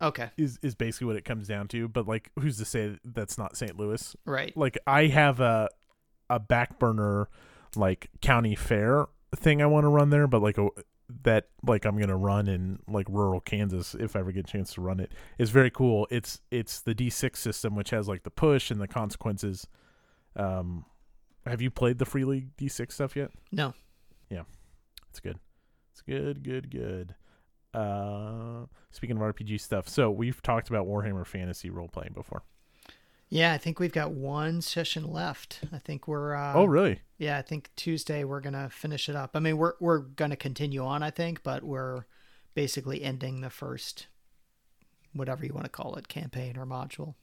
Okay, 0.02 0.30
is 0.36 0.58
is 0.62 0.74
basically 0.74 1.06
what 1.06 1.16
it 1.16 1.24
comes 1.24 1.48
down 1.48 1.68
to. 1.68 1.88
But 1.88 2.06
like, 2.06 2.30
who's 2.38 2.58
to 2.58 2.66
say 2.66 2.98
that's 3.02 3.38
not 3.38 3.56
St. 3.56 3.78
Louis? 3.78 4.14
right. 4.26 4.54
Like, 4.54 4.76
I 4.86 5.06
have 5.06 5.40
a 5.40 5.70
a 6.28 6.38
back 6.38 6.78
burner 6.78 7.28
like 7.76 8.10
county 8.20 8.54
fair 8.54 9.06
thing 9.34 9.60
I 9.62 9.66
want 9.66 9.84
to 9.84 9.88
run 9.88 10.10
there, 10.10 10.26
but 10.26 10.42
like 10.42 10.58
a 10.58 10.68
that 11.22 11.48
like 11.66 11.86
I'm 11.86 11.98
gonna 11.98 12.16
run 12.16 12.46
in 12.46 12.80
like 12.86 13.06
rural 13.08 13.40
Kansas 13.40 13.94
if 13.94 14.16
I 14.16 14.20
ever 14.20 14.32
get 14.32 14.48
a 14.48 14.52
chance 14.52 14.74
to 14.74 14.82
run 14.82 15.00
it. 15.00 15.12
It's 15.38 15.50
very 15.50 15.70
cool. 15.70 16.06
It's 16.10 16.40
it's 16.50 16.80
the 16.80 16.94
D6 16.94 17.36
system 17.36 17.74
which 17.74 17.90
has 17.90 18.06
like 18.06 18.22
the 18.24 18.30
push 18.30 18.70
and 18.70 18.80
the 18.80 18.88
consequences. 18.88 19.66
Um, 20.36 20.84
have 21.46 21.62
you 21.62 21.70
played 21.70 21.98
the 21.98 22.04
Free 22.04 22.24
League 22.24 22.56
D6 22.56 22.92
stuff 22.92 23.16
yet? 23.16 23.30
No. 23.50 23.72
Yeah, 24.28 24.42
it's 25.08 25.20
good. 25.20 25.38
It's 25.92 26.02
good, 26.02 26.42
good, 26.42 26.70
good. 26.70 27.14
Uh, 27.74 28.66
speaking 28.90 29.16
of 29.16 29.22
RPG 29.22 29.60
stuff, 29.60 29.88
so 29.88 30.10
we've 30.10 30.40
talked 30.42 30.68
about 30.68 30.86
Warhammer 30.86 31.26
Fantasy 31.26 31.70
role 31.70 31.88
playing 31.88 32.12
before. 32.14 32.42
Yeah, 33.30 33.52
I 33.52 33.58
think 33.58 33.80
we've 33.80 33.92
got 33.92 34.12
one 34.12 34.60
session 34.60 35.10
left. 35.10 35.60
I 35.72 35.78
think 35.78 36.06
we're. 36.06 36.34
Uh, 36.34 36.54
oh, 36.54 36.66
really? 36.66 37.00
Yeah, 37.18 37.38
I 37.38 37.42
think 37.42 37.70
Tuesday 37.74 38.22
we're 38.22 38.40
gonna 38.40 38.70
finish 38.70 39.08
it 39.08 39.16
up. 39.16 39.32
I 39.34 39.40
mean, 39.40 39.56
we're 39.56 39.74
we're 39.80 39.98
gonna 39.98 40.36
continue 40.36 40.84
on, 40.84 41.02
I 41.02 41.10
think, 41.10 41.42
but 41.42 41.64
we're 41.64 42.04
basically 42.54 43.02
ending 43.02 43.40
the 43.40 43.50
first, 43.50 44.06
whatever 45.12 45.44
you 45.44 45.52
want 45.52 45.64
to 45.64 45.70
call 45.70 45.96
it, 45.96 46.06
campaign 46.08 46.56
or 46.56 46.66
module. 46.66 47.14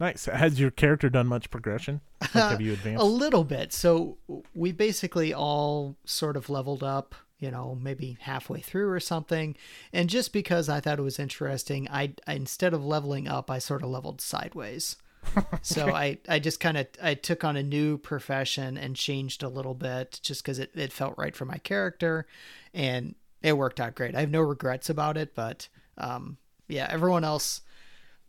Nice. 0.00 0.24
Has 0.24 0.58
your 0.58 0.70
character 0.70 1.08
done 1.08 1.26
much 1.26 1.50
progression? 1.50 2.00
Like, 2.20 2.30
have 2.32 2.60
you 2.60 2.72
advanced? 2.72 3.02
A 3.02 3.06
little 3.06 3.44
bit. 3.44 3.72
So 3.72 4.18
we 4.54 4.72
basically 4.72 5.32
all 5.34 5.96
sort 6.04 6.36
of 6.36 6.50
leveled 6.50 6.82
up, 6.82 7.14
you 7.42 7.50
know, 7.50 7.76
maybe 7.82 8.16
halfway 8.20 8.60
through 8.60 8.88
or 8.88 9.00
something. 9.00 9.56
And 9.92 10.08
just 10.08 10.32
because 10.32 10.68
I 10.68 10.78
thought 10.78 11.00
it 11.00 11.02
was 11.02 11.18
interesting, 11.18 11.88
I, 11.90 12.14
I 12.24 12.34
instead 12.34 12.72
of 12.72 12.84
leveling 12.84 13.26
up, 13.26 13.50
I 13.50 13.58
sort 13.58 13.82
of 13.82 13.90
leveled 13.90 14.20
sideways. 14.20 14.96
so 15.62 15.88
I, 15.88 16.18
I 16.28 16.38
just 16.38 16.60
kind 16.60 16.76
of 16.76 16.86
I 17.02 17.14
took 17.14 17.42
on 17.42 17.56
a 17.56 17.62
new 17.62 17.98
profession 17.98 18.78
and 18.78 18.94
changed 18.94 19.42
a 19.42 19.48
little 19.48 19.74
bit 19.74 20.20
just 20.22 20.44
because 20.44 20.60
it, 20.60 20.70
it 20.74 20.92
felt 20.92 21.18
right 21.18 21.34
for 21.34 21.44
my 21.44 21.58
character 21.58 22.26
and 22.72 23.16
it 23.42 23.56
worked 23.56 23.80
out 23.80 23.96
great. 23.96 24.14
I 24.14 24.20
have 24.20 24.30
no 24.30 24.40
regrets 24.40 24.88
about 24.88 25.16
it, 25.16 25.34
but 25.34 25.68
um, 25.98 26.38
yeah, 26.68 26.86
everyone 26.90 27.24
else 27.24 27.62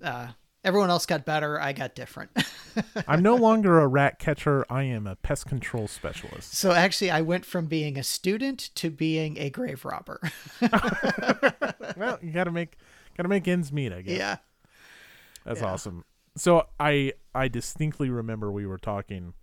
uh, 0.03 0.29
everyone 0.63 0.89
else 0.89 1.05
got 1.05 1.25
better. 1.25 1.59
I 1.59 1.73
got 1.73 1.95
different. 1.95 2.31
I'm 3.07 3.21
no 3.21 3.35
longer 3.35 3.79
a 3.79 3.87
rat 3.87 4.19
catcher. 4.19 4.65
I 4.69 4.83
am 4.83 5.05
a 5.07 5.15
pest 5.15 5.45
control 5.45 5.87
specialist. 5.87 6.55
So 6.55 6.71
actually, 6.71 7.11
I 7.11 7.21
went 7.21 7.45
from 7.45 7.65
being 7.67 7.97
a 7.97 8.03
student 8.03 8.69
to 8.75 8.89
being 8.89 9.37
a 9.37 9.49
grave 9.49 9.85
robber. 9.85 10.19
well, 11.97 12.19
you 12.21 12.31
gotta 12.31 12.51
make 12.51 12.77
gotta 13.17 13.29
make 13.29 13.47
ends 13.47 13.71
meet. 13.71 13.93
I 13.93 14.01
guess. 14.01 14.17
yeah. 14.17 14.37
That's 15.45 15.61
Yeah. 15.61 15.67
awesome. 15.67 16.05
So 16.35 16.67
I 16.79 17.13
I 17.35 17.47
distinctly 17.47 18.09
remember 18.09 18.51
we 18.51 18.65
were 18.65 18.77
talking, 18.79 19.33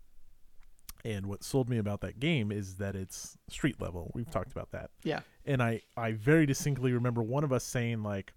and 1.05 1.27
what 1.27 1.45
sold 1.45 1.69
me 1.69 1.79
about 1.79 2.01
that 2.01 2.19
game 2.19 2.51
is 2.51 2.77
that 2.77 2.97
it's 2.97 3.37
street 3.49 3.81
level. 3.81 4.11
We've 4.15 4.31
talked 4.31 4.51
about 4.51 4.71
that, 4.73 4.91
Yeah. 5.05 5.21
and 5.47 5.63
I 5.63 5.83
I 5.97 6.13
very 6.13 6.47
distinctly 6.47 6.93
remember 6.93 7.23
one 7.23 7.45
of 7.45 7.53
us 7.53 7.65
saying 7.65 8.03
like, 8.03 8.33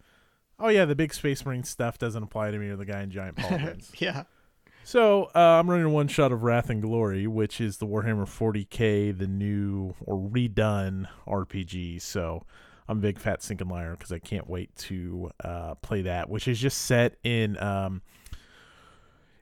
"Oh 0.60 0.70
yeah, 0.70 0.86
the 0.86 0.96
big 0.96 1.14
Space 1.14 1.46
Marine 1.46 1.64
stuff 1.64 1.98
doesn't 1.98 2.24
apply 2.24 2.52
to 2.52 2.58
me," 2.58 2.70
or 2.70 2.76
the 2.76 2.86
guy 2.86 3.02
in 3.02 3.12
giant 3.12 3.36
pauldrons. 3.38 4.00
Yeah. 4.00 4.24
So 4.86 5.32
uh, 5.34 5.40
I'm 5.40 5.70
running 5.70 5.90
one 5.92 6.10
shot 6.10 6.32
of 6.34 6.44
Wrath 6.44 6.70
and 6.70 6.82
Glory, 6.82 7.26
which 7.26 7.62
is 7.62 7.78
the 7.78 7.88
Warhammer 7.88 8.26
40k, 8.26 9.18
the 9.18 9.28
new 9.28 9.96
or 10.02 10.18
redone 10.18 11.08
RPG. 11.26 12.02
So 12.02 12.44
I'm 12.88 12.98
a 12.98 13.02
big 13.02 13.18
fat 13.18 13.42
sinking 13.42 13.70
liar 13.70 13.92
because 13.92 14.12
I 14.12 14.20
can't 14.20 14.50
wait 14.50 14.76
to 14.76 15.32
uh, 15.44 15.76
play 15.76 16.02
that, 16.02 16.30
which 16.30 16.48
is 16.48 16.60
just 16.60 16.80
set 16.80 17.16
in. 17.24 17.58
Um, 17.64 18.02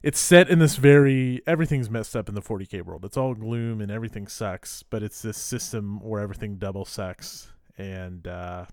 it's 0.04 0.20
set 0.20 0.50
in 0.50 0.60
this 0.60 0.76
very 0.76 1.42
everything's 1.46 1.90
messed 1.90 2.16
up 2.16 2.30
in 2.30 2.36
the 2.36 2.42
40k 2.42 2.84
world. 2.84 3.04
It's 3.06 3.18
all 3.18 3.34
gloom 3.34 3.82
and 3.82 3.92
everything 3.92 4.28
sucks, 4.28 4.84
but 4.84 5.02
it's 5.02 5.22
this 5.22 5.38
system 5.38 6.00
where 6.02 6.22
everything 6.22 6.58
double 6.58 6.86
sucks, 6.86 7.52
and 7.78 8.28
uh, 8.28 8.66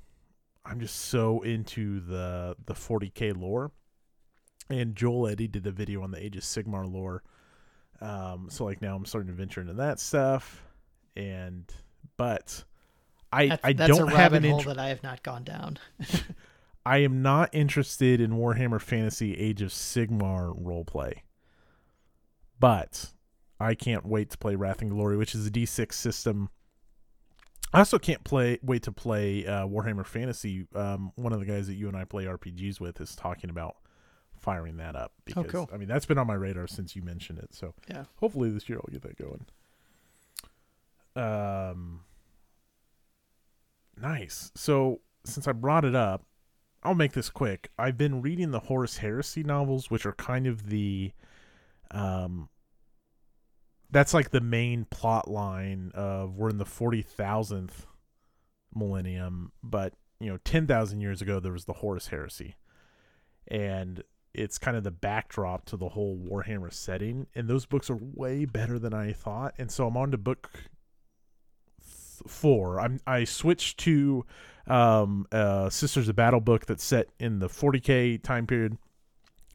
I'm 0.68 0.80
just 0.80 0.96
so 0.96 1.40
into 1.42 2.00
the 2.00 2.56
the 2.66 2.74
40k 2.74 3.40
lore 3.40 3.72
and 4.70 4.94
Joel 4.94 5.28
Eddy 5.28 5.48
did 5.48 5.66
a 5.66 5.70
video 5.70 6.02
on 6.02 6.10
the 6.10 6.22
Age 6.22 6.36
of 6.36 6.42
Sigmar 6.42 6.90
lore. 6.90 7.22
Um, 8.00 8.48
so 8.50 8.64
like 8.64 8.82
now 8.82 8.94
I'm 8.94 9.04
starting 9.06 9.28
to 9.28 9.34
venture 9.34 9.60
into 9.60 9.74
that 9.74 9.98
stuff, 9.98 10.62
and 11.16 11.64
but 12.16 12.64
I 13.32 13.48
That's, 13.48 13.64
I 13.64 13.72
that's 13.72 13.96
don't 13.96 14.12
have 14.12 14.34
an 14.34 14.44
hole 14.44 14.58
interest. 14.58 14.76
that 14.76 14.82
I 14.82 14.88
have 14.88 15.02
not 15.02 15.22
gone 15.22 15.44
down. 15.44 15.78
I 16.86 16.98
am 16.98 17.22
not 17.22 17.50
interested 17.52 18.20
in 18.20 18.32
Warhammer 18.32 18.80
Fantasy 18.80 19.34
Age 19.36 19.62
of 19.62 19.70
Sigmar 19.70 20.56
roleplay, 20.62 21.14
but 22.60 23.12
I 23.58 23.74
can't 23.74 24.06
wait 24.06 24.30
to 24.30 24.38
play 24.38 24.54
Wrath 24.54 24.80
and 24.80 24.90
Glory, 24.90 25.16
which 25.16 25.34
is 25.34 25.46
a 25.46 25.50
D6 25.50 25.92
system. 25.92 26.50
I 27.72 27.80
also 27.80 27.98
can't 27.98 28.24
play 28.24 28.58
wait 28.62 28.82
to 28.84 28.92
play 28.92 29.46
uh, 29.46 29.66
Warhammer 29.66 30.06
Fantasy. 30.06 30.66
Um, 30.74 31.12
one 31.16 31.32
of 31.32 31.40
the 31.40 31.46
guys 31.46 31.66
that 31.66 31.74
you 31.74 31.88
and 31.88 31.96
I 31.96 32.04
play 32.04 32.24
RPGs 32.24 32.80
with 32.80 33.00
is 33.00 33.14
talking 33.14 33.50
about 33.50 33.76
firing 34.36 34.76
that 34.78 34.94
up 34.96 35.12
because 35.24 35.44
Oh, 35.46 35.48
cool. 35.48 35.70
I 35.72 35.76
mean 35.76 35.88
that's 35.88 36.06
been 36.06 36.16
on 36.18 36.26
my 36.26 36.34
radar 36.34 36.66
since 36.66 36.94
you 36.96 37.02
mentioned 37.02 37.38
it. 37.40 37.52
So 37.54 37.74
Yeah. 37.90 38.04
hopefully 38.16 38.50
this 38.50 38.68
year 38.68 38.78
I'll 38.78 38.92
get 38.92 39.02
that 39.02 39.16
going. 39.18 39.46
Um, 41.16 42.00
nice. 44.00 44.50
So 44.54 45.00
since 45.24 45.46
I 45.48 45.52
brought 45.52 45.84
it 45.84 45.94
up, 45.94 46.24
I'll 46.82 46.94
make 46.94 47.12
this 47.12 47.28
quick. 47.28 47.70
I've 47.78 47.98
been 47.98 48.22
reading 48.22 48.52
the 48.52 48.60
Horus 48.60 48.98
Heresy 48.98 49.42
novels, 49.42 49.90
which 49.90 50.06
are 50.06 50.12
kind 50.12 50.46
of 50.46 50.68
the, 50.70 51.12
um, 51.90 52.48
that's 53.90 54.14
like 54.14 54.30
the 54.30 54.40
main 54.40 54.84
plot 54.84 55.30
line 55.30 55.92
of 55.94 56.36
we're 56.36 56.50
in 56.50 56.58
the 56.58 56.64
forty 56.64 57.02
thousandth 57.02 57.86
millennium, 58.74 59.52
but 59.62 59.94
you 60.20 60.28
know, 60.28 60.38
ten 60.44 60.66
thousand 60.66 61.00
years 61.00 61.22
ago 61.22 61.40
there 61.40 61.52
was 61.52 61.64
the 61.64 61.74
Horus 61.74 62.08
Heresy, 62.08 62.56
and 63.46 64.02
it's 64.34 64.58
kind 64.58 64.76
of 64.76 64.84
the 64.84 64.90
backdrop 64.90 65.64
to 65.66 65.76
the 65.76 65.88
whole 65.88 66.16
Warhammer 66.16 66.72
setting. 66.72 67.26
And 67.34 67.48
those 67.48 67.66
books 67.66 67.90
are 67.90 67.98
way 68.00 68.44
better 68.44 68.78
than 68.78 68.94
I 68.94 69.12
thought. 69.12 69.54
And 69.58 69.70
so 69.70 69.86
I'm 69.86 69.96
on 69.96 70.10
to 70.12 70.18
book 70.18 70.50
th- 70.52 70.64
four. 72.26 72.80
I'm 72.80 73.00
I 73.06 73.24
switched 73.24 73.78
to 73.80 74.24
um, 74.66 75.26
uh, 75.32 75.70
Sisters 75.70 76.08
of 76.08 76.16
Battle 76.16 76.40
book 76.40 76.66
that's 76.66 76.84
set 76.84 77.08
in 77.18 77.38
the 77.38 77.48
40k 77.48 78.22
time 78.22 78.46
period, 78.46 78.76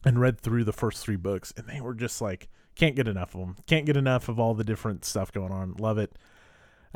and 0.04 0.20
read 0.20 0.40
through 0.40 0.64
the 0.64 0.72
first 0.72 1.02
three 1.02 1.16
books, 1.16 1.52
and 1.56 1.66
they 1.66 1.80
were 1.80 1.94
just 1.94 2.20
like 2.20 2.48
can't 2.76 2.96
get 2.96 3.08
enough 3.08 3.34
of 3.34 3.40
them. 3.40 3.56
Can't 3.66 3.86
get 3.86 3.96
enough 3.96 4.28
of 4.28 4.38
all 4.38 4.54
the 4.54 4.64
different 4.64 5.04
stuff 5.04 5.32
going 5.32 5.52
on. 5.52 5.74
Love 5.74 5.98
it. 5.98 6.16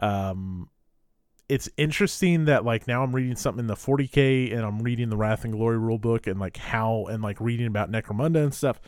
Um, 0.00 0.68
it's 1.48 1.68
interesting 1.76 2.44
that 2.44 2.64
like 2.64 2.86
now 2.86 3.02
I'm 3.02 3.14
reading 3.14 3.36
something 3.36 3.60
in 3.60 3.66
the 3.68 3.74
40k 3.74 4.52
and 4.52 4.62
I'm 4.62 4.80
reading 4.80 5.08
the 5.08 5.16
Wrath 5.16 5.44
and 5.44 5.52
Glory 5.52 5.78
rule 5.78 5.98
book 5.98 6.26
and 6.26 6.38
like 6.38 6.58
how 6.58 7.06
and 7.06 7.22
like 7.22 7.40
reading 7.40 7.66
about 7.66 7.90
Necromunda 7.90 8.42
and 8.42 8.52
stuff. 8.52 8.80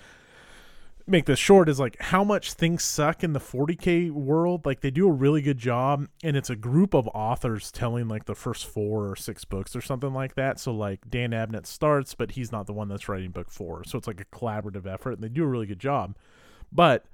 Make 1.07 1.25
this 1.25 1.39
short 1.39 1.69
is 1.69 1.81
like 1.81 1.97
how 2.01 2.23
much 2.23 2.53
things 2.53 2.85
suck 2.85 3.25
in 3.25 3.33
the 3.33 3.41
40k 3.41 4.11
world. 4.11 4.67
Like 4.67 4.81
they 4.81 4.91
do 4.91 5.09
a 5.09 5.13
really 5.13 5.41
good 5.41 5.59
job, 5.59 6.07
and 6.23 6.37
it's 6.37 6.51
a 6.51 6.55
group 6.55 6.95
of 6.95 7.09
authors 7.09 7.73
telling 7.73 8.07
like 8.07 8.27
the 8.27 8.35
first 8.35 8.67
four 8.67 9.11
or 9.11 9.17
six 9.17 9.45
books 9.45 9.75
or 9.75 9.81
something 9.81 10.13
like 10.13 10.35
that. 10.35 10.61
So 10.61 10.73
like 10.73 11.01
Dan 11.09 11.31
Abnett 11.31 11.67
starts, 11.67 12.15
but 12.15 12.33
he's 12.33 12.53
not 12.53 12.67
the 12.67 12.75
one 12.75 12.89
that's 12.89 13.09
writing 13.09 13.31
book 13.31 13.51
four. 13.51 13.83
So 13.85 13.99
it's 13.99 14.07
like 14.07 14.21
a 14.21 14.25
collaborative 14.27 14.87
effort, 14.87 15.13
and 15.13 15.23
they 15.23 15.29
do 15.29 15.43
a 15.43 15.49
really 15.49 15.67
good 15.67 15.81
job. 15.81 16.15
But 16.73 17.05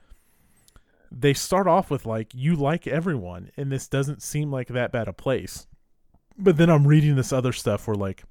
they 1.11 1.35
start 1.35 1.66
off 1.66 1.91
with 1.91 2.05
like 2.05 2.35
you 2.35 2.55
like 2.55 2.87
everyone 2.87 3.51
and 3.57 3.70
this 3.70 3.89
doesn't 3.89 4.23
seem 4.23 4.51
like 4.51 4.69
that 4.69 4.93
bad 4.93 5.09
a 5.09 5.12
place. 5.12 5.66
But 6.39 6.57
then 6.59 6.69
i'm 6.69 6.87
reading 6.87 7.16
this 7.16 7.33
other 7.33 7.53
stuff 7.53 7.87
where 7.87 7.97
like 7.97 8.24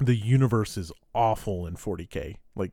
the 0.00 0.16
universe 0.16 0.76
is 0.76 0.92
awful 1.14 1.66
in 1.66 1.74
40k 1.74 2.36
like 2.54 2.72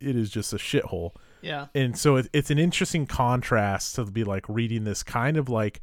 it 0.00 0.16
is 0.16 0.28
just 0.28 0.52
a 0.52 0.56
shithole. 0.56 1.12
Yeah. 1.40 1.66
and 1.74 1.96
so 1.96 2.16
it, 2.16 2.28
it's 2.32 2.50
an 2.50 2.58
interesting 2.58 3.06
contrast 3.06 3.94
to 3.96 4.04
be 4.04 4.24
like 4.24 4.48
reading 4.48 4.84
this 4.84 5.02
kind 5.02 5.36
of 5.36 5.48
like 5.48 5.80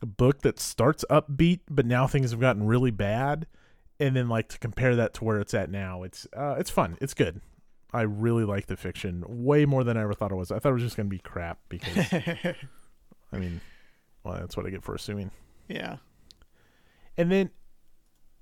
book 0.00 0.42
that 0.42 0.58
starts 0.60 1.04
upbeat 1.10 1.60
but 1.68 1.86
now 1.86 2.06
things 2.06 2.30
have 2.30 2.40
gotten 2.40 2.66
really 2.66 2.90
bad. 2.90 3.46
And 4.00 4.14
then 4.14 4.28
like 4.28 4.48
to 4.50 4.60
compare 4.60 4.94
that 4.94 5.14
to 5.14 5.24
where 5.24 5.40
it's 5.40 5.54
at 5.54 5.70
now 5.70 6.04
it's 6.04 6.26
uh 6.36 6.54
it's 6.58 6.70
fun. 6.70 6.96
It's 7.00 7.14
good 7.14 7.40
i 7.92 8.02
really 8.02 8.44
like 8.44 8.66
the 8.66 8.76
fiction 8.76 9.24
way 9.26 9.64
more 9.64 9.84
than 9.84 9.96
i 9.96 10.02
ever 10.02 10.14
thought 10.14 10.30
it 10.32 10.36
was 10.36 10.50
i 10.52 10.58
thought 10.58 10.70
it 10.70 10.74
was 10.74 10.82
just 10.82 10.96
gonna 10.96 11.08
be 11.08 11.18
crap 11.18 11.58
because 11.68 11.96
i 13.32 13.38
mean 13.38 13.60
well 14.24 14.34
that's 14.34 14.56
what 14.56 14.66
i 14.66 14.70
get 14.70 14.82
for 14.82 14.94
assuming 14.94 15.30
yeah. 15.68 15.96
and 17.16 17.30
then 17.30 17.50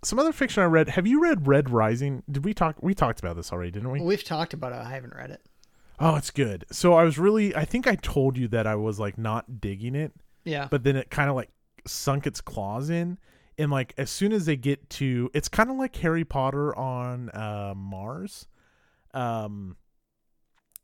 some 0.04 0.18
other 0.18 0.32
fiction 0.32 0.62
i 0.62 0.66
read 0.66 0.88
have 0.90 1.06
you 1.06 1.20
read 1.20 1.46
red 1.46 1.70
rising 1.70 2.22
did 2.30 2.44
we 2.44 2.54
talk 2.54 2.76
we 2.82 2.94
talked 2.94 3.18
about 3.18 3.34
this 3.36 3.52
already 3.52 3.70
didn't 3.70 3.90
we 3.90 4.00
We've 4.00 4.22
talked 4.22 4.52
about 4.54 4.72
it. 4.72 4.76
I 4.76 4.90
haven't 4.90 5.14
read 5.14 5.30
it. 5.30 5.40
oh 5.98 6.16
it's 6.16 6.30
good 6.30 6.64
so 6.70 6.94
i 6.94 7.02
was 7.02 7.18
really 7.18 7.54
i 7.56 7.64
think 7.64 7.86
i 7.86 7.94
told 7.96 8.36
you 8.38 8.46
that 8.48 8.66
i 8.66 8.74
was 8.74 9.00
like 9.00 9.18
not 9.18 9.60
digging 9.60 9.94
it 9.94 10.12
Yeah. 10.44 10.68
but 10.70 10.84
then 10.84 10.96
it 10.96 11.10
kind 11.10 11.28
of 11.30 11.36
like 11.36 11.50
sunk 11.86 12.26
its 12.26 12.40
claws 12.40 12.90
in 12.90 13.18
and 13.58 13.70
like 13.70 13.94
as 13.96 14.10
soon 14.10 14.32
as 14.32 14.44
they 14.46 14.56
get 14.56 14.88
to 14.90 15.30
it's 15.34 15.48
kind 15.48 15.70
of 15.70 15.76
like 15.76 15.94
harry 15.96 16.24
potter 16.24 16.76
on 16.76 17.30
uh 17.30 17.72
mars 17.76 18.46
um 19.16 19.76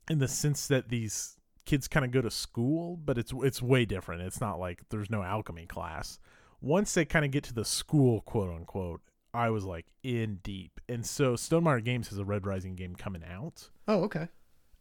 in 0.09 0.19
the 0.19 0.27
sense 0.27 0.67
that 0.67 0.89
these 0.89 1.37
kids 1.65 1.87
kind 1.87 2.05
of 2.05 2.11
go 2.11 2.21
to 2.21 2.29
school 2.31 2.97
but 2.97 3.17
it's 3.17 3.31
it's 3.43 3.61
way 3.61 3.85
different 3.85 4.21
it's 4.21 4.41
not 4.41 4.59
like 4.59 4.81
there's 4.89 5.09
no 5.09 5.23
alchemy 5.23 5.65
class 5.65 6.19
once 6.61 6.93
they 6.93 7.05
kind 7.05 7.23
of 7.23 7.31
get 7.31 7.43
to 7.43 7.53
the 7.53 7.63
school 7.63 8.19
quote 8.21 8.49
unquote 8.53 8.99
i 9.33 9.49
was 9.49 9.63
like 9.63 9.85
in 10.03 10.39
deep 10.43 10.81
and 10.89 11.05
so 11.05 11.33
Stonemaier 11.35 11.83
Games 11.83 12.09
has 12.09 12.17
a 12.17 12.25
red 12.25 12.45
rising 12.45 12.75
game 12.75 12.95
coming 12.95 13.23
out 13.23 13.69
oh, 13.87 14.03
okay. 14.03 14.27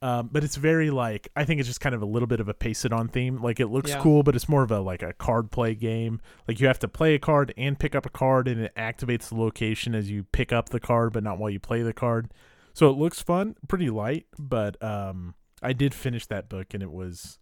um, 0.03 0.29
but 0.33 0.43
it's 0.43 0.57
very 0.57 0.91
like 0.91 1.29
I 1.37 1.45
think 1.45 1.61
it's 1.61 1.69
just 1.69 1.81
kind 1.81 1.95
of 1.95 2.03
a 2.03 2.07
little 2.07 2.27
bit 2.27 2.41
of 2.41 2.49
a 2.49 2.55
pace 2.55 2.85
it 2.85 2.93
on 2.93 3.07
theme. 3.07 3.41
Like 3.41 3.61
it 3.61 3.69
looks 3.69 3.91
Yeah. 3.91 4.01
cool, 4.01 4.24
but 4.24 4.35
it's 4.35 4.49
more 4.49 4.65
of 4.65 4.73
a 4.73 4.81
like 4.81 5.03
a 5.03 5.12
card 5.12 5.53
play 5.53 5.77
game. 5.77 6.20
Like 6.49 6.59
you 6.61 6.66
have 6.66 6.81
to 6.81 6.89
play 6.89 7.15
a 7.15 7.20
card 7.20 7.55
and 7.57 7.79
pick 7.79 7.95
up 7.95 8.05
a 8.05 8.11
card, 8.11 8.49
and 8.49 8.61
it 8.61 8.74
activates 8.77 9.29
the 9.29 9.37
location 9.37 9.95
as 9.95 10.11
you 10.11 10.24
pick 10.24 10.53
up 10.53 10.70
the 10.70 10.81
card, 10.81 11.12
but 11.12 11.23
not 11.23 11.39
while 11.39 11.51
you 11.51 11.61
play 11.61 11.83
the 11.83 11.93
card. 11.93 12.33
So 12.74 12.89
it 12.90 12.97
looks 12.97 13.20
fun, 13.20 13.57
pretty 13.69 13.90
light. 13.90 14.27
But 14.39 14.82
um, 14.82 15.35
I 15.62 15.73
did 15.73 15.94
finish 15.94 16.27
that 16.27 16.49
book, 16.49 16.74
and 16.74 16.82
it 16.82 16.90
was 16.90 17.39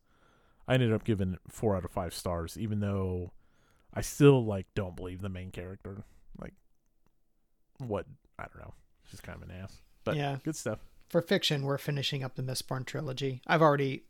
I 0.69 0.75
ended 0.75 0.93
up 0.93 1.05
giving 1.05 1.35
it 1.35 1.41
four 1.49 1.77
out 1.77 1.85
of 1.85 1.91
five 1.91 2.15
stars, 2.15 2.57
even 2.59 2.81
though 2.81 3.33
I 3.95 4.01
still 4.03 4.45
like 4.45 4.67
don't 4.75 4.97
believe 4.97 5.21
the 5.23 5.29
main 5.29 5.51
character. 5.51 6.05
Like 6.39 6.55
what 7.79 8.07
I 8.39 8.45
don't 8.45 8.63
know, 8.65 8.75
she's 9.11 9.21
kind 9.21 9.43
of 9.43 9.49
an 9.49 9.55
ass, 9.63 9.77
but 10.05 10.17
Yeah. 10.17 10.37
good 10.45 10.57
stuff. 10.57 10.79
For 11.09 11.21
fiction, 11.23 11.65
we're 11.65 11.79
finishing 11.79 12.23
up 12.23 12.37
the 12.37 12.43
Mistborn 12.43 12.87
trilogy. 12.87 13.43
I've 13.47 13.63
already 13.63 14.05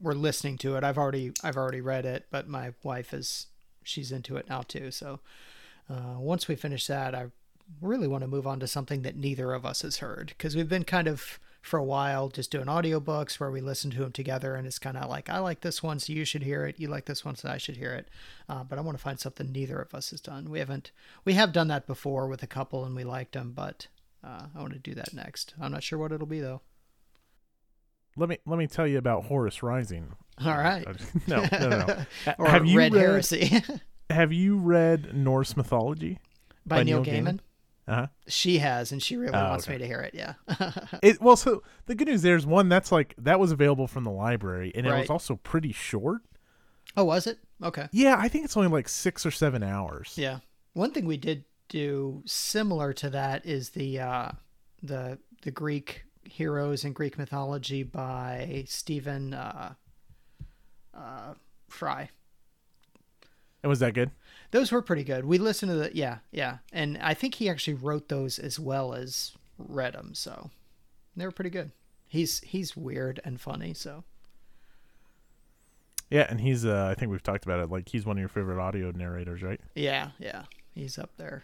we're 0.00 0.14
listening 0.14 0.56
to 0.58 0.76
it. 0.76 0.84
I've 0.84 0.96
already 0.96 1.32
I've 1.42 1.56
already 1.56 1.80
read 1.80 2.06
it, 2.06 2.26
but 2.30 2.48
my 2.48 2.72
wife 2.82 3.12
is 3.12 3.48
she's 3.82 4.12
into 4.12 4.36
it 4.36 4.48
now 4.48 4.62
too. 4.62 4.90
So 4.90 5.20
uh, 5.90 6.14
once 6.18 6.48
we 6.48 6.54
finish 6.54 6.86
that, 6.86 7.14
I 7.14 7.26
really 7.80 8.06
want 8.08 8.22
to 8.22 8.28
move 8.28 8.46
on 8.46 8.60
to 8.60 8.66
something 8.66 9.02
that 9.02 9.16
neither 9.16 9.52
of 9.52 9.64
us 9.64 9.82
has 9.82 9.98
heard 9.98 10.28
because 10.28 10.54
we've 10.56 10.68
been 10.68 10.84
kind 10.84 11.08
of 11.08 11.38
for 11.62 11.78
a 11.78 11.84
while 11.84 12.28
just 12.28 12.50
doing 12.50 12.66
audiobooks 12.66 13.40
where 13.40 13.50
we 13.50 13.60
listen 13.60 13.90
to 13.90 13.98
them 14.00 14.12
together 14.12 14.54
and 14.54 14.66
it's 14.66 14.78
kind 14.78 14.98
of 14.98 15.08
like 15.08 15.30
I 15.30 15.38
like 15.38 15.60
this 15.62 15.82
one 15.82 15.98
so 15.98 16.12
you 16.12 16.24
should 16.26 16.42
hear 16.42 16.66
it 16.66 16.78
you 16.78 16.88
like 16.88 17.06
this 17.06 17.24
one 17.24 17.36
so 17.36 17.48
I 17.48 17.56
should 17.56 17.78
hear 17.78 17.92
it 17.94 18.08
uh, 18.50 18.64
but 18.64 18.78
I 18.78 18.82
want 18.82 18.98
to 18.98 19.02
find 19.02 19.18
something 19.18 19.50
neither 19.50 19.78
of 19.80 19.94
us 19.94 20.10
has 20.10 20.20
done 20.20 20.50
we 20.50 20.58
haven't 20.58 20.90
we 21.24 21.32
have 21.34 21.52
done 21.52 21.68
that 21.68 21.86
before 21.86 22.28
with 22.28 22.42
a 22.42 22.46
couple 22.46 22.84
and 22.84 22.94
we 22.94 23.02
liked 23.04 23.32
them 23.32 23.52
but 23.56 23.86
uh, 24.22 24.42
I 24.54 24.60
want 24.60 24.74
to 24.74 24.78
do 24.78 24.94
that 24.94 25.14
next 25.14 25.54
I'm 25.58 25.72
not 25.72 25.82
sure 25.82 25.98
what 25.98 26.12
it'll 26.12 26.26
be 26.26 26.40
though 26.40 26.60
Let 28.16 28.28
me 28.28 28.38
let 28.46 28.58
me 28.58 28.66
tell 28.66 28.86
you 28.86 28.98
about 28.98 29.24
Horus 29.24 29.62
Rising. 29.62 30.12
all 30.44 30.58
right 30.58 30.86
no, 31.26 31.46
no, 31.50 31.68
no. 31.70 31.86
no. 32.26 32.34
Or 32.38 32.48
have 32.48 32.66
you 32.66 32.78
Red 32.78 32.92
read, 32.92 33.00
Heresy 33.00 33.62
Have 34.10 34.34
you 34.34 34.58
read 34.58 35.14
Norse 35.16 35.56
mythology? 35.56 36.18
by, 36.66 36.76
By 36.76 36.82
Neil, 36.82 37.02
Neil 37.02 37.14
Gaiman. 37.22 37.24
Gaiman? 37.24 37.40
Uh-huh. 37.86 38.06
She 38.26 38.58
has, 38.58 38.92
and 38.92 39.02
she 39.02 39.16
really 39.16 39.34
Oh, 39.34 39.50
wants 39.50 39.64
okay. 39.66 39.74
me 39.74 39.78
to 39.80 39.86
hear 39.86 40.00
it. 40.00 40.14
Yeah. 40.14 40.34
It 41.02 41.20
well, 41.20 41.36
so 41.36 41.62
the 41.86 41.94
good 41.94 42.08
news 42.08 42.22
there 42.22 42.36
is 42.36 42.46
one 42.46 42.68
that's 42.70 42.90
like 42.90 43.14
that 43.18 43.38
was 43.38 43.52
available 43.52 43.86
from 43.86 44.04
the 44.04 44.10
library, 44.10 44.72
and 44.74 44.86
it 44.86 44.90
was 44.90 45.10
also 45.10 45.36
pretty 45.36 45.72
short. 45.72 46.22
oh, 46.96 47.04
was 47.04 47.26
it? 47.26 47.38
Okay. 47.62 47.88
Yeah, 47.92 48.16
I 48.18 48.28
think 48.28 48.44
it's 48.44 48.56
only 48.56 48.68
like 48.70 48.88
six 48.88 49.26
or 49.26 49.30
seven 49.30 49.62
hours. 49.62 50.14
Yeah. 50.16 50.38
One 50.72 50.92
thing 50.92 51.04
we 51.06 51.16
did 51.18 51.44
do 51.68 52.22
similar 52.26 52.92
to 52.94 53.10
that 53.10 53.44
is 53.46 53.70
the 53.70 54.00
uh, 54.00 54.30
the 54.82 55.18
the 55.42 55.50
Greek 55.50 56.04
heroes 56.24 56.84
and 56.84 56.94
Greek 56.94 57.18
mythology 57.18 57.82
by 57.82 58.64
Stephen 58.66 59.34
uh, 59.34 59.74
uh, 60.94 61.34
Fry. 61.68 62.08
And 63.62 63.68
was 63.70 63.78
that 63.80 63.94
good? 63.94 64.10
Those 64.54 64.70
were 64.70 64.82
pretty 64.82 65.02
good. 65.02 65.24
We 65.24 65.38
listened 65.38 65.70
to 65.72 65.76
the 65.76 65.90
yeah 65.96 66.18
yeah, 66.30 66.58
and 66.72 66.96
I 66.98 67.12
think 67.12 67.34
he 67.34 67.48
actually 67.48 67.74
wrote 67.74 68.08
those 68.08 68.38
as 68.38 68.60
well 68.60 68.94
as 68.94 69.32
read 69.58 69.94
them, 69.94 70.14
so 70.14 70.50
they 71.16 71.24
were 71.26 71.32
pretty 71.32 71.50
good. 71.50 71.72
He's 72.06 72.38
he's 72.42 72.76
weird 72.76 73.18
and 73.24 73.40
funny, 73.40 73.74
so 73.74 74.04
Yeah, 76.08 76.26
and 76.30 76.40
he's 76.40 76.64
uh 76.64 76.86
I 76.88 76.94
think 76.94 77.10
we've 77.10 77.22
talked 77.22 77.44
about 77.44 77.58
it. 77.60 77.68
Like 77.68 77.88
he's 77.88 78.06
one 78.06 78.16
of 78.16 78.20
your 78.20 78.28
favorite 78.28 78.62
audio 78.62 78.92
narrators, 78.92 79.42
right? 79.42 79.60
yeah 79.74 80.10
yeah, 80.20 80.44
he's 80.72 80.98
up 80.98 81.10
there. 81.16 81.42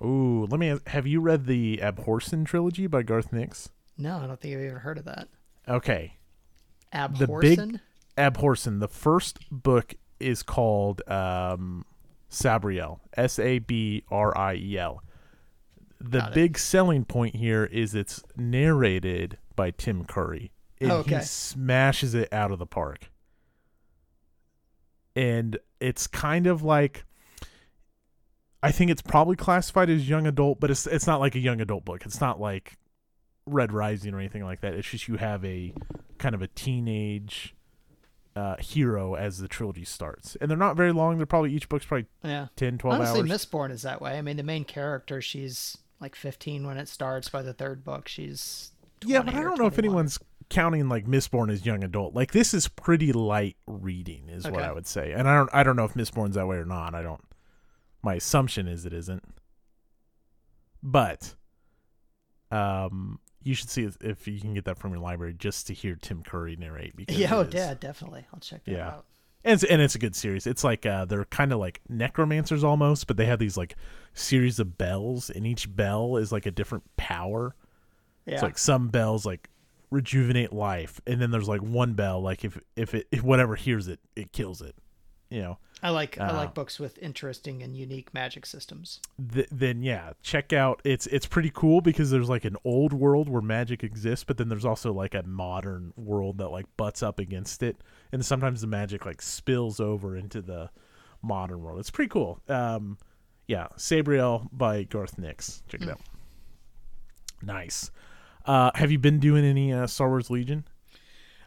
Ooh, 0.00 0.46
let 0.48 0.58
me. 0.60 0.70
ask- 0.70 0.86
Have 0.88 1.06
you 1.08 1.20
read 1.20 1.46
the 1.46 1.78
Abhorsen 1.82 2.46
trilogy 2.46 2.86
by 2.86 3.02
Garth 3.02 3.32
Nix? 3.32 3.68
No, 3.98 4.18
I 4.18 4.26
don't 4.26 4.40
think 4.40 4.54
I've 4.56 4.62
ever 4.70 4.78
heard 4.78 4.98
of 4.98 5.04
that. 5.04 5.28
Okay, 5.68 6.14
Abhorsen. 6.94 7.18
The 7.18 7.56
big- 7.56 7.80
Abhorsen. 8.16 8.80
The 8.80 8.88
first 8.88 9.40
book 9.50 9.94
is 10.18 10.42
called 10.42 11.02
um, 11.08 11.84
Sabriel. 12.30 13.00
S 13.16 13.38
A 13.38 13.58
B 13.58 14.04
R 14.10 14.36
I 14.36 14.54
E 14.54 14.78
L. 14.78 15.02
The 16.00 16.20
Got 16.20 16.30
it. 16.30 16.34
big 16.34 16.58
selling 16.58 17.04
point 17.04 17.36
here 17.36 17.64
is 17.64 17.94
it's 17.94 18.22
narrated 18.36 19.36
by 19.54 19.70
Tim 19.70 20.04
Curry, 20.04 20.50
and 20.80 20.90
Okay. 20.90 21.16
he 21.18 21.22
smashes 21.22 22.14
it 22.14 22.32
out 22.32 22.50
of 22.52 22.58
the 22.58 22.66
park. 22.66 23.10
And 25.16 25.58
it's 25.80 26.06
kind 26.06 26.46
of 26.46 26.62
like 26.62 27.04
I 28.62 28.70
think 28.72 28.90
it's 28.90 29.02
probably 29.02 29.36
classified 29.36 29.88
as 29.90 30.08
young 30.08 30.26
adult, 30.26 30.60
but 30.60 30.70
it's 30.70 30.86
it's 30.86 31.06
not 31.06 31.20
like 31.20 31.34
a 31.34 31.38
young 31.40 31.60
adult 31.60 31.84
book. 31.84 32.04
It's 32.06 32.20
not 32.20 32.40
like 32.40 32.78
Red 33.46 33.72
Rising 33.72 34.14
or 34.14 34.18
anything 34.20 34.44
like 34.44 34.60
that. 34.60 34.74
It's 34.74 34.88
just 34.88 35.08
you 35.08 35.16
have 35.16 35.44
a 35.44 35.74
kind 36.18 36.34
of 36.34 36.42
a 36.42 36.46
teenage 36.46 37.54
uh, 38.36 38.56
hero 38.58 39.14
as 39.14 39.38
the 39.38 39.48
trilogy 39.48 39.84
starts. 39.84 40.36
And 40.40 40.50
they're 40.50 40.58
not 40.58 40.76
very 40.76 40.92
long. 40.92 41.16
They're 41.16 41.26
probably 41.26 41.52
each 41.52 41.68
book's 41.68 41.84
probably 41.84 42.06
yeah. 42.22 42.48
10, 42.56 42.78
12 42.78 43.00
Honestly, 43.00 43.20
hours. 43.20 43.30
Mistborn 43.30 43.70
is 43.70 43.82
that 43.82 44.00
way. 44.00 44.18
I 44.18 44.22
mean, 44.22 44.36
the 44.36 44.42
main 44.42 44.64
character, 44.64 45.20
she's 45.20 45.78
like 46.00 46.14
15 46.14 46.66
when 46.66 46.76
it 46.78 46.88
starts. 46.88 47.28
By 47.28 47.42
the 47.42 47.52
third 47.52 47.84
book, 47.84 48.08
she's 48.08 48.72
yeah, 49.04 49.22
but 49.22 49.34
I 49.34 49.42
don't 49.42 49.58
know 49.58 49.66
if 49.66 49.78
anyone's 49.78 50.18
counting 50.48 50.88
like 50.88 51.06
Mistborn 51.06 51.50
as 51.50 51.64
young 51.64 51.82
adult. 51.82 52.14
Like 52.14 52.32
this 52.32 52.52
is 52.52 52.68
pretty 52.68 53.12
light 53.12 53.56
reading 53.66 54.28
is 54.28 54.44
what 54.44 54.62
I 54.62 54.72
would 54.72 54.86
say. 54.86 55.12
And 55.12 55.28
I 55.28 55.36
don't 55.36 55.50
I 55.52 55.62
don't 55.62 55.76
know 55.76 55.84
if 55.84 55.94
Mistborn's 55.94 56.34
that 56.34 56.46
way 56.46 56.56
or 56.56 56.64
not. 56.64 56.94
I 56.94 57.02
don't 57.02 57.24
my 58.02 58.14
assumption 58.14 58.68
is 58.68 58.84
it 58.84 58.92
isn't. 58.92 59.22
But 60.82 61.34
um 62.50 63.20
you 63.42 63.54
should 63.54 63.70
see 63.70 63.88
if- 64.00 64.26
you 64.28 64.40
can 64.40 64.54
get 64.54 64.64
that 64.66 64.78
from 64.78 64.92
your 64.92 65.00
library 65.00 65.34
just 65.34 65.66
to 65.68 65.74
hear 65.74 65.96
Tim 65.96 66.22
Curry 66.22 66.56
narrate 66.56 66.94
because 66.96 67.16
Yeah, 67.18 67.34
oh, 67.34 67.48
yeah, 67.50 67.74
definitely. 67.74 68.26
I'll 68.32 68.40
check 68.40 68.64
that 68.64 68.72
Yeah. 68.72 68.88
out. 68.88 69.06
And 69.42 69.54
it's, 69.54 69.64
and 69.64 69.80
it's 69.80 69.94
a 69.94 69.98
good 69.98 70.14
series. 70.14 70.46
It's 70.46 70.62
like 70.62 70.84
uh, 70.84 71.06
they're 71.06 71.24
kind 71.24 71.50
of 71.52 71.58
like 71.58 71.80
necromancers 71.88 72.62
almost, 72.62 73.06
but 73.06 73.16
they 73.16 73.24
have 73.24 73.38
these 73.38 73.56
like 73.56 73.74
series 74.12 74.58
of 74.60 74.76
bells, 74.76 75.30
and 75.30 75.46
each 75.46 75.74
bell 75.74 76.18
is 76.18 76.30
like 76.30 76.44
a 76.44 76.50
different 76.50 76.84
power. 76.98 77.54
Yeah. 78.26 78.34
It's 78.34 78.42
like 78.42 78.58
some 78.58 78.88
bells 78.88 79.24
like 79.24 79.48
rejuvenate 79.90 80.52
life, 80.52 81.00
and 81.06 81.22
then 81.22 81.30
there's 81.30 81.48
like 81.48 81.62
one 81.62 81.94
bell 81.94 82.20
like 82.20 82.44
if 82.44 82.60
if 82.76 82.94
it 82.94 83.08
if 83.10 83.22
whatever 83.22 83.56
hears 83.56 83.88
it, 83.88 83.98
it 84.14 84.30
kills 84.32 84.60
it. 84.60 84.74
You 85.30 85.40
know, 85.42 85.58
I 85.82 85.90
like 85.90 86.18
I 86.20 86.28
uh, 86.28 86.34
like 86.34 86.54
books 86.54 86.78
with 86.78 86.98
interesting 86.98 87.62
and 87.62 87.76
unique 87.76 88.12
magic 88.12 88.44
systems. 88.44 89.00
Th- 89.32 89.48
then 89.50 89.82
yeah, 89.82 90.12
check 90.22 90.52
out. 90.52 90.80
It's 90.84 91.06
it's 91.06 91.26
pretty 91.26 91.50
cool 91.54 91.80
because 91.80 92.10
there's 92.10 92.28
like 92.28 92.44
an 92.44 92.56
old 92.64 92.92
world 92.92 93.28
where 93.28 93.42
magic 93.42 93.82
exists, 93.82 94.24
but 94.24 94.36
then 94.36 94.48
there's 94.48 94.64
also 94.64 94.92
like 94.92 95.14
a 95.14 95.22
modern 95.22 95.92
world 95.96 96.38
that 96.38 96.48
like 96.48 96.66
butts 96.76 97.02
up 97.02 97.18
against 97.18 97.62
it, 97.62 97.76
and 98.12 98.24
sometimes 98.24 98.60
the 98.60 98.66
magic 98.66 99.06
like 99.06 99.22
spills 99.22 99.80
over 99.80 100.16
into 100.16 100.42
the 100.42 100.70
modern 101.22 101.62
world. 101.62 101.80
It's 101.80 101.90
pretty 101.90 102.10
cool. 102.10 102.40
Um, 102.48 102.98
yeah, 103.46 103.68
Sabriel 103.76 104.48
by 104.52 104.84
Garth 104.84 105.18
Nix. 105.18 105.62
Check 105.68 105.82
it 105.82 105.88
out. 105.88 106.00
Nice. 107.42 107.90
Uh, 108.44 108.70
have 108.74 108.90
you 108.90 108.98
been 108.98 109.18
doing 109.18 109.44
any 109.44 109.72
uh, 109.72 109.86
Star 109.86 110.08
Wars 110.08 110.30
Legion? 110.30 110.64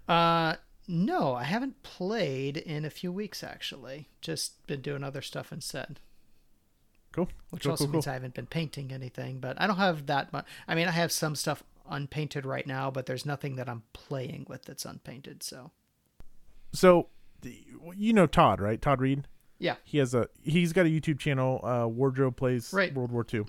Uh, 0.07 0.55
no, 0.87 1.33
I 1.35 1.43
haven't 1.43 1.81
played 1.83 2.57
in 2.57 2.85
a 2.85 2.89
few 2.89 3.11
weeks 3.11 3.43
actually. 3.43 4.09
Just 4.21 4.65
been 4.67 4.81
doing 4.81 5.03
other 5.03 5.21
stuff 5.21 5.51
instead. 5.51 5.99
Cool. 7.11 7.29
Which 7.51 7.63
Cool, 7.63 7.71
also 7.71 7.85
cool, 7.85 7.93
means 7.93 8.05
cool. 8.05 8.11
I 8.11 8.15
haven't 8.15 8.33
been 8.33 8.47
painting 8.47 8.91
anything, 8.91 9.39
but 9.39 9.59
I 9.61 9.67
don't 9.67 9.77
have 9.77 10.07
that 10.07 10.33
much. 10.33 10.45
I 10.67 10.73
mean, 10.75 10.87
I 10.87 10.91
have 10.91 11.11
some 11.11 11.35
stuff 11.35 11.63
unpainted 11.89 12.45
right 12.45 12.65
now, 12.65 12.89
but 12.89 13.05
there's 13.05 13.25
nothing 13.25 13.55
that 13.57 13.69
I'm 13.69 13.83
playing 13.93 14.45
with 14.49 14.65
that's 14.65 14.83
unpainted. 14.85 15.43
So 15.43 15.71
So, 16.73 17.07
you 17.95 18.13
know 18.13 18.25
Todd, 18.25 18.59
right? 18.61 18.81
Todd 18.81 18.99
Reed. 19.01 19.27
yeah, 19.59 19.75
He 19.83 19.97
has 19.99 20.13
a 20.13 20.27
he's 20.43 20.73
got 20.73 20.85
a 20.85 20.89
YouTube 20.89 21.19
channel. 21.19 21.59
Uh, 21.63 21.87
Wardrobe 21.87 22.35
plays 22.35 22.73
Right. 22.73 22.93
World 22.93 23.11
War 23.11 23.25
II, 23.31 23.43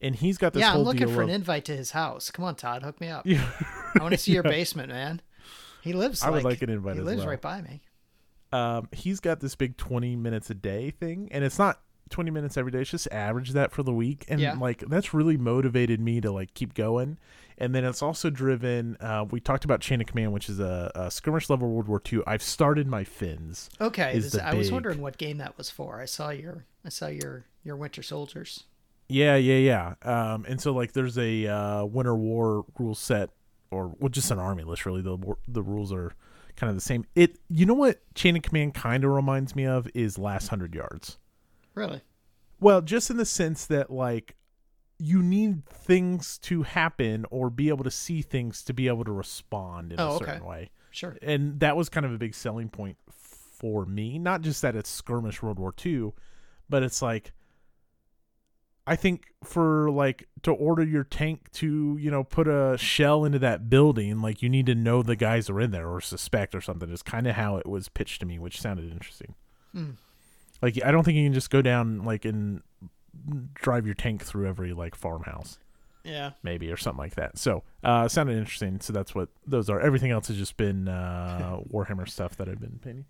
and 0.00 0.14
he's 0.14 0.38
got 0.38 0.52
this 0.52 0.60
yeah, 0.60 0.72
I'm 0.74 0.82
looking 0.82 1.08
for 1.12 1.22
an 1.22 1.30
invite 1.30 1.64
to 1.66 1.76
his 1.76 1.90
house. 1.92 2.30
Come 2.30 2.44
on, 2.44 2.54
Todd, 2.54 2.82
hook 2.84 3.00
me 3.00 3.08
up. 3.08 3.26
Yeah. 3.26 3.44
I 3.98 4.02
want 4.02 4.12
to 4.12 4.18
see 4.18 4.32
your 4.32 4.42
basement, 4.44 4.90
man. 4.90 5.20
He 5.82 5.92
lives. 5.92 6.22
I 6.22 6.30
would 6.30 6.44
like, 6.44 6.54
like 6.54 6.62
an 6.62 6.70
invite 6.70 6.96
He 6.96 7.02
lives 7.02 7.20
well. 7.20 7.28
right 7.30 7.40
by 7.40 7.62
me. 7.62 7.80
um, 8.52 8.88
he's 8.92 9.20
got 9.20 9.40
this 9.40 9.54
big 9.54 9.76
20 9.76 10.16
minutes 10.16 10.48
a 10.50 10.54
day 10.54 10.90
thing 10.90 11.28
and 11.32 11.44
it's 11.44 11.58
not 11.58 11.80
20 12.10 12.30
minutes 12.30 12.56
every 12.56 12.72
day 12.72 12.80
it's 12.80 12.90
just 12.90 13.06
average 13.12 13.50
that 13.50 13.70
for 13.70 13.82
the 13.82 13.92
week 13.92 14.24
and 14.28 14.40
Yeah. 14.40 14.54
like 14.54 14.80
that's 14.88 15.12
really 15.12 15.36
motivated 15.36 16.00
me 16.00 16.22
to 16.22 16.30
like 16.32 16.54
keep 16.54 16.72
going 16.72 17.18
and 17.58 17.74
then 17.74 17.84
it's 17.84 18.00
also 18.00 18.30
driven 18.30 18.96
uh, 19.00 19.26
we 19.30 19.40
talked 19.40 19.66
about 19.66 19.82
chain 19.82 20.00
of 20.00 20.06
command 20.06 20.32
which 20.32 20.48
is 20.48 20.58
a, 20.60 20.90
a 20.94 21.10
skirmish 21.10 21.50
level 21.50 21.68
world 21.68 21.86
war 21.86 22.00
ii 22.10 22.20
i've 22.26 22.42
started 22.42 22.86
my 22.86 23.04
Finns 23.04 23.68
Okay, 23.78 24.14
is 24.14 24.32
this- 24.32 24.40
I 24.40 24.54
was 24.54 24.72
wondering 24.72 25.02
what 25.02 25.18
game 25.18 25.36
that 25.38 25.58
was 25.58 25.68
for. 25.68 26.00
I 26.00 26.06
saw 26.06 26.30
your, 26.30 26.64
I 26.82 26.88
saw 26.88 27.08
your, 27.08 27.44
your 27.62 27.76
Winter 27.76 28.02
Soldiers. 28.02 28.64
yeah 29.10 29.36
yeah 29.36 29.58
yeah 29.58 29.94
um, 30.32 30.46
and 30.48 30.58
so 30.62 30.72
like 30.72 30.92
there's 30.92 31.18
a 31.18 31.46
uh, 31.46 31.84
winter 31.84 32.14
war 32.16 32.64
rule 32.78 32.94
set 32.94 33.28
or 33.70 33.94
well 33.98 34.08
just 34.08 34.30
an 34.30 34.38
army 34.38 34.62
list 34.64 34.84
really 34.86 35.02
the 35.02 35.16
the 35.46 35.62
rules 35.62 35.92
are 35.92 36.12
kind 36.56 36.68
of 36.70 36.76
the 36.76 36.80
same 36.82 37.04
it 37.14 37.38
you 37.48 37.64
know 37.66 37.74
what 37.74 38.00
chain 38.14 38.36
of 38.36 38.42
command 38.42 38.74
kind 38.74 39.04
of 39.04 39.10
reminds 39.10 39.54
me 39.54 39.64
of 39.66 39.88
is 39.94 40.18
last 40.18 40.50
100 40.50 40.74
yards 40.74 41.18
Really? 41.74 42.00
Well, 42.58 42.80
just 42.82 43.08
in 43.08 43.18
the 43.18 43.24
sense 43.24 43.66
that 43.66 43.88
like 43.88 44.34
you 44.98 45.22
need 45.22 45.64
things 45.66 46.38
to 46.38 46.64
happen 46.64 47.24
or 47.30 47.50
be 47.50 47.68
able 47.68 47.84
to 47.84 47.90
see 47.90 48.20
things 48.20 48.64
to 48.64 48.72
be 48.72 48.88
able 48.88 49.04
to 49.04 49.12
respond 49.12 49.92
in 49.92 50.00
Oh, 50.00 50.08
a 50.08 50.14
okay. 50.16 50.24
certain 50.24 50.44
way. 50.44 50.70
Sure. 50.90 51.16
And 51.22 51.60
that 51.60 51.76
was 51.76 51.88
kind 51.88 52.04
of 52.04 52.12
a 52.12 52.18
big 52.18 52.34
selling 52.34 52.68
point 52.68 52.96
for 53.12 53.86
me. 53.86 54.18
Not 54.18 54.40
just 54.40 54.60
that 54.62 54.74
it's 54.74 54.90
skirmish 54.90 55.40
World 55.40 55.60
War 55.60 55.72
II, 55.86 56.14
but 56.68 56.82
it's 56.82 57.00
like 57.00 57.32
I 58.88 58.96
think 58.96 59.26
for 59.44 59.90
like 59.90 60.26
to 60.42 60.52
order 60.52 60.82
your 60.84 61.04
tank 61.04 61.50
to, 61.52 61.96
you 62.00 62.10
know, 62.10 62.24
put 62.24 62.48
a 62.48 62.76
shell 62.78 63.24
into 63.24 63.38
that 63.40 63.68
building, 63.70 64.20
like 64.20 64.42
you 64.42 64.48
need 64.48 64.66
to 64.66 64.74
know 64.74 65.02
the 65.02 65.16
guys 65.16 65.48
are 65.50 65.60
in 65.60 65.70
there 65.70 65.88
or 65.88 66.00
suspect 66.00 66.54
or 66.54 66.60
something 66.60 66.90
is 66.90 67.02
kind 67.02 67.26
of 67.26 67.34
how 67.34 67.56
it 67.56 67.66
was 67.66 67.88
pitched 67.88 68.20
to 68.20 68.26
me, 68.26 68.38
which 68.38 68.60
sounded 68.60 68.90
interesting. 68.90 69.34
Hmm. 69.72 69.90
Like 70.62 70.82
I 70.84 70.90
don't 70.90 71.04
think 71.04 71.16
you 71.16 71.24
can 71.26 71.34
just 71.34 71.50
go 71.50 71.62
down 71.62 72.04
like 72.04 72.24
and 72.24 72.62
drive 73.54 73.86
your 73.86 73.94
tank 73.94 74.24
through 74.24 74.46
every 74.48 74.72
like 74.72 74.94
farmhouse 74.94 75.58
Yeah. 76.04 76.32
maybe 76.42 76.70
or 76.72 76.76
something 76.76 76.98
like 76.98 77.14
that. 77.16 77.38
So 77.38 77.62
uh 77.84 78.08
sounded 78.08 78.36
interesting. 78.38 78.80
So 78.80 78.92
that's 78.92 79.14
what 79.14 79.28
those 79.46 79.68
are. 79.70 79.80
Everything 79.80 80.10
else 80.10 80.28
has 80.28 80.36
just 80.36 80.56
been 80.56 80.88
uh 80.88 81.60
Warhammer 81.72 82.08
stuff 82.08 82.36
that 82.36 82.48
I've 82.48 82.60
been 82.60 82.80
painting. 82.82 83.04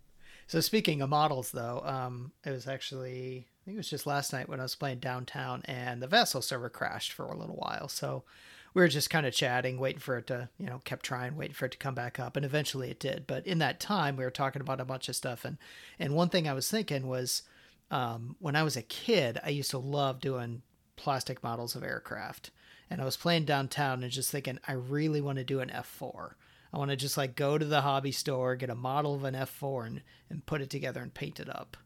So 0.47 0.61
speaking 0.61 1.03
of 1.03 1.11
models, 1.11 1.51
though, 1.51 1.83
um, 1.85 2.33
it 2.43 2.51
was 2.51 2.67
actually 2.67 3.47
think 3.69 3.77
it 3.77 3.81
was 3.81 3.91
just 3.91 4.07
last 4.07 4.33
night 4.33 4.49
when 4.49 4.61
I 4.61 4.63
was 4.63 4.75
playing 4.75 5.01
downtown, 5.01 5.61
and 5.67 6.01
the 6.01 6.07
Vassal 6.07 6.41
server 6.41 6.71
crashed 6.71 7.13
for 7.13 7.27
a 7.27 7.37
little 7.37 7.57
while. 7.57 7.87
So 7.87 8.25
we 8.73 8.81
were 8.81 8.89
just 8.89 9.11
kind 9.11 9.27
of 9.27 9.35
chatting, 9.35 9.79
waiting 9.79 10.01
for 10.01 10.17
it 10.17 10.27
to, 10.29 10.49
you 10.59 10.65
know, 10.65 10.81
kept 10.87 11.05
trying, 11.05 11.37
waiting 11.37 11.53
for 11.53 11.67
it 11.67 11.73
to 11.73 11.79
come 11.79 11.95
back 11.95 12.19
up, 12.19 12.35
and 12.35 12.47
eventually 12.47 12.91
it 12.91 12.99
did. 12.99 13.27
But 13.27 13.47
in 13.47 13.59
that 13.59 13.79
time, 13.79 14.17
we 14.17 14.25
were 14.25 14.31
talking 14.31 14.63
about 14.63 14.81
a 14.81 14.87
bunch 14.87 15.11
of 15.11 15.17
stuff, 15.17 15.45
and 15.45 15.59
and 15.99 16.15
one 16.15 16.31
thing 16.31 16.49
I 16.49 16.55
was 16.55 16.71
thinking 16.71 17.09
was, 17.09 17.43
um, 17.91 18.37
when 18.39 18.57
I 18.57 18.63
was 18.63 18.75
a 18.75 18.83
kid, 18.83 19.39
I 19.45 19.51
used 19.51 19.73
to 19.73 19.79
love 19.79 20.19
doing 20.19 20.63
plastic 20.97 21.43
models 21.43 21.77
of 21.77 21.85
aircraft, 21.85 22.51
and 22.89 23.03
I 23.03 23.05
was 23.05 23.19
playing 23.19 23.45
downtown 23.45 24.03
and 24.03 24.11
just 24.11 24.31
thinking, 24.31 24.59
I 24.67 24.73
really 24.73 25.21
want 25.21 25.37
to 25.37 25.45
do 25.45 25.61
an 25.61 25.69
F 25.69 25.85
four. 25.85 26.39
I 26.73 26.79
want 26.79 26.91
to 26.91 26.97
just 26.97 27.19
like 27.19 27.37
go 27.37 27.59
to 27.59 27.67
the 27.67 27.83
hobby 27.83 28.13
store, 28.13 28.57
get 28.57 28.71
a 28.71 28.75
model 28.75 29.15
of 29.15 29.25
an 29.25 29.35
F4 29.35 29.87
and, 29.87 30.03
and 30.29 30.47
put 30.47 30.61
it 30.61 30.69
together 30.69 31.03
and 31.03 31.13
paint 31.13 31.41
it 31.41 31.49
up. 31.49 31.79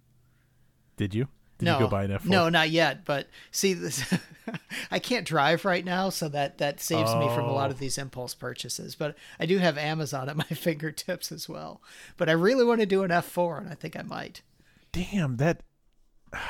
Did 0.97 1.15
you? 1.15 1.29
Did 1.63 1.71
no, 1.71 1.79
you 1.79 1.85
go 1.85 1.89
buy 1.89 2.05
an 2.05 2.11
F4? 2.11 2.25
no, 2.27 2.49
not 2.49 2.71
yet. 2.71 3.05
But 3.05 3.29
see, 3.51 3.73
this, 3.75 4.05
I 4.91 4.99
can't 4.99 5.27
drive 5.27 5.65
right 5.65 5.85
now, 5.85 6.11
so 6.11 6.29
that 6.29 6.59
that 6.59 6.81
saves 6.81 7.15
me 7.15 7.29
from 7.29 7.45
a 7.45 7.53
lot 7.53 7.71
of 7.71 7.77
Oh. 7.77 7.81
these 7.81 7.99
impulse 7.99 8.35
purchases. 8.35 8.95
But 8.95 9.17
I 9.41 9.47
do 9.47 9.59
have 9.59 9.79
Amazon 9.79 10.29
at 10.29 10.37
my 10.37 10.45
fingertips 10.45 11.31
as 11.33 11.49
well. 11.49 11.81
But 12.17 12.29
I 12.29 12.33
really 12.33 12.65
want 12.65 12.81
to 12.81 12.87
do 12.87 13.03
an 13.05 13.11
F4, 13.11 13.59
and 13.59 13.69
I 13.69 13.75
think 13.75 13.97
I 13.97 14.03
might. 14.03 14.43
Damn, 14.93 15.37
that 15.39 15.63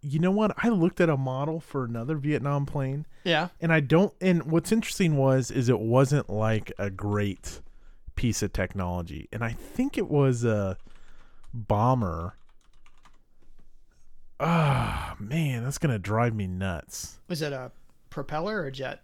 You 0.00 0.20
know 0.20 0.30
what? 0.30 0.52
I 0.62 0.68
looked 0.68 1.00
at 1.00 1.08
a 1.10 1.16
model 1.16 1.58
for 1.58 1.84
another 1.84 2.16
Vietnam 2.16 2.66
plane 2.66 3.04
Yeah. 3.24 3.48
and 3.60 3.72
I 3.72 3.80
don't 3.80 4.12
and 4.20 4.44
what's 4.44 4.70
interesting 4.70 5.16
was 5.16 5.50
is 5.50 5.68
it 5.68 5.80
wasn't 5.80 6.30
like 6.30 6.72
a 6.78 6.88
great 6.88 7.60
piece 8.14 8.40
of 8.42 8.52
technology. 8.52 9.28
And 9.32 9.42
I 9.42 9.52
think 9.52 9.98
it 9.98 10.08
was 10.08 10.44
a 10.44 10.76
bomber. 11.52 12.36
Ah, 14.40 15.16
man, 15.18 15.64
that's 15.64 15.78
to 15.90 15.98
drive 15.98 16.34
me 16.34 16.46
nuts. 16.46 17.18
Was 17.28 17.42
it 17.42 17.52
a 17.52 17.72
propeller 18.10 18.62
or 18.62 18.66
a 18.66 18.72
jet? 18.72 19.02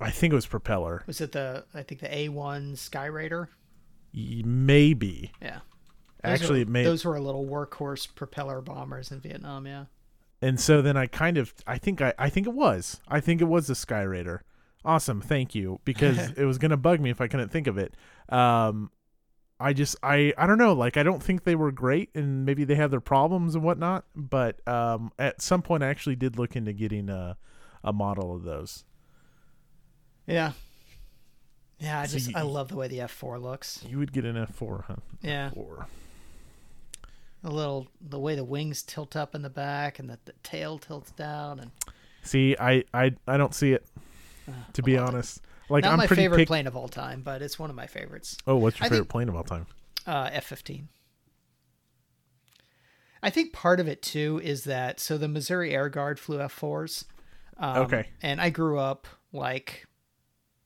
I 0.00 0.10
think 0.10 0.32
it 0.32 0.36
was 0.36 0.46
propeller. 0.46 1.02
Was 1.06 1.20
it 1.20 1.32
the 1.32 1.64
I 1.74 1.82
think 1.82 2.00
the 2.00 2.08
A1 2.08 2.72
Skyraider? 2.72 3.48
Maybe. 4.14 5.32
Yeah. 5.42 5.60
Those 6.22 6.32
Actually, 6.32 6.58
were, 6.60 6.62
it 6.62 6.68
may 6.68 6.84
those 6.84 7.04
were 7.04 7.16
a 7.16 7.20
little 7.20 7.46
workhorse 7.46 8.12
propeller 8.14 8.60
bombers 8.60 9.10
in 9.10 9.20
Vietnam. 9.20 9.66
Yeah. 9.66 9.86
And 10.42 10.58
so 10.58 10.80
then 10.80 10.96
I 10.96 11.06
kind 11.06 11.36
of 11.36 11.52
I 11.66 11.78
think 11.78 12.00
I 12.00 12.14
I 12.18 12.30
think 12.30 12.46
it 12.46 12.54
was. 12.54 13.00
I 13.08 13.20
think 13.20 13.40
it 13.40 13.46
was 13.46 13.66
the 13.66 13.74
Skyraider. 13.74 14.40
Awesome, 14.84 15.20
thank 15.20 15.54
you 15.54 15.80
because 15.84 16.30
it 16.36 16.44
was 16.44 16.58
to 16.70 16.76
bug 16.76 17.00
me 17.00 17.10
if 17.10 17.20
I 17.20 17.28
couldn't 17.28 17.50
think 17.50 17.66
of 17.66 17.76
it. 17.78 17.94
Um 18.28 18.90
I 19.60 19.72
just 19.74 19.94
I 20.02 20.32
I 20.38 20.46
don't 20.46 20.58
know, 20.58 20.72
like 20.72 20.96
I 20.96 21.02
don't 21.02 21.22
think 21.22 21.44
they 21.44 21.54
were 21.54 21.70
great 21.70 22.08
and 22.14 22.44
maybe 22.46 22.64
they 22.64 22.76
have 22.76 22.90
their 22.90 23.00
problems 23.00 23.54
and 23.54 23.62
whatnot, 23.62 24.04
but 24.16 24.66
um 24.66 25.12
at 25.18 25.42
some 25.42 25.60
point 25.62 25.82
I 25.82 25.88
actually 25.88 26.16
did 26.16 26.38
look 26.38 26.56
into 26.56 26.72
getting 26.72 27.08
a 27.10 27.36
a 27.84 27.92
model 27.92 28.34
of 28.34 28.42
those. 28.44 28.84
Yeah. 30.26 30.52
Yeah, 31.78 32.00
I 32.00 32.06
So 32.06 32.18
just 32.18 32.30
you- 32.30 32.36
I 32.36 32.42
love 32.42 32.68
the 32.68 32.76
way 32.76 32.88
the 32.88 32.98
F4 33.00 33.40
looks. 33.40 33.82
You 33.88 33.98
would 33.98 34.12
get 34.12 34.24
an 34.24 34.36
F4, 34.36 34.84
huh? 34.84 34.96
Yeah. 35.22 35.50
Four. 35.50 35.86
A 37.42 37.48
little 37.50 37.88
the 38.00 38.18
way 38.18 38.34
the 38.34 38.44
wings 38.44 38.82
tilt 38.82 39.16
up 39.16 39.34
in 39.34 39.42
the 39.42 39.48
back 39.50 39.98
and 39.98 40.08
that 40.10 40.24
the 40.26 40.32
tail 40.42 40.78
tilts 40.78 41.10
down 41.12 41.58
and 41.60 41.70
See, 42.22 42.54
I 42.60 42.84
I 42.92 43.14
I 43.26 43.36
don't 43.38 43.54
see 43.54 43.72
it 43.72 43.86
uh, 44.48 44.52
to 44.74 44.82
be 44.82 44.98
honest. 44.98 45.38
it. 45.38 45.42
Like 45.70 45.84
Not 45.84 45.92
I'm 45.92 45.98
my 45.98 46.06
pretty 46.06 46.22
favorite 46.22 46.38
pick- 46.38 46.48
plane 46.48 46.66
of 46.66 46.76
all 46.76 46.88
time, 46.88 47.22
but 47.22 47.40
it's 47.42 47.58
one 47.58 47.70
of 47.70 47.76
my 47.76 47.86
favorites. 47.86 48.36
Oh, 48.46 48.56
what's 48.56 48.78
your 48.78 48.86
I 48.86 48.88
favorite 48.88 48.98
think- 49.04 49.08
plane 49.10 49.28
of 49.28 49.36
all 49.36 49.44
time? 49.44 49.66
Uh, 50.06 50.28
F-15. 50.32 50.84
I 53.22 53.30
think 53.30 53.52
part 53.52 53.80
of 53.80 53.86
it 53.88 54.02
too 54.02 54.40
is 54.42 54.64
that 54.64 54.98
so 54.98 55.18
the 55.18 55.28
Missouri 55.28 55.74
Air 55.74 55.88
Guard 55.88 56.18
flew 56.18 56.38
F4s. 56.38 57.04
Um, 57.58 57.76
Okay. 57.82 58.08
And 58.22 58.40
I 58.40 58.50
grew 58.50 58.78
up 58.78 59.06
like 59.32 59.86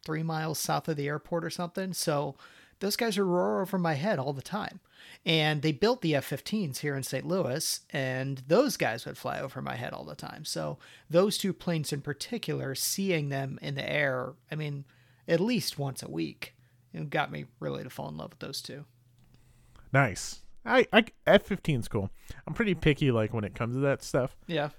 three 0.07 0.23
miles 0.23 0.59
south 0.59 0.89
of 0.89 0.97
the 0.97 1.09
airport 1.09 1.45
or 1.45 1.51
something. 1.51 1.93
So 1.93 2.37
those 2.81 2.97
guys 2.97 3.19
would 3.19 3.27
roar 3.27 3.61
over 3.61 3.77
my 3.79 3.95
head 3.95 4.19
all 4.19 4.33
the 4.33 4.43
time. 4.43 4.81
And 5.27 5.63
they 5.63 5.73
built 5.73 6.03
the 6.03 6.15
F 6.17 6.29
15s 6.29 6.79
here 6.79 6.95
in 6.95 7.03
St. 7.03 7.27
Louis, 7.27 7.81
and 7.91 8.43
those 8.47 8.77
guys 8.77 9.07
would 9.07 9.17
fly 9.17 9.41
over 9.41 9.63
my 9.63 9.75
head 9.75 9.95
all 9.95 10.05
the 10.05 10.15
time. 10.15 10.45
So 10.45 10.79
those 11.09 11.39
two 11.39 11.55
planes 11.55 11.95
in 11.95 12.03
particular, 12.03 12.75
seeing 12.75 13.31
them 13.31 13.59
in 13.63 13.75
the 13.75 13.91
air, 13.91 14.35
I 14.53 14.55
mean, 14.55 14.85
at 15.27 15.41
least 15.41 15.79
once 15.79 16.03
a 16.03 16.11
week, 16.11 16.55
it 16.93 17.09
got 17.09 17.33
me 17.33 17.47
really 17.59 17.83
to 17.83 17.89
fall 17.91 18.11
in 18.11 18.19
love 18.19 18.31
with 18.33 18.41
those 18.41 18.61
two. 18.61 18.85
Nice. 19.93 20.41
I, 20.67 20.87
I 20.93 21.05
F-15's 21.27 21.89
cool. 21.89 22.11
I'm 22.47 22.55
pretty 22.55 22.75
picky 22.75 23.11
like 23.11 23.33
when 23.33 23.45
it 23.45 23.55
comes 23.55 23.77
to 23.77 23.81
that 23.81 24.03
stuff. 24.03 24.37
Yeah. 24.47 24.71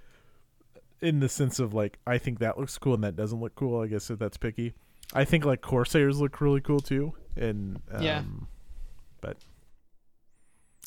in 1.02 1.20
the 1.20 1.30
sense 1.30 1.60
of 1.60 1.74
like 1.74 1.98
I 2.08 2.18
think 2.18 2.40
that 2.40 2.58
looks 2.60 2.78
cool 2.78 2.94
and 2.96 3.04
that 3.04 3.16
doesn't 3.16 3.40
look 3.40 3.56
cool. 3.56 3.82
I 3.82 3.88
guess 3.88 4.10
if 4.10 4.20
that's 4.20 4.38
picky. 4.38 4.74
I 5.14 5.26
think 5.26 5.46
like 5.46 5.62
Corsairs 5.62 6.20
look 6.20 6.40
really 6.42 6.62
cool 6.62 6.80
too. 6.80 7.14
And 7.36 7.82
um, 7.92 8.04
Yeah. 8.04 8.24
but 9.22 9.38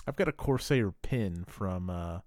I've 0.09 0.17
got 0.17 0.27
a 0.29 0.33
Corsair 0.33 0.91
pin 0.91 1.45
from 1.47 1.91
uh, 1.91 2.21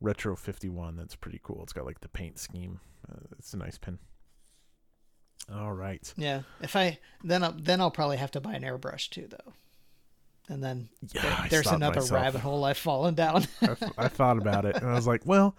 Retro 0.00 0.36
51 0.36 0.96
that's 0.96 1.16
pretty 1.16 1.40
cool. 1.42 1.60
It's 1.62 1.72
got 1.72 1.86
like 1.86 2.00
the 2.00 2.08
paint 2.08 2.38
scheme. 2.38 2.80
Uh, 3.10 3.16
it's 3.38 3.54
a 3.54 3.56
nice 3.56 3.78
pin. 3.78 3.98
All 5.52 5.72
right. 5.72 6.12
Yeah. 6.16 6.42
If 6.60 6.76
I 6.76 6.98
then 7.24 7.42
I'll, 7.42 7.52
then 7.52 7.80
I'll 7.80 7.90
probably 7.90 8.18
have 8.18 8.30
to 8.32 8.40
buy 8.40 8.54
an 8.54 8.62
airbrush 8.62 9.08
too, 9.08 9.26
though. 9.28 9.52
And 10.50 10.62
then 10.62 10.88
Yeah, 11.14 11.22
there- 11.22 11.46
there's 11.50 11.66
another 11.68 12.00
myself. 12.00 12.22
rabbit 12.22 12.40
hole 12.42 12.64
I've 12.64 12.76
fallen 12.78 13.14
down. 13.14 13.44
I, 13.62 13.76
I 13.96 14.08
thought 14.08 14.38
about 14.38 14.64
it 14.66 14.76
and 14.76 14.86
I 14.86 14.94
was 14.94 15.06
like, 15.06 15.22
well, 15.24 15.56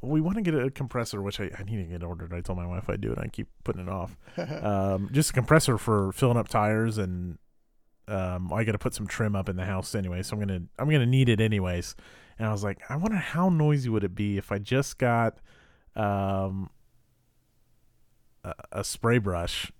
we 0.00 0.20
want 0.20 0.36
to 0.36 0.42
get 0.42 0.54
a 0.54 0.70
compressor, 0.70 1.22
which 1.22 1.40
I, 1.40 1.50
I 1.58 1.62
need 1.64 1.76
to 1.78 1.84
get 1.84 2.02
ordered. 2.04 2.32
I 2.32 2.40
told 2.40 2.58
my 2.58 2.66
wife 2.66 2.88
I'd 2.88 3.00
do 3.00 3.10
it. 3.12 3.18
I 3.18 3.26
keep 3.28 3.48
putting 3.64 3.82
it 3.82 3.88
off. 3.88 4.16
um, 4.38 5.08
just 5.12 5.30
a 5.30 5.32
compressor 5.32 5.76
for 5.78 6.12
filling 6.12 6.36
up 6.36 6.46
tires, 6.48 6.98
and 6.98 7.38
um, 8.08 8.52
I 8.52 8.64
got 8.64 8.72
to 8.72 8.78
put 8.78 8.94
some 8.94 9.06
trim 9.06 9.36
up 9.36 9.48
in 9.48 9.56
the 9.56 9.64
house 9.64 9.94
anyway. 9.94 10.22
So 10.22 10.34
I'm 10.34 10.40
gonna 10.40 10.62
I'm 10.78 10.90
gonna 10.90 11.06
need 11.06 11.28
it 11.28 11.40
anyways. 11.40 11.94
And 12.38 12.46
I 12.48 12.52
was 12.52 12.62
like, 12.64 12.78
I 12.88 12.96
wonder 12.96 13.16
how 13.16 13.48
noisy 13.48 13.88
would 13.88 14.04
it 14.04 14.14
be 14.14 14.38
if 14.38 14.52
I 14.52 14.58
just 14.58 14.98
got 14.98 15.38
um, 15.96 16.70
a, 18.44 18.54
a 18.72 18.84
spray 18.84 19.18
brush 19.18 19.72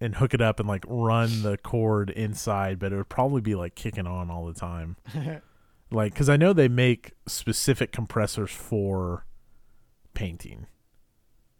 and 0.00 0.14
hook 0.16 0.32
it 0.32 0.40
up 0.40 0.58
and 0.58 0.68
like 0.68 0.84
run 0.88 1.42
the 1.42 1.58
cord 1.58 2.10
inside, 2.10 2.78
but 2.78 2.92
it 2.92 2.96
would 2.96 3.08
probably 3.08 3.40
be 3.40 3.54
like 3.54 3.74
kicking 3.74 4.06
on 4.06 4.30
all 4.30 4.46
the 4.46 4.54
time. 4.54 4.96
like, 5.90 6.14
because 6.14 6.28
I 6.28 6.36
know 6.36 6.52
they 6.52 6.68
make 6.68 7.12
specific 7.26 7.92
compressors 7.92 8.50
for 8.50 9.26
painting, 10.14 10.66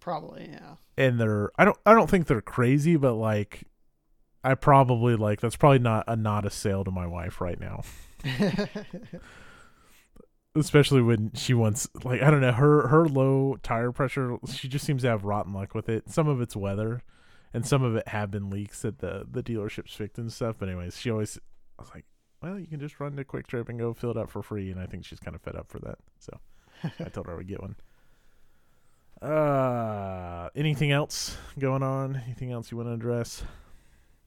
Probably, 0.01 0.49
yeah. 0.51 0.77
and 0.97 1.21
they're 1.21 1.51
I 1.59 1.65
don't 1.67 1.77
I 1.85 1.93
don't 1.93 2.09
think 2.09 2.27
they're 2.27 2.41
crazy, 2.41 2.97
but 2.97 3.15
like 3.15 3.65
I 4.49 4.55
probably 4.55 5.15
like 5.15 5.43
that's 5.43 5.57
probably 5.57 5.81
not 5.81 6.05
a 6.09 6.17
not 6.17 6.47
a 6.47 6.51
sale 6.51 6.83
to 6.85 6.91
my 6.91 7.07
wife 7.07 7.39
right 7.39 7.61
now. 7.61 7.83
especially 10.57 11.03
when 11.03 11.33
she 11.35 11.53
wants 11.53 11.87
like 12.03 12.23
I 12.23 12.31
don't 12.31 12.41
know 12.41 12.53
her 12.53 12.89
her 12.89 13.07
low 13.07 13.59
tire 13.63 13.93
pressure. 13.93 14.39
She 14.51 14.67
just 14.67 14.87
seems 14.87 15.03
to 15.03 15.09
have 15.09 15.25
rotten 15.25 15.53
luck 15.53 15.75
with 15.75 15.91
it. 15.91 16.09
Some 16.09 16.29
of 16.29 16.41
it's 16.41 16.57
weather, 16.57 17.03
and 17.53 17.67
some 17.67 17.83
of 17.83 17.95
it 17.95 18.09
have 18.09 18.31
been 18.31 18.49
leaks 18.49 18.81
that 18.81 19.01
the 19.01 19.27
the 19.31 19.43
dealerships 19.43 19.91
fixed 19.91 20.17
and 20.17 20.33
stuff. 20.33 20.57
But 20.59 20.71
anyways, 20.71 20.99
she 20.99 21.11
always 21.11 21.39
I 21.79 21.83
was 21.83 21.91
like, 21.95 22.07
well, 22.43 22.59
you 22.59 22.67
can 22.67 22.81
just 22.81 22.99
run 23.01 23.17
to 23.17 23.25
QuikTrip 23.25 23.69
and 23.69 23.79
go 23.79 23.93
fill 23.93 24.13
it 24.13 24.17
up 24.17 24.31
for 24.31 24.43
free. 24.43 24.71
And 24.71 24.81
I 24.81 24.87
think 24.87 25.05
she's 25.05 25.21
kind 25.21 25.35
of 25.35 25.43
fed 25.43 25.57
up 25.57 25.69
for 25.69 25.79
that. 25.81 25.99
So 26.21 26.41
I 27.01 27.11
told 27.11 27.27
her 27.27 27.35
I 27.35 27.37
would 27.37 27.49
get 27.49 27.61
one. 27.61 27.77
Uh, 29.21 30.49
anything 30.57 30.91
else 30.91 31.37
going 31.59 31.83
on? 31.83 32.17
Anything 32.25 32.51
else 32.51 32.71
you 32.71 32.79
want 32.79 32.89
to 32.89 32.95
address? 32.95 33.43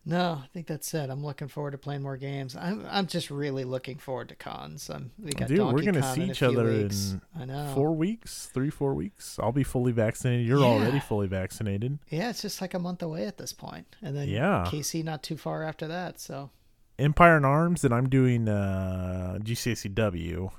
No, 0.03 0.41
I 0.43 0.47
think 0.47 0.65
that's 0.65 0.91
it. 0.95 1.11
I'm 1.11 1.23
looking 1.23 1.47
forward 1.47 1.71
to 1.71 1.77
playing 1.77 2.01
more 2.01 2.17
games. 2.17 2.55
I'm 2.55 2.83
I'm 2.89 3.05
just 3.05 3.29
really 3.29 3.63
looking 3.63 3.97
forward 3.99 4.29
to 4.29 4.35
cons. 4.35 4.89
I'm, 4.89 5.11
we 5.21 5.31
got 5.31 5.47
Dude, 5.47 5.59
we're 5.59 5.83
gonna 5.83 6.01
Con 6.01 6.15
see 6.15 6.23
each 6.23 6.41
other 6.41 6.63
weeks. 6.65 7.11
in 7.11 7.21
I 7.39 7.45
know. 7.45 7.71
Four 7.75 7.93
weeks, 7.95 8.49
three, 8.51 8.71
four 8.71 8.95
weeks. 8.95 9.37
I'll 9.39 9.51
be 9.51 9.63
fully 9.63 9.91
vaccinated. 9.91 10.47
You're 10.47 10.57
Yeah. 10.59 10.65
already 10.65 10.99
fully 10.99 11.27
vaccinated. 11.27 11.99
Yeah, 12.09 12.31
it's 12.31 12.41
just 12.41 12.61
like 12.61 12.73
a 12.73 12.79
month 12.79 13.03
away 13.03 13.27
at 13.27 13.37
this 13.37 13.53
point, 13.53 13.95
and 14.01 14.17
then 14.17 14.27
Yeah. 14.27 14.63
KC 14.67 15.03
not 15.03 15.21
too 15.21 15.37
far 15.37 15.61
after 15.63 15.87
that. 15.87 16.19
So 16.19 16.49
Empire 16.97 17.37
in 17.37 17.45
Arms, 17.45 17.83
and 17.83 17.93
I'm 17.93 18.09
doing 18.09 18.47
uh, 18.49 19.37
GCACW. 19.43 20.49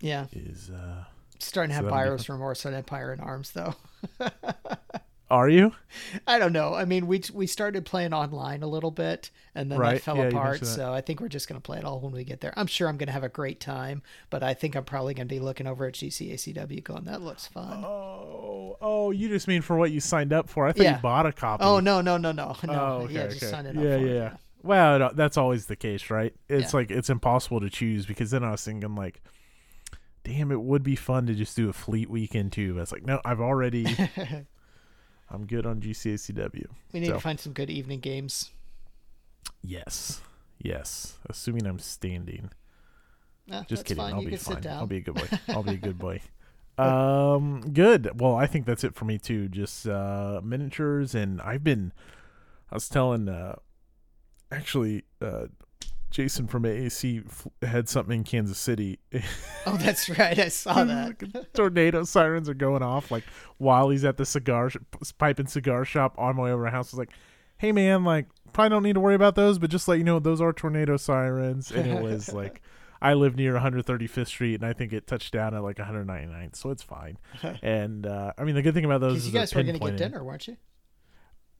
yeah, 0.00 0.26
Is 0.32 0.70
uh, 0.70 1.04
starting 1.40 1.70
to 1.70 1.74
have 1.74 1.88
buyer's 1.90 2.28
remorse 2.28 2.64
on 2.66 2.74
Empire 2.74 3.12
in 3.12 3.18
Arms 3.18 3.50
though. 3.50 3.74
are 5.30 5.48
you 5.48 5.72
I 6.26 6.38
don't 6.38 6.52
know. 6.52 6.74
I 6.74 6.84
mean, 6.84 7.06
we 7.06 7.22
we 7.32 7.46
started 7.46 7.84
playing 7.84 8.12
online 8.12 8.62
a 8.62 8.66
little 8.66 8.90
bit, 8.90 9.30
and 9.54 9.70
then 9.70 9.78
Right. 9.78 9.94
that 9.94 10.02
fell 10.02 10.16
Yeah, 10.16 10.24
apart. 10.28 10.60
that. 10.60 10.66
So 10.66 10.92
I 10.92 11.00
think 11.00 11.20
we're 11.20 11.28
just 11.28 11.48
gonna 11.48 11.60
play 11.60 11.78
it 11.78 11.84
all 11.84 12.00
when 12.00 12.12
we 12.12 12.24
get 12.24 12.40
there. 12.40 12.52
I'm 12.56 12.66
sure 12.66 12.88
I'm 12.88 12.96
gonna 12.96 13.12
have 13.12 13.24
a 13.24 13.28
great 13.28 13.60
time, 13.60 14.02
but 14.28 14.42
I 14.42 14.54
think 14.54 14.74
I'm 14.76 14.84
probably 14.84 15.14
gonna 15.14 15.26
be 15.26 15.40
looking 15.40 15.66
over 15.66 15.86
at 15.86 15.94
GCACW, 15.94 16.82
going, 16.82 17.04
"That 17.04 17.22
looks 17.22 17.46
fun." 17.46 17.84
Oh, 17.84 18.76
oh, 18.80 19.10
you 19.10 19.28
just 19.28 19.48
mean 19.48 19.62
for 19.62 19.76
what 19.76 19.90
you 19.90 20.00
signed 20.00 20.32
up 20.32 20.48
for? 20.48 20.66
I 20.66 20.72
thought 20.72 20.82
Yeah. 20.84 20.96
you 20.96 21.02
bought 21.02 21.26
a 21.26 21.32
copy. 21.32 21.64
Oh 21.64 21.80
no 21.80 22.00
no 22.00 22.16
no 22.16 22.32
no 22.32 22.54
oh, 22.62 22.66
no! 22.66 22.72
Oh, 22.72 23.02
okay, 23.04 23.14
yeah, 23.14 23.26
just 23.28 23.42
okay. 23.42 23.50
sign 23.50 23.66
it 23.66 23.76
up. 23.76 23.82
Yeah, 23.82 23.98
for 23.98 24.06
yeah, 24.06 24.12
it, 24.12 24.14
yeah. 24.16 24.36
Well, 24.62 25.10
that's 25.14 25.36
always 25.36 25.66
the 25.66 25.76
case, 25.76 26.10
right? 26.10 26.34
It's 26.48 26.72
Yeah. 26.72 26.76
like 26.80 26.90
it's 26.90 27.08
impossible 27.10 27.60
to 27.60 27.70
choose 27.70 28.04
because 28.06 28.30
then 28.30 28.44
I 28.44 28.50
was 28.50 28.62
thinking 28.64 28.94
like, 28.94 29.22
damn, 30.22 30.52
it 30.52 30.60
would 30.60 30.82
be 30.82 30.96
fun 30.96 31.26
to 31.26 31.34
just 31.34 31.56
do 31.56 31.68
a 31.70 31.72
fleet 31.72 32.10
weekend 32.10 32.52
too. 32.52 32.74
But 32.74 32.82
it's 32.82 32.92
like, 32.92 33.04
no, 33.06 33.20
I've 33.24 33.40
already, 33.40 33.86
I'm 35.30 35.46
good 35.46 35.64
on 35.66 35.80
GCACW. 35.80 36.66
we 36.92 37.00
need 37.00 37.06
So. 37.08 37.12
to 37.14 37.20
find 37.20 37.38
some 37.38 37.52
good 37.52 37.70
evening 37.70 38.00
games. 38.00 38.50
Yes, 39.62 40.20
yes. 40.58 41.18
Assuming 41.28 41.66
I'm 41.66 41.78
standing. 41.78 42.50
Eh, 43.50 43.62
Just 43.68 43.84
kidding. 43.84 44.02
Fine. 44.02 44.14
I'll 44.14 44.22
you 44.22 44.30
be 44.30 44.36
fine. 44.36 44.66
I'll 44.66 44.86
be 44.86 44.96
a 44.98 45.00
good 45.00 45.14
boy. 45.14 45.28
I'll 45.48 45.62
be 45.62 45.72
a 45.72 45.76
good 45.76 45.98
boy. 45.98 46.20
Um, 46.78 47.60
good. 47.74 48.18
Well, 48.18 48.36
I 48.36 48.46
think 48.46 48.64
that's 48.64 48.84
it 48.84 48.94
for 48.94 49.04
me 49.04 49.18
too. 49.18 49.48
Just 49.48 49.86
uh, 49.86 50.40
miniatures, 50.42 51.14
and 51.14 51.38
I've 51.42 51.62
been. 51.62 51.92
I 52.70 52.76
was 52.76 52.88
telling, 52.88 53.28
uh, 53.28 53.56
actually, 54.50 55.04
uh, 55.20 55.46
Jason 56.10 56.46
from 56.48 56.64
AAC 56.64 57.24
had 57.62 57.88
something 57.88 58.18
in 58.18 58.24
Kansas 58.24 58.58
City. 58.58 58.98
Oh, 59.66 59.76
that's 59.76 60.08
right. 60.08 60.38
I 60.38 60.48
saw 60.48 60.84
that. 60.84 61.52
Tornado 61.52 62.04
sirens 62.04 62.48
are 62.48 62.54
going 62.54 62.82
off 62.82 63.10
like 63.10 63.24
while 63.58 63.90
he's 63.90 64.04
at 64.06 64.16
the 64.16 64.24
cigar 64.24 64.70
sh- 64.70 64.78
pipe 65.18 65.38
and 65.38 65.50
cigar 65.50 65.84
shop 65.84 66.14
on 66.16 66.36
my 66.36 66.44
way 66.44 66.50
over 66.52 66.64
to 66.64 66.70
the 66.70 66.74
house. 66.74 66.94
I 66.94 66.96
was 66.96 66.98
like, 66.98 67.10
"Hey 67.58 67.70
man, 67.70 68.02
like 68.02 68.26
probably 68.54 68.70
don't 68.70 68.82
need 68.82 68.94
to 68.94 69.00
worry 69.00 69.14
about 69.14 69.34
those, 69.34 69.58
but 69.58 69.68
just 69.68 69.86
let 69.86 69.98
you 69.98 70.04
know 70.04 70.18
those 70.18 70.40
are 70.40 70.54
tornado 70.54 70.96
sirens." 70.96 71.70
And 71.70 71.86
it 71.86 72.02
was 72.02 72.32
like, 72.32 72.62
I 73.02 73.12
live 73.12 73.36
near 73.36 73.52
135th 73.54 74.28
Street, 74.28 74.54
and 74.54 74.64
I 74.64 74.72
think 74.72 74.94
it 74.94 75.06
touched 75.06 75.34
down 75.34 75.54
at 75.54 75.62
like 75.62 75.76
199th, 75.76 76.56
so 76.56 76.70
it's 76.70 76.82
fine. 76.82 77.18
And 77.62 78.06
uh, 78.06 78.32
I 78.38 78.44
mean, 78.44 78.54
the 78.54 78.62
good 78.62 78.72
thing 78.72 78.86
about 78.86 79.02
those 79.02 79.18
is 79.18 79.26
you 79.26 79.32
guys 79.34 79.54
were 79.54 79.62
going 79.62 79.78
to 79.78 79.86
get 79.90 79.98
dinner, 79.98 80.24
weren't 80.24 80.48
you? 80.48 80.56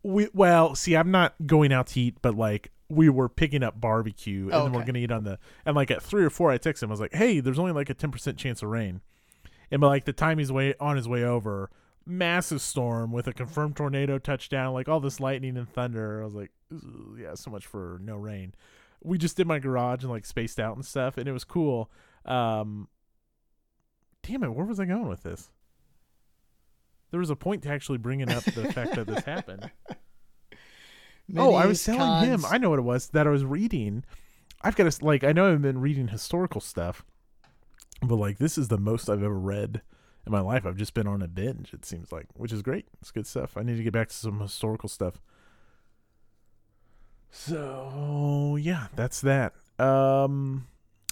We 0.02 0.28
well, 0.32 0.74
see, 0.74 0.96
I'm 0.96 1.10
not 1.10 1.34
going 1.46 1.70
out 1.70 1.88
to 1.88 2.00
eat, 2.00 2.16
but 2.22 2.34
like 2.34 2.72
we 2.90 3.08
were 3.08 3.28
picking 3.28 3.62
up 3.62 3.80
barbecue, 3.80 4.44
and 4.46 4.52
Oh, 4.54 4.64
then 4.64 4.72
we're 4.72 4.84
gonna 4.84 4.98
eat 4.98 5.10
on 5.12 5.24
the 5.24 5.38
and 5.64 5.74
like 5.76 5.90
at 5.90 6.02
three 6.02 6.24
or 6.24 6.30
four, 6.30 6.50
I 6.50 6.58
text 6.58 6.82
him. 6.82 6.90
I 6.90 6.92
was 6.92 7.00
like, 7.00 7.14
"Hey, 7.14 7.40
there's 7.40 7.58
only 7.58 7.72
like 7.72 7.88
a 7.88 7.94
ten 7.94 8.10
percent 8.10 8.36
chance 8.36 8.62
of 8.62 8.68
rain," 8.68 9.00
and 9.70 9.80
by 9.80 9.86
like 9.86 10.04
the 10.04 10.12
time 10.12 10.38
he's 10.38 10.50
way 10.52 10.74
on 10.80 10.96
his 10.96 11.08
way 11.08 11.22
over, 11.24 11.70
massive 12.04 12.60
storm 12.60 13.12
with 13.12 13.26
a 13.28 13.32
confirmed 13.32 13.76
tornado 13.76 14.18
touchdown, 14.18 14.74
like 14.74 14.88
all 14.88 15.00
this 15.00 15.20
lightning 15.20 15.56
and 15.56 15.68
thunder. 15.72 16.20
I 16.22 16.24
was 16.26 16.34
like, 16.34 16.50
"Yeah, 17.16 17.34
so 17.34 17.50
much 17.50 17.66
for 17.66 17.98
no 18.02 18.16
rain." 18.16 18.54
We 19.02 19.16
just 19.16 19.36
did 19.36 19.46
my 19.46 19.58
garage 19.60 20.02
and 20.02 20.10
like 20.10 20.26
spaced 20.26 20.58
out 20.60 20.74
and 20.76 20.84
stuff, 20.84 21.16
and 21.16 21.26
it 21.28 21.32
was 21.32 21.44
cool. 21.44 21.90
Um, 22.26 22.88
damn 24.22 24.42
it, 24.44 24.50
where 24.52 24.66
was 24.66 24.78
I 24.80 24.84
going 24.84 25.08
with 25.08 25.22
this? 25.22 25.48
There 27.10 27.20
was 27.20 27.30
a 27.30 27.36
point 27.36 27.62
to 27.62 27.70
actually 27.70 27.98
bringing 27.98 28.30
up 28.30 28.44
the 28.44 28.72
fact 28.72 28.94
that 28.94 29.06
this 29.06 29.24
happened. 29.26 29.70
Oh, 31.36 31.54
I 31.54 31.66
was 31.66 31.80
Minis, 31.80 31.96
telling 31.96 32.28
him. 32.28 32.44
I 32.44 32.58
know 32.58 32.70
what 32.70 32.78
it 32.78 32.82
was 32.82 33.08
that 33.08 33.26
I 33.26 33.30
was 33.30 33.44
reading. 33.44 34.04
I've 34.62 34.76
got 34.76 34.90
to 34.90 35.04
like. 35.04 35.24
I 35.24 35.32
know 35.32 35.52
I've 35.52 35.62
been 35.62 35.80
reading 35.80 36.08
historical 36.08 36.60
stuff, 36.60 37.04
but 38.02 38.16
like 38.16 38.38
this 38.38 38.58
is 38.58 38.68
the 38.68 38.78
most 38.78 39.08
I've 39.08 39.22
ever 39.22 39.38
read 39.38 39.82
in 40.26 40.32
my 40.32 40.40
life. 40.40 40.66
I've 40.66 40.76
just 40.76 40.94
been 40.94 41.06
on 41.06 41.22
a 41.22 41.28
binge. 41.28 41.72
It 41.72 41.84
seems 41.84 42.12
like, 42.12 42.26
which 42.34 42.52
is 42.52 42.62
great. 42.62 42.86
It's 43.00 43.10
good 43.10 43.26
stuff. 43.26 43.56
I 43.56 43.62
need 43.62 43.76
to 43.76 43.82
get 43.82 43.92
back 43.92 44.08
to 44.08 44.14
some 44.14 44.40
historical 44.40 44.88
stuff. 44.88 45.20
So 47.30 48.56
yeah, 48.60 48.88
that's 48.96 49.20
that. 49.20 49.54
Um, 49.78 50.66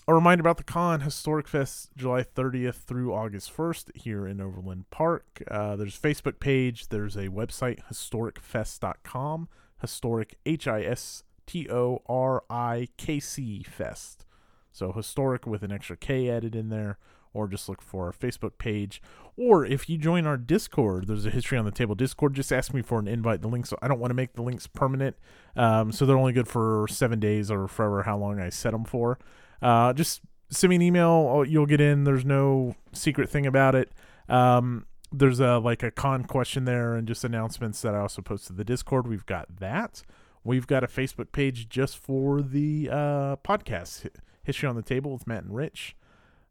a 0.06 0.14
reminder 0.14 0.40
about 0.40 0.56
the 0.56 0.64
con 0.64 1.00
Historic 1.02 1.46
Fest, 1.46 1.90
July 1.96 2.22
30th 2.22 2.76
through 2.76 3.12
August 3.12 3.54
1st 3.54 3.96
here 3.96 4.26
in 4.26 4.40
Overland 4.40 4.90
Park. 4.90 5.42
Uh, 5.50 5.76
there's 5.76 5.96
a 5.96 6.00
Facebook 6.00 6.40
page. 6.40 6.88
There's 6.88 7.16
a 7.16 7.28
website, 7.28 7.80
historicfest.com. 7.90 9.48
Historic, 9.80 10.38
H 10.46 10.66
I 10.66 10.82
S 10.82 11.22
T 11.46 11.68
O 11.70 12.02
R 12.08 12.44
I 12.50 12.88
K 12.96 13.20
C 13.20 13.62
Fest. 13.62 14.24
So 14.72 14.92
historic 14.92 15.46
with 15.46 15.62
an 15.62 15.72
extra 15.72 15.96
K 15.96 16.30
added 16.30 16.54
in 16.54 16.68
there, 16.68 16.98
or 17.32 17.48
just 17.48 17.68
look 17.68 17.82
for 17.82 18.06
our 18.06 18.12
Facebook 18.12 18.58
page. 18.58 19.02
Or 19.36 19.64
if 19.64 19.88
you 19.88 19.98
join 19.98 20.26
our 20.26 20.36
Discord, 20.36 21.06
there's 21.06 21.26
a 21.26 21.30
History 21.30 21.58
on 21.58 21.64
the 21.64 21.70
Table 21.70 21.94
Discord. 21.94 22.34
Just 22.34 22.52
ask 22.52 22.72
me 22.74 22.82
for 22.82 22.98
an 22.98 23.08
invite. 23.08 23.40
The 23.40 23.48
links, 23.48 23.72
I 23.80 23.88
don't 23.88 24.00
want 24.00 24.10
to 24.10 24.14
make 24.14 24.34
the 24.34 24.42
links 24.42 24.66
permanent, 24.66 25.16
um, 25.56 25.90
so 25.92 26.06
they're 26.06 26.18
only 26.18 26.32
good 26.32 26.48
for 26.48 26.86
seven 26.88 27.18
days 27.20 27.50
or 27.50 27.66
forever 27.66 28.02
how 28.02 28.18
long 28.18 28.40
I 28.40 28.50
set 28.50 28.72
them 28.72 28.84
for. 28.84 29.18
Uh, 29.62 29.92
just 29.92 30.20
send 30.50 30.70
me 30.70 30.76
an 30.76 30.82
email. 30.82 31.08
oh, 31.08 31.42
You'll 31.42 31.66
get 31.66 31.80
in. 31.80 32.04
There's 32.04 32.24
no 32.24 32.74
secret 32.92 33.28
thing 33.30 33.46
about 33.46 33.74
it. 33.74 33.90
Um, 34.28 34.86
there's 35.12 35.40
a 35.40 35.58
like 35.58 35.82
a 35.82 35.90
con 35.90 36.24
question 36.24 36.64
there 36.64 36.94
and 36.94 37.08
just 37.08 37.24
announcements 37.24 37.80
that 37.82 37.94
I 37.94 37.98
also 38.00 38.22
post 38.22 38.46
to 38.48 38.52
the 38.52 38.64
Discord. 38.64 39.06
We've 39.06 39.26
got 39.26 39.56
that. 39.60 40.02
We've 40.44 40.66
got 40.66 40.84
a 40.84 40.86
Facebook 40.86 41.32
page 41.32 41.68
just 41.68 41.98
for 41.98 42.40
the 42.42 42.88
uh, 42.90 43.36
podcast 43.36 44.08
History 44.42 44.68
on 44.68 44.76
the 44.76 44.82
Table 44.82 45.12
with 45.12 45.26
Matt 45.26 45.44
and 45.44 45.54
Rich. 45.54 45.96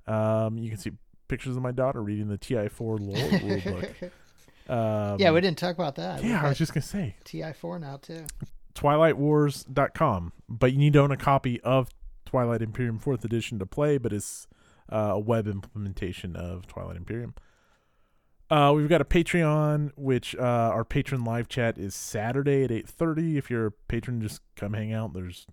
Um, 0.06 0.58
you 0.58 0.70
can 0.70 0.78
see 0.78 0.92
pictures 1.28 1.56
of 1.56 1.62
my 1.62 1.72
daughter 1.72 2.02
reading 2.02 2.28
the 2.28 2.38
TI4 2.38 2.80
lore 2.80 3.40
rule 3.42 3.80
book. 3.80 4.12
Um, 4.70 5.16
yeah, 5.18 5.32
we 5.32 5.40
didn't 5.40 5.58
talk 5.58 5.76
about 5.76 5.96
that. 5.96 6.22
yeah, 6.22 6.44
I 6.44 6.50
was 6.50 6.58
just 6.58 6.74
gonna 6.74 6.82
say 6.82 7.16
TI4 7.24 7.80
now 7.80 7.96
too. 7.96 8.26
twilightwars.com 8.76 10.34
but 10.50 10.72
you 10.74 10.78
need 10.78 10.92
to 10.92 11.00
own 11.00 11.12
a 11.12 11.16
copy 11.16 11.62
of 11.62 11.90
twilight 12.26 12.62
imperium 12.62 13.00
4th 13.00 13.24
edition 13.24 13.60
to 13.60 13.66
play 13.66 13.98
but 13.98 14.12
it's 14.12 14.46
uh, 14.92 15.12
a 15.14 15.20
web 15.20 15.48
implementation 15.48 16.36
of 16.36 16.68
twilight 16.68 16.98
imperium 16.98 17.34
uh, 18.50 18.74
we've 18.76 18.90
got 18.90 19.02
a 19.02 19.06
patreon 19.06 19.92
which 19.96 20.36
uh, 20.36 20.42
our 20.42 20.86
patron 20.86 21.24
live 21.24 21.48
chat 21.48 21.78
is 21.78 21.96
saturday 21.96 22.64
at 22.64 22.70
8.30 22.70 23.38
if 23.38 23.50
you're 23.50 23.68
a 23.68 23.72
patron 23.72 24.22
just 24.22 24.42
come 24.56 24.74
hang 24.74 24.94
out. 24.94 25.14
There's 25.14 25.48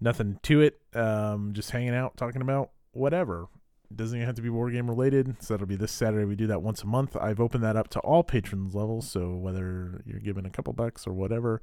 nothing 0.00 0.38
to 0.42 0.60
it. 0.60 0.80
Um, 0.94 1.52
just 1.52 1.70
hanging 1.70 1.94
out 1.94 2.16
talking 2.16 2.42
about 2.42 2.70
whatever. 2.92 3.48
It 3.90 3.96
doesn't 3.96 4.16
even 4.16 4.26
have 4.26 4.36
to 4.36 4.42
be 4.42 4.50
war 4.50 4.70
game 4.70 4.88
related. 4.88 5.36
So 5.40 5.54
that'll 5.54 5.66
be 5.66 5.76
this 5.76 5.92
saturday. 5.92 6.24
We 6.24 6.36
do 6.36 6.48
that 6.48 6.62
once 6.62 6.82
a 6.82 6.86
month. 6.86 7.16
I've 7.16 7.40
opened 7.40 7.62
that 7.62 7.76
up 7.76 7.88
to 7.88 8.00
all 8.00 8.24
patrons 8.24 8.74
levels. 8.74 9.08
So 9.08 9.34
whether 9.34 10.02
you're 10.06 10.20
giving 10.20 10.44
a 10.44 10.50
couple 10.50 10.72
bucks 10.72 11.06
or 11.06 11.12
whatever 11.12 11.62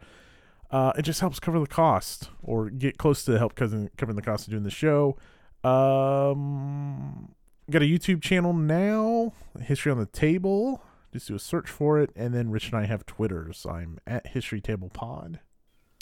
uh, 0.74 0.92
it 0.98 1.04
just 1.04 1.20
helps 1.20 1.40
cover 1.40 1.60
the 1.60 1.68
cost 1.68 2.32
or 2.42 2.72
get 2.72 2.98
close 2.98 3.24
to 3.24 3.38
help 3.38 3.54
covering, 3.54 3.92
covering 3.96 4.16
the 4.16 4.24
cost 4.24 4.48
of 4.48 4.52
doing 4.52 4.64
the 4.64 4.72
show. 4.72 5.16
Um, 5.64 7.36
got 7.70 7.82
a 7.82 7.86
YouTube 7.86 8.22
channel 8.22 8.54
now, 8.54 9.34
History 9.62 9.92
on 9.92 9.98
the 9.98 10.06
Table. 10.06 10.82
Just 11.12 11.28
do 11.28 11.36
a 11.36 11.40
search 11.40 11.70
for 11.70 12.00
it, 12.00 12.10
and 12.16 12.34
then 12.34 12.50
Rich 12.50 12.68
and 12.70 12.76
I 12.78 12.86
have 12.86 13.06
Twitters. 13.06 13.66
I'm 13.70 14.00
at 14.08 14.28
History 14.28 14.60
Table 14.62 14.90
Pod. 14.90 15.40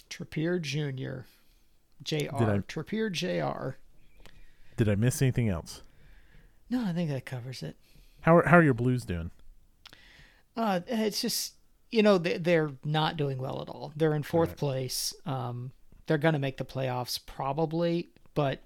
Trappier 0.08 0.60
Jr. 0.60 1.26
Jr. 2.02 2.16
Did 2.38 2.48
I- 2.48 2.58
Jr. 3.10 3.70
Did 4.76 4.88
I 4.88 4.94
miss 4.94 5.20
anything 5.22 5.48
else? 5.48 5.82
No, 6.70 6.84
I 6.84 6.92
think 6.92 7.10
that 7.10 7.26
covers 7.26 7.62
it. 7.62 7.76
How 8.22 8.38
are, 8.38 8.48
how 8.48 8.56
are 8.58 8.62
your 8.62 8.74
Blues 8.74 9.04
doing? 9.04 9.30
Uh, 10.56 10.80
it's 10.86 11.20
just 11.20 11.54
you 11.90 12.02
know 12.02 12.16
they, 12.18 12.38
they're 12.38 12.70
not 12.84 13.16
doing 13.18 13.38
well 13.38 13.60
at 13.62 13.68
all. 13.68 13.92
They're 13.96 14.14
in 14.14 14.22
fourth 14.22 14.50
Right. 14.50 14.56
place. 14.56 15.14
Um, 15.26 15.72
they're 16.06 16.18
going 16.18 16.32
to 16.34 16.38
make 16.38 16.56
the 16.56 16.64
playoffs 16.64 17.20
probably, 17.24 18.08
but 18.34 18.62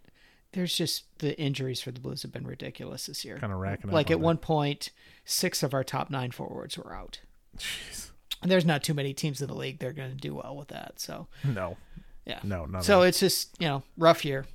there's 0.56 0.74
just 0.76 1.04
the 1.18 1.38
injuries 1.38 1.80
for 1.80 1.90
the 1.92 2.00
Blues 2.00 2.22
have 2.22 2.32
been 2.32 2.46
ridiculous 2.46 3.06
this 3.06 3.24
year. 3.24 3.38
Kind 3.38 3.52
of 3.52 3.58
racking 3.60 3.90
up. 3.90 3.94
Like 3.94 4.06
on 4.08 4.12
at 4.14 4.18
it. 4.18 4.20
one 4.20 4.38
point, 4.38 4.90
six 5.24 5.62
of 5.62 5.72
our 5.74 5.84
top 5.84 6.10
nine 6.10 6.30
forwards 6.32 6.76
were 6.78 6.94
out. 6.94 7.20
Jeez. 7.58 8.10
And 8.42 8.50
there's 8.50 8.64
not 8.64 8.82
too 8.82 8.94
many 8.94 9.14
teams 9.14 9.40
in 9.40 9.48
the 9.48 9.54
league 9.54 9.78
that 9.78 9.86
are 9.86 9.92
going 9.92 10.10
to 10.10 10.16
do 10.16 10.34
well 10.34 10.56
with 10.56 10.68
that. 10.68 10.98
So 10.98 11.26
No. 11.44 11.76
yeah. 12.24 12.40
No, 12.42 12.64
not 12.66 12.84
So 12.84 13.02
it's 13.02 13.20
just 13.20 13.54
you 13.60 13.68
know 13.68 13.82
rough 13.96 14.24
year. 14.24 14.46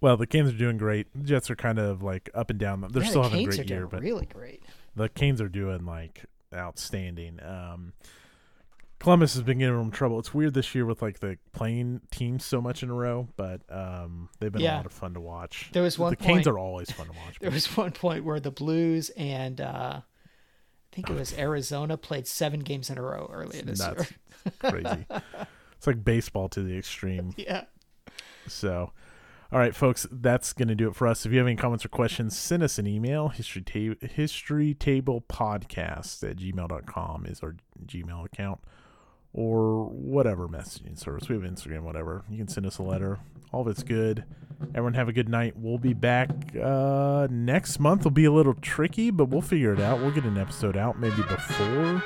Well, 0.00 0.16
the 0.16 0.26
Canes 0.26 0.50
are 0.50 0.56
doing 0.58 0.76
great. 0.76 1.06
The 1.14 1.24
Jets 1.24 1.50
are 1.50 1.56
kind 1.56 1.78
of 1.78 2.02
like 2.02 2.28
up 2.34 2.50
and 2.50 2.58
down. 2.58 2.84
They're 2.90 3.02
Yeah, 3.02 3.08
still 3.08 3.22
the 3.22 3.28
having 3.30 3.48
a 3.48 3.50
great 3.56 3.70
year, 3.70 3.86
but 3.86 4.02
really 4.02 4.26
great. 4.26 4.62
the 4.94 5.08
Canes 5.08 5.40
are 5.40 5.48
doing 5.48 5.86
like 5.86 6.24
outstanding. 6.54 7.40
Um, 7.42 7.92
Columbus 8.98 9.34
has 9.34 9.42
been 9.42 9.58
giving 9.58 9.76
them 9.76 9.90
trouble. 9.90 10.18
It's 10.18 10.32
weird 10.32 10.54
this 10.54 10.74
year 10.74 10.86
with 10.86 11.02
like 11.02 11.20
the 11.20 11.36
playing 11.52 12.00
teams 12.10 12.44
so 12.44 12.60
much 12.60 12.82
in 12.82 12.90
a 12.90 12.94
row, 12.94 13.28
but 13.36 13.60
um, 13.68 14.28
they've 14.40 14.50
been 14.52 14.62
a 14.62 14.76
lot 14.76 14.86
of 14.86 14.92
fun 14.92 15.14
to 15.14 15.20
watch. 15.20 15.68
There 15.72 15.82
was 15.82 15.98
one 15.98 16.10
the 16.10 16.16
Canes 16.16 16.46
are 16.46 16.58
always 16.58 16.90
fun 16.90 17.06
to 17.06 17.12
watch. 17.12 17.36
There 17.40 17.50
was 17.50 17.66
one 17.76 17.92
point 17.92 18.24
where 18.24 18.40
the 18.40 18.50
Blues 18.50 19.10
and 19.10 19.60
uh, 19.60 20.00
I 20.00 20.94
think 20.94 21.10
it 21.10 21.14
was 21.14 21.36
Arizona 21.36 21.96
played 21.96 22.26
seven 22.26 22.60
games 22.60 22.88
in 22.88 22.96
a 22.96 23.02
row 23.02 23.28
earlier 23.32 23.62
this 23.62 23.80
Nuts. 23.80 24.10
year. 24.44 24.52
crazy. 24.70 25.06
It's 25.76 25.86
like 25.86 26.02
baseball 26.02 26.48
to 26.48 26.62
the 26.62 26.78
extreme. 26.78 27.34
Yeah. 27.36 27.64
So, 28.48 28.92
all 29.52 29.58
right, 29.58 29.74
folks, 29.74 30.06
that's 30.10 30.54
going 30.54 30.68
to 30.68 30.74
do 30.74 30.88
it 30.88 30.96
for 30.96 31.06
us. 31.06 31.26
If 31.26 31.32
you 31.32 31.38
have 31.38 31.46
any 31.46 31.56
comments 31.56 31.84
or 31.84 31.88
questions, 31.90 32.38
send 32.38 32.62
us 32.62 32.78
an 32.78 32.86
email. 32.86 33.28
History, 33.28 33.60
ta- 33.60 34.06
history 34.06 34.72
Table 34.72 35.22
Podcast 35.28 36.26
at 36.28 36.36
gmail.com 36.36 37.26
is 37.26 37.42
our 37.42 37.56
Gmail 37.84 38.24
account 38.24 38.60
or 39.34 39.86
whatever 39.86 40.48
messaging 40.48 40.98
service. 40.98 41.28
We 41.28 41.34
have 41.34 41.44
Instagram, 41.44 41.82
whatever. 41.82 42.22
You 42.30 42.38
can 42.38 42.48
send 42.48 42.64
us 42.66 42.78
a 42.78 42.82
letter. 42.82 43.18
All 43.52 43.60
of 43.62 43.68
it's 43.68 43.82
good. 43.82 44.24
Everyone 44.70 44.94
have 44.94 45.08
a 45.08 45.12
good 45.12 45.28
night. 45.28 45.54
We'll 45.56 45.78
be 45.78 45.92
back 45.92 46.30
uh, 46.60 47.26
next 47.30 47.78
month. 47.78 48.04
Will 48.04 48.10
be 48.12 48.24
a 48.24 48.32
little 48.32 48.54
tricky, 48.54 49.10
but 49.10 49.26
we'll 49.26 49.42
figure 49.42 49.72
it 49.72 49.80
out. 49.80 49.98
We'll 49.98 50.12
get 50.12 50.24
an 50.24 50.38
episode 50.38 50.76
out 50.76 50.98
maybe 50.98 51.22
before 51.22 52.02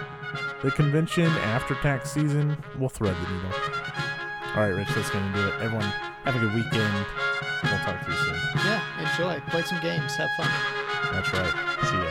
the 0.62 0.70
convention, 0.70 1.26
after 1.26 1.74
tax 1.76 2.10
season. 2.10 2.56
We'll 2.78 2.88
thread 2.88 3.14
the 3.14 3.32
needle. 3.32 3.52
All 4.54 4.62
right, 4.62 4.68
Rich, 4.68 4.88
that's 4.94 5.10
going 5.10 5.30
to 5.32 5.38
do 5.38 5.46
it. 5.46 5.54
Everyone, 5.60 5.84
have 6.24 6.36
a 6.36 6.38
good 6.40 6.54
weekend. 6.54 7.06
We'll 7.62 7.78
talk 7.80 8.04
to 8.04 8.10
you 8.10 8.16
soon. 8.16 8.34
Yeah. 8.56 8.82
Enjoy. 9.10 9.40
Play 9.50 9.62
some 9.62 9.80
games. 9.80 10.14
Have 10.16 10.30
fun. 10.36 10.50
That's 11.12 11.32
right. 11.32 11.86
See 11.88 11.96
ya. 11.96 12.07